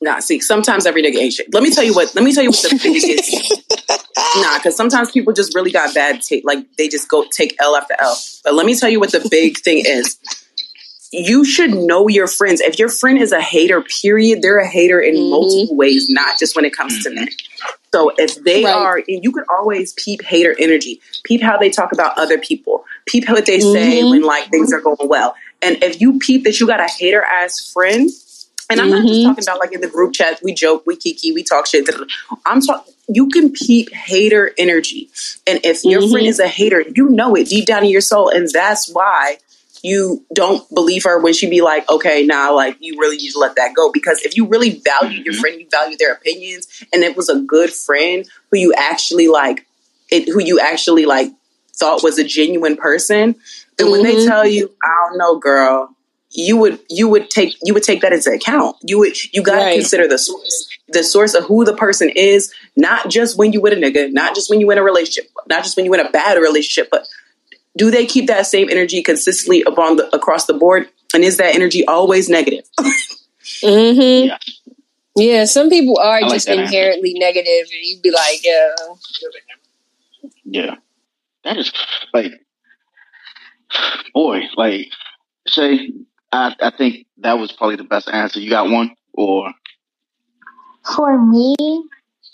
Nah, 0.00 0.18
see, 0.20 0.40
sometimes 0.40 0.84
every 0.86 1.02
nigga 1.02 1.16
ain't 1.16 1.32
shit. 1.32 1.52
Let 1.54 1.62
me 1.62 1.70
tell 1.70 1.84
you 1.84 1.94
what. 1.94 2.14
Let 2.14 2.22
me 2.24 2.34
tell 2.34 2.42
you 2.42 2.50
what 2.50 2.60
the 2.62 2.78
biggest. 2.82 3.62
nah, 4.36 4.58
because 4.58 4.76
sometimes 4.76 5.10
people 5.10 5.32
just 5.32 5.54
really 5.54 5.70
got 5.70 5.94
bad. 5.94 6.20
Like 6.44 6.58
they 6.76 6.88
just 6.88 7.08
go 7.08 7.24
take 7.30 7.56
L 7.60 7.76
after 7.76 7.94
L. 7.98 8.16
But 8.44 8.54
let 8.54 8.66
me 8.66 8.74
tell 8.76 8.90
you 8.90 9.00
what 9.00 9.12
the 9.12 9.26
big 9.30 9.58
thing 9.58 9.82
is. 9.86 10.18
You 11.12 11.44
should 11.44 11.70
know 11.70 12.08
your 12.08 12.26
friends. 12.26 12.60
If 12.60 12.78
your 12.78 12.88
friend 12.90 13.18
is 13.18 13.32
a 13.32 13.40
hater, 13.40 13.82
period, 14.02 14.42
they're 14.42 14.58
a 14.58 14.68
hater 14.68 15.00
in 15.00 15.14
Mhm. 15.14 15.30
multiple 15.30 15.76
ways, 15.76 16.08
not 16.10 16.38
just 16.38 16.56
when 16.56 16.64
it 16.66 16.76
comes 16.76 17.02
to 17.04 17.10
men. 17.10 17.28
So 17.94 18.12
if 18.18 18.34
they 18.44 18.64
Right. 18.64 18.74
are, 18.74 18.96
and 19.08 19.24
you 19.24 19.32
can 19.32 19.44
always 19.48 19.94
peep 19.94 20.22
hater 20.22 20.54
energy. 20.58 21.00
Peep 21.24 21.40
how 21.40 21.56
they 21.56 21.70
talk 21.70 21.92
about 21.92 22.18
other 22.18 22.36
people. 22.36 22.84
Peep 23.06 23.28
what 23.30 23.46
they 23.46 23.60
say 23.60 24.02
Mhm. 24.02 24.10
when 24.10 24.22
like 24.22 24.50
things 24.50 24.72
are 24.72 24.80
going 24.80 25.08
well. 25.08 25.34
And 25.62 25.82
if 25.82 26.00
you 26.02 26.18
peep 26.18 26.44
that 26.44 26.60
you 26.60 26.66
got 26.66 26.80
a 26.80 26.88
hater 26.88 27.22
ass 27.22 27.70
friend, 27.72 28.10
and 28.70 28.80
I'm 28.80 28.90
not 28.90 29.06
just 29.06 29.20
Mhm. 29.20 29.24
talking 29.24 29.44
about 29.44 29.60
like 29.60 29.72
in 29.72 29.80
the 29.80 29.88
group 29.88 30.12
chat, 30.12 30.40
we 30.42 30.52
joke, 30.54 30.84
we 30.86 30.96
kiki, 30.96 31.32
we 31.32 31.42
talk 31.42 31.66
shit. 31.66 31.88
I'm 32.44 32.60
talking, 32.60 32.92
you 33.08 33.28
can 33.28 33.50
peep 33.52 33.92
hater 33.92 34.52
energy. 34.58 35.10
And 35.46 35.60
if 35.64 35.84
your 35.84 36.02
Mhm. 36.02 36.10
friend 36.10 36.26
is 36.26 36.38
a 36.40 36.48
hater, 36.48 36.84
you 36.94 37.08
know 37.08 37.34
it 37.34 37.48
deep 37.48 37.66
down 37.66 37.84
in 37.84 37.90
your 37.90 38.00
soul. 38.00 38.28
And 38.28 38.48
that's 38.48 38.88
why 38.88 39.38
you 39.82 40.24
don't 40.34 40.68
believe 40.74 41.04
her 41.04 41.18
when 41.20 41.32
she 41.32 41.48
be 41.48 41.60
like, 41.62 41.88
okay, 41.88 42.24
now 42.26 42.54
like 42.54 42.76
you 42.80 42.98
really 42.98 43.16
need 43.18 43.30
to 43.32 43.38
let 43.38 43.54
that 43.56 43.74
go. 43.74 43.92
Because 43.92 44.20
if 44.22 44.36
you 44.36 44.46
really 44.46 44.80
value 44.84 45.22
your 45.22 45.34
friend, 45.34 45.60
you 45.60 45.68
value 45.70 45.96
their 45.96 46.12
opinions, 46.14 46.66
and 46.92 47.04
it 47.04 47.16
was 47.16 47.28
a 47.28 47.38
good 47.40 47.72
friend 47.72 48.28
who 48.50 48.58
you 48.58 48.74
actually 48.74 49.28
like, 49.28 49.66
it, 50.10 50.28
who 50.28 50.42
you 50.42 50.58
actually 50.58 51.06
like 51.06 51.30
thought 51.74 52.02
was 52.02 52.18
a 52.18 52.24
genuine 52.24 52.76
person, 52.76 53.36
then 53.76 53.90
when 53.90 54.02
they 54.02 54.16
Mhm. 54.16 54.26
tell 54.26 54.46
you, 54.46 54.72
I 54.82 55.08
don't 55.08 55.18
know, 55.18 55.36
girl, 55.38 55.94
you 56.36 56.56
would 56.56 56.78
you 56.88 57.08
would 57.08 57.30
take 57.30 57.56
you 57.64 57.72
would 57.74 57.82
take 57.82 58.00
that 58.02 58.12
into 58.12 58.30
account. 58.30 58.76
You 58.82 58.98
would 58.98 59.16
you 59.32 59.42
gotta 59.42 59.58
Right. 59.64 59.78
consider 59.80 60.06
the 60.06 60.18
source. 60.18 60.68
The 60.88 61.02
source 61.02 61.34
of 61.34 61.44
who 61.44 61.64
the 61.64 61.74
person 61.74 62.10
is, 62.10 62.52
not 62.76 63.08
just 63.10 63.36
when 63.38 63.52
you 63.52 63.60
with 63.60 63.72
a 63.72 63.76
nigga, 63.76 64.12
not 64.12 64.34
just 64.34 64.50
when 64.50 64.60
you 64.60 64.70
in 64.70 64.78
a 64.78 64.82
relationship, 64.82 65.30
not 65.48 65.64
just 65.64 65.76
when 65.76 65.84
you 65.86 65.94
in 65.94 66.00
a 66.00 66.10
bad 66.10 66.34
relationship, 66.38 66.88
but 66.90 67.06
do 67.76 67.90
they 67.90 68.06
keep 68.06 68.26
that 68.28 68.46
same 68.46 68.68
energy 68.70 69.02
consistently 69.02 69.62
upon 69.66 69.96
the 69.96 70.14
across 70.14 70.46
the 70.46 70.54
board? 70.54 70.88
And 71.14 71.24
is 71.24 71.36
that 71.38 71.54
energy 71.54 71.86
always 71.86 72.28
negative? 72.28 72.64
Mm-hmm. 73.62 74.26
Yeah. 74.28 74.38
Yeah, 75.18 75.44
some 75.46 75.70
people 75.70 75.98
are 75.98 76.20
like 76.20 76.32
just 76.32 76.46
that 76.46 76.58
answer. 76.58 76.64
inherently 76.76 77.14
negative, 77.16 77.46
and 77.72 77.80
you'd 77.82 78.02
be 78.02 78.10
like, 78.10 78.44
yeah. 78.44 78.74
Yeah. 80.44 80.74
That 81.44 81.56
is 81.56 81.72
like, 82.12 82.32
boy, 84.12 84.40
like, 84.56 84.88
Shay, 85.48 85.92
I, 86.32 86.54
I 86.60 86.70
think 86.76 87.06
that 87.18 87.34
was 87.38 87.52
probably 87.52 87.76
the 87.76 87.84
best 87.84 88.08
answer. 88.08 88.40
You 88.40 88.50
got 88.50 88.70
one? 88.70 88.94
Or, 89.14 89.52
For 90.94 91.18
me, 91.20 91.54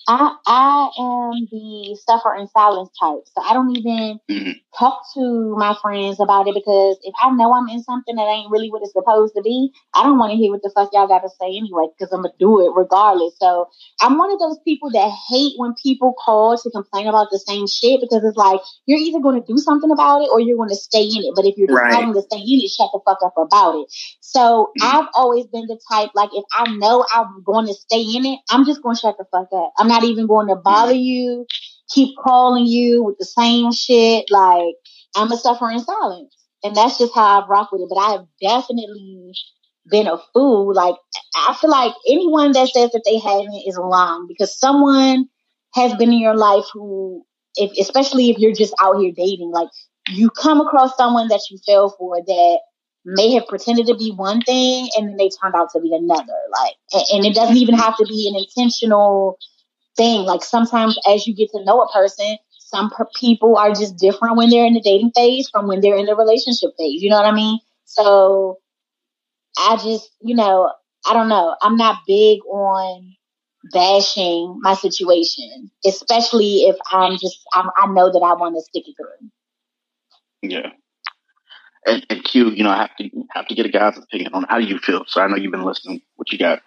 I 0.08 0.34
I 0.46 0.90
am 0.98 1.46
the 1.50 1.96
suffer 2.06 2.34
in 2.34 2.48
silence 2.48 2.90
type. 2.98 3.22
So 3.26 3.42
I 3.42 3.52
don't 3.54 3.76
even 3.76 4.18
Mhm. 4.30 4.54
talk 4.78 5.02
to 5.14 5.54
my 5.56 5.74
friends 5.82 6.18
about 6.18 6.48
it 6.48 6.54
because 6.54 6.98
if 7.02 7.14
I 7.22 7.30
know 7.30 7.52
I'm 7.52 7.68
in 7.68 7.82
something 7.82 8.16
that 8.16 8.26
ain't 8.26 8.50
really 8.50 8.70
what 8.70 8.82
it's 8.82 8.92
supposed 8.92 9.34
to 9.36 9.42
be, 9.42 9.72
I 9.94 10.02
don't 10.02 10.18
want 10.18 10.32
to 10.32 10.36
hear 10.36 10.50
what 10.50 10.62
the 10.62 10.72
fuck 10.74 10.90
y'all 10.92 11.06
got 11.06 11.20
to 11.20 11.28
say 11.28 11.46
anyway 11.56 11.86
because 11.92 12.12
I'm 12.12 12.22
gonna 12.22 12.34
do 12.38 12.60
it 12.66 12.72
regardless. 12.74 13.34
So 13.38 13.68
I'm 14.00 14.18
one 14.18 14.32
of 14.32 14.38
those 14.40 14.58
people 14.64 14.90
that 14.90 15.12
hate 15.28 15.52
when 15.56 15.74
people 15.80 16.14
call 16.24 16.56
to 16.56 16.70
complain 16.70 17.06
about 17.06 17.28
the 17.30 17.38
same 17.38 17.66
shit 17.66 18.00
because 18.00 18.24
it's 18.24 18.36
like 18.36 18.60
you're 18.86 18.98
either 18.98 19.20
going 19.20 19.40
to 19.40 19.46
do 19.46 19.58
something 19.58 19.90
about 19.90 20.22
it 20.22 20.30
or 20.32 20.40
you're 20.40 20.56
going 20.56 20.68
to 20.70 20.74
stay 20.74 21.02
in 21.04 21.22
it. 21.22 21.34
But 21.36 21.44
if 21.44 21.56
you're 21.56 21.68
Right. 21.68 21.90
deciding 21.90 22.14
to 22.14 22.22
stay 22.22 22.38
in 22.38 22.60
it, 22.64 22.70
shut 22.70 22.90
the 22.92 23.00
fuck 23.04 23.18
up 23.24 23.34
about 23.36 23.76
it. 23.78 23.86
So 24.20 24.72
I've 24.80 25.06
always 25.14 25.46
been 25.46 25.66
the 25.66 25.78
type 25.90 26.10
like 26.14 26.30
if 26.32 26.44
I 26.52 26.74
know 26.76 27.04
I'm 27.14 27.42
going 27.44 27.66
to 27.66 27.74
stay 27.74 28.00
in 28.02 28.26
it, 28.26 28.40
I'm 28.50 28.64
just 28.64 28.82
going 28.82 28.96
to 28.96 29.00
shut 29.00 29.16
the 29.18 29.26
fuck 29.30 29.48
up. 29.54 29.72
I'm 29.78 29.88
not 29.92 30.04
even 30.04 30.26
going 30.26 30.48
to 30.48 30.56
bother 30.56 30.94
you, 30.94 31.46
keep 31.92 32.16
calling 32.16 32.66
you 32.66 33.04
with 33.04 33.16
the 33.18 33.24
same 33.24 33.72
shit. 33.72 34.30
Like 34.30 34.74
I'm 35.14 35.30
a 35.30 35.36
suffer 35.36 35.70
in 35.70 35.80
silence, 35.80 36.34
and 36.64 36.74
that's 36.74 36.98
just 36.98 37.14
how 37.14 37.40
I 37.40 37.46
rock 37.46 37.70
with 37.72 37.82
it. 37.82 37.88
But 37.88 38.00
I 38.00 38.12
have 38.12 38.26
definitely 38.40 39.32
been 39.90 40.06
a 40.06 40.18
fool. 40.32 40.74
Like 40.74 40.94
I 41.36 41.54
feel 41.60 41.70
like 41.70 41.92
anyone 42.08 42.52
that 42.52 42.68
says 42.68 42.90
that 42.92 43.02
they 43.04 43.18
haven't 43.18 43.62
is 43.66 43.78
lying 43.78 44.26
because 44.28 44.58
someone 44.58 45.26
has 45.74 45.94
been 45.94 46.12
in 46.12 46.20
your 46.20 46.36
life 46.36 46.64
who, 46.72 47.24
if 47.56 47.72
especially 47.78 48.30
if 48.30 48.38
you're 48.38 48.54
just 48.54 48.74
out 48.80 48.98
here 49.00 49.12
dating, 49.14 49.50
like 49.50 49.68
you 50.08 50.30
come 50.30 50.60
across 50.60 50.96
someone 50.96 51.28
that 51.28 51.42
you 51.50 51.58
fell 51.66 51.94
for 51.98 52.16
that 52.26 52.58
may 53.04 53.32
have 53.32 53.46
pretended 53.48 53.86
to 53.86 53.96
be 53.96 54.12
one 54.14 54.40
thing 54.42 54.88
and 54.96 55.08
then 55.08 55.16
they 55.16 55.28
turned 55.28 55.54
out 55.54 55.68
to 55.72 55.80
be 55.80 55.92
another. 55.94 56.38
Like, 56.52 56.74
and 57.12 57.24
it 57.26 57.34
doesn't 57.34 57.56
even 57.56 57.74
have 57.74 57.96
to 57.96 58.06
be 58.06 58.28
an 58.28 58.40
intentional 58.40 59.38
thing. 59.96 60.22
Like 60.22 60.44
sometimes 60.44 60.98
as 61.08 61.26
you 61.26 61.34
get 61.34 61.50
to 61.50 61.64
know 61.64 61.80
a 61.82 61.92
person, 61.92 62.36
some 62.58 62.90
per- 62.90 63.08
people 63.14 63.56
are 63.56 63.70
just 63.70 63.96
different 63.96 64.36
when 64.36 64.48
they're 64.48 64.66
in 64.66 64.74
the 64.74 64.80
dating 64.80 65.12
phase 65.14 65.48
from 65.48 65.66
when 65.66 65.80
they're 65.80 65.96
in 65.96 66.06
the 66.06 66.16
relationship 66.16 66.70
phase. 66.78 67.02
You 67.02 67.10
know 67.10 67.16
what 67.16 67.26
I 67.26 67.32
mean? 67.32 67.58
So 67.84 68.58
I 69.58 69.76
just, 69.76 70.10
you 70.22 70.34
know, 70.34 70.72
I 71.06 71.12
don't 71.12 71.28
know. 71.28 71.54
I'm 71.60 71.76
not 71.76 71.98
big 72.06 72.40
on 72.46 73.14
bashing 73.72 74.58
my 74.62 74.74
situation, 74.74 75.70
especially 75.86 76.62
if 76.62 76.76
I'm 76.90 77.12
just, 77.12 77.40
I'm, 77.52 77.66
I 77.76 77.86
know 77.92 78.10
that 78.10 78.22
I 78.24 78.34
want 78.34 78.56
to 78.56 78.62
stick 78.62 78.88
it 78.88 78.94
through. 78.96 79.28
yeah. 80.42 80.70
And, 81.84 82.06
and 82.08 82.24
Q, 82.24 82.50
you 82.50 82.62
know, 82.62 82.70
I 82.70 82.76
have 82.76 82.96
to 82.96 83.10
have 83.30 83.48
to 83.48 83.54
get 83.54 83.66
a 83.66 83.68
guy's 83.68 83.98
opinion 83.98 84.32
on 84.34 84.46
how 84.48 84.60
do 84.60 84.64
you 84.64 84.78
feel. 84.78 85.04
So 85.06 85.20
I 85.20 85.26
know 85.26 85.36
you've 85.36 85.50
been 85.50 85.64
listening. 85.64 86.00
What 86.14 86.30
you 86.30 86.38
got? 86.38 86.62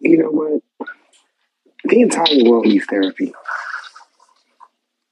You 0.00 0.18
know 0.18 0.30
what? 0.30 0.62
The 1.84 2.00
entire 2.00 2.44
world 2.44 2.66
needs 2.66 2.86
therapy. 2.86 3.32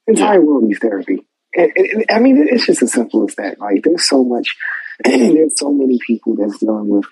The 0.06 0.12
entire 0.14 0.40
world 0.44 0.64
needs 0.64 0.78
therapy. 0.80 1.26
And, 1.54 1.72
and- 1.76 2.04
I 2.10 2.18
mean, 2.18 2.46
it's 2.50 2.66
just 2.66 2.82
as 2.82 2.92
simple 2.92 3.26
as 3.28 3.34
that. 3.36 3.58
Like, 3.58 3.82
there's 3.84 4.08
so 4.08 4.24
much, 4.24 4.56
there's 5.04 5.58
so 5.58 5.72
many 5.72 5.98
people 6.06 6.36
that's 6.36 6.58
dealing 6.58 6.88
with, 6.88 7.06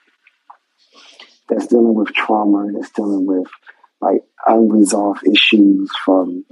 that's 1.48 1.66
dealing 1.66 1.94
with 1.94 2.08
trauma, 2.12 2.68
that's 2.72 2.90
dealing 2.92 3.26
with 3.26 3.46
like 4.00 4.22
unresolved 4.46 5.26
issues 5.26 5.90
from 6.04 6.44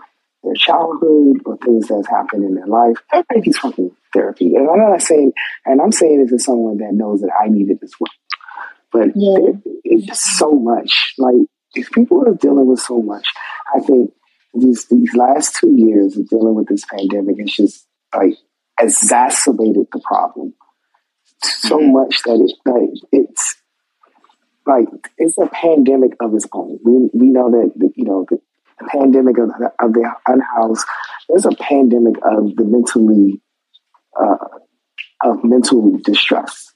their 0.42 0.54
childhood 0.54 1.40
or 1.46 1.56
things 1.58 1.88
that's 1.88 2.08
happened 2.08 2.44
in 2.44 2.54
their 2.54 2.66
life. 2.66 2.96
Everybody 3.12 3.40
needs 3.40 3.58
fucking 3.58 3.90
therapy. 4.12 4.54
And 4.54 4.68
I'm 4.68 4.78
not 4.78 5.02
saying, 5.02 5.32
and 5.64 5.80
I'm 5.80 5.92
saying 5.92 6.22
this 6.22 6.32
as 6.32 6.44
someone 6.44 6.78
that 6.78 6.92
knows 6.92 7.20
that 7.20 7.32
I 7.38 7.48
need 7.48 7.70
it 7.70 7.78
as 7.82 7.92
But 8.94 9.08
there- 9.14 9.60
it's 9.84 10.38
so 10.38 10.52
much. 10.52 11.14
Like, 11.18 11.42
if 11.74 11.90
people 11.92 12.26
are 12.28 12.34
dealing 12.34 12.66
with 12.68 12.80
so 12.80 13.02
much, 13.02 13.26
I 13.76 13.80
think 13.80 14.12
these 14.54 14.86
these 14.88 15.12
last 15.14 15.56
two 15.60 15.72
years 15.76 16.16
of 16.16 16.28
dealing 16.30 16.54
with 16.54 16.68
this 16.68 16.84
pandemic 16.86 17.40
has 17.40 17.52
just 17.52 17.86
like 18.16 18.36
exacerbated 18.80 19.86
the 19.92 20.00
problem 20.12 20.54
so 21.42 21.78
much 21.80 22.22
that 22.24 22.38
it 22.40 22.52
like 22.72 22.90
it's 23.12 23.56
like 24.66 24.88
it's 25.18 25.36
a 25.38 25.46
pandemic 25.46 26.12
of 26.20 26.34
its 26.34 26.46
own. 26.52 26.78
We 26.84 27.10
we 27.12 27.28
know 27.30 27.50
that 27.50 27.72
you 27.96 28.04
know 28.04 28.26
the, 28.30 28.38
the 28.80 28.86
pandemic 28.88 29.38
of, 29.38 29.48
the- 29.48 29.72
of 29.84 29.92
the 29.92 30.10
unhoused. 30.26 30.86
There's 31.28 31.46
a 31.46 31.50
pandemic 31.60 32.16
of 32.24 32.54
the 32.56 32.64
mentally 32.64 33.40
uh, 34.18 34.36
of 35.24 35.44
mental 35.44 35.98
distress. 36.04 36.73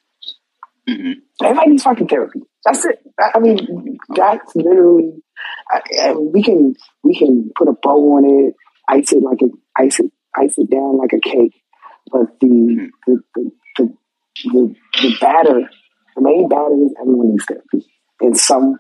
Everybody 1.43 1.71
needs 1.71 1.83
fucking 1.83 2.09
therapy. 2.09 2.41
That's 2.65 2.85
it. 2.85 2.99
I 3.35 3.39
mean, 3.39 3.99
that's 4.15 4.55
literally. 4.55 5.23
I, 5.71 5.81
I, 6.03 6.13
we 6.13 6.43
can 6.43 6.75
we 7.03 7.17
can 7.17 7.51
put 7.57 7.69
a 7.69 7.75
bow 7.81 8.17
on 8.17 8.25
it, 8.25 8.55
ice 8.89 9.13
it 9.13 9.23
like 9.23 9.41
a 9.43 9.49
ice 9.81 10.01
it 10.01 10.11
ice 10.37 10.55
it 10.57 10.71
down 10.71 10.99
like 10.99 11.13
a 11.13 11.21
cake, 11.21 11.55
but 12.11 12.41
the 12.41 12.91
the 13.07 13.13
mm-hmm. 13.13 13.19
the 13.37 13.51
the, 13.77 13.95
the, 14.45 14.75
the 15.03 15.17
batter, 15.21 15.71
the 16.17 16.23
main 16.23 16.49
batter 16.49 16.75
is 16.85 16.95
everyone 17.01 17.31
needs 17.31 17.45
therapy 17.45 17.87
in 18.21 18.35
some 18.35 18.79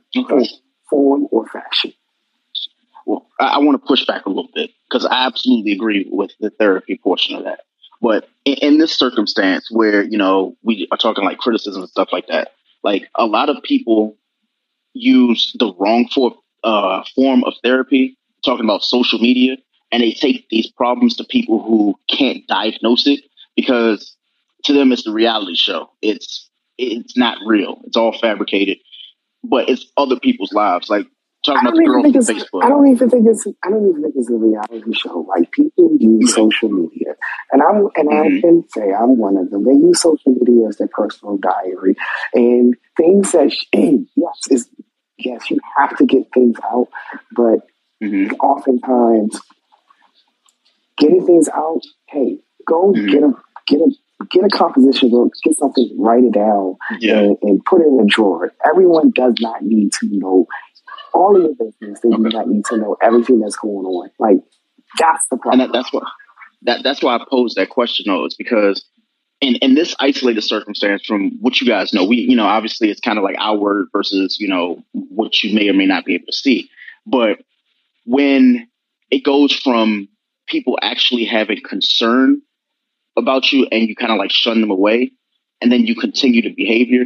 form 0.91 1.27
or 1.31 1.47
fashion. 1.47 1.93
Well, 3.07 3.27
I, 3.39 3.47
I 3.47 3.59
want 3.59 3.81
to 3.81 3.87
push 3.87 4.05
back 4.05 4.27
a 4.27 4.29
little 4.29 4.51
bit 4.55 4.71
because 4.89 5.07
I 5.07 5.27
absolutely 5.27 5.73
agree 5.73 6.07
with 6.11 6.33
the 6.41 6.51
therapy 6.51 6.99
portion 7.03 7.37
of 7.37 7.45
that. 7.45 7.61
But 8.01 8.29
in, 8.45 8.55
in 8.55 8.79
this 8.79 8.97
circumstance 8.97 9.69
where, 9.71 10.03
you 10.03 10.19
know, 10.19 10.57
we 10.63 10.89
are 10.93 10.99
talking 10.99 11.25
like 11.25 11.39
criticism 11.39 11.83
and 11.83 11.91
stuff 11.91 12.09
like 12.13 12.27
that, 12.29 12.53
like 12.83 13.09
a 13.17 13.27
lot 13.27 13.49
of 13.49 13.63
people 13.63 14.17
use 14.95 15.55
the 15.59 15.73
wrong 15.79 16.09
for, 16.15 16.35
uh, 16.65 17.03
form 17.15 17.45
of 17.45 17.55
therapy, 17.63 18.17
talking 18.45 18.65
about 18.65 18.83
social 18.83 19.19
media, 19.19 19.57
and 19.91 20.03
they 20.03 20.13
take 20.13 20.49
these 20.51 20.71
problems 20.71 21.17
to 21.17 21.25
people 21.25 21.63
who 21.63 21.99
can't 22.09 22.47
diagnose 22.47 23.07
it 23.07 23.21
because 23.57 24.17
to 24.65 24.73
them 24.73 24.93
it's 24.93 25.05
the 25.05 25.13
reality 25.13 25.55
show. 25.55 25.91
It's 26.03 26.49
it's 26.77 27.17
not 27.17 27.39
real. 27.45 27.81
It's 27.85 27.97
all 27.97 28.17
fabricated, 28.19 28.79
but 29.43 29.69
it's 29.69 29.87
other 29.97 30.19
people's 30.19 30.53
lives. 30.53 30.89
Like 30.89 31.07
Talking 31.45 31.59
I 31.59 31.63
about 31.71 31.77
the 31.77 31.83
even 31.83 32.03
think 32.03 32.17
it's. 32.17 32.31
Facebook. 32.31 32.65
I 32.65 32.69
don't 32.69 32.89
even 32.89 33.11
think 33.11 33.27
it's. 33.29 33.47
I 33.65 33.71
don't 33.71 33.89
even 33.89 34.03
think 34.03 34.15
it's 34.17 34.29
a 34.31 34.35
reality 34.35 34.93
show. 34.93 35.21
Like 35.29 35.51
people 35.53 35.91
use 35.99 36.35
social 36.35 36.69
media, 36.69 37.15
and 37.53 37.63
I'm 37.63 37.89
and 37.97 38.11
I 38.11 38.29
Mhm. 38.29 38.41
can 38.41 38.65
say 38.71 38.93
I'm 38.93 39.17
one 39.19 39.37
of 39.37 39.49
them. 39.51 39.65
They 39.65 39.73
use 39.73 40.01
social 40.03 40.33
media 40.33 40.67
as 40.69 40.79
their 40.79 40.89
personal 40.89 41.37
diary, 41.39 41.95
and 42.35 42.75
things 42.97 43.33
that 43.33 43.55
yes 43.73 44.41
is 44.51 44.69
yes 45.19 45.49
you 45.51 45.59
have 45.77 45.97
to 45.99 46.07
get 46.07 46.25
things 46.35 46.57
out, 46.73 46.89
but 47.37 47.61
Mhm. 48.03 48.35
oftentimes 48.41 49.41
getting 50.97 51.25
things 51.25 51.49
out. 51.49 51.83
Hey, 52.09 52.41
go 52.67 52.93
Mhm. 52.93 53.11
get 53.11 53.23
a 53.23 53.33
get 53.69 53.81
a 53.81 53.91
get 54.31 54.45
a 54.45 54.49
composition 54.49 55.11
book, 55.11 55.33
get 55.45 55.57
something, 55.57 55.95
write 55.97 56.25
it 56.25 56.33
down, 56.33 56.77
Yeah. 56.99 57.21
and, 57.21 57.37
and 57.43 57.65
put 57.65 57.81
it 57.81 57.87
in 57.87 58.01
a 58.01 58.05
drawer. 58.07 58.53
Everyone 58.67 59.11
does 59.15 59.35
not 59.41 59.63
need 59.63 59.93
to 60.01 60.09
know 60.11 60.47
all 61.15 61.37
of 61.37 61.43
your 61.43 61.55
business. 61.55 62.01
They 62.01 62.11
do 62.11 62.27
Okay. 62.27 62.37
not 62.37 62.49
need 62.49 62.65
to 62.67 62.77
know 62.77 62.97
everything 63.03 63.41
that's 63.41 63.57
going 63.57 63.87
on. 63.87 64.11
Like 64.19 64.39
that's 64.99 65.25
the 65.31 65.35
and 65.35 65.43
problem. 65.43 65.59
that, 65.61 65.73
that's 65.73 65.93
what 65.93 66.05
that 66.63 66.83
that's 66.85 67.03
why 67.03 67.17
I 67.17 67.25
posed 67.31 67.57
that 67.57 67.71
question 67.71 68.07
though, 68.09 68.25
is 68.27 68.35
because 68.35 68.85
in 69.41 69.57
in 69.57 69.75
this 69.75 69.95
isolated 70.01 70.43
circumstance 70.43 71.05
from 71.07 71.33
what 71.41 71.61
you 71.61 71.67
guys 71.67 71.93
know, 71.93 72.05
we 72.05 72.17
you 72.19 72.37
know 72.37 72.47
obviously 72.47 72.91
it's 72.91 73.01
kind 73.01 73.19
of 73.19 73.25
like 73.25 73.37
our 73.39 73.57
word 73.57 73.87
versus 73.93 74.39
you 74.41 74.49
know 74.49 74.83
what 74.93 75.43
you 75.43 75.55
may 75.55 75.69
or 75.69 75.75
may 75.75 75.87
not 75.87 76.05
be 76.05 76.15
able 76.15 76.27
to 76.27 76.33
see, 76.33 76.69
but 77.07 77.39
when 78.07 78.69
it 79.11 79.25
goes 79.25 79.53
from 79.53 80.09
people 80.49 80.79
actually 80.83 81.25
having 81.25 81.61
concern 81.63 82.41
about 83.17 83.53
you 83.53 83.67
and 83.71 83.89
you 83.89 83.95
kind 83.97 84.13
of 84.13 84.19
like 84.19 84.31
shun 84.31 84.61
them 84.61 84.71
away, 84.71 85.13
and 85.61 85.71
then 85.73 85.87
you 85.87 85.95
continue 85.95 86.43
the 86.43 86.55
behavior, 86.55 87.05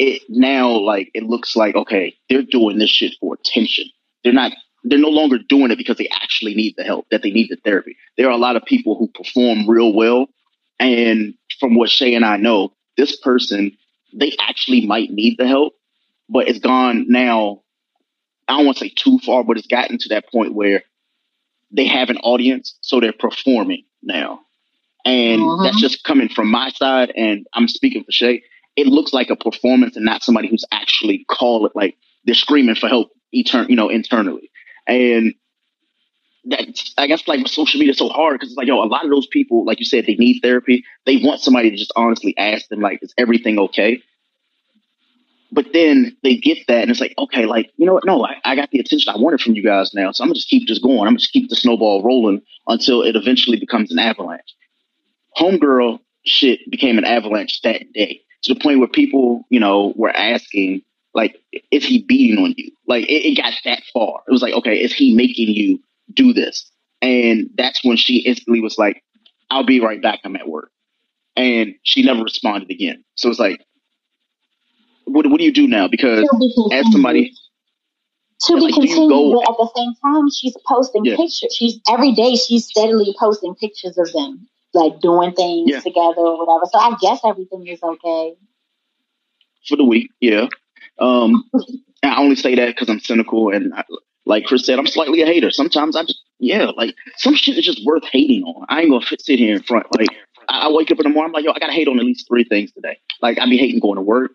it 0.00 0.22
now 0.30 0.70
like 0.70 1.10
it 1.14 1.24
looks 1.24 1.56
like 1.56 1.76
okay 1.76 2.16
they're 2.30 2.42
doing 2.42 2.78
this 2.78 2.90
shit 2.90 3.14
for 3.20 3.34
attention. 3.36 3.86
They're 4.24 4.34
not 4.34 4.52
they're 4.84 4.98
no 4.98 5.10
longer 5.10 5.38
doing 5.38 5.72
it 5.72 5.78
because 5.78 5.98
they 5.98 6.08
actually 6.10 6.54
need 6.56 6.74
the 6.78 6.84
help, 6.84 7.06
that 7.12 7.22
they 7.22 7.32
need 7.32 7.50
the 7.50 7.58
therapy. 7.64 7.96
There 8.18 8.28
are 8.28 8.32
a 8.32 8.38
lot 8.38 8.56
of 8.56 8.64
people 8.66 8.96
who 8.96 9.08
perform 9.08 9.68
real 9.70 9.94
well. 9.94 10.28
And 10.80 11.34
from 11.60 11.76
what 11.76 11.90
Shay 11.90 12.14
and 12.16 12.24
I 12.26 12.38
know, 12.38 12.74
this 12.98 13.16
person, 13.20 13.78
they 14.14 14.34
actually 14.40 14.86
might 14.86 15.12
need 15.12 15.38
the 15.38 15.48
help, 15.48 15.74
but 16.30 16.48
it's 16.48 16.60
gone 16.60 17.06
now. 17.08 17.62
I 18.48 18.56
don't 18.56 18.66
want 18.66 18.78
to 18.78 18.86
say 18.86 18.92
too 18.96 19.18
far, 19.20 19.44
but 19.44 19.58
it's 19.58 19.68
gotten 19.68 19.98
to 19.98 20.10
that 20.10 20.30
point 20.30 20.54
where 20.54 20.82
they 21.72 21.86
have 21.86 22.10
an 22.10 22.18
audience, 22.18 22.76
so 22.82 23.00
they're 23.00 23.12
performing 23.12 23.84
now. 24.02 24.40
And 25.04 25.40
Mhm. 25.42 25.64
that's 25.64 25.80
just 25.80 26.04
coming 26.04 26.28
from 26.30 26.50
my 26.50 26.70
side. 26.70 27.12
And 27.16 27.46
I'm 27.54 27.68
speaking 27.68 28.04
for 28.04 28.12
Shay. 28.12 28.42
It 28.80 28.86
looks 28.86 29.12
like 29.12 29.28
a 29.28 29.36
performance 29.36 29.94
and 29.94 30.06
not 30.06 30.22
somebody 30.22 30.48
who's 30.48 30.64
actually 30.72 31.26
call 31.28 31.66
it 31.66 31.72
like 31.74 31.96
they're 32.24 32.34
screaming 32.34 32.76
for 32.76 32.88
help, 32.88 33.10
etern- 33.34 33.68
you 33.68 33.76
know, 33.76 33.90
internally. 33.90 34.50
And 34.86 35.34
that 36.46 36.66
I 36.96 37.06
guess 37.06 37.28
like 37.28 37.46
social 37.46 37.78
media 37.78 37.92
is 37.92 37.98
so 37.98 38.08
hard 38.08 38.40
because 38.40 38.48
it's 38.48 38.56
like 38.56 38.66
yo, 38.66 38.82
a 38.82 38.86
lot 38.86 39.04
of 39.04 39.10
those 39.10 39.26
people, 39.26 39.66
like 39.66 39.80
you 39.80 39.84
said, 39.84 40.06
they 40.06 40.14
need 40.14 40.40
therapy. 40.40 40.82
They 41.04 41.18
want 41.18 41.42
somebody 41.42 41.70
to 41.70 41.76
just 41.76 41.92
honestly 41.94 42.34
ask 42.38 42.68
them 42.68 42.80
like, 42.80 43.00
is 43.02 43.12
everything 43.18 43.58
okay? 43.58 44.02
But 45.52 45.66
then 45.74 46.16
they 46.22 46.36
get 46.36 46.66
that 46.68 46.80
and 46.82 46.90
it's 46.90 47.00
like, 47.00 47.14
okay, 47.18 47.44
like, 47.44 47.70
you 47.76 47.84
know 47.84 47.92
what? 47.92 48.06
No, 48.06 48.24
I, 48.24 48.36
I 48.44 48.56
got 48.56 48.70
the 48.70 48.78
attention 48.78 49.12
I 49.12 49.18
wanted 49.18 49.42
from 49.42 49.56
you 49.56 49.62
guys 49.62 49.92
now. 49.92 50.10
So 50.12 50.24
I'm 50.24 50.28
gonna 50.28 50.36
just 50.36 50.48
keep 50.48 50.66
this 50.66 50.78
going. 50.78 51.00
I'm 51.00 51.08
gonna 51.08 51.18
just 51.18 51.32
keep 51.32 51.50
the 51.50 51.56
snowball 51.56 52.02
rolling 52.02 52.40
until 52.66 53.02
it 53.02 53.14
eventually 53.14 53.58
becomes 53.58 53.92
an 53.92 53.98
avalanche. 53.98 54.54
Homegirl 55.36 55.98
shit 56.24 56.60
became 56.70 56.96
an 56.96 57.04
avalanche 57.04 57.60
that 57.62 57.82
day 57.92 58.22
to 58.42 58.54
the 58.54 58.60
point 58.60 58.78
where 58.78 58.88
people, 58.88 59.44
you 59.50 59.60
know, 59.60 59.92
were 59.96 60.14
asking, 60.14 60.82
like, 61.14 61.40
is 61.70 61.84
he 61.84 62.02
beating 62.02 62.42
on 62.42 62.54
you? 62.56 62.70
Like, 62.86 63.04
it, 63.04 63.26
it 63.26 63.36
got 63.36 63.52
that 63.64 63.82
far. 63.92 64.22
It 64.26 64.32
was 64.32 64.42
like, 64.42 64.54
okay, 64.54 64.80
is 64.80 64.92
he 64.92 65.14
making 65.14 65.48
you 65.48 65.80
do 66.14 66.32
this? 66.32 66.70
And 67.02 67.50
that's 67.56 67.84
when 67.84 67.96
she 67.96 68.18
instantly 68.18 68.60
was 68.60 68.78
like, 68.78 69.02
I'll 69.50 69.64
be 69.64 69.80
right 69.80 70.00
back. 70.00 70.20
I'm 70.24 70.36
at 70.36 70.48
work. 70.48 70.70
And 71.36 71.74
she 71.82 72.02
never 72.02 72.22
responded 72.22 72.70
again. 72.70 73.04
So 73.14 73.28
it's 73.30 73.38
like, 73.38 73.64
what, 75.04 75.26
what 75.28 75.38
do 75.38 75.44
you 75.44 75.52
do 75.52 75.66
now? 75.66 75.88
Because 75.88 76.28
as 76.72 76.90
somebody, 76.92 77.32
To 78.42 78.54
be 78.54 78.60
like, 78.60 78.74
continued, 78.74 79.32
but 79.32 79.50
at 79.50 79.56
the 79.58 79.70
same 79.76 79.92
time, 80.02 80.30
she's 80.30 80.56
posting 80.66 81.04
Yeah. 81.04 81.16
pictures. 81.16 81.54
She's 81.56 81.80
every 81.88 82.12
day 82.12 82.36
she's 82.36 82.66
steadily 82.66 83.14
posting 83.18 83.54
pictures 83.56 83.98
of 83.98 84.12
them, 84.12 84.48
like 84.74 85.00
doing 85.00 85.32
things 85.32 85.70
Yeah. 85.70 85.80
together 85.80 86.20
or 86.20 86.38
whatever. 86.44 86.66
So 86.72 86.78
I 86.78 86.96
guess 87.00 87.20
everything 87.24 87.66
is 87.66 87.82
okay. 87.82 88.34
for 89.68 89.76
the 89.76 89.84
week, 89.84 90.10
yeah. 90.20 90.46
Um, 90.98 91.44
I 92.02 92.16
only 92.20 92.36
say 92.36 92.54
that 92.54 92.68
because 92.68 92.88
I'm 92.88 93.00
cynical 93.00 93.50
and 93.54 93.74
I, 93.74 93.84
like 94.26 94.44
Chris 94.44 94.64
said, 94.66 94.78
I'm 94.78 94.86
slightly 94.86 95.22
a 95.22 95.26
hater. 95.26 95.50
Sometimes 95.50 95.96
I 95.96 96.02
just, 96.02 96.20
yeah, 96.38 96.70
like 96.76 96.94
some 97.16 97.34
shit 97.34 97.58
is 97.58 97.64
just 97.64 97.84
worth 97.84 98.04
hating 98.10 98.42
on. 98.44 98.66
I 98.68 98.80
ain't 98.82 98.90
gonna 98.90 99.04
sit 99.18 99.38
here 99.38 99.54
in 99.54 99.62
front. 99.62 99.86
Like 99.98 100.08
I, 100.48 100.66
I 100.66 100.70
wake 100.70 100.90
up 100.90 100.98
in 100.98 101.04
the 101.04 101.10
morning, 101.10 101.30
I'm 101.30 101.32
like, 101.32 101.44
yo, 101.44 101.52
I 101.52 101.58
gotta 101.58 101.72
hate 101.72 101.88
on 101.88 101.98
at 101.98 102.04
least 102.04 102.26
three 102.28 102.44
things 102.44 102.72
today. 102.72 102.98
Like 103.22 103.38
I 103.38 103.46
be 103.46 103.58
hating 103.58 103.80
going 103.80 103.96
to 103.96 104.02
work. 104.02 104.32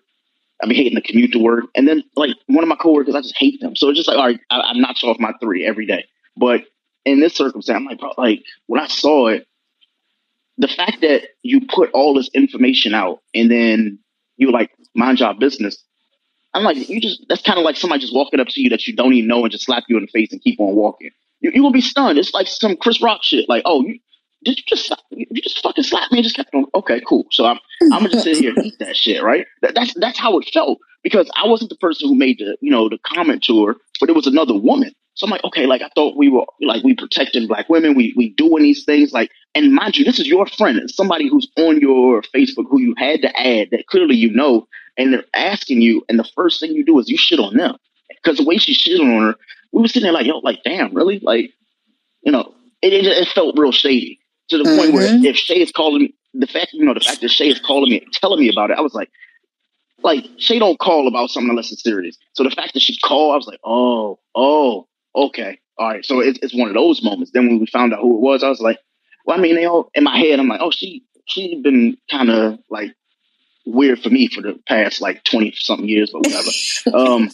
I 0.63 0.67
be 0.67 0.75
hating 0.75 0.95
the 0.95 1.01
commute 1.01 1.33
to 1.33 1.39
work, 1.39 1.65
and 1.75 1.85
then 1.87 2.03
like 2.15 2.31
one 2.47 2.63
of 2.63 2.69
my 2.69 2.77
coworkers, 2.77 3.13
I 3.13 3.21
just 3.21 3.35
hate 3.37 3.59
them. 3.59 3.75
So 3.75 3.89
it's 3.89 3.97
just 3.97 4.07
like, 4.07 4.17
all 4.17 4.25
right, 4.25 4.39
I, 4.49 4.59
I 4.61 4.73
knocked 4.73 5.03
off 5.03 5.19
my 5.19 5.33
three 5.41 5.65
every 5.65 5.85
day. 5.85 6.05
But 6.37 6.63
in 7.03 7.19
this 7.19 7.35
circumstance, 7.35 7.75
I'm 7.75 7.85
like, 7.85 7.99
bro, 7.99 8.13
like 8.17 8.41
when 8.67 8.79
I 8.81 8.87
saw 8.87 9.27
it, 9.27 9.45
the 10.57 10.67
fact 10.67 11.01
that 11.01 11.23
you 11.43 11.61
put 11.67 11.89
all 11.91 12.13
this 12.13 12.29
information 12.33 12.93
out 12.93 13.19
and 13.33 13.51
then 13.51 13.99
you 14.37 14.51
like 14.51 14.71
mind 14.93 15.19
your 15.19 15.33
business. 15.33 15.83
I'm 16.53 16.63
like, 16.63 16.77
you 16.89 17.01
just 17.01 17.25
that's 17.27 17.41
kind 17.41 17.59
of 17.59 17.65
like 17.65 17.75
somebody 17.75 18.01
just 18.01 18.15
walking 18.15 18.39
up 18.39 18.47
to 18.47 18.61
you 18.61 18.69
that 18.69 18.87
you 18.87 18.95
don't 18.95 19.13
even 19.13 19.27
know 19.27 19.43
and 19.43 19.51
just 19.51 19.65
slap 19.65 19.83
you 19.89 19.97
in 19.97 20.03
the 20.03 20.11
face 20.11 20.31
and 20.31 20.41
keep 20.41 20.59
on 20.59 20.75
walking. 20.75 21.11
You 21.41 21.51
you 21.53 21.61
gonna 21.61 21.73
be 21.73 21.81
stunned. 21.81 22.17
It's 22.17 22.33
like 22.33 22.47
some 22.47 22.77
Chris 22.77 23.01
Rock 23.01 23.21
shit. 23.23 23.49
Like, 23.49 23.63
oh, 23.65 23.81
you 23.83 23.99
did 24.45 24.57
you 24.59 24.63
just 24.67 24.93
you 25.09 25.41
just 25.41 25.61
fucking 25.61 25.83
slap 25.83 26.11
me 26.11 26.19
and 26.19 26.23
just 26.23 26.35
kept 26.35 26.53
on? 26.53 26.65
Okay, 26.73 27.01
cool. 27.05 27.25
So 27.31 27.45
I'm 27.45 27.59
I'm 27.83 28.03
gonna 28.03 28.09
just 28.09 28.23
sit 28.23 28.37
here 28.37 28.53
and 28.55 28.65
eat 28.65 28.75
that 28.79 28.95
shit, 28.95 29.21
right? 29.21 29.45
That, 29.61 29.75
that's 29.75 29.93
that's 29.95 30.19
how 30.19 30.37
it 30.37 30.49
felt 30.53 30.79
because 31.03 31.29
I 31.35 31.47
wasn't 31.47 31.71
the 31.71 31.77
person 31.77 32.07
who 32.07 32.15
made 32.15 32.37
the 32.39 32.55
you 32.61 32.71
know 32.71 32.87
the 32.87 32.99
comment 33.05 33.43
to 33.45 33.65
her, 33.65 33.75
but 33.99 34.09
it 34.09 34.15
was 34.15 34.27
another 34.27 34.53
woman. 34.53 34.93
So 35.15 35.25
I'm 35.25 35.31
like, 35.31 35.43
okay, 35.45 35.65
like 35.65 35.81
I 35.81 35.89
thought 35.95 36.17
we 36.17 36.29
were 36.29 36.45
like 36.61 36.83
we 36.83 36.93
protecting 36.95 37.47
black 37.47 37.69
women, 37.69 37.95
we 37.95 38.13
we 38.17 38.29
doing 38.31 38.63
these 38.63 38.85
things 38.85 39.13
like, 39.13 39.31
and 39.55 39.73
mind 39.73 39.97
you, 39.97 40.05
this 40.05 40.19
is 40.19 40.27
your 40.27 40.45
friend, 40.45 40.77
it's 40.79 40.95
somebody 40.95 41.29
who's 41.29 41.49
on 41.57 41.79
your 41.81 42.21
Facebook 42.35 42.65
who 42.69 42.79
you 42.81 42.93
had 42.97 43.21
to 43.23 43.39
add 43.39 43.69
that 43.71 43.87
clearly 43.87 44.15
you 44.15 44.31
know, 44.33 44.67
and 44.97 45.13
they're 45.13 45.25
asking 45.35 45.81
you, 45.81 46.03
and 46.09 46.19
the 46.19 46.29
first 46.35 46.59
thing 46.59 46.71
you 46.73 46.85
do 46.85 46.99
is 46.99 47.09
you 47.09 47.17
shit 47.17 47.39
on 47.39 47.55
them 47.57 47.77
because 48.09 48.37
the 48.37 48.45
way 48.45 48.57
she 48.57 48.73
shit 48.73 48.99
on 49.01 49.07
her, 49.21 49.35
we 49.71 49.81
were 49.81 49.87
sitting 49.87 50.03
there 50.03 50.13
like, 50.13 50.25
yo, 50.27 50.39
like 50.39 50.63
damn, 50.63 50.93
really, 50.93 51.19
like, 51.19 51.51
you 52.23 52.31
know, 52.31 52.53
it 52.81 52.93
it, 52.93 53.05
it 53.05 53.27
felt 53.29 53.57
real 53.57 53.71
shady 53.71 54.19
to 54.49 54.57
the 54.57 54.65
point 54.65 54.93
where 54.93 55.07
Mhm. 55.07 55.25
if 55.25 55.37
Shay 55.37 55.61
is 55.61 55.71
calling 55.71 56.01
me, 56.03 56.15
the 56.33 56.47
fact 56.47 56.73
you 56.73 56.85
know 56.85 56.93
the 56.93 56.99
fact 56.99 57.21
that 57.21 57.29
Shay 57.31 57.49
is 57.49 57.59
calling 57.59 57.89
me, 57.89 58.05
telling 58.13 58.39
me 58.39 58.49
about 58.49 58.71
it, 58.71 58.77
I 58.77 58.81
was 58.81 58.93
like. 58.93 59.09
Like 60.03 60.25
Shay 60.37 60.59
don't 60.59 60.77
call 60.77 61.07
about 61.07 61.29
something 61.31 61.49
unless 61.49 61.71
it's 61.71 61.81
serious. 61.81 62.17
So 62.33 62.43
the 62.43 62.51
fact 62.51 62.73
that 62.73 62.81
she 62.81 62.97
called, 62.99 63.33
I 63.33 63.37
was 63.37 63.47
like, 63.47 63.59
oh, 63.63 64.19
oh, 64.35 64.87
okay, 65.15 65.59
all 65.77 65.87
right. 65.87 66.05
So 66.05 66.19
it's 66.19 66.39
it's 66.41 66.55
one 66.55 66.67
of 66.67 66.73
those 66.73 67.03
moments. 67.03 67.31
Then 67.33 67.47
when 67.47 67.59
we 67.59 67.65
found 67.65 67.93
out 67.93 68.01
who 68.01 68.15
it 68.15 68.21
was, 68.21 68.43
I 68.43 68.49
was 68.49 68.61
like, 68.61 68.79
well, 69.25 69.37
I 69.37 69.41
mean, 69.41 69.55
they 69.55 69.65
all 69.65 69.89
in 69.93 70.03
my 70.03 70.17
head. 70.17 70.39
I'm 70.39 70.47
like, 70.47 70.61
oh, 70.61 70.71
she 70.71 71.03
she 71.25 71.61
been 71.61 71.97
kind 72.09 72.29
of 72.29 72.59
like 72.69 72.93
weird 73.65 73.99
for 73.99 74.09
me 74.09 74.27
for 74.27 74.41
the 74.41 74.59
past 74.67 75.01
like 75.01 75.23
twenty 75.23 75.53
something 75.57 75.87
years, 75.87 76.11
but 76.11 76.25
whatever. 76.25 76.49
um, 76.97 77.29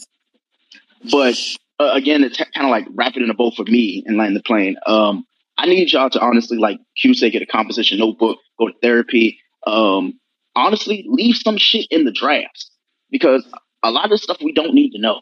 but 1.12 1.38
uh, 1.80 1.92
again, 1.94 2.24
it's 2.24 2.38
kind 2.38 2.68
of 2.68 2.70
like 2.70 2.88
wrapping 2.94 3.24
in 3.24 3.30
a 3.30 3.34
bow 3.34 3.52
for 3.52 3.64
me 3.64 4.04
and 4.06 4.18
landing 4.18 4.36
the 4.36 4.44
plane. 4.44 4.78
Um, 4.86 5.26
I 5.58 5.66
need 5.66 5.92
y'all 5.92 6.10
to 6.10 6.20
honestly 6.20 6.58
like 6.58 6.80
Q 7.00 7.14
say 7.14 7.30
get 7.30 7.42
a 7.42 7.48
composition 7.48 8.00
notebook, 8.00 8.40
go 8.58 8.68
to 8.68 8.74
therapy. 8.82 9.40
Um, 9.66 10.20
honestly, 10.56 11.06
leave 11.08 11.36
some 11.36 11.58
shit 11.58 11.88
in 11.92 12.06
the 12.06 12.12
drafts 12.12 12.72
because 13.10 13.46
a 13.84 13.92
lot 13.92 14.12
of 14.12 14.20
stuff 14.20 14.38
we 14.42 14.54
don't 14.54 14.74
need 14.74 14.92
to 14.92 15.00
know. 15.00 15.22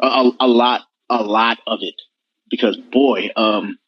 A, 0.00 0.06
a, 0.06 0.32
a 0.40 0.48
lot, 0.48 0.82
a 1.10 1.22
lot 1.22 1.58
of 1.66 1.80
it. 1.82 1.94
Because 2.50 2.76
boy, 2.76 3.28
um, 3.36 3.78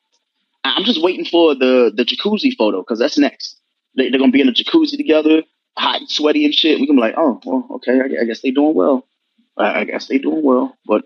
I'm 0.65 0.85
just 0.85 1.03
waiting 1.03 1.25
for 1.25 1.55
the 1.55 1.93
the 1.95 2.05
jacuzzi 2.05 2.55
photo 2.57 2.83
because 2.83 2.99
that's 2.99 3.19
next. 3.19 3.59
They, 3.97 4.11
they're 4.11 4.21
gonna 4.21 4.33
be 4.33 4.41
in 4.41 4.49
a 4.49 4.53
jacuzzi 4.53 4.97
together, 4.97 5.43
hot 5.77 6.01
and 6.01 6.11
sweaty 6.11 6.45
and 6.45 6.55
shit. 6.55 6.79
We're 6.79 6.87
gonna 6.87 6.99
be 6.99 7.01
like, 7.01 7.15
oh, 7.17 7.41
well, 7.45 7.67
okay, 7.77 8.01
I, 8.01 8.23
I 8.23 8.25
guess 8.25 8.41
they 8.41 8.51
doing 8.51 8.75
well. 8.75 9.07
I, 9.57 9.81
I 9.81 9.85
guess 9.85 10.09
they 10.09 10.19
doing 10.19 10.43
well. 10.45 10.77
But 10.87 11.05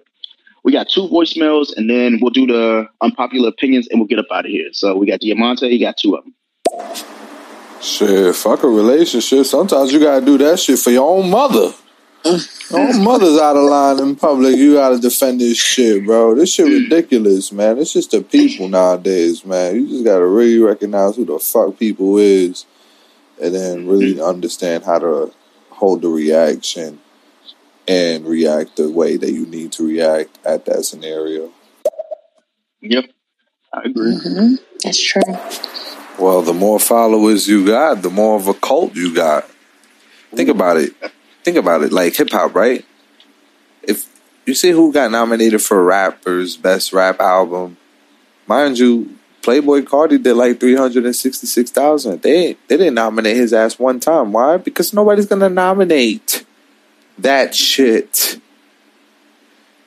we 0.65 0.73
got 0.73 0.89
two 0.89 1.09
voicemails, 1.09 1.77
and 1.77 1.89
then 1.89 2.19
we'll 2.21 2.31
do 2.31 2.47
the 2.47 2.89
unpopular 3.01 3.49
opinions, 3.49 3.87
and 3.89 4.01
we'll 4.01 4.09
get 4.09 4.19
up 4.19 4.27
out 4.33 4.47
of 4.47 4.51
here. 4.51 4.69
So 4.73 4.97
we 4.97 5.07
got 5.07 5.21
Diamante, 5.21 5.69
you 5.69 5.85
got 5.85 5.97
two 5.97 6.17
of 6.17 6.25
them. 6.25 6.35
Shit, 7.81 8.35
fuck 8.35 8.63
a 8.63 8.69
relationship. 8.69 9.45
Sometimes 9.45 9.93
you 9.93 10.01
gotta 10.01 10.25
do 10.25 10.39
that 10.39 10.59
shit 10.59 10.79
for 10.79 10.91
your 10.91 11.09
own 11.09 11.31
mother. 11.31 11.73
Your 12.25 12.39
own 12.73 13.05
mother's 13.05 13.39
out 13.39 13.57
of 13.57 13.65
line 13.65 14.01
in 14.01 14.17
public. 14.17 14.57
You 14.57 14.75
gotta 14.75 14.99
defend 14.99 15.41
this 15.41 15.59
shit, 15.59 16.07
bro. 16.07 16.35
This 16.35 16.53
shit 16.55 16.67
hmm. 16.67 16.85
ridiculous, 16.85 17.53
man. 17.53 17.79
It's 17.79 17.93
just 17.93 18.13
the 18.13 18.23
people 18.23 18.69
nowadays, 18.69 19.45
man. 19.45 19.77
You 19.77 19.89
just 19.89 20.05
gotta 20.05 20.27
really 20.27 20.59
recognize 20.59 21.17
who 21.17 21.27
the 21.27 21.39
fuck 21.39 21.79
people 21.79 22.17
is, 22.17 22.65
and 23.41 23.55
then 23.55 23.87
really 23.87 24.15
hmm. 24.15 24.23
understand 24.23 24.85
how 24.85 24.99
to 25.01 25.33
hold 25.71 26.01
the 26.01 26.09
reaction 26.09 27.01
and 27.87 28.25
react 28.25 28.77
the 28.77 28.91
way 28.91 29.19
that 29.19 29.33
you 29.33 29.45
need 29.45 29.73
to 29.73 29.87
react 29.87 30.39
at 30.47 30.65
that 30.65 30.85
scenario. 30.85 31.51
Yep, 32.81 33.05
I 33.73 33.83
agree. 33.83 34.15
Mm-hmm. 34.15 34.55
That's 34.83 35.03
true. 35.03 35.23
Well, 36.19 36.41
the 36.41 36.55
more 36.55 36.81
followers 36.81 37.47
you 37.47 37.67
got, 37.67 38.01
the 38.01 38.09
more 38.09 38.37
of 38.37 38.49
a 38.49 38.55
cult 38.55 38.95
you 38.95 39.15
got. 39.15 39.47
Think 40.35 40.49
hmm. 40.49 40.57
about 40.57 40.79
it. 40.79 40.95
Think 41.45 41.57
about 41.59 41.83
it. 41.83 41.93
Like 41.93 42.17
hip 42.17 42.31
hop, 42.31 42.55
right? 42.55 42.85
If 43.83 44.09
you 44.47 44.55
see 44.55 44.71
who 44.71 44.93
got 44.93 45.11
nominated 45.11 45.63
for 45.63 45.85
rappers 45.85 46.57
best 46.57 46.93
rap 46.93 47.21
album, 47.21 47.77
mind 48.47 48.79
you, 48.79 49.17
Playboi 49.43 49.83
Carti 49.83 50.23
did 50.23 50.35
like 50.35 50.59
three 50.59 50.75
hundred 50.75 51.05
and 51.05 51.15
sixty 51.15 51.47
six 51.47 51.71
thousand. 51.71 52.23
They 52.23 52.55
they 52.67 52.79
didn't 52.79 52.95
nominate 52.95 53.37
his 53.37 53.53
ass 53.53 53.79
one 53.79 54.01
time. 54.01 54.33
Why? 54.33 54.57
Because 54.57 54.95
nobody's 54.95 55.27
gonna 55.27 55.51
nominate 55.51 56.47
that 57.19 57.55
shit. 57.55 58.41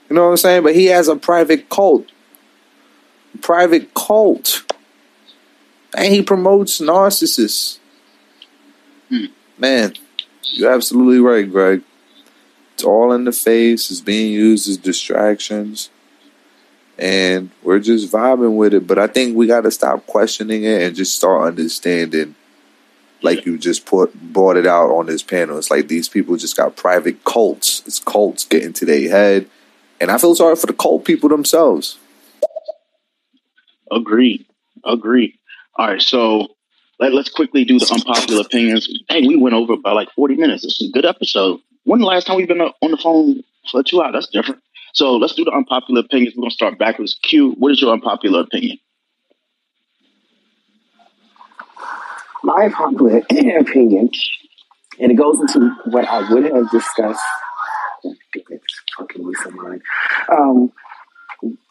You 0.09 0.15
know 0.15 0.25
what 0.25 0.31
I'm 0.31 0.37
saying? 0.37 0.63
But 0.63 0.75
he 0.75 0.85
has 0.85 1.07
a 1.07 1.15
private 1.15 1.69
cult. 1.69 2.05
Private 3.41 3.93
cult. 3.93 4.63
And 5.95 6.13
he 6.13 6.21
promotes 6.21 6.79
narcissists. 6.79 7.79
Hmm. 9.09 9.25
Man, 9.57 9.93
you're 10.51 10.73
absolutely 10.73 11.19
right, 11.19 11.49
Greg. 11.49 11.81
It's 12.73 12.83
all 12.83 13.11
in 13.11 13.23
the 13.23 13.31
face. 13.31 13.89
It's 13.89 14.01
being 14.01 14.31
used 14.31 14.69
as 14.69 14.77
distractions. 14.77 15.89
And 16.97 17.51
we're 17.63 17.79
just 17.79 18.11
vibing 18.11 18.55
with 18.55 18.73
it. 18.73 18.87
But 18.87 18.99
I 18.99 19.07
think 19.07 19.35
we 19.35 19.47
got 19.47 19.61
to 19.61 19.71
stop 19.71 20.05
questioning 20.05 20.63
it 20.63 20.81
and 20.81 20.95
just 20.95 21.15
start 21.15 21.47
understanding. 21.47 22.35
Like 23.21 23.45
you 23.45 23.57
just 23.57 23.85
put 23.85 24.13
brought 24.13 24.57
it 24.57 24.67
out 24.67 24.91
on 24.91 25.07
this 25.07 25.23
panel. 25.23 25.57
It's 25.57 25.71
like 25.71 25.87
these 25.87 26.07
people 26.07 26.37
just 26.37 26.55
got 26.55 26.75
private 26.75 27.23
cults. 27.23 27.81
It's 27.87 27.99
cults 27.99 28.45
getting 28.45 28.73
to 28.73 28.85
their 28.85 29.09
head. 29.09 29.49
And 29.99 30.11
I 30.11 30.19
feel 30.19 30.35
sorry 30.35 30.55
for 30.55 30.67
the 30.67 30.73
cult 30.73 31.03
people 31.03 31.29
themselves. 31.29 31.97
Agreed. 33.91 34.45
Agreed. 34.85 35.33
All 35.75 35.87
right, 35.87 36.01
so 36.01 36.49
let, 36.99 37.13
us 37.13 37.29
quickly 37.29 37.63
do 37.63 37.79
the 37.79 37.91
unpopular 37.91 38.41
opinions. 38.41 38.87
Hey, 39.09 39.21
we 39.25 39.35
went 39.35 39.55
over 39.55 39.77
by 39.77 39.91
like 39.91 40.09
40 40.11 40.35
minutes. 40.35 40.63
This 40.63 40.81
is 40.81 40.89
a 40.89 40.91
good 40.91 41.05
episode. 41.05 41.59
When 41.83 41.99
the 41.99 42.05
last 42.05 42.27
time 42.27 42.37
we've 42.37 42.47
been 42.47 42.61
on 42.61 42.73
the 42.81 42.97
phone 42.97 43.43
for 43.71 43.83
two 43.83 44.01
hours? 44.01 44.13
That's 44.13 44.27
different. 44.27 44.61
So 44.93 45.15
let's 45.15 45.33
do 45.33 45.43
the 45.45 45.51
unpopular 45.51 46.01
opinions. 46.01 46.35
We're 46.35 46.41
going 46.41 46.49
to 46.49 46.55
start 46.55 46.79
backwards. 46.79 47.19
Q, 47.21 47.51
what 47.59 47.71
is 47.71 47.81
your 47.81 47.93
unpopular 47.93 48.41
opinion? 48.41 48.79
My 52.43 52.63
unpopular 52.65 53.19
opinion, 53.59 54.09
and 54.99 55.11
it 55.11 55.15
goes 55.15 55.39
into 55.39 55.75
what 55.85 56.07
I 56.07 56.31
would 56.31 56.45
have 56.45 56.69
discussed. 56.71 57.21
It's 58.03 58.81
fucking 58.97 59.23
with 59.23 59.37
someone. 59.43 59.81
Um, 60.31 60.71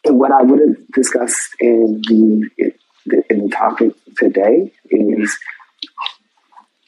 what 0.05 0.31
I 0.31 0.43
would 0.43 0.59
have 0.59 0.87
discussed 0.93 1.49
in 1.59 2.01
the 2.07 2.49
in 3.29 3.43
the 3.43 3.49
topic 3.49 3.93
today 4.17 4.71
is 4.89 5.37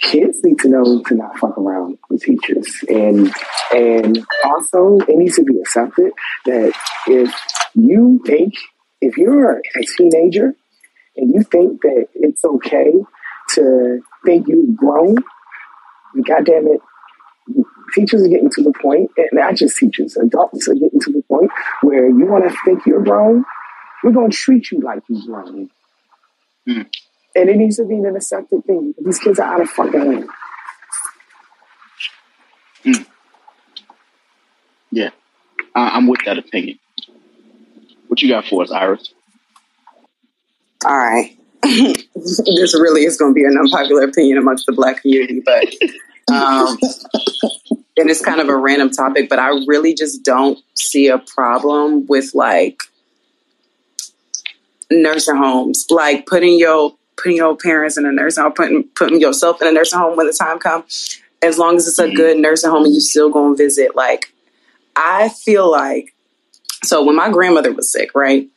kids 0.01 0.39
need 0.43 0.59
to 0.59 0.69
know 0.69 1.03
to 1.03 1.15
not 1.15 1.37
fuck 1.37 1.57
around 1.57 1.97
with 2.09 2.21
teachers. 2.21 2.67
And 2.87 3.33
and 3.71 4.25
also 4.43 4.97
it 5.07 5.15
needs 5.17 5.35
to 5.35 5.43
be 5.43 5.59
accepted 5.59 6.11
that 6.45 6.73
if 7.07 7.33
you 7.75 8.21
think 8.25 8.53
if 9.01 9.17
you're 9.17 9.57
a 9.57 9.83
teenager 9.97 10.55
and 11.15 11.33
you 11.33 11.43
think 11.43 11.81
that 11.81 12.07
it's 12.15 12.43
okay 12.43 12.91
to 13.49 14.01
think 14.25 14.47
you've 14.47 14.75
grown 14.75 15.15
god 16.27 16.45
damn 16.45 16.67
it 16.67 16.81
teachers 17.93 18.23
are 18.23 18.27
getting 18.27 18.49
to 18.49 18.63
the 18.63 18.73
point 18.81 19.09
and 19.17 19.29
not 19.33 19.55
just 19.55 19.77
teachers 19.77 20.17
adults 20.17 20.67
are 20.67 20.73
getting 20.73 20.99
to 20.99 21.11
the 21.11 21.23
point 21.27 21.51
where 21.81 22.07
you 22.07 22.25
want 22.25 22.43
to 22.43 22.55
think 22.65 22.85
you're 22.85 23.03
grown 23.03 23.43
we're 24.03 24.11
going 24.11 24.29
to 24.29 24.37
treat 24.37 24.71
you 24.71 24.79
like 24.81 25.01
you're 25.07 25.25
grown 25.25 25.69
Mm. 26.69 26.87
And 27.35 27.49
it 27.49 27.57
needs 27.57 27.77
to 27.77 27.85
be 27.85 27.95
an 27.95 28.15
accepted 28.15 28.63
thing. 28.65 28.93
These 29.03 29.19
kids 29.19 29.39
are 29.39 29.53
out 29.55 29.61
of 29.61 29.69
fucking 29.69 29.99
hand. 29.99 30.29
Mm. 32.85 33.05
Yeah, 34.91 35.09
I- 35.75 35.89
I'm 35.89 36.07
with 36.07 36.19
that 36.25 36.37
opinion. 36.37 36.79
What 38.07 38.21
you 38.21 38.29
got 38.29 38.45
for 38.45 38.63
us, 38.63 38.71
Iris? 38.71 39.13
All 40.85 40.97
right. 40.97 41.35
this 41.63 42.73
really 42.79 43.03
is 43.03 43.17
going 43.17 43.31
to 43.31 43.35
be 43.35 43.43
an 43.43 43.57
unpopular 43.57 44.03
opinion 44.03 44.37
amongst 44.37 44.65
the 44.65 44.71
black 44.71 45.01
community, 45.01 45.41
but 45.43 45.65
um, 46.33 46.77
and 47.97 48.09
it's 48.09 48.23
kind 48.23 48.39
of 48.39 48.47
a 48.47 48.55
random 48.55 48.89
topic, 48.89 49.29
but 49.29 49.39
I 49.39 49.49
really 49.67 49.93
just 49.93 50.23
don't 50.23 50.57
see 50.75 51.07
a 51.09 51.17
problem 51.19 52.05
with 52.07 52.31
like 52.33 52.77
nursing 54.91 55.37
homes, 55.37 55.85
like 55.89 56.25
putting 56.25 56.57
your 56.57 56.95
putting 57.17 57.37
your 57.37 57.55
parents 57.55 57.97
in 57.97 58.05
a 58.05 58.11
nursing 58.11 58.43
home, 58.43 58.53
putting 58.53 58.83
putting 58.95 59.21
yourself 59.21 59.61
in 59.61 59.67
a 59.67 59.71
nursing 59.71 59.99
home 59.99 60.17
when 60.17 60.27
the 60.27 60.33
time 60.33 60.59
comes. 60.59 61.21
As 61.41 61.57
long 61.57 61.77
as 61.77 61.87
it's 61.87 61.99
a 61.99 62.05
mm-hmm. 62.05 62.15
good 62.15 62.37
nursing 62.37 62.69
home 62.69 62.83
and 62.83 62.93
you 62.93 62.99
still 62.99 63.29
go 63.29 63.47
and 63.47 63.57
visit, 63.57 63.95
like 63.95 64.33
I 64.95 65.29
feel 65.29 65.69
like 65.69 66.13
so 66.83 67.03
when 67.03 67.15
my 67.15 67.29
grandmother 67.29 67.71
was 67.71 67.91
sick, 67.91 68.13
right? 68.15 68.47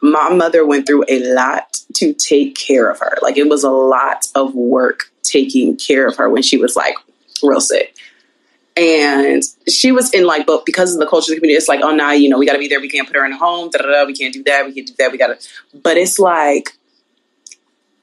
My 0.00 0.28
mother 0.30 0.66
went 0.66 0.86
through 0.86 1.04
a 1.08 1.32
lot 1.34 1.78
to 1.94 2.12
take 2.12 2.56
care 2.56 2.90
of 2.90 2.98
her. 3.00 3.16
Like 3.22 3.36
it 3.36 3.48
was 3.48 3.64
a 3.64 3.70
lot 3.70 4.26
of 4.34 4.54
work 4.54 5.04
taking 5.22 5.76
care 5.76 6.06
of 6.06 6.16
her 6.16 6.28
when 6.28 6.42
she 6.42 6.56
was 6.56 6.76
like 6.76 6.94
real 7.42 7.60
sick. 7.60 7.96
And 8.76 9.42
she 9.68 9.92
was 9.92 10.12
in 10.12 10.24
like, 10.24 10.46
but 10.46 10.66
because 10.66 10.92
of 10.94 10.98
the 10.98 11.06
culture 11.06 11.32
of 11.32 11.36
the 11.36 11.40
community, 11.40 11.56
it's 11.56 11.68
like, 11.68 11.80
oh, 11.82 11.94
nah, 11.94 12.10
you 12.10 12.28
know, 12.28 12.38
we 12.38 12.46
got 12.46 12.54
to 12.54 12.58
be 12.58 12.66
there. 12.66 12.80
We 12.80 12.88
can't 12.88 13.06
put 13.06 13.16
her 13.16 13.24
in 13.24 13.32
a 13.32 13.36
home. 13.36 13.70
Da, 13.70 13.78
da, 13.78 13.88
da, 13.88 14.04
we 14.04 14.14
can't 14.14 14.34
do 14.34 14.42
that. 14.44 14.66
We 14.66 14.72
can't 14.74 14.86
do 14.86 14.94
that. 14.98 15.12
We 15.12 15.18
got 15.18 15.28
to. 15.28 15.48
But 15.80 15.96
it's 15.96 16.18
like, 16.18 16.76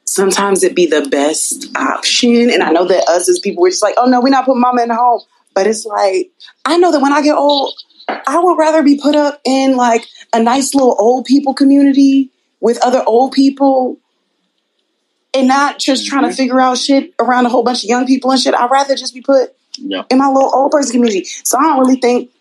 sometimes 0.06 0.64
it 0.64 0.76
be 0.76 0.86
the 0.86 1.08
best 1.10 1.76
option. 1.78 2.50
And 2.50 2.64
I 2.64 2.72
know 2.72 2.86
that 2.86 3.08
us 3.10 3.28
as 3.28 3.40
people, 3.40 3.62
we're 3.64 3.72
just 3.72 3.84
like, 3.84 3.96
oh, 3.98 4.06
no, 4.06 4.22
we're 4.22 4.30
not 4.30 4.46
putting 4.46 4.62
mama 4.62 4.84
in 4.84 4.90
the 4.90 4.96
home. 4.96 5.22
But 5.54 5.68
it's 5.68 5.86
like, 5.86 6.32
I 6.64 6.78
know 6.78 6.92
that 6.92 7.02
when 7.02 7.12
I 7.12 7.22
get 7.22 7.36
old, 7.36 7.74
I 8.08 8.40
would 8.40 8.58
rather 8.58 8.82
be 8.84 8.98
put 9.02 9.16
up 9.16 9.42
in 9.44 9.76
like 9.76 10.06
a 10.34 10.42
nice 10.42 10.74
little 10.74 10.96
old 10.98 11.26
people 11.26 11.54
community 11.54 12.32
with 12.62 12.82
other 12.84 13.04
old 13.06 13.34
people 13.34 14.00
and 15.34 15.48
not 15.48 15.80
just 15.80 16.08
trying 16.08 16.24
to 16.24 16.30
mm-hmm. 16.30 16.38
figure 16.38 16.60
out 16.62 16.78
shit 16.78 17.14
around 17.20 17.46
a 17.46 17.50
whole 17.50 17.64
bunch 17.64 17.84
of 17.84 17.90
young 17.90 18.06
people 18.06 18.32
and 18.32 18.40
shit. 18.40 18.54
I'd 18.54 18.72
rather 18.72 18.96
just 18.96 19.14
be 19.14 19.22
put 19.22 19.56
Yeah. 19.78 20.04
in 20.10 20.18
my 20.18 20.28
little 20.28 20.54
old 20.54 20.72
person 20.72 20.92
community. 20.94 21.26
So 21.44 21.58
I 21.58 21.64
don't 21.64 21.80
really 21.80 21.96
think 22.00 22.32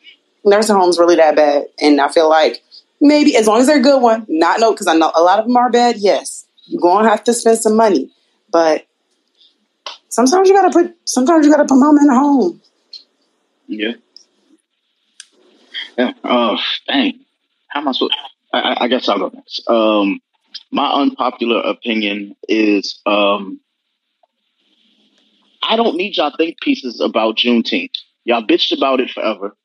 nursing 0.44 0.77
homes 0.77 0.98
really 0.98 1.16
that 1.16 1.36
bad. 1.36 1.65
And 1.81 2.01
I 2.01 2.09
feel 2.09 2.28
like 2.28 2.62
maybe 3.01 3.36
as 3.36 3.47
long 3.47 3.61
as 3.61 3.66
they're 3.66 3.78
a 3.78 3.82
good 3.82 4.02
one, 4.02 4.27
not 4.28 4.61
no, 4.61 4.73
because 4.73 4.86
I 4.86 4.94
know 4.94 5.12
a 5.15 5.23
lot 5.23 5.39
of 5.39 5.47
them 5.47 5.57
are 5.57 5.70
bad. 5.70 5.97
Yes, 5.98 6.47
you're 6.66 6.81
gonna 6.81 7.09
have 7.09 7.24
to 7.24 7.32
spend 7.35 7.59
some 7.59 7.77
money, 7.77 8.11
but 8.51 8.86
sometimes 10.09 10.48
you 10.48 10.55
gotta 10.55 10.70
put 10.73 10.94
sometimes 11.05 11.47
you 11.47 11.52
gotta 11.52 11.66
put 11.66 11.77
mom 11.78 11.98
in 11.98 12.07
the 12.07 12.15
home. 12.15 12.61
Yeah. 13.66 13.93
Yeah. 15.97 16.12
Oh, 16.24 16.57
dang. 16.89 17.20
How 17.69 17.81
am 17.81 17.89
I 17.89 17.93
supposed? 17.93 18.15
I, 18.52 18.59
I- 18.61 18.85
I 18.85 18.89
guess 18.89 19.09
I'll 19.09 19.19
go 19.19 19.31
next. 19.32 19.69
Um, 19.69 20.20
my 20.73 20.90
unpopular 20.93 21.61
opinion 21.61 22.35
is 22.48 23.01
um, 23.07 23.61
I 25.62 25.77
don't 25.77 25.97
need 25.97 26.16
y'all 26.16 26.32
think 26.37 26.61
pieces 26.61 27.01
about 27.01 27.37
Juneteenth. 27.37 27.95
Y'all 28.24 28.43
bitched 28.43 28.77
about 28.77 29.01
it 29.01 29.11
forever. 29.11 29.57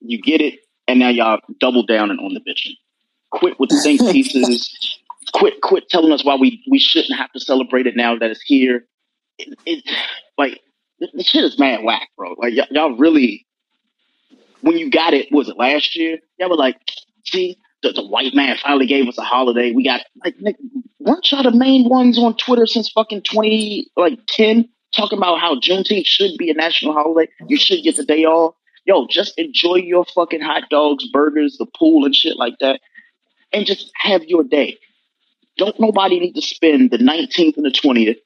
You 0.00 0.20
get 0.20 0.40
it, 0.40 0.60
and 0.88 0.98
now 0.98 1.08
y'all 1.08 1.40
double 1.60 1.84
down 1.84 2.10
and 2.10 2.20
on 2.20 2.34
the 2.34 2.40
bitching. 2.40 2.74
Quit 3.30 3.58
with 3.58 3.70
the 3.70 3.80
think 3.82 4.00
pieces. 4.12 4.98
Quit, 5.32 5.60
quit 5.62 5.88
telling 5.88 6.12
us 6.12 6.24
why 6.24 6.36
we 6.36 6.62
we 6.70 6.78
shouldn't 6.78 7.18
have 7.18 7.32
to 7.32 7.40
celebrate 7.40 7.86
it 7.86 7.96
now 7.96 8.16
that 8.16 8.30
it's 8.30 8.42
here. 8.42 8.86
It, 9.38 9.58
it 9.66 9.84
like 10.38 10.60
the, 11.00 11.22
shit 11.22 11.44
is 11.44 11.58
mad 11.58 11.82
whack, 11.82 12.08
bro. 12.16 12.30
Like 12.38 12.54
y- 12.56 12.68
y'all 12.70 12.96
really, 12.96 13.46
when 14.60 14.78
you 14.78 14.90
got 14.90 15.14
it, 15.14 15.32
was 15.32 15.48
it 15.48 15.56
last 15.56 15.96
year? 15.96 16.18
Y'all 16.38 16.50
were 16.50 16.56
like, 16.56 16.76
see, 17.24 17.56
the, 17.82 17.92
the 17.92 18.06
white 18.06 18.34
man 18.34 18.56
finally 18.62 18.86
gave 18.86 19.08
us 19.08 19.18
a 19.18 19.22
holiday. 19.24 19.72
We 19.72 19.84
got 19.84 20.02
like, 20.24 20.36
Nick, 20.40 20.56
weren't 21.00 21.30
y'all 21.32 21.42
the 21.42 21.50
main 21.50 21.88
ones 21.88 22.18
on 22.18 22.36
Twitter 22.36 22.66
since 22.66 22.90
fucking 22.90 23.22
twenty 23.22 23.90
like 23.96 24.18
ten 24.26 24.68
talking 24.94 25.18
about 25.18 25.40
how 25.40 25.56
Juneteenth 25.56 26.06
should 26.06 26.36
be 26.38 26.50
a 26.50 26.54
national 26.54 26.92
holiday? 26.92 27.30
You 27.48 27.56
should 27.56 27.82
get 27.82 27.96
the 27.96 28.04
day 28.04 28.24
off. 28.24 28.54
Yo, 28.86 29.06
just 29.06 29.38
enjoy 29.38 29.76
your 29.76 30.04
fucking 30.14 30.40
hot 30.40 30.64
dogs, 30.70 31.08
burgers, 31.10 31.56
the 31.58 31.66
pool, 31.66 32.04
and 32.04 32.14
shit 32.14 32.36
like 32.36 32.58
that, 32.60 32.80
and 33.52 33.64
just 33.64 33.90
have 33.94 34.22
your 34.24 34.44
day. 34.44 34.78
Don't 35.56 35.78
nobody 35.80 36.20
need 36.20 36.34
to 36.34 36.42
spend 36.42 36.90
the 36.90 36.98
19th 36.98 37.56
and 37.56 37.64
the 37.64 37.70
20th 37.70 38.18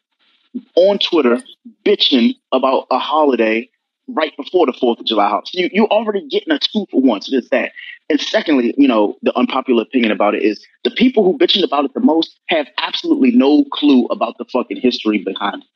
on 0.75 0.99
Twitter 0.99 1.41
bitching 1.85 2.35
about 2.53 2.87
a 2.91 2.99
holiday 2.99 3.69
right 4.09 4.35
before 4.37 4.67
the 4.67 4.73
Fourth 4.73 4.99
of 4.99 5.07
July. 5.07 5.41
So 5.45 5.61
you 5.61 5.69
you 5.73 5.87
already 5.87 6.27
getting 6.27 6.53
a 6.53 6.59
two 6.59 6.87
for 6.91 7.01
one. 7.01 7.21
So 7.21 7.33
there's 7.33 7.49
that. 7.51 7.73
And 8.11 8.21
secondly, 8.21 8.75
you 8.79 8.89
know, 8.89 9.17
the 9.23 9.37
unpopular 9.37 9.83
opinion 9.83 10.13
about 10.13 10.35
it 10.35 10.43
is 10.43 10.65
the 10.83 10.91
people 10.91 11.25
who 11.25 11.39
bitching 11.39 11.63
about 11.63 11.85
it 11.85 11.93
the 11.95 12.01
most 12.01 12.39
have 12.47 12.67
absolutely 12.79 13.33
no 13.33 13.65
clue 13.71 14.07
about 14.07 14.39
the 14.39 14.47
fucking 14.47 14.81
history 14.81 15.19
behind 15.19 15.63
it. 15.63 15.69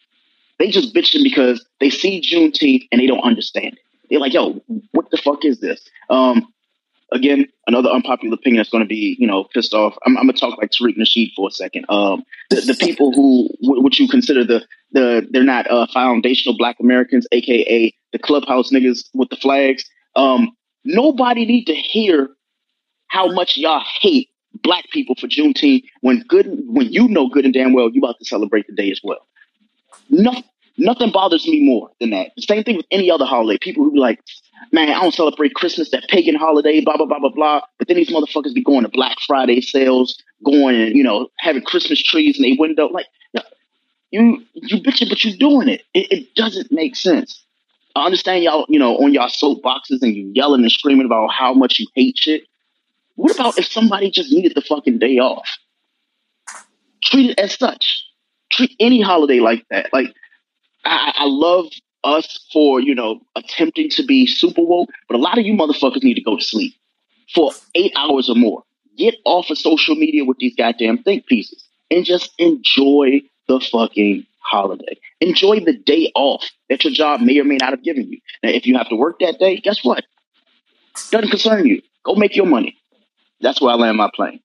They 0.59 0.69
just 0.69 0.95
bitching 0.95 1.23
because 1.23 1.65
they 1.81 1.91
see 1.91 2.20
Juneteenth 2.20 2.87
and 2.93 3.01
they 3.01 3.07
don't 3.07 3.24
understand 3.24 3.74
it. 3.74 3.79
They're 4.11 4.20
like, 4.20 4.35
yo, 4.35 4.62
what 4.93 5.11
the 5.11 5.16
fuck 5.16 5.45
is 5.45 5.61
this? 5.61 5.89
Um, 6.11 6.53
again, 7.12 7.47
another 7.66 7.89
unpopular 7.91 8.35
opinion 8.35 8.59
that's 8.59 8.70
going 8.70 8.83
to 8.83 8.89
be, 8.89 9.16
you 9.19 9.27
know, 9.27 9.45
pissed 9.45 9.74
off. 9.74 9.97
I'm, 10.05 10.16
I'm 10.19 10.24
going 10.24 10.35
to 10.35 10.41
talk 10.41 10.59
like 10.59 10.70
Tariq 10.70 10.97
Nasheed 10.99 11.33
for 11.35 11.49
a 11.49 11.51
second. 11.51 11.87
Um, 11.89 12.24
the, 12.51 12.61
the 12.61 12.74
people 12.74 13.12
who, 13.12 13.49
what 13.61 13.99
you 13.99 14.09
consider 14.09 14.45
the, 14.45 14.65
the, 14.93 15.27
they're 15.31 15.45
not 15.45 15.70
uh, 15.70 15.87
foundational 15.93 16.57
black 16.57 16.77
Americans, 16.81 17.27
AKA 17.33 17.95
the 18.12 18.19
clubhouse 18.19 18.70
niggas 18.70 19.09
with 19.15 19.31
the 19.31 19.37
flags. 19.37 19.85
Um, 20.16 20.51
nobody 20.85 21.47
need 21.47 21.65
to 21.66 21.74
hear 21.74 22.31
how 23.09 23.31
much 23.31 23.57
y'all 23.57 23.83
hate 24.01 24.29
black 24.62 24.85
people 24.91 25.15
for 25.19 25.29
Juneteenth 25.29 25.85
when 26.01 26.23
good, 26.29 26.47
when 26.66 26.93
you 26.93 27.09
know 27.09 27.29
good 27.29 27.45
and 27.45 27.55
damn 27.55 27.73
well 27.73 27.91
you 27.91 28.01
about 28.01 28.19
to 28.19 28.24
celebrate 28.24 28.66
the 28.66 28.74
day 28.74 28.91
as 28.91 29.01
well. 29.03 29.27
Nothing, 30.11 30.45
nothing 30.77 31.11
bothers 31.11 31.47
me 31.47 31.62
more 31.62 31.91
than 32.01 32.11
that. 32.11 32.31
Same 32.39 32.65
thing 32.65 32.77
with 32.77 32.87
any 32.91 33.11
other 33.11 33.24
holiday. 33.24 33.59
People 33.61 33.85
who 33.85 33.93
be 33.93 33.99
like, 33.99 34.20
man, 34.73 34.91
I 34.91 35.01
don't 35.01 35.15
celebrate 35.15 35.55
Christmas, 35.55 35.91
that 35.91 36.09
pagan 36.09 36.35
holiday, 36.35 36.81
blah, 36.81 36.97
blah, 36.97 37.07
blah, 37.07 37.19
blah, 37.19 37.31
blah. 37.31 37.61
But 37.79 37.89
then 37.89 37.97
these 37.97 38.11
motherfuckers 38.11 38.55
be 38.55 38.62
going 38.62 38.83
to 38.83 38.89
Black 38.89 39.19
Friday 39.27 39.61
sales, 39.61 40.20
going 40.45 40.81
and, 40.81 40.97
you 40.97 41.03
know, 41.03 41.29
having 41.39 41.62
Christmas 41.62 42.03
trees 42.03 42.39
in 42.39 42.43
their 42.43 42.57
window. 42.59 42.89
Like, 42.89 43.07
you, 44.11 44.45
you 44.55 44.77
bitching, 44.83 45.09
but 45.09 45.24
you're 45.24 45.37
doing 45.37 45.69
it. 45.69 45.83
it. 45.95 46.12
It 46.12 46.35
doesn't 46.35 46.70
make 46.70 46.95
sense. 46.95 47.45
I 47.97 48.05
understand 48.05 48.45
y'all, 48.45 48.66
you 48.69 48.79
know, 48.79 48.97
on 48.99 49.12
y'all 49.12 49.29
soapboxes 49.29 50.03
and 50.03 50.15
you 50.15 50.31
yelling 50.35 50.62
and 50.62 50.70
screaming 50.70 51.07
about 51.07 51.29
how 51.29 51.53
much 51.53 51.79
you 51.79 51.87
hate 51.95 52.19
shit. 52.19 52.45
What 53.16 53.35
about 53.35 53.59
if 53.59 53.66
somebody 53.66 54.11
just 54.11 54.31
needed 54.31 54.55
the 54.55 54.62
fucking 54.62 54.99
day 54.99 55.19
off? 55.19 55.49
Treat 57.05 57.31
it 57.31 57.39
as 57.39 57.55
such. 57.55 58.05
Treat 58.53 58.77
any 58.79 59.01
holiday 59.01 59.41
like 59.41 59.65
that. 59.70 59.89
Like, 59.93 60.15
I, 60.85 61.12
I 61.16 61.24
love 61.27 61.66
us 62.05 62.45
for, 62.53 62.81
you 62.81 62.95
know, 62.95 63.20
attempting 63.37 63.89
to 63.91 64.05
be 64.05 64.27
super 64.27 64.62
woke, 64.62 64.91
but 65.09 65.16
a 65.16 65.20
lot 65.20 65.39
of 65.39 65.45
you 65.45 65.55
motherfuckers 65.55 66.03
need 66.03 66.15
to 66.15 66.23
go 66.23 66.37
to 66.37 66.45
sleep 66.45 66.74
for 67.35 67.53
eight 67.74 67.93
hours 67.97 68.29
or 68.29 68.37
more. 68.37 68.62
Get 68.99 69.15
off 69.24 69.51
of 69.51 69.59
social 69.59 69.95
media 69.95 70.24
with 70.24 70.39
these 70.39 70.55
goddamn 70.55 71.03
think 71.03 71.27
pieces 71.27 71.65
and 71.91 72.05
just 72.05 72.33
enjoy 72.39 73.23
the 73.49 73.61
fucking 73.61 74.27
holiday. 74.41 74.99
Enjoy 75.20 75.61
the 75.61 75.73
day 75.73 76.11
off 76.15 76.45
that 76.69 76.85
your 76.85 76.93
job 76.93 77.20
may 77.20 77.39
or 77.39 77.45
may 77.45 77.57
not 77.57 77.70
have 77.70 77.83
given 77.83 78.11
you. 78.11 78.19
Now, 78.43 78.51
if 78.51 78.66
you 78.66 78.77
have 78.77 78.89
to 78.89 78.97
work 78.97 79.20
that 79.20 79.39
day, 79.39 79.57
guess 79.59 79.83
what? 79.85 80.05
Doesn't 81.11 81.31
concern 81.31 81.66
you. 81.66 81.81
Go 82.05 82.15
make 82.16 82.37
your 82.37 82.47
money. 82.47 82.77
That's 83.41 83.61
where 83.61 83.73
I 83.73 83.77
land 83.77 83.97
my 83.97 84.11
plane. 84.15 84.41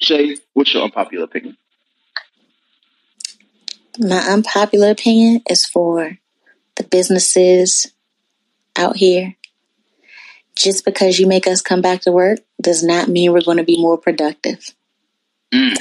Shay, 0.00 0.36
what's 0.52 0.74
your 0.74 0.82
unpopular 0.82 1.24
opinion? 1.24 1.56
My 3.98 4.18
unpopular 4.18 4.90
opinion 4.90 5.42
is 5.48 5.66
for 5.66 6.18
the 6.76 6.84
businesses 6.84 7.86
out 8.76 8.96
here. 8.96 9.36
Just 10.56 10.84
because 10.84 11.18
you 11.18 11.26
make 11.26 11.46
us 11.46 11.60
come 11.60 11.80
back 11.80 12.02
to 12.02 12.12
work 12.12 12.40
does 12.60 12.82
not 12.82 13.08
mean 13.08 13.32
we're 13.32 13.42
going 13.42 13.58
to 13.58 13.64
be 13.64 13.80
more 13.80 13.98
productive. 13.98 14.74
Mm. 15.52 15.76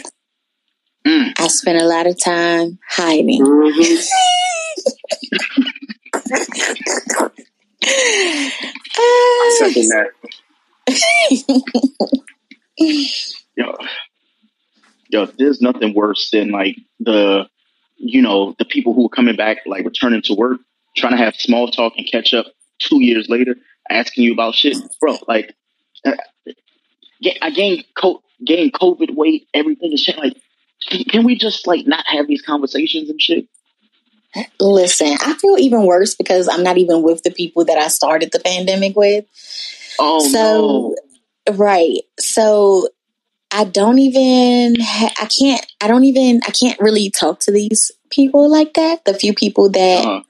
Mm. 1.06 1.40
I 1.40 1.48
spent 1.48 1.81
a 1.81 1.85
lot 1.85 2.07
of 2.07 2.22
time 2.22 2.80
hiding. 2.90 3.44
Mm-hmm. 3.44 4.02
I 8.95 9.56
second 9.60 9.90
that. 9.90 10.07
Yo, 13.56 13.77
yo, 15.10 15.26
there's 15.26 15.61
nothing 15.61 15.94
worse 15.94 16.31
than 16.31 16.49
like 16.49 16.76
the, 16.99 17.48
you 18.04 18.22
know, 18.22 18.56
the 18.60 18.66
people 18.66 18.94
who 18.94 19.06
are 19.06 19.10
coming 19.10 19.36
back, 19.36 19.60
like 19.66 19.86
returning 19.86 20.22
to 20.24 20.34
work, 20.34 20.60
trying 20.96 21.14
to 21.14 21.24
have 21.24 21.36
small 21.36 21.70
talk 21.70 21.94
and 21.98 22.08
catch 22.10 22.34
up 22.34 22.46
two 22.80 23.04
years 23.04 23.28
later, 23.30 23.56
asking 23.90 24.26
you 24.26 24.34
about 24.34 24.56
shit, 24.56 24.78
bro. 25.00 25.18
Like, 25.28 25.56
uh, 26.06 26.12
I 27.42 27.50
gained 27.52 27.86
co- 27.96 28.22
gained 28.46 28.74
COVID 28.74 29.16
weight, 29.16 29.48
everything 29.54 29.92
and 29.92 30.00
shit. 30.00 30.18
Like, 30.18 30.36
can, 30.90 31.04
can 31.06 31.24
we 31.24 31.36
just 31.36 31.66
like 31.66 31.88
not 31.88 32.06
have 32.08 32.28
these 32.28 32.42
conversations 32.42 33.10
and 33.10 33.22
shit? 33.22 33.48
Listen, 34.60 35.16
I 35.22 35.36
feel 35.36 35.58
even 35.58 35.86
worse 35.86 36.16
because 36.16 36.50
I'm 36.50 36.64
not 36.64 36.78
even 36.78 37.04
with 37.04 37.24
the 37.24 37.32
people 37.32 37.66
that 37.66 37.78
I 37.78 37.88
started 37.88 38.32
the 38.32 38.40
pandemic 38.40 38.96
with. 38.96 39.26
Oh 40.00 40.28
so, 40.28 40.96
right. 41.54 42.02
So 42.20 42.90
I 43.56 43.66
don't 43.66 44.00
even, 44.00 44.76
ha- 44.82 45.14
I 45.22 45.26
can't, 45.28 45.64
I 45.80 45.88
don't 45.88 46.06
even, 46.06 46.42
I 46.48 46.52
can't 46.52 46.80
really 46.80 47.12
talk 47.12 47.40
to 47.42 47.52
these 47.52 47.92
people 48.10 48.50
like 48.50 48.74
that. 48.74 49.06
The 49.06 49.14
few 49.14 49.34
people 49.34 49.70
that 49.70 50.04
Uh-huh. 50.06 50.22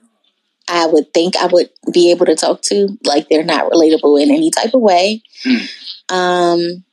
I 0.67 0.85
would 0.87 1.13
think 1.13 1.35
I 1.37 1.47
would 1.47 1.69
be 1.93 2.11
able 2.11 2.25
to 2.25 2.35
talk 2.35 2.61
to, 2.63 2.97
like 3.05 3.29
they're 3.29 3.43
not 3.43 3.71
relatable 3.71 4.21
in 4.21 4.29
any 4.31 4.49
type 4.51 4.73
of 4.73 4.81
way. 4.81 5.21
Hmm. 5.43 5.65
Um, 6.09 6.83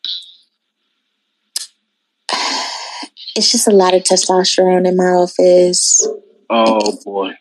it's 3.36 3.50
just 3.50 3.68
a 3.68 3.72
lot 3.72 3.94
of 3.94 4.02
testosterone 4.02 4.86
in 4.86 4.96
my 4.96 5.04
office. 5.04 6.06
Oh 6.48 6.98
boy. 7.04 7.32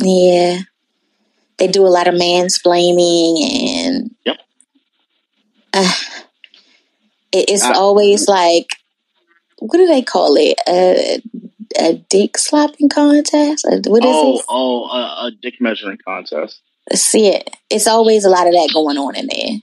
Yeah. 0.00 0.60
They 1.58 1.66
do 1.66 1.84
a 1.86 1.88
lot 1.88 2.08
of 2.08 2.14
mansplaining 2.14 3.42
and 3.42 4.10
Yep. 4.24 4.38
It, 7.32 7.50
it's 7.50 7.64
I- 7.64 7.74
always 7.74 8.28
like 8.28 8.66
what 9.60 9.78
do 9.78 9.86
they 9.86 10.02
call 10.02 10.36
it? 10.36 10.56
A, 10.68 11.20
a 11.78 11.94
dick 11.94 12.38
slapping 12.38 12.88
contest? 12.88 13.66
What 13.68 14.04
is 14.04 14.10
oh, 14.14 14.38
it? 14.38 14.44
oh, 14.48 14.84
uh, 14.84 15.26
a 15.26 15.30
dick 15.42 15.60
measuring 15.60 15.98
contest. 16.04 16.60
See 16.94 17.28
it. 17.28 17.56
It's 17.70 17.86
always 17.86 18.24
a 18.24 18.30
lot 18.30 18.46
of 18.46 18.52
that 18.52 18.70
going 18.72 18.96
on 18.96 19.16
in 19.16 19.26
there. 19.26 19.58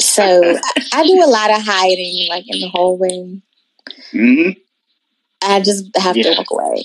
So 0.00 0.22
I, 0.24 0.60
I 0.92 1.06
do 1.06 1.22
a 1.24 1.28
lot 1.30 1.50
of 1.50 1.62
hiding, 1.62 2.26
like 2.28 2.44
in 2.48 2.60
the 2.60 2.68
hallway. 2.68 3.40
hmm 4.10 4.50
I 5.42 5.60
just 5.60 5.94
have 5.96 6.16
Yeah. 6.16 6.34
to 6.34 6.38
walk 6.38 6.50
away. 6.50 6.84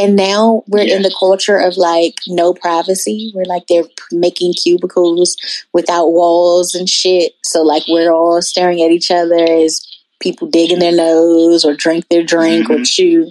And 0.00 0.16
now 0.16 0.62
we're 0.66 0.86
in 0.86 1.02
the 1.02 1.14
culture 1.18 1.58
of 1.58 1.76
like 1.76 2.14
no 2.26 2.54
privacy. 2.54 3.32
We're 3.34 3.44
like 3.44 3.66
they're 3.66 3.84
making 4.10 4.54
cubicles 4.54 5.36
without 5.74 6.08
walls 6.08 6.74
and 6.74 6.88
shit. 6.88 7.32
So 7.44 7.62
like 7.62 7.82
we're 7.86 8.10
all 8.10 8.40
staring 8.40 8.82
at 8.82 8.92
each 8.92 9.10
other 9.10 9.44
as 9.44 9.86
people 10.20 10.48
dig 10.48 10.72
in 10.72 10.78
their 10.78 10.96
nose 10.96 11.66
or 11.66 11.74
drink 11.74 12.08
their 12.08 12.22
drink 12.22 12.70
or 12.70 12.76
Mhm. 12.76 12.86
chew. 12.86 13.30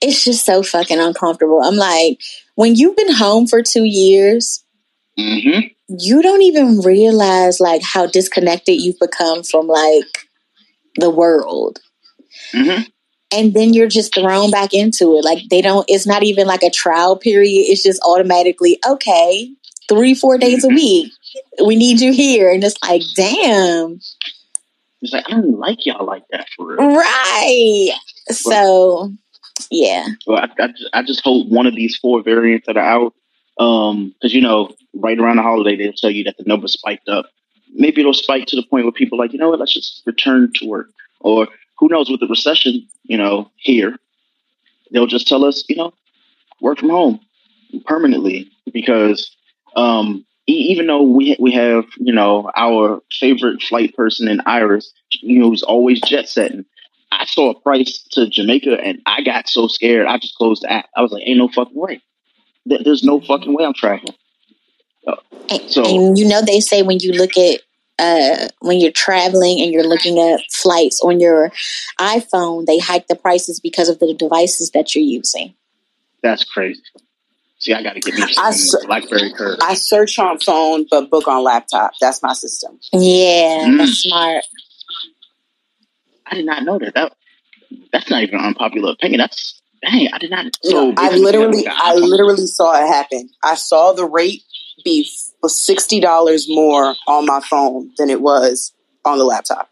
It's 0.00 0.24
just 0.24 0.44
so 0.44 0.64
fucking 0.64 0.98
uncomfortable. 0.98 1.62
I'm 1.62 1.76
like, 1.76 2.18
when 2.56 2.74
you've 2.74 2.96
been 2.96 3.12
home 3.12 3.46
for 3.46 3.62
two 3.62 3.84
years, 3.84 4.64
hmm 5.16 5.60
you 5.88 6.22
don't 6.22 6.42
even 6.42 6.80
realize 6.80 7.60
like 7.60 7.82
how 7.82 8.06
disconnected 8.06 8.80
you've 8.80 8.98
become 8.98 9.42
from 9.42 9.66
like 9.66 10.26
the 10.96 11.10
world 11.10 11.80
hmm 12.52 12.80
and 13.32 13.54
then 13.54 13.74
you're 13.74 13.88
just 13.88 14.14
thrown 14.14 14.50
back 14.50 14.72
into 14.72 15.16
it. 15.16 15.24
Like 15.24 15.48
they 15.50 15.62
don't 15.62 15.84
it's 15.88 16.06
not 16.06 16.22
even 16.22 16.46
like 16.46 16.62
a 16.62 16.70
trial 16.70 17.16
period. 17.16 17.66
It's 17.68 17.82
just 17.82 18.02
automatically 18.06 18.78
okay 18.86 19.50
three 19.88 20.14
four 20.14 20.38
days 20.38 20.64
a 20.64 20.68
mm-hmm. 20.68 20.76
week 20.76 21.12
we 21.64 21.76
need 21.76 22.00
you 22.00 22.12
here. 22.12 22.50
And 22.50 22.62
it's 22.62 22.76
like 22.82 23.02
damn. 23.16 24.00
It's 25.00 25.12
like 25.12 25.24
I 25.28 25.32
don't 25.32 25.58
like 25.58 25.84
y'all 25.84 26.06
like 26.06 26.24
that 26.30 26.46
for 26.56 26.76
real. 26.76 26.96
right. 26.96 27.90
So 28.28 29.12
yeah. 29.70 30.06
Well, 30.26 30.38
I, 30.38 30.62
I, 30.62 30.68
just, 30.68 30.90
I 30.92 31.02
just 31.02 31.24
hope 31.24 31.48
one 31.48 31.66
of 31.66 31.74
these 31.74 31.96
four 31.96 32.22
variants 32.22 32.66
that 32.66 32.76
are 32.76 32.84
out, 32.84 33.14
um, 33.58 34.14
because 34.14 34.34
you 34.34 34.40
know, 34.40 34.74
right 34.94 35.18
around 35.18 35.36
the 35.36 35.42
holiday 35.42 35.76
they'll 35.76 35.92
tell 35.92 36.10
you 36.10 36.24
that 36.24 36.36
the 36.38 36.44
number 36.44 36.68
spiked 36.68 37.08
up. 37.08 37.26
Maybe 37.74 38.00
it'll 38.00 38.14
spike 38.14 38.46
to 38.46 38.56
the 38.56 38.66
point 38.66 38.84
where 38.84 38.92
people 38.92 39.18
are 39.18 39.24
like, 39.24 39.32
you 39.32 39.38
know 39.38 39.50
what, 39.50 39.58
let's 39.58 39.72
just 39.72 40.02
return 40.06 40.52
to 40.56 40.66
work. 40.66 40.90
Or 41.20 41.48
who 41.82 41.88
knows, 41.88 42.08
with 42.08 42.20
the 42.20 42.28
recession, 42.28 42.86
you 43.02 43.18
know, 43.18 43.50
here, 43.56 43.96
they'll 44.92 45.08
just 45.08 45.26
tell 45.26 45.44
us, 45.44 45.64
you 45.68 45.74
know, 45.74 45.92
work 46.60 46.78
from 46.78 46.90
home 46.90 47.18
permanently 47.86 48.48
because 48.72 49.34
um, 49.74 50.24
e- 50.48 50.52
even 50.70 50.86
though 50.86 51.02
we 51.02 51.36
we 51.40 51.50
have 51.50 51.84
you 51.98 52.12
know 52.12 52.48
our 52.54 53.02
favorite 53.18 53.60
flight 53.62 53.96
person 53.96 54.28
in 54.28 54.40
Iris, 54.46 54.92
you 55.22 55.40
know, 55.40 55.48
who's 55.50 55.64
always 55.64 56.00
jet 56.02 56.28
setting. 56.28 56.64
I 57.10 57.24
saw 57.24 57.50
a 57.50 57.60
price 57.60 58.06
to 58.12 58.28
Jamaica 58.28 58.78
and 58.80 59.00
I 59.04 59.22
got 59.22 59.48
so 59.48 59.66
scared 59.66 60.06
I 60.06 60.18
just 60.18 60.36
closed 60.36 60.62
the 60.62 60.72
app. 60.72 60.88
I 60.96 61.02
was 61.02 61.10
like, 61.10 61.24
"Ain't 61.26 61.38
no 61.38 61.48
fucking 61.48 61.74
way. 61.74 62.00
There's 62.64 63.02
no 63.02 63.20
fucking 63.20 63.52
way 63.52 63.64
I'm 63.64 63.74
tracking." 63.74 64.14
and, 65.50 65.68
So- 65.68 65.84
and 65.84 66.16
you 66.16 66.28
know 66.28 66.42
they 66.42 66.60
say 66.60 66.82
when 66.84 67.00
you 67.00 67.12
look 67.12 67.36
at 67.36 67.60
uh 67.98 68.48
when 68.60 68.80
you're 68.80 68.92
traveling 68.92 69.60
and 69.60 69.72
you're 69.72 69.86
looking 69.86 70.18
at 70.18 70.40
flights 70.50 71.00
on 71.04 71.20
your 71.20 71.50
iphone 72.00 72.64
they 72.66 72.78
hike 72.78 73.06
the 73.08 73.14
prices 73.16 73.60
because 73.60 73.88
of 73.88 73.98
the 73.98 74.14
devices 74.14 74.70
that 74.70 74.94
you're 74.94 75.04
using 75.04 75.54
That's 76.22 76.44
crazy. 76.44 76.80
See, 77.58 77.72
I 77.74 77.82
got 77.82 77.92
to 77.94 78.00
get 78.00 78.14
me 78.14 78.22
I 78.38 78.50
some 78.50 78.86
BlackBerry 78.86 79.32
Curve. 79.34 79.58
I 79.62 79.74
search 79.74 80.18
on 80.18 80.40
phone, 80.40 80.84
but 80.90 81.10
book 81.10 81.28
on 81.28 81.44
laptop. 81.44 81.92
That's 82.00 82.20
my 82.22 82.32
system. 82.32 82.80
yeah 82.92 83.66
Mm. 83.68 83.78
that's 83.78 83.98
smart 84.02 84.44
I 86.26 86.34
did 86.34 86.46
not 86.46 86.64
know 86.64 86.78
that. 86.78 86.94
That 86.94 87.12
that's 87.92 88.08
not 88.10 88.22
even 88.22 88.38
an 88.38 88.46
unpopular 88.46 88.92
opinion. 88.92 89.18
That's 89.18 89.60
dang. 89.82 90.08
I 90.12 90.18
did 90.18 90.30
not. 90.30 90.46
So 90.62 90.90
No, 90.90 90.94
I 90.96 91.10
literally, 91.16 91.66
I 91.68 91.72
like 91.94 91.96
a 91.96 92.00
iPhone. 92.00 92.08
literally 92.08 92.46
saw 92.46 92.82
it 92.82 92.86
happen. 92.88 93.28
I 93.44 93.54
saw 93.54 93.92
the 93.92 94.06
rate 94.06 94.42
be 94.84 95.08
sixty 95.46 96.00
dollars 96.00 96.46
more 96.48 96.94
on 97.06 97.26
my 97.26 97.40
phone 97.40 97.90
than 97.98 98.10
it 98.10 98.20
was 98.20 98.72
on 99.04 99.18
the 99.18 99.24
laptop. 99.24 99.68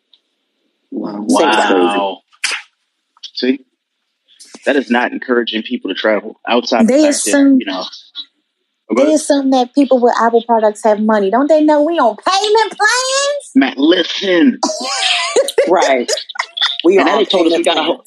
Wow. 0.91 1.25
Wow. 1.29 2.23
See, 3.35 3.65
that 4.67 4.77
is 4.77 4.91
not 4.91 5.13
encouraging 5.13 5.63
people 5.63 5.89
to 5.91 5.95
travel 5.95 6.41
outside. 6.47 6.87
They 6.89 6.97
the 6.99 7.13
fact 7.13 7.25
that, 7.25 7.31
assume- 7.31 7.61
you 7.61 7.67
know. 7.67 7.85
They 8.97 9.15
assume 9.15 9.51
that 9.51 9.73
people 9.73 10.01
with 10.01 10.15
Apple 10.21 10.43
products 10.43 10.83
have 10.83 10.99
money. 10.99 11.31
Don't 11.31 11.47
they 11.47 11.63
know 11.63 11.85
we 11.85 11.93
on 12.01 12.17
payment 12.17 12.77
plans? 12.77 13.51
Matt, 13.55 13.79
listen. 13.79 14.59
Right. 15.69 16.11
We 16.85 16.99
and 16.99 17.09
are 17.09 17.19
they 17.19 17.25
told 17.27 17.47
us 17.47 17.57
we 17.57 17.63
gotta 17.63 17.83
hold, 17.83 18.05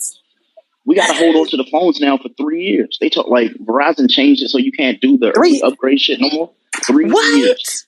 we 0.85 0.95
gotta 0.95 1.13
hold 1.13 1.35
on 1.35 1.47
to 1.49 1.57
the 1.57 1.65
phones 1.71 2.01
now 2.01 2.17
for 2.17 2.29
three 2.37 2.63
years. 2.63 2.97
They 2.99 3.09
talk 3.09 3.27
like 3.27 3.51
Verizon 3.63 4.09
changed 4.09 4.41
it 4.43 4.49
so 4.49 4.57
you 4.57 4.71
can't 4.71 4.99
do 4.99 5.17
the 5.17 5.31
Three- 5.33 5.61
upgrade 5.61 5.99
shit 6.01 6.19
no 6.19 6.29
more. 6.31 6.51
Three 6.85 7.09
What? 7.09 7.37
years. 7.37 7.85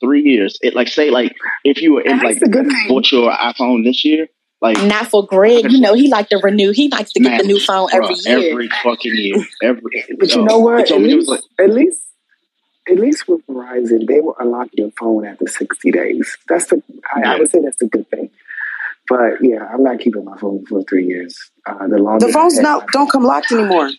Three 0.00 0.22
years. 0.22 0.58
It 0.62 0.74
like 0.74 0.88
say 0.88 1.10
like 1.10 1.34
if 1.64 1.80
you 1.80 1.94
were 1.94 2.02
in 2.02 2.18
That's 2.18 2.40
like 2.40 2.42
a 2.42 2.88
bought 2.88 3.10
your 3.10 3.30
iPhone 3.32 3.84
this 3.84 4.04
year, 4.04 4.28
like 4.60 4.80
Not 4.82 5.06
for 5.08 5.26
Greg. 5.26 5.70
You 5.70 5.80
know 5.80 5.94
he 5.94 6.08
like 6.08 6.28
to 6.30 6.38
renew. 6.42 6.72
He 6.72 6.88
likes 6.88 7.12
to 7.12 7.20
get 7.20 7.30
Man, 7.30 7.38
the 7.38 7.44
new 7.46 7.60
phone 7.60 7.88
bruh, 7.88 7.94
every 8.02 8.16
year. 8.24 8.50
Every 8.50 8.68
fucking 8.82 9.14
year. 9.14 9.44
Every 9.62 10.04
But 10.18 10.30
you 10.34 10.40
yo, 10.40 10.44
know 10.44 10.58
what? 10.58 10.90
At 10.90 11.00
me 11.00 11.12
it 11.12 11.16
was 11.16 11.28
least, 11.28 11.28
like 11.28 11.40
at 11.68 11.74
least, 11.74 12.02
at 12.90 12.98
least 12.98 13.28
with 13.28 13.46
Verizon, 13.46 14.06
they 14.06 14.20
will 14.20 14.36
unlock 14.38 14.68
your 14.74 14.90
phone 14.98 15.24
after 15.26 15.46
sixty 15.46 15.90
days. 15.90 16.36
That's 16.48 16.66
the. 16.66 16.82
I, 17.14 17.22
I 17.34 17.38
would 17.38 17.50
say 17.50 17.60
that's 17.62 17.80
a 17.80 17.86
good 17.86 18.08
thing. 18.10 18.30
But 19.08 19.34
yeah, 19.42 19.66
I'm 19.72 19.82
not 19.82 20.00
keeping 20.00 20.24
my 20.24 20.36
phone 20.38 20.64
for 20.66 20.82
three 20.82 21.06
years. 21.06 21.38
Uh, 21.66 21.86
the 21.88 21.98
longest 21.98 22.26
The 22.26 22.32
phones 22.32 22.58
I 22.58 22.62
not 22.62 22.88
don't 22.88 23.10
come 23.10 23.22
locked 23.24 23.52
anymore. 23.52 23.90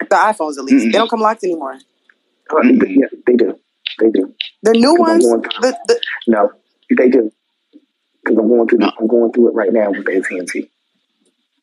The 0.00 0.14
iPhones, 0.14 0.58
at 0.58 0.64
least, 0.64 0.86
Mm-mm. 0.86 0.92
they 0.92 0.98
don't 0.98 1.10
come 1.10 1.20
locked 1.20 1.42
anymore. 1.44 1.78
Uh, 2.54 2.62
th- 2.62 2.82
yeah, 2.88 3.06
they 3.26 3.34
do. 3.34 3.58
They 3.98 4.10
do. 4.10 4.34
The 4.62 4.72
new 4.72 4.92
Because 4.92 4.98
ones, 4.98 5.24
going 5.26 5.42
the, 5.42 5.78
the, 5.88 6.00
No, 6.28 6.50
they 6.96 7.08
do. 7.08 7.32
Because 8.24 8.38
I'm 8.38 8.48
going 8.48 8.68
through. 8.68 8.78
No. 8.78 8.92
I'm 9.00 9.06
going 9.06 9.32
through 9.32 9.48
it 9.50 9.54
right 9.54 9.72
now 9.72 9.90
with 9.90 10.08
AT 10.08 10.30
and 10.30 10.48
T. 10.48 10.70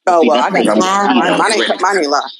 oh 0.07 0.21
See, 0.21 0.27
well, 0.27 0.37
that's 0.37 0.55
I 0.55 0.63
got 0.63 0.77
what 0.77 0.85
mine. 0.85 1.07
I'm- 1.09 1.17
Mine, 1.17 1.37
mine, 1.39 1.51
ain't, 1.53 1.81
mine 1.81 1.97
ain't 1.97 2.09
locked. 2.09 2.35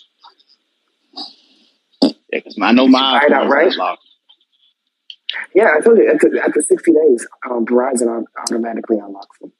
yeah, 2.32 2.40
'cause 2.42 2.56
I 2.62 2.72
know 2.72 2.88
my 2.88 3.20
Find 3.20 3.34
out, 3.34 3.50
right? 3.50 3.72
locked. 3.76 4.02
Yeah, 5.56 5.74
I 5.78 5.82
told 5.82 5.98
you 5.98 6.12
after, 6.12 6.40
after 6.42 6.62
60 6.62 6.92
days, 6.92 7.28
um, 7.50 7.66
Verizon 7.66 8.08
au- 8.08 8.26
automatically 8.42 8.98
unlocks 8.98 9.38
them. 9.40 9.52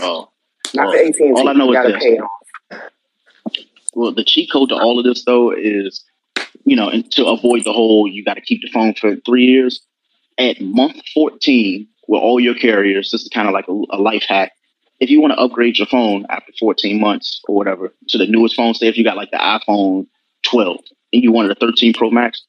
Oh. 0.00 0.28
Not 0.74 0.86
Well, 0.88 0.92
the 0.92 0.98
AT 1.00 1.04
and 1.06 1.14
T. 1.14 1.42
all 1.42 1.48
I 1.48 1.52
know 1.52 1.66
You 1.66 1.70
is 1.72 1.76
gotta 1.76 1.92
this. 1.92 2.02
pay 2.02 2.12
it 2.16 2.20
off. 2.20 2.30
Well, 3.94 4.12
the 4.12 4.24
cheat 4.24 4.50
code 4.50 4.70
to 4.70 4.74
all 4.76 4.98
of 4.98 5.04
this 5.04 5.24
though 5.24 5.50
is, 5.52 6.04
you 6.64 6.76
know, 6.76 6.88
and 6.88 7.10
to 7.12 7.26
avoid 7.26 7.64
the 7.64 7.72
whole 7.72 8.06
you 8.08 8.24
got 8.24 8.34
to 8.34 8.40
keep 8.40 8.62
the 8.62 8.70
phone 8.70 8.94
for 8.94 9.16
three 9.16 9.44
years. 9.44 9.80
At 10.38 10.60
month 10.60 11.02
fourteen, 11.12 11.88
with 12.08 12.20
all 12.20 12.40
your 12.40 12.54
carriers, 12.54 13.10
this 13.10 13.22
is 13.22 13.28
kind 13.28 13.48
of 13.48 13.54
like 13.54 13.68
a, 13.68 13.72
a 13.90 13.98
life 13.98 14.24
hack. 14.28 14.52
If 15.00 15.10
you 15.10 15.20
want 15.20 15.32
to 15.32 15.38
upgrade 15.38 15.78
your 15.78 15.86
phone 15.86 16.26
after 16.30 16.52
fourteen 16.58 17.00
months 17.00 17.40
or 17.48 17.54
whatever 17.54 17.92
to 18.08 18.18
the 18.18 18.26
newest 18.26 18.56
phone, 18.56 18.74
say 18.74 18.88
if 18.88 18.96
you 18.96 19.04
got 19.04 19.16
like 19.16 19.30
the 19.30 19.36
iPhone 19.36 20.06
twelve 20.42 20.80
and 21.12 21.22
you 21.22 21.32
wanted 21.32 21.52
a 21.52 21.54
thirteen 21.54 21.92
Pro 21.92 22.10
Max, 22.10 22.42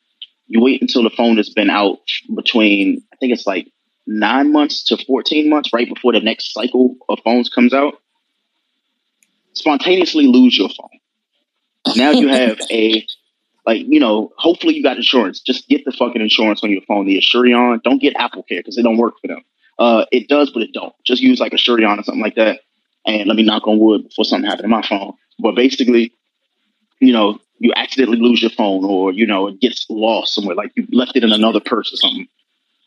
you 0.47 0.61
wait 0.61 0.81
until 0.81 1.03
the 1.03 1.09
phone 1.09 1.37
has 1.37 1.49
been 1.49 1.69
out 1.69 1.99
between 2.33 3.03
I 3.11 3.17
think 3.17 3.33
it's 3.33 3.47
like 3.47 3.67
nine 4.07 4.51
months 4.51 4.83
to 4.85 4.97
fourteen 5.05 5.49
months, 5.49 5.73
right 5.73 5.87
before 5.87 6.13
the 6.13 6.21
next 6.21 6.53
cycle 6.53 6.95
of 7.09 7.19
phones 7.23 7.49
comes 7.49 7.73
out. 7.73 7.95
Spontaneously 9.53 10.27
lose 10.27 10.57
your 10.57 10.69
phone. 10.69 11.95
Now 11.95 12.11
you 12.11 12.29
have 12.29 12.59
a 12.71 13.05
like 13.65 13.83
you 13.87 13.99
know. 13.99 14.31
Hopefully 14.37 14.75
you 14.75 14.83
got 14.83 14.97
insurance. 14.97 15.41
Just 15.41 15.67
get 15.69 15.85
the 15.85 15.91
fucking 15.91 16.21
insurance 16.21 16.63
on 16.63 16.71
your 16.71 16.81
phone. 16.87 17.05
The 17.05 17.19
Asurion. 17.21 17.83
Don't 17.83 18.01
get 18.01 18.15
Apple 18.17 18.43
Care 18.43 18.59
because 18.59 18.77
it 18.77 18.83
don't 18.83 18.97
work 18.97 19.15
for 19.21 19.27
them. 19.27 19.41
Uh, 19.79 20.05
it 20.11 20.27
does, 20.29 20.51
but 20.51 20.63
it 20.63 20.71
don't. 20.73 20.93
Just 21.05 21.21
use 21.21 21.39
like 21.39 21.53
Asurion 21.53 21.99
or 21.99 22.03
something 22.03 22.21
like 22.23 22.35
that. 22.35 22.61
And 23.05 23.27
let 23.27 23.37
me 23.37 23.43
knock 23.43 23.67
on 23.67 23.79
wood 23.79 24.03
before 24.09 24.25
something 24.25 24.49
happened 24.49 24.65
to 24.65 24.69
my 24.69 24.81
phone. 24.87 25.13
But 25.39 25.55
basically, 25.55 26.13
you 27.01 27.13
know, 27.13 27.39
you 27.59 27.73
accidentally 27.75 28.17
lose 28.19 28.41
your 28.41 28.51
phone 28.51 28.85
or 28.85 29.11
you 29.13 29.25
know 29.27 29.47
it 29.47 29.61
gets 29.61 29.85
lost 29.89 30.33
somewhere. 30.35 30.55
Like 30.55 30.71
you 30.75 30.87
left 30.91 31.15
it 31.15 31.23
in 31.23 31.31
another 31.31 31.59
purse 31.61 31.93
or 31.93 31.97
something. 31.97 32.27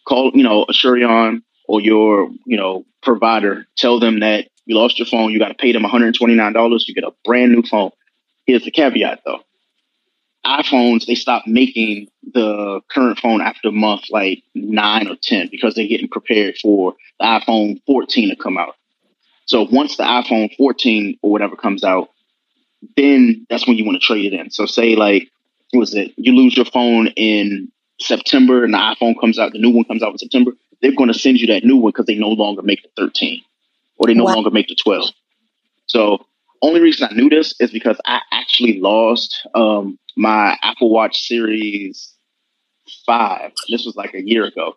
Call 0.07 0.33
you 0.35 0.45
know 0.45 0.67
Asurion 0.67 1.43
or 1.69 1.81
your 1.81 2.31
you 2.47 2.57
know 2.59 2.85
provider. 3.03 3.67
Tell 3.77 4.01
them 4.01 4.21
that 4.21 4.49
you 4.67 4.77
lost 4.77 4.99
your 4.99 5.07
phone. 5.07 5.33
You 5.33 5.39
got 5.39 5.49
to 5.49 5.55
pay 5.55 5.73
them 5.73 5.83
one 5.83 5.91
hundred 5.93 6.15
twenty 6.17 6.35
nine 6.35 6.53
dollars. 6.55 6.87
You 6.89 6.95
get 6.95 7.05
a 7.05 7.13
brand 7.25 7.53
new 7.53 7.63
phone. 7.63 7.91
Here's 8.47 8.65
the 8.65 8.73
caveat 8.73 9.23
though. 9.27 9.41
iPhones, 10.47 11.07
they 11.07 11.15
stopped 11.15 11.47
making 11.49 12.09
the 12.35 12.81
current 12.91 13.19
phone 13.19 13.41
after 13.43 13.73
month 13.73 14.05
like 14.11 14.43
nine 14.55 15.09
or 15.09 15.17
10 15.21 15.49
because 15.51 15.75
they're 15.75 15.87
getting 15.89 16.09
prepared 16.09 16.57
for 16.59 16.95
the 17.21 17.27
iPhone 17.27 17.81
14 17.87 18.31
to 18.31 18.37
come 18.37 18.59
out. 18.59 18.75
So 19.47 19.63
once 19.71 19.97
the 19.97 20.05
iPhone 20.05 20.55
14 20.57 21.19
or 21.23 21.31
whatever 21.31 21.57
comes 21.57 21.85
out, 21.85 22.11
then 22.97 23.47
that's 23.51 23.67
when 23.67 23.77
you 23.77 23.85
want 23.85 24.01
to 24.01 24.07
trade 24.07 24.33
it 24.33 24.39
in. 24.39 24.51
So 24.51 24.67
say 24.67 24.97
like, 24.97 25.29
what 25.73 25.81
was 25.81 25.95
it? 25.95 26.13
You 26.17 26.33
lose 26.35 26.57
your 26.57 26.67
phone 26.67 27.09
in 27.09 27.71
September 28.01 28.65
and 28.65 28.75
the 28.75 28.79
iPhone 28.79 29.19
comes 29.21 29.39
out, 29.39 29.53
the 29.53 29.59
new 29.61 29.71
one 29.71 29.85
comes 29.85 30.03
out 30.03 30.13
in 30.13 30.19
September. 30.19 30.53
They're 30.83 30.95
going 30.95 31.13
to 31.13 31.19
send 31.19 31.39
you 31.41 31.47
that 31.49 31.65
new 31.65 31.77
one 31.77 31.91
because 31.93 32.07
they 32.07 32.17
no 32.17 32.29
longer 32.29 32.63
make 32.63 32.83
the 32.83 32.91
13 32.97 33.41
or 33.99 34.07
they 34.07 34.15
no 34.15 34.25
Wow. 34.25 34.35
longer 34.35 34.51
make 34.51 34.69
the 34.69 34.77
12. 34.77 35.11
So 35.87 36.27
only 36.63 36.81
reason 36.81 37.09
I 37.11 37.15
knew 37.15 37.29
this 37.29 37.55
is 37.61 37.71
because 37.71 37.99
I 38.07 38.21
actually 38.33 38.81
lost 38.81 39.47
um, 39.55 39.99
my 40.17 40.57
Apple 40.63 40.91
Watch 40.91 41.27
Series 41.27 42.15
Five. 43.05 43.53
This 43.69 43.85
was 43.85 43.97
like 43.97 44.15
a 44.15 44.27
year 44.27 44.45
ago, 44.45 44.75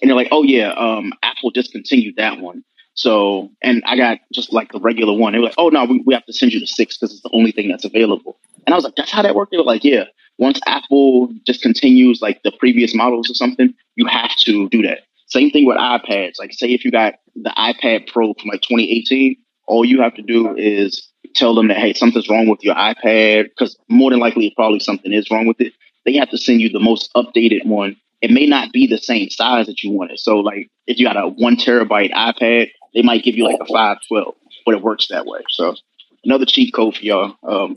and 0.00 0.08
they're 0.08 0.16
like, 0.16 0.28
"Oh 0.30 0.42
yeah, 0.42 0.72
um, 0.72 1.12
Apple 1.22 1.50
discontinued 1.50 2.16
that 2.16 2.40
one." 2.40 2.64
So, 2.94 3.50
and 3.62 3.82
I 3.86 3.96
got 3.96 4.18
just 4.32 4.52
like 4.52 4.72
the 4.72 4.80
regular 4.80 5.12
one. 5.12 5.32
They 5.32 5.38
were 5.38 5.46
like, 5.46 5.54
"Oh 5.58 5.68
no, 5.68 5.84
we, 5.84 6.02
we 6.04 6.14
have 6.14 6.26
to 6.26 6.32
send 6.32 6.52
you 6.52 6.60
the 6.60 6.66
six 6.66 6.96
because 6.96 7.12
it's 7.12 7.22
the 7.22 7.30
only 7.32 7.52
thing 7.52 7.68
that's 7.68 7.84
available." 7.84 8.38
And 8.66 8.74
I 8.74 8.76
was 8.76 8.84
like, 8.84 8.96
"That's 8.96 9.10
how 9.10 9.22
that 9.22 9.34
worked." 9.34 9.52
They 9.52 9.58
were 9.58 9.64
like, 9.64 9.84
"Yeah, 9.84 10.04
once 10.38 10.60
Apple 10.66 11.28
discontinues 11.48 12.20
like 12.20 12.42
the 12.42 12.52
previous 12.52 12.94
models 12.94 13.30
or 13.30 13.34
something, 13.34 13.74
you 13.96 14.06
have 14.06 14.34
to 14.38 14.68
do 14.68 14.82
that." 14.82 15.00
Same 15.26 15.50
thing 15.50 15.66
with 15.66 15.76
iPads. 15.76 16.38
Like, 16.38 16.52
say 16.54 16.68
if 16.68 16.84
you 16.84 16.90
got 16.90 17.16
the 17.36 17.50
iPad 17.50 18.06
Pro 18.06 18.32
from 18.34 18.48
like 18.48 18.62
2018, 18.62 19.36
all 19.68 19.84
you 19.84 20.00
have 20.00 20.14
to 20.14 20.22
do 20.22 20.56
is 20.56 21.08
tell 21.34 21.54
them 21.54 21.68
that 21.68 21.76
hey, 21.76 21.92
something's 21.92 22.28
wrong 22.28 22.48
with 22.48 22.64
your 22.64 22.74
iPad 22.74 23.44
because 23.44 23.78
more 23.88 24.10
than 24.10 24.18
likely, 24.18 24.52
probably 24.56 24.80
something 24.80 25.12
is 25.12 25.30
wrong 25.30 25.46
with 25.46 25.60
it. 25.60 25.72
They 26.04 26.14
have 26.14 26.30
to 26.30 26.38
send 26.38 26.60
you 26.60 26.70
the 26.70 26.80
most 26.80 27.12
updated 27.14 27.66
one. 27.66 27.96
It 28.20 28.30
may 28.30 28.46
not 28.46 28.72
be 28.72 28.86
the 28.86 28.98
same 28.98 29.28
size 29.30 29.66
that 29.66 29.82
you 29.82 29.92
wanted. 29.92 30.18
So, 30.18 30.38
like, 30.38 30.68
if 30.86 30.98
you 30.98 31.06
got 31.06 31.22
a 31.22 31.28
one 31.28 31.56
terabyte 31.56 32.12
iPad, 32.12 32.70
they 32.94 33.02
might 33.02 33.22
give 33.22 33.36
you 33.36 33.44
like 33.44 33.60
a 33.60 33.66
five 33.66 33.98
twelve, 34.08 34.34
but 34.64 34.74
it 34.74 34.82
works 34.82 35.08
that 35.08 35.26
way. 35.26 35.40
So, 35.50 35.76
another 36.24 36.46
cheat 36.46 36.74
code 36.74 36.96
for 36.96 37.02
y'all. 37.02 37.36
Um, 37.46 37.76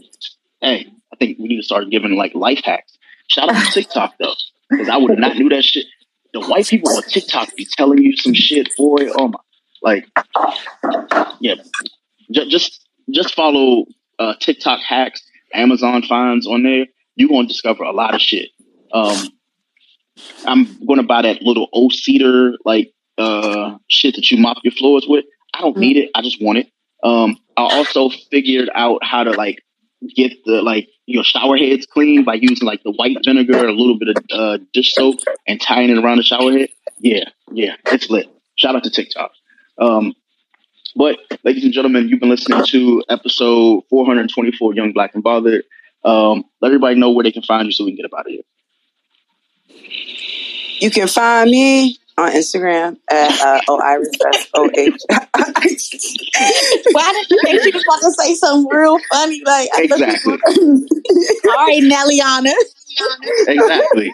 hey, 0.62 0.88
I 1.14 1.16
think 1.18 1.38
we 1.38 1.50
need 1.50 1.58
to 1.58 1.64
start 1.64 1.90
giving 1.90 2.16
like 2.16 2.34
life 2.34 2.62
hacks. 2.64 2.98
Shout 3.28 3.50
out 3.50 3.66
to 3.66 3.72
TikTok 3.74 4.14
though, 4.18 4.34
because 4.70 4.90
I 4.90 4.98
would 4.98 5.20
not 5.20 5.36
knew 5.38 5.50
that 5.50 5.64
shit. 5.64 5.86
The 6.34 6.40
white 6.40 6.68
people 6.68 6.96
on 6.96 7.04
TikTok 7.04 7.54
be 7.56 7.68
telling 7.70 8.02
you 8.02 8.16
some 8.16 8.34
shit, 8.34 8.70
boy. 8.78 9.10
Oh 9.18 9.28
my, 9.28 9.40
like, 9.82 10.08
yeah, 11.40 11.56
just 12.32 12.50
just, 12.50 12.88
just 13.10 13.36
follow 13.36 13.86
uh, 14.20 14.36
TikTok 14.40 14.80
hacks, 14.82 15.22
Amazon 15.54 16.04
finds 16.04 16.48
on 16.48 16.64
there. 16.64 16.86
You're 17.16 17.30
gonna 17.30 17.48
discover 17.48 17.84
a 17.84 17.92
lot 17.92 18.16
of 18.16 18.22
shit. 18.22 18.50
Um, 18.94 19.30
I'm 20.46 20.86
gonna 20.86 21.04
buy 21.04 21.24
that 21.24 21.42
little 21.42 21.68
old 21.74 21.94
cedar 21.94 22.54
like 22.66 22.94
uh 23.18 23.78
shit 23.88 24.16
that 24.16 24.30
you 24.32 24.38
mop 24.38 24.58
your 24.64 24.72
floors 24.72 25.06
with. 25.08 25.26
I 25.54 25.62
don't 25.62 25.78
need 25.78 25.98
it. 25.98 26.10
I 26.16 26.22
just 26.22 26.42
want 26.42 26.60
it. 26.60 26.72
Um, 27.04 27.38
I 27.58 27.64
also 27.64 28.10
figured 28.30 28.70
out 28.74 29.04
how 29.04 29.24
to 29.24 29.32
like 29.32 29.64
get 30.16 30.34
the 30.46 30.62
like 30.62 30.88
your 31.06 31.24
shower 31.24 31.58
heads 31.58 31.86
clean 31.86 32.24
by 32.24 32.36
using 32.36 32.66
like 32.66 32.84
the 32.84 32.92
white 32.92 33.18
vinegar, 33.26 33.68
a 33.68 33.74
little 33.74 33.98
bit 33.98 34.10
of 34.10 34.24
uh, 34.32 34.58
dish 34.74 34.94
soap, 34.94 35.20
and 35.48 35.60
tying 35.60 35.90
it 35.90 35.98
around 35.98 36.18
the 36.18 36.24
shower 36.24 36.52
head. 36.52 36.70
Yeah, 37.00 37.26
yeah, 37.52 37.76
it's 37.88 38.10
lit. 38.10 38.30
Shout 38.58 38.76
out 38.76 38.84
to 38.84 38.90
TikTok. 38.90 39.32
Um, 39.78 40.14
but 40.96 41.18
ladies 41.44 41.64
and 41.64 41.74
gentlemen, 41.74 42.10
you've 42.10 42.20
been 42.20 42.30
listening 42.30 42.64
to 42.66 43.04
episode 43.10 43.84
424, 43.90 44.76
Young 44.76 44.92
Black 44.94 45.14
and 45.16 45.24
Bothered. 45.24 45.64
Um, 46.04 46.44
let 46.62 46.70
everybody 46.70 47.00
know 47.00 47.12
where 47.12 47.24
they 47.24 47.32
can 47.32 47.44
find 47.44 47.66
you 47.68 47.72
so 47.72 47.86
we 47.86 47.92
can 47.92 47.98
get 47.98 48.06
up 48.06 48.12
out 48.20 48.26
of 48.26 48.32
here. 48.32 48.42
You 50.80 50.90
can 50.92 51.08
find 51.08 51.50
me 51.50 51.98
on 52.18 52.32
Instagram 52.32 52.98
at 53.10 53.40
uh, 53.40 53.62
oh 53.70 53.80
iris 53.84 54.10
that's 54.20 54.48
o 54.56 54.70
h. 54.76 54.94
Why 55.10 57.14
did 57.14 57.28
you 57.30 57.40
think 57.44 57.64
she 57.64 57.72
was 57.72 57.84
about 57.84 58.02
to 58.02 58.12
say 58.20 58.34
something 58.36 58.68
real 58.76 58.98
funny? 59.12 59.42
Like, 59.46 59.70
Exactly. 59.78 60.38
you- 60.56 60.88
all 61.50 61.68
right, 61.68 61.84
Nelliana. 61.84 62.54
Exactly. 63.48 64.12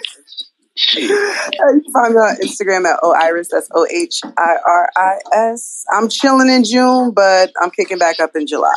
Shit. 0.77 1.09
You 1.09 1.81
can 1.81 1.91
find 1.91 2.13
me 2.13 2.19
on 2.19 2.35
Instagram 2.37 2.85
at 2.85 2.99
oh 3.01 3.13
iris 3.13 3.49
that's 3.51 3.67
o 3.73 3.85
h 3.89 4.21
i 4.23 4.55
r 4.65 4.89
i 4.95 5.17
s. 5.33 5.83
I'm 5.91 6.07
chilling 6.07 6.49
in 6.49 6.63
June, 6.63 7.11
but 7.11 7.51
I'm 7.61 7.71
kicking 7.71 7.97
back 7.97 8.19
up 8.19 8.31
in 8.35 8.45
July. 8.45 8.69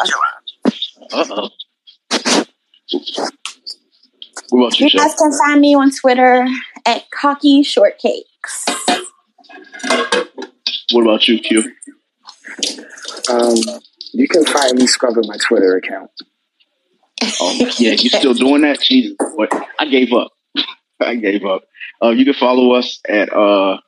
Uh 1.12 1.24
oh. 1.30 1.50
You, 4.52 4.68
You 4.78 4.90
guys 4.90 5.14
can 5.14 5.32
find 5.32 5.60
me 5.60 5.74
on 5.74 5.90
Twitter 5.90 6.46
at 6.86 7.10
Cocky 7.10 7.62
Shortcakes. 7.62 8.64
What 10.92 11.02
about 11.02 11.28
you, 11.28 11.38
Q? 11.38 11.72
Um, 13.30 13.54
you 14.12 14.26
can 14.26 14.44
find 14.44 14.76
me 14.76 14.86
scrubbing 14.86 15.24
my 15.26 15.36
Twitter 15.36 15.76
account. 15.76 16.10
Oh, 17.40 17.70
yeah, 17.78 17.92
you 17.92 18.08
still 18.08 18.34
doing 18.34 18.62
that? 18.62 18.80
Jesus, 18.80 19.14
boy. 19.36 19.46
I 19.78 19.84
gave 19.86 20.12
up. 20.12 20.32
I 21.06 21.16
gave 21.16 21.44
up. 21.44 21.64
Uh, 22.02 22.10
you 22.10 22.24
can 22.24 22.34
follow 22.34 22.72
us 22.72 23.00
at 23.08 23.32
uh, 23.32 23.78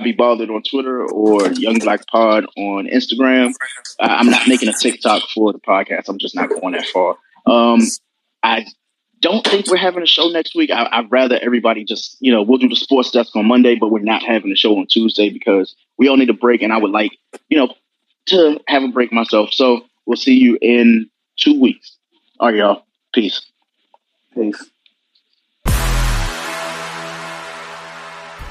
Be 0.00 0.12
Bothered 0.12 0.50
on 0.50 0.62
Twitter 0.62 1.04
or 1.04 1.52
Young 1.52 1.78
Black 1.78 2.06
Pod 2.06 2.46
on 2.56 2.86
Instagram. 2.86 3.52
I'm 4.00 4.30
not 4.30 4.48
making 4.48 4.68
a 4.68 4.72
TikTok 4.72 5.22
for 5.34 5.52
the 5.52 5.58
podcast. 5.58 6.08
I'm 6.08 6.18
just 6.18 6.34
not 6.34 6.48
going 6.48 6.72
that 6.72 6.86
far. 6.86 7.16
Um, 7.46 7.80
I 8.42 8.66
don't 9.20 9.46
think 9.46 9.68
we're 9.68 9.76
having 9.76 10.02
a 10.02 10.06
show 10.06 10.28
next 10.28 10.54
week. 10.54 10.70
I, 10.70 10.88
I'd 10.90 11.10
rather 11.10 11.38
everybody 11.40 11.84
just, 11.84 12.16
you 12.20 12.32
know, 12.32 12.42
we'll 12.42 12.58
do 12.58 12.68
the 12.68 12.76
sports 12.76 13.10
desk 13.10 13.34
on 13.34 13.46
Monday, 13.46 13.74
but 13.74 13.90
we're 13.90 14.00
not 14.00 14.22
having 14.22 14.52
a 14.52 14.56
show 14.56 14.76
on 14.78 14.86
Tuesday 14.86 15.30
because 15.30 15.74
we 15.96 16.08
all 16.08 16.16
need 16.16 16.30
a 16.30 16.34
break. 16.34 16.62
And 16.62 16.72
I 16.72 16.78
would 16.78 16.90
like, 16.90 17.12
you 17.48 17.56
know, 17.56 17.74
to 18.26 18.60
have 18.68 18.82
a 18.82 18.88
break 18.88 19.12
myself. 19.12 19.52
So 19.52 19.86
we'll 20.04 20.16
see 20.16 20.34
you 20.34 20.58
in 20.60 21.08
two 21.36 21.58
weeks. 21.60 21.96
All 22.38 22.48
right, 22.48 22.56
y'all. 22.56 22.82
Peace. 23.14 23.40
Peace. 24.34 24.62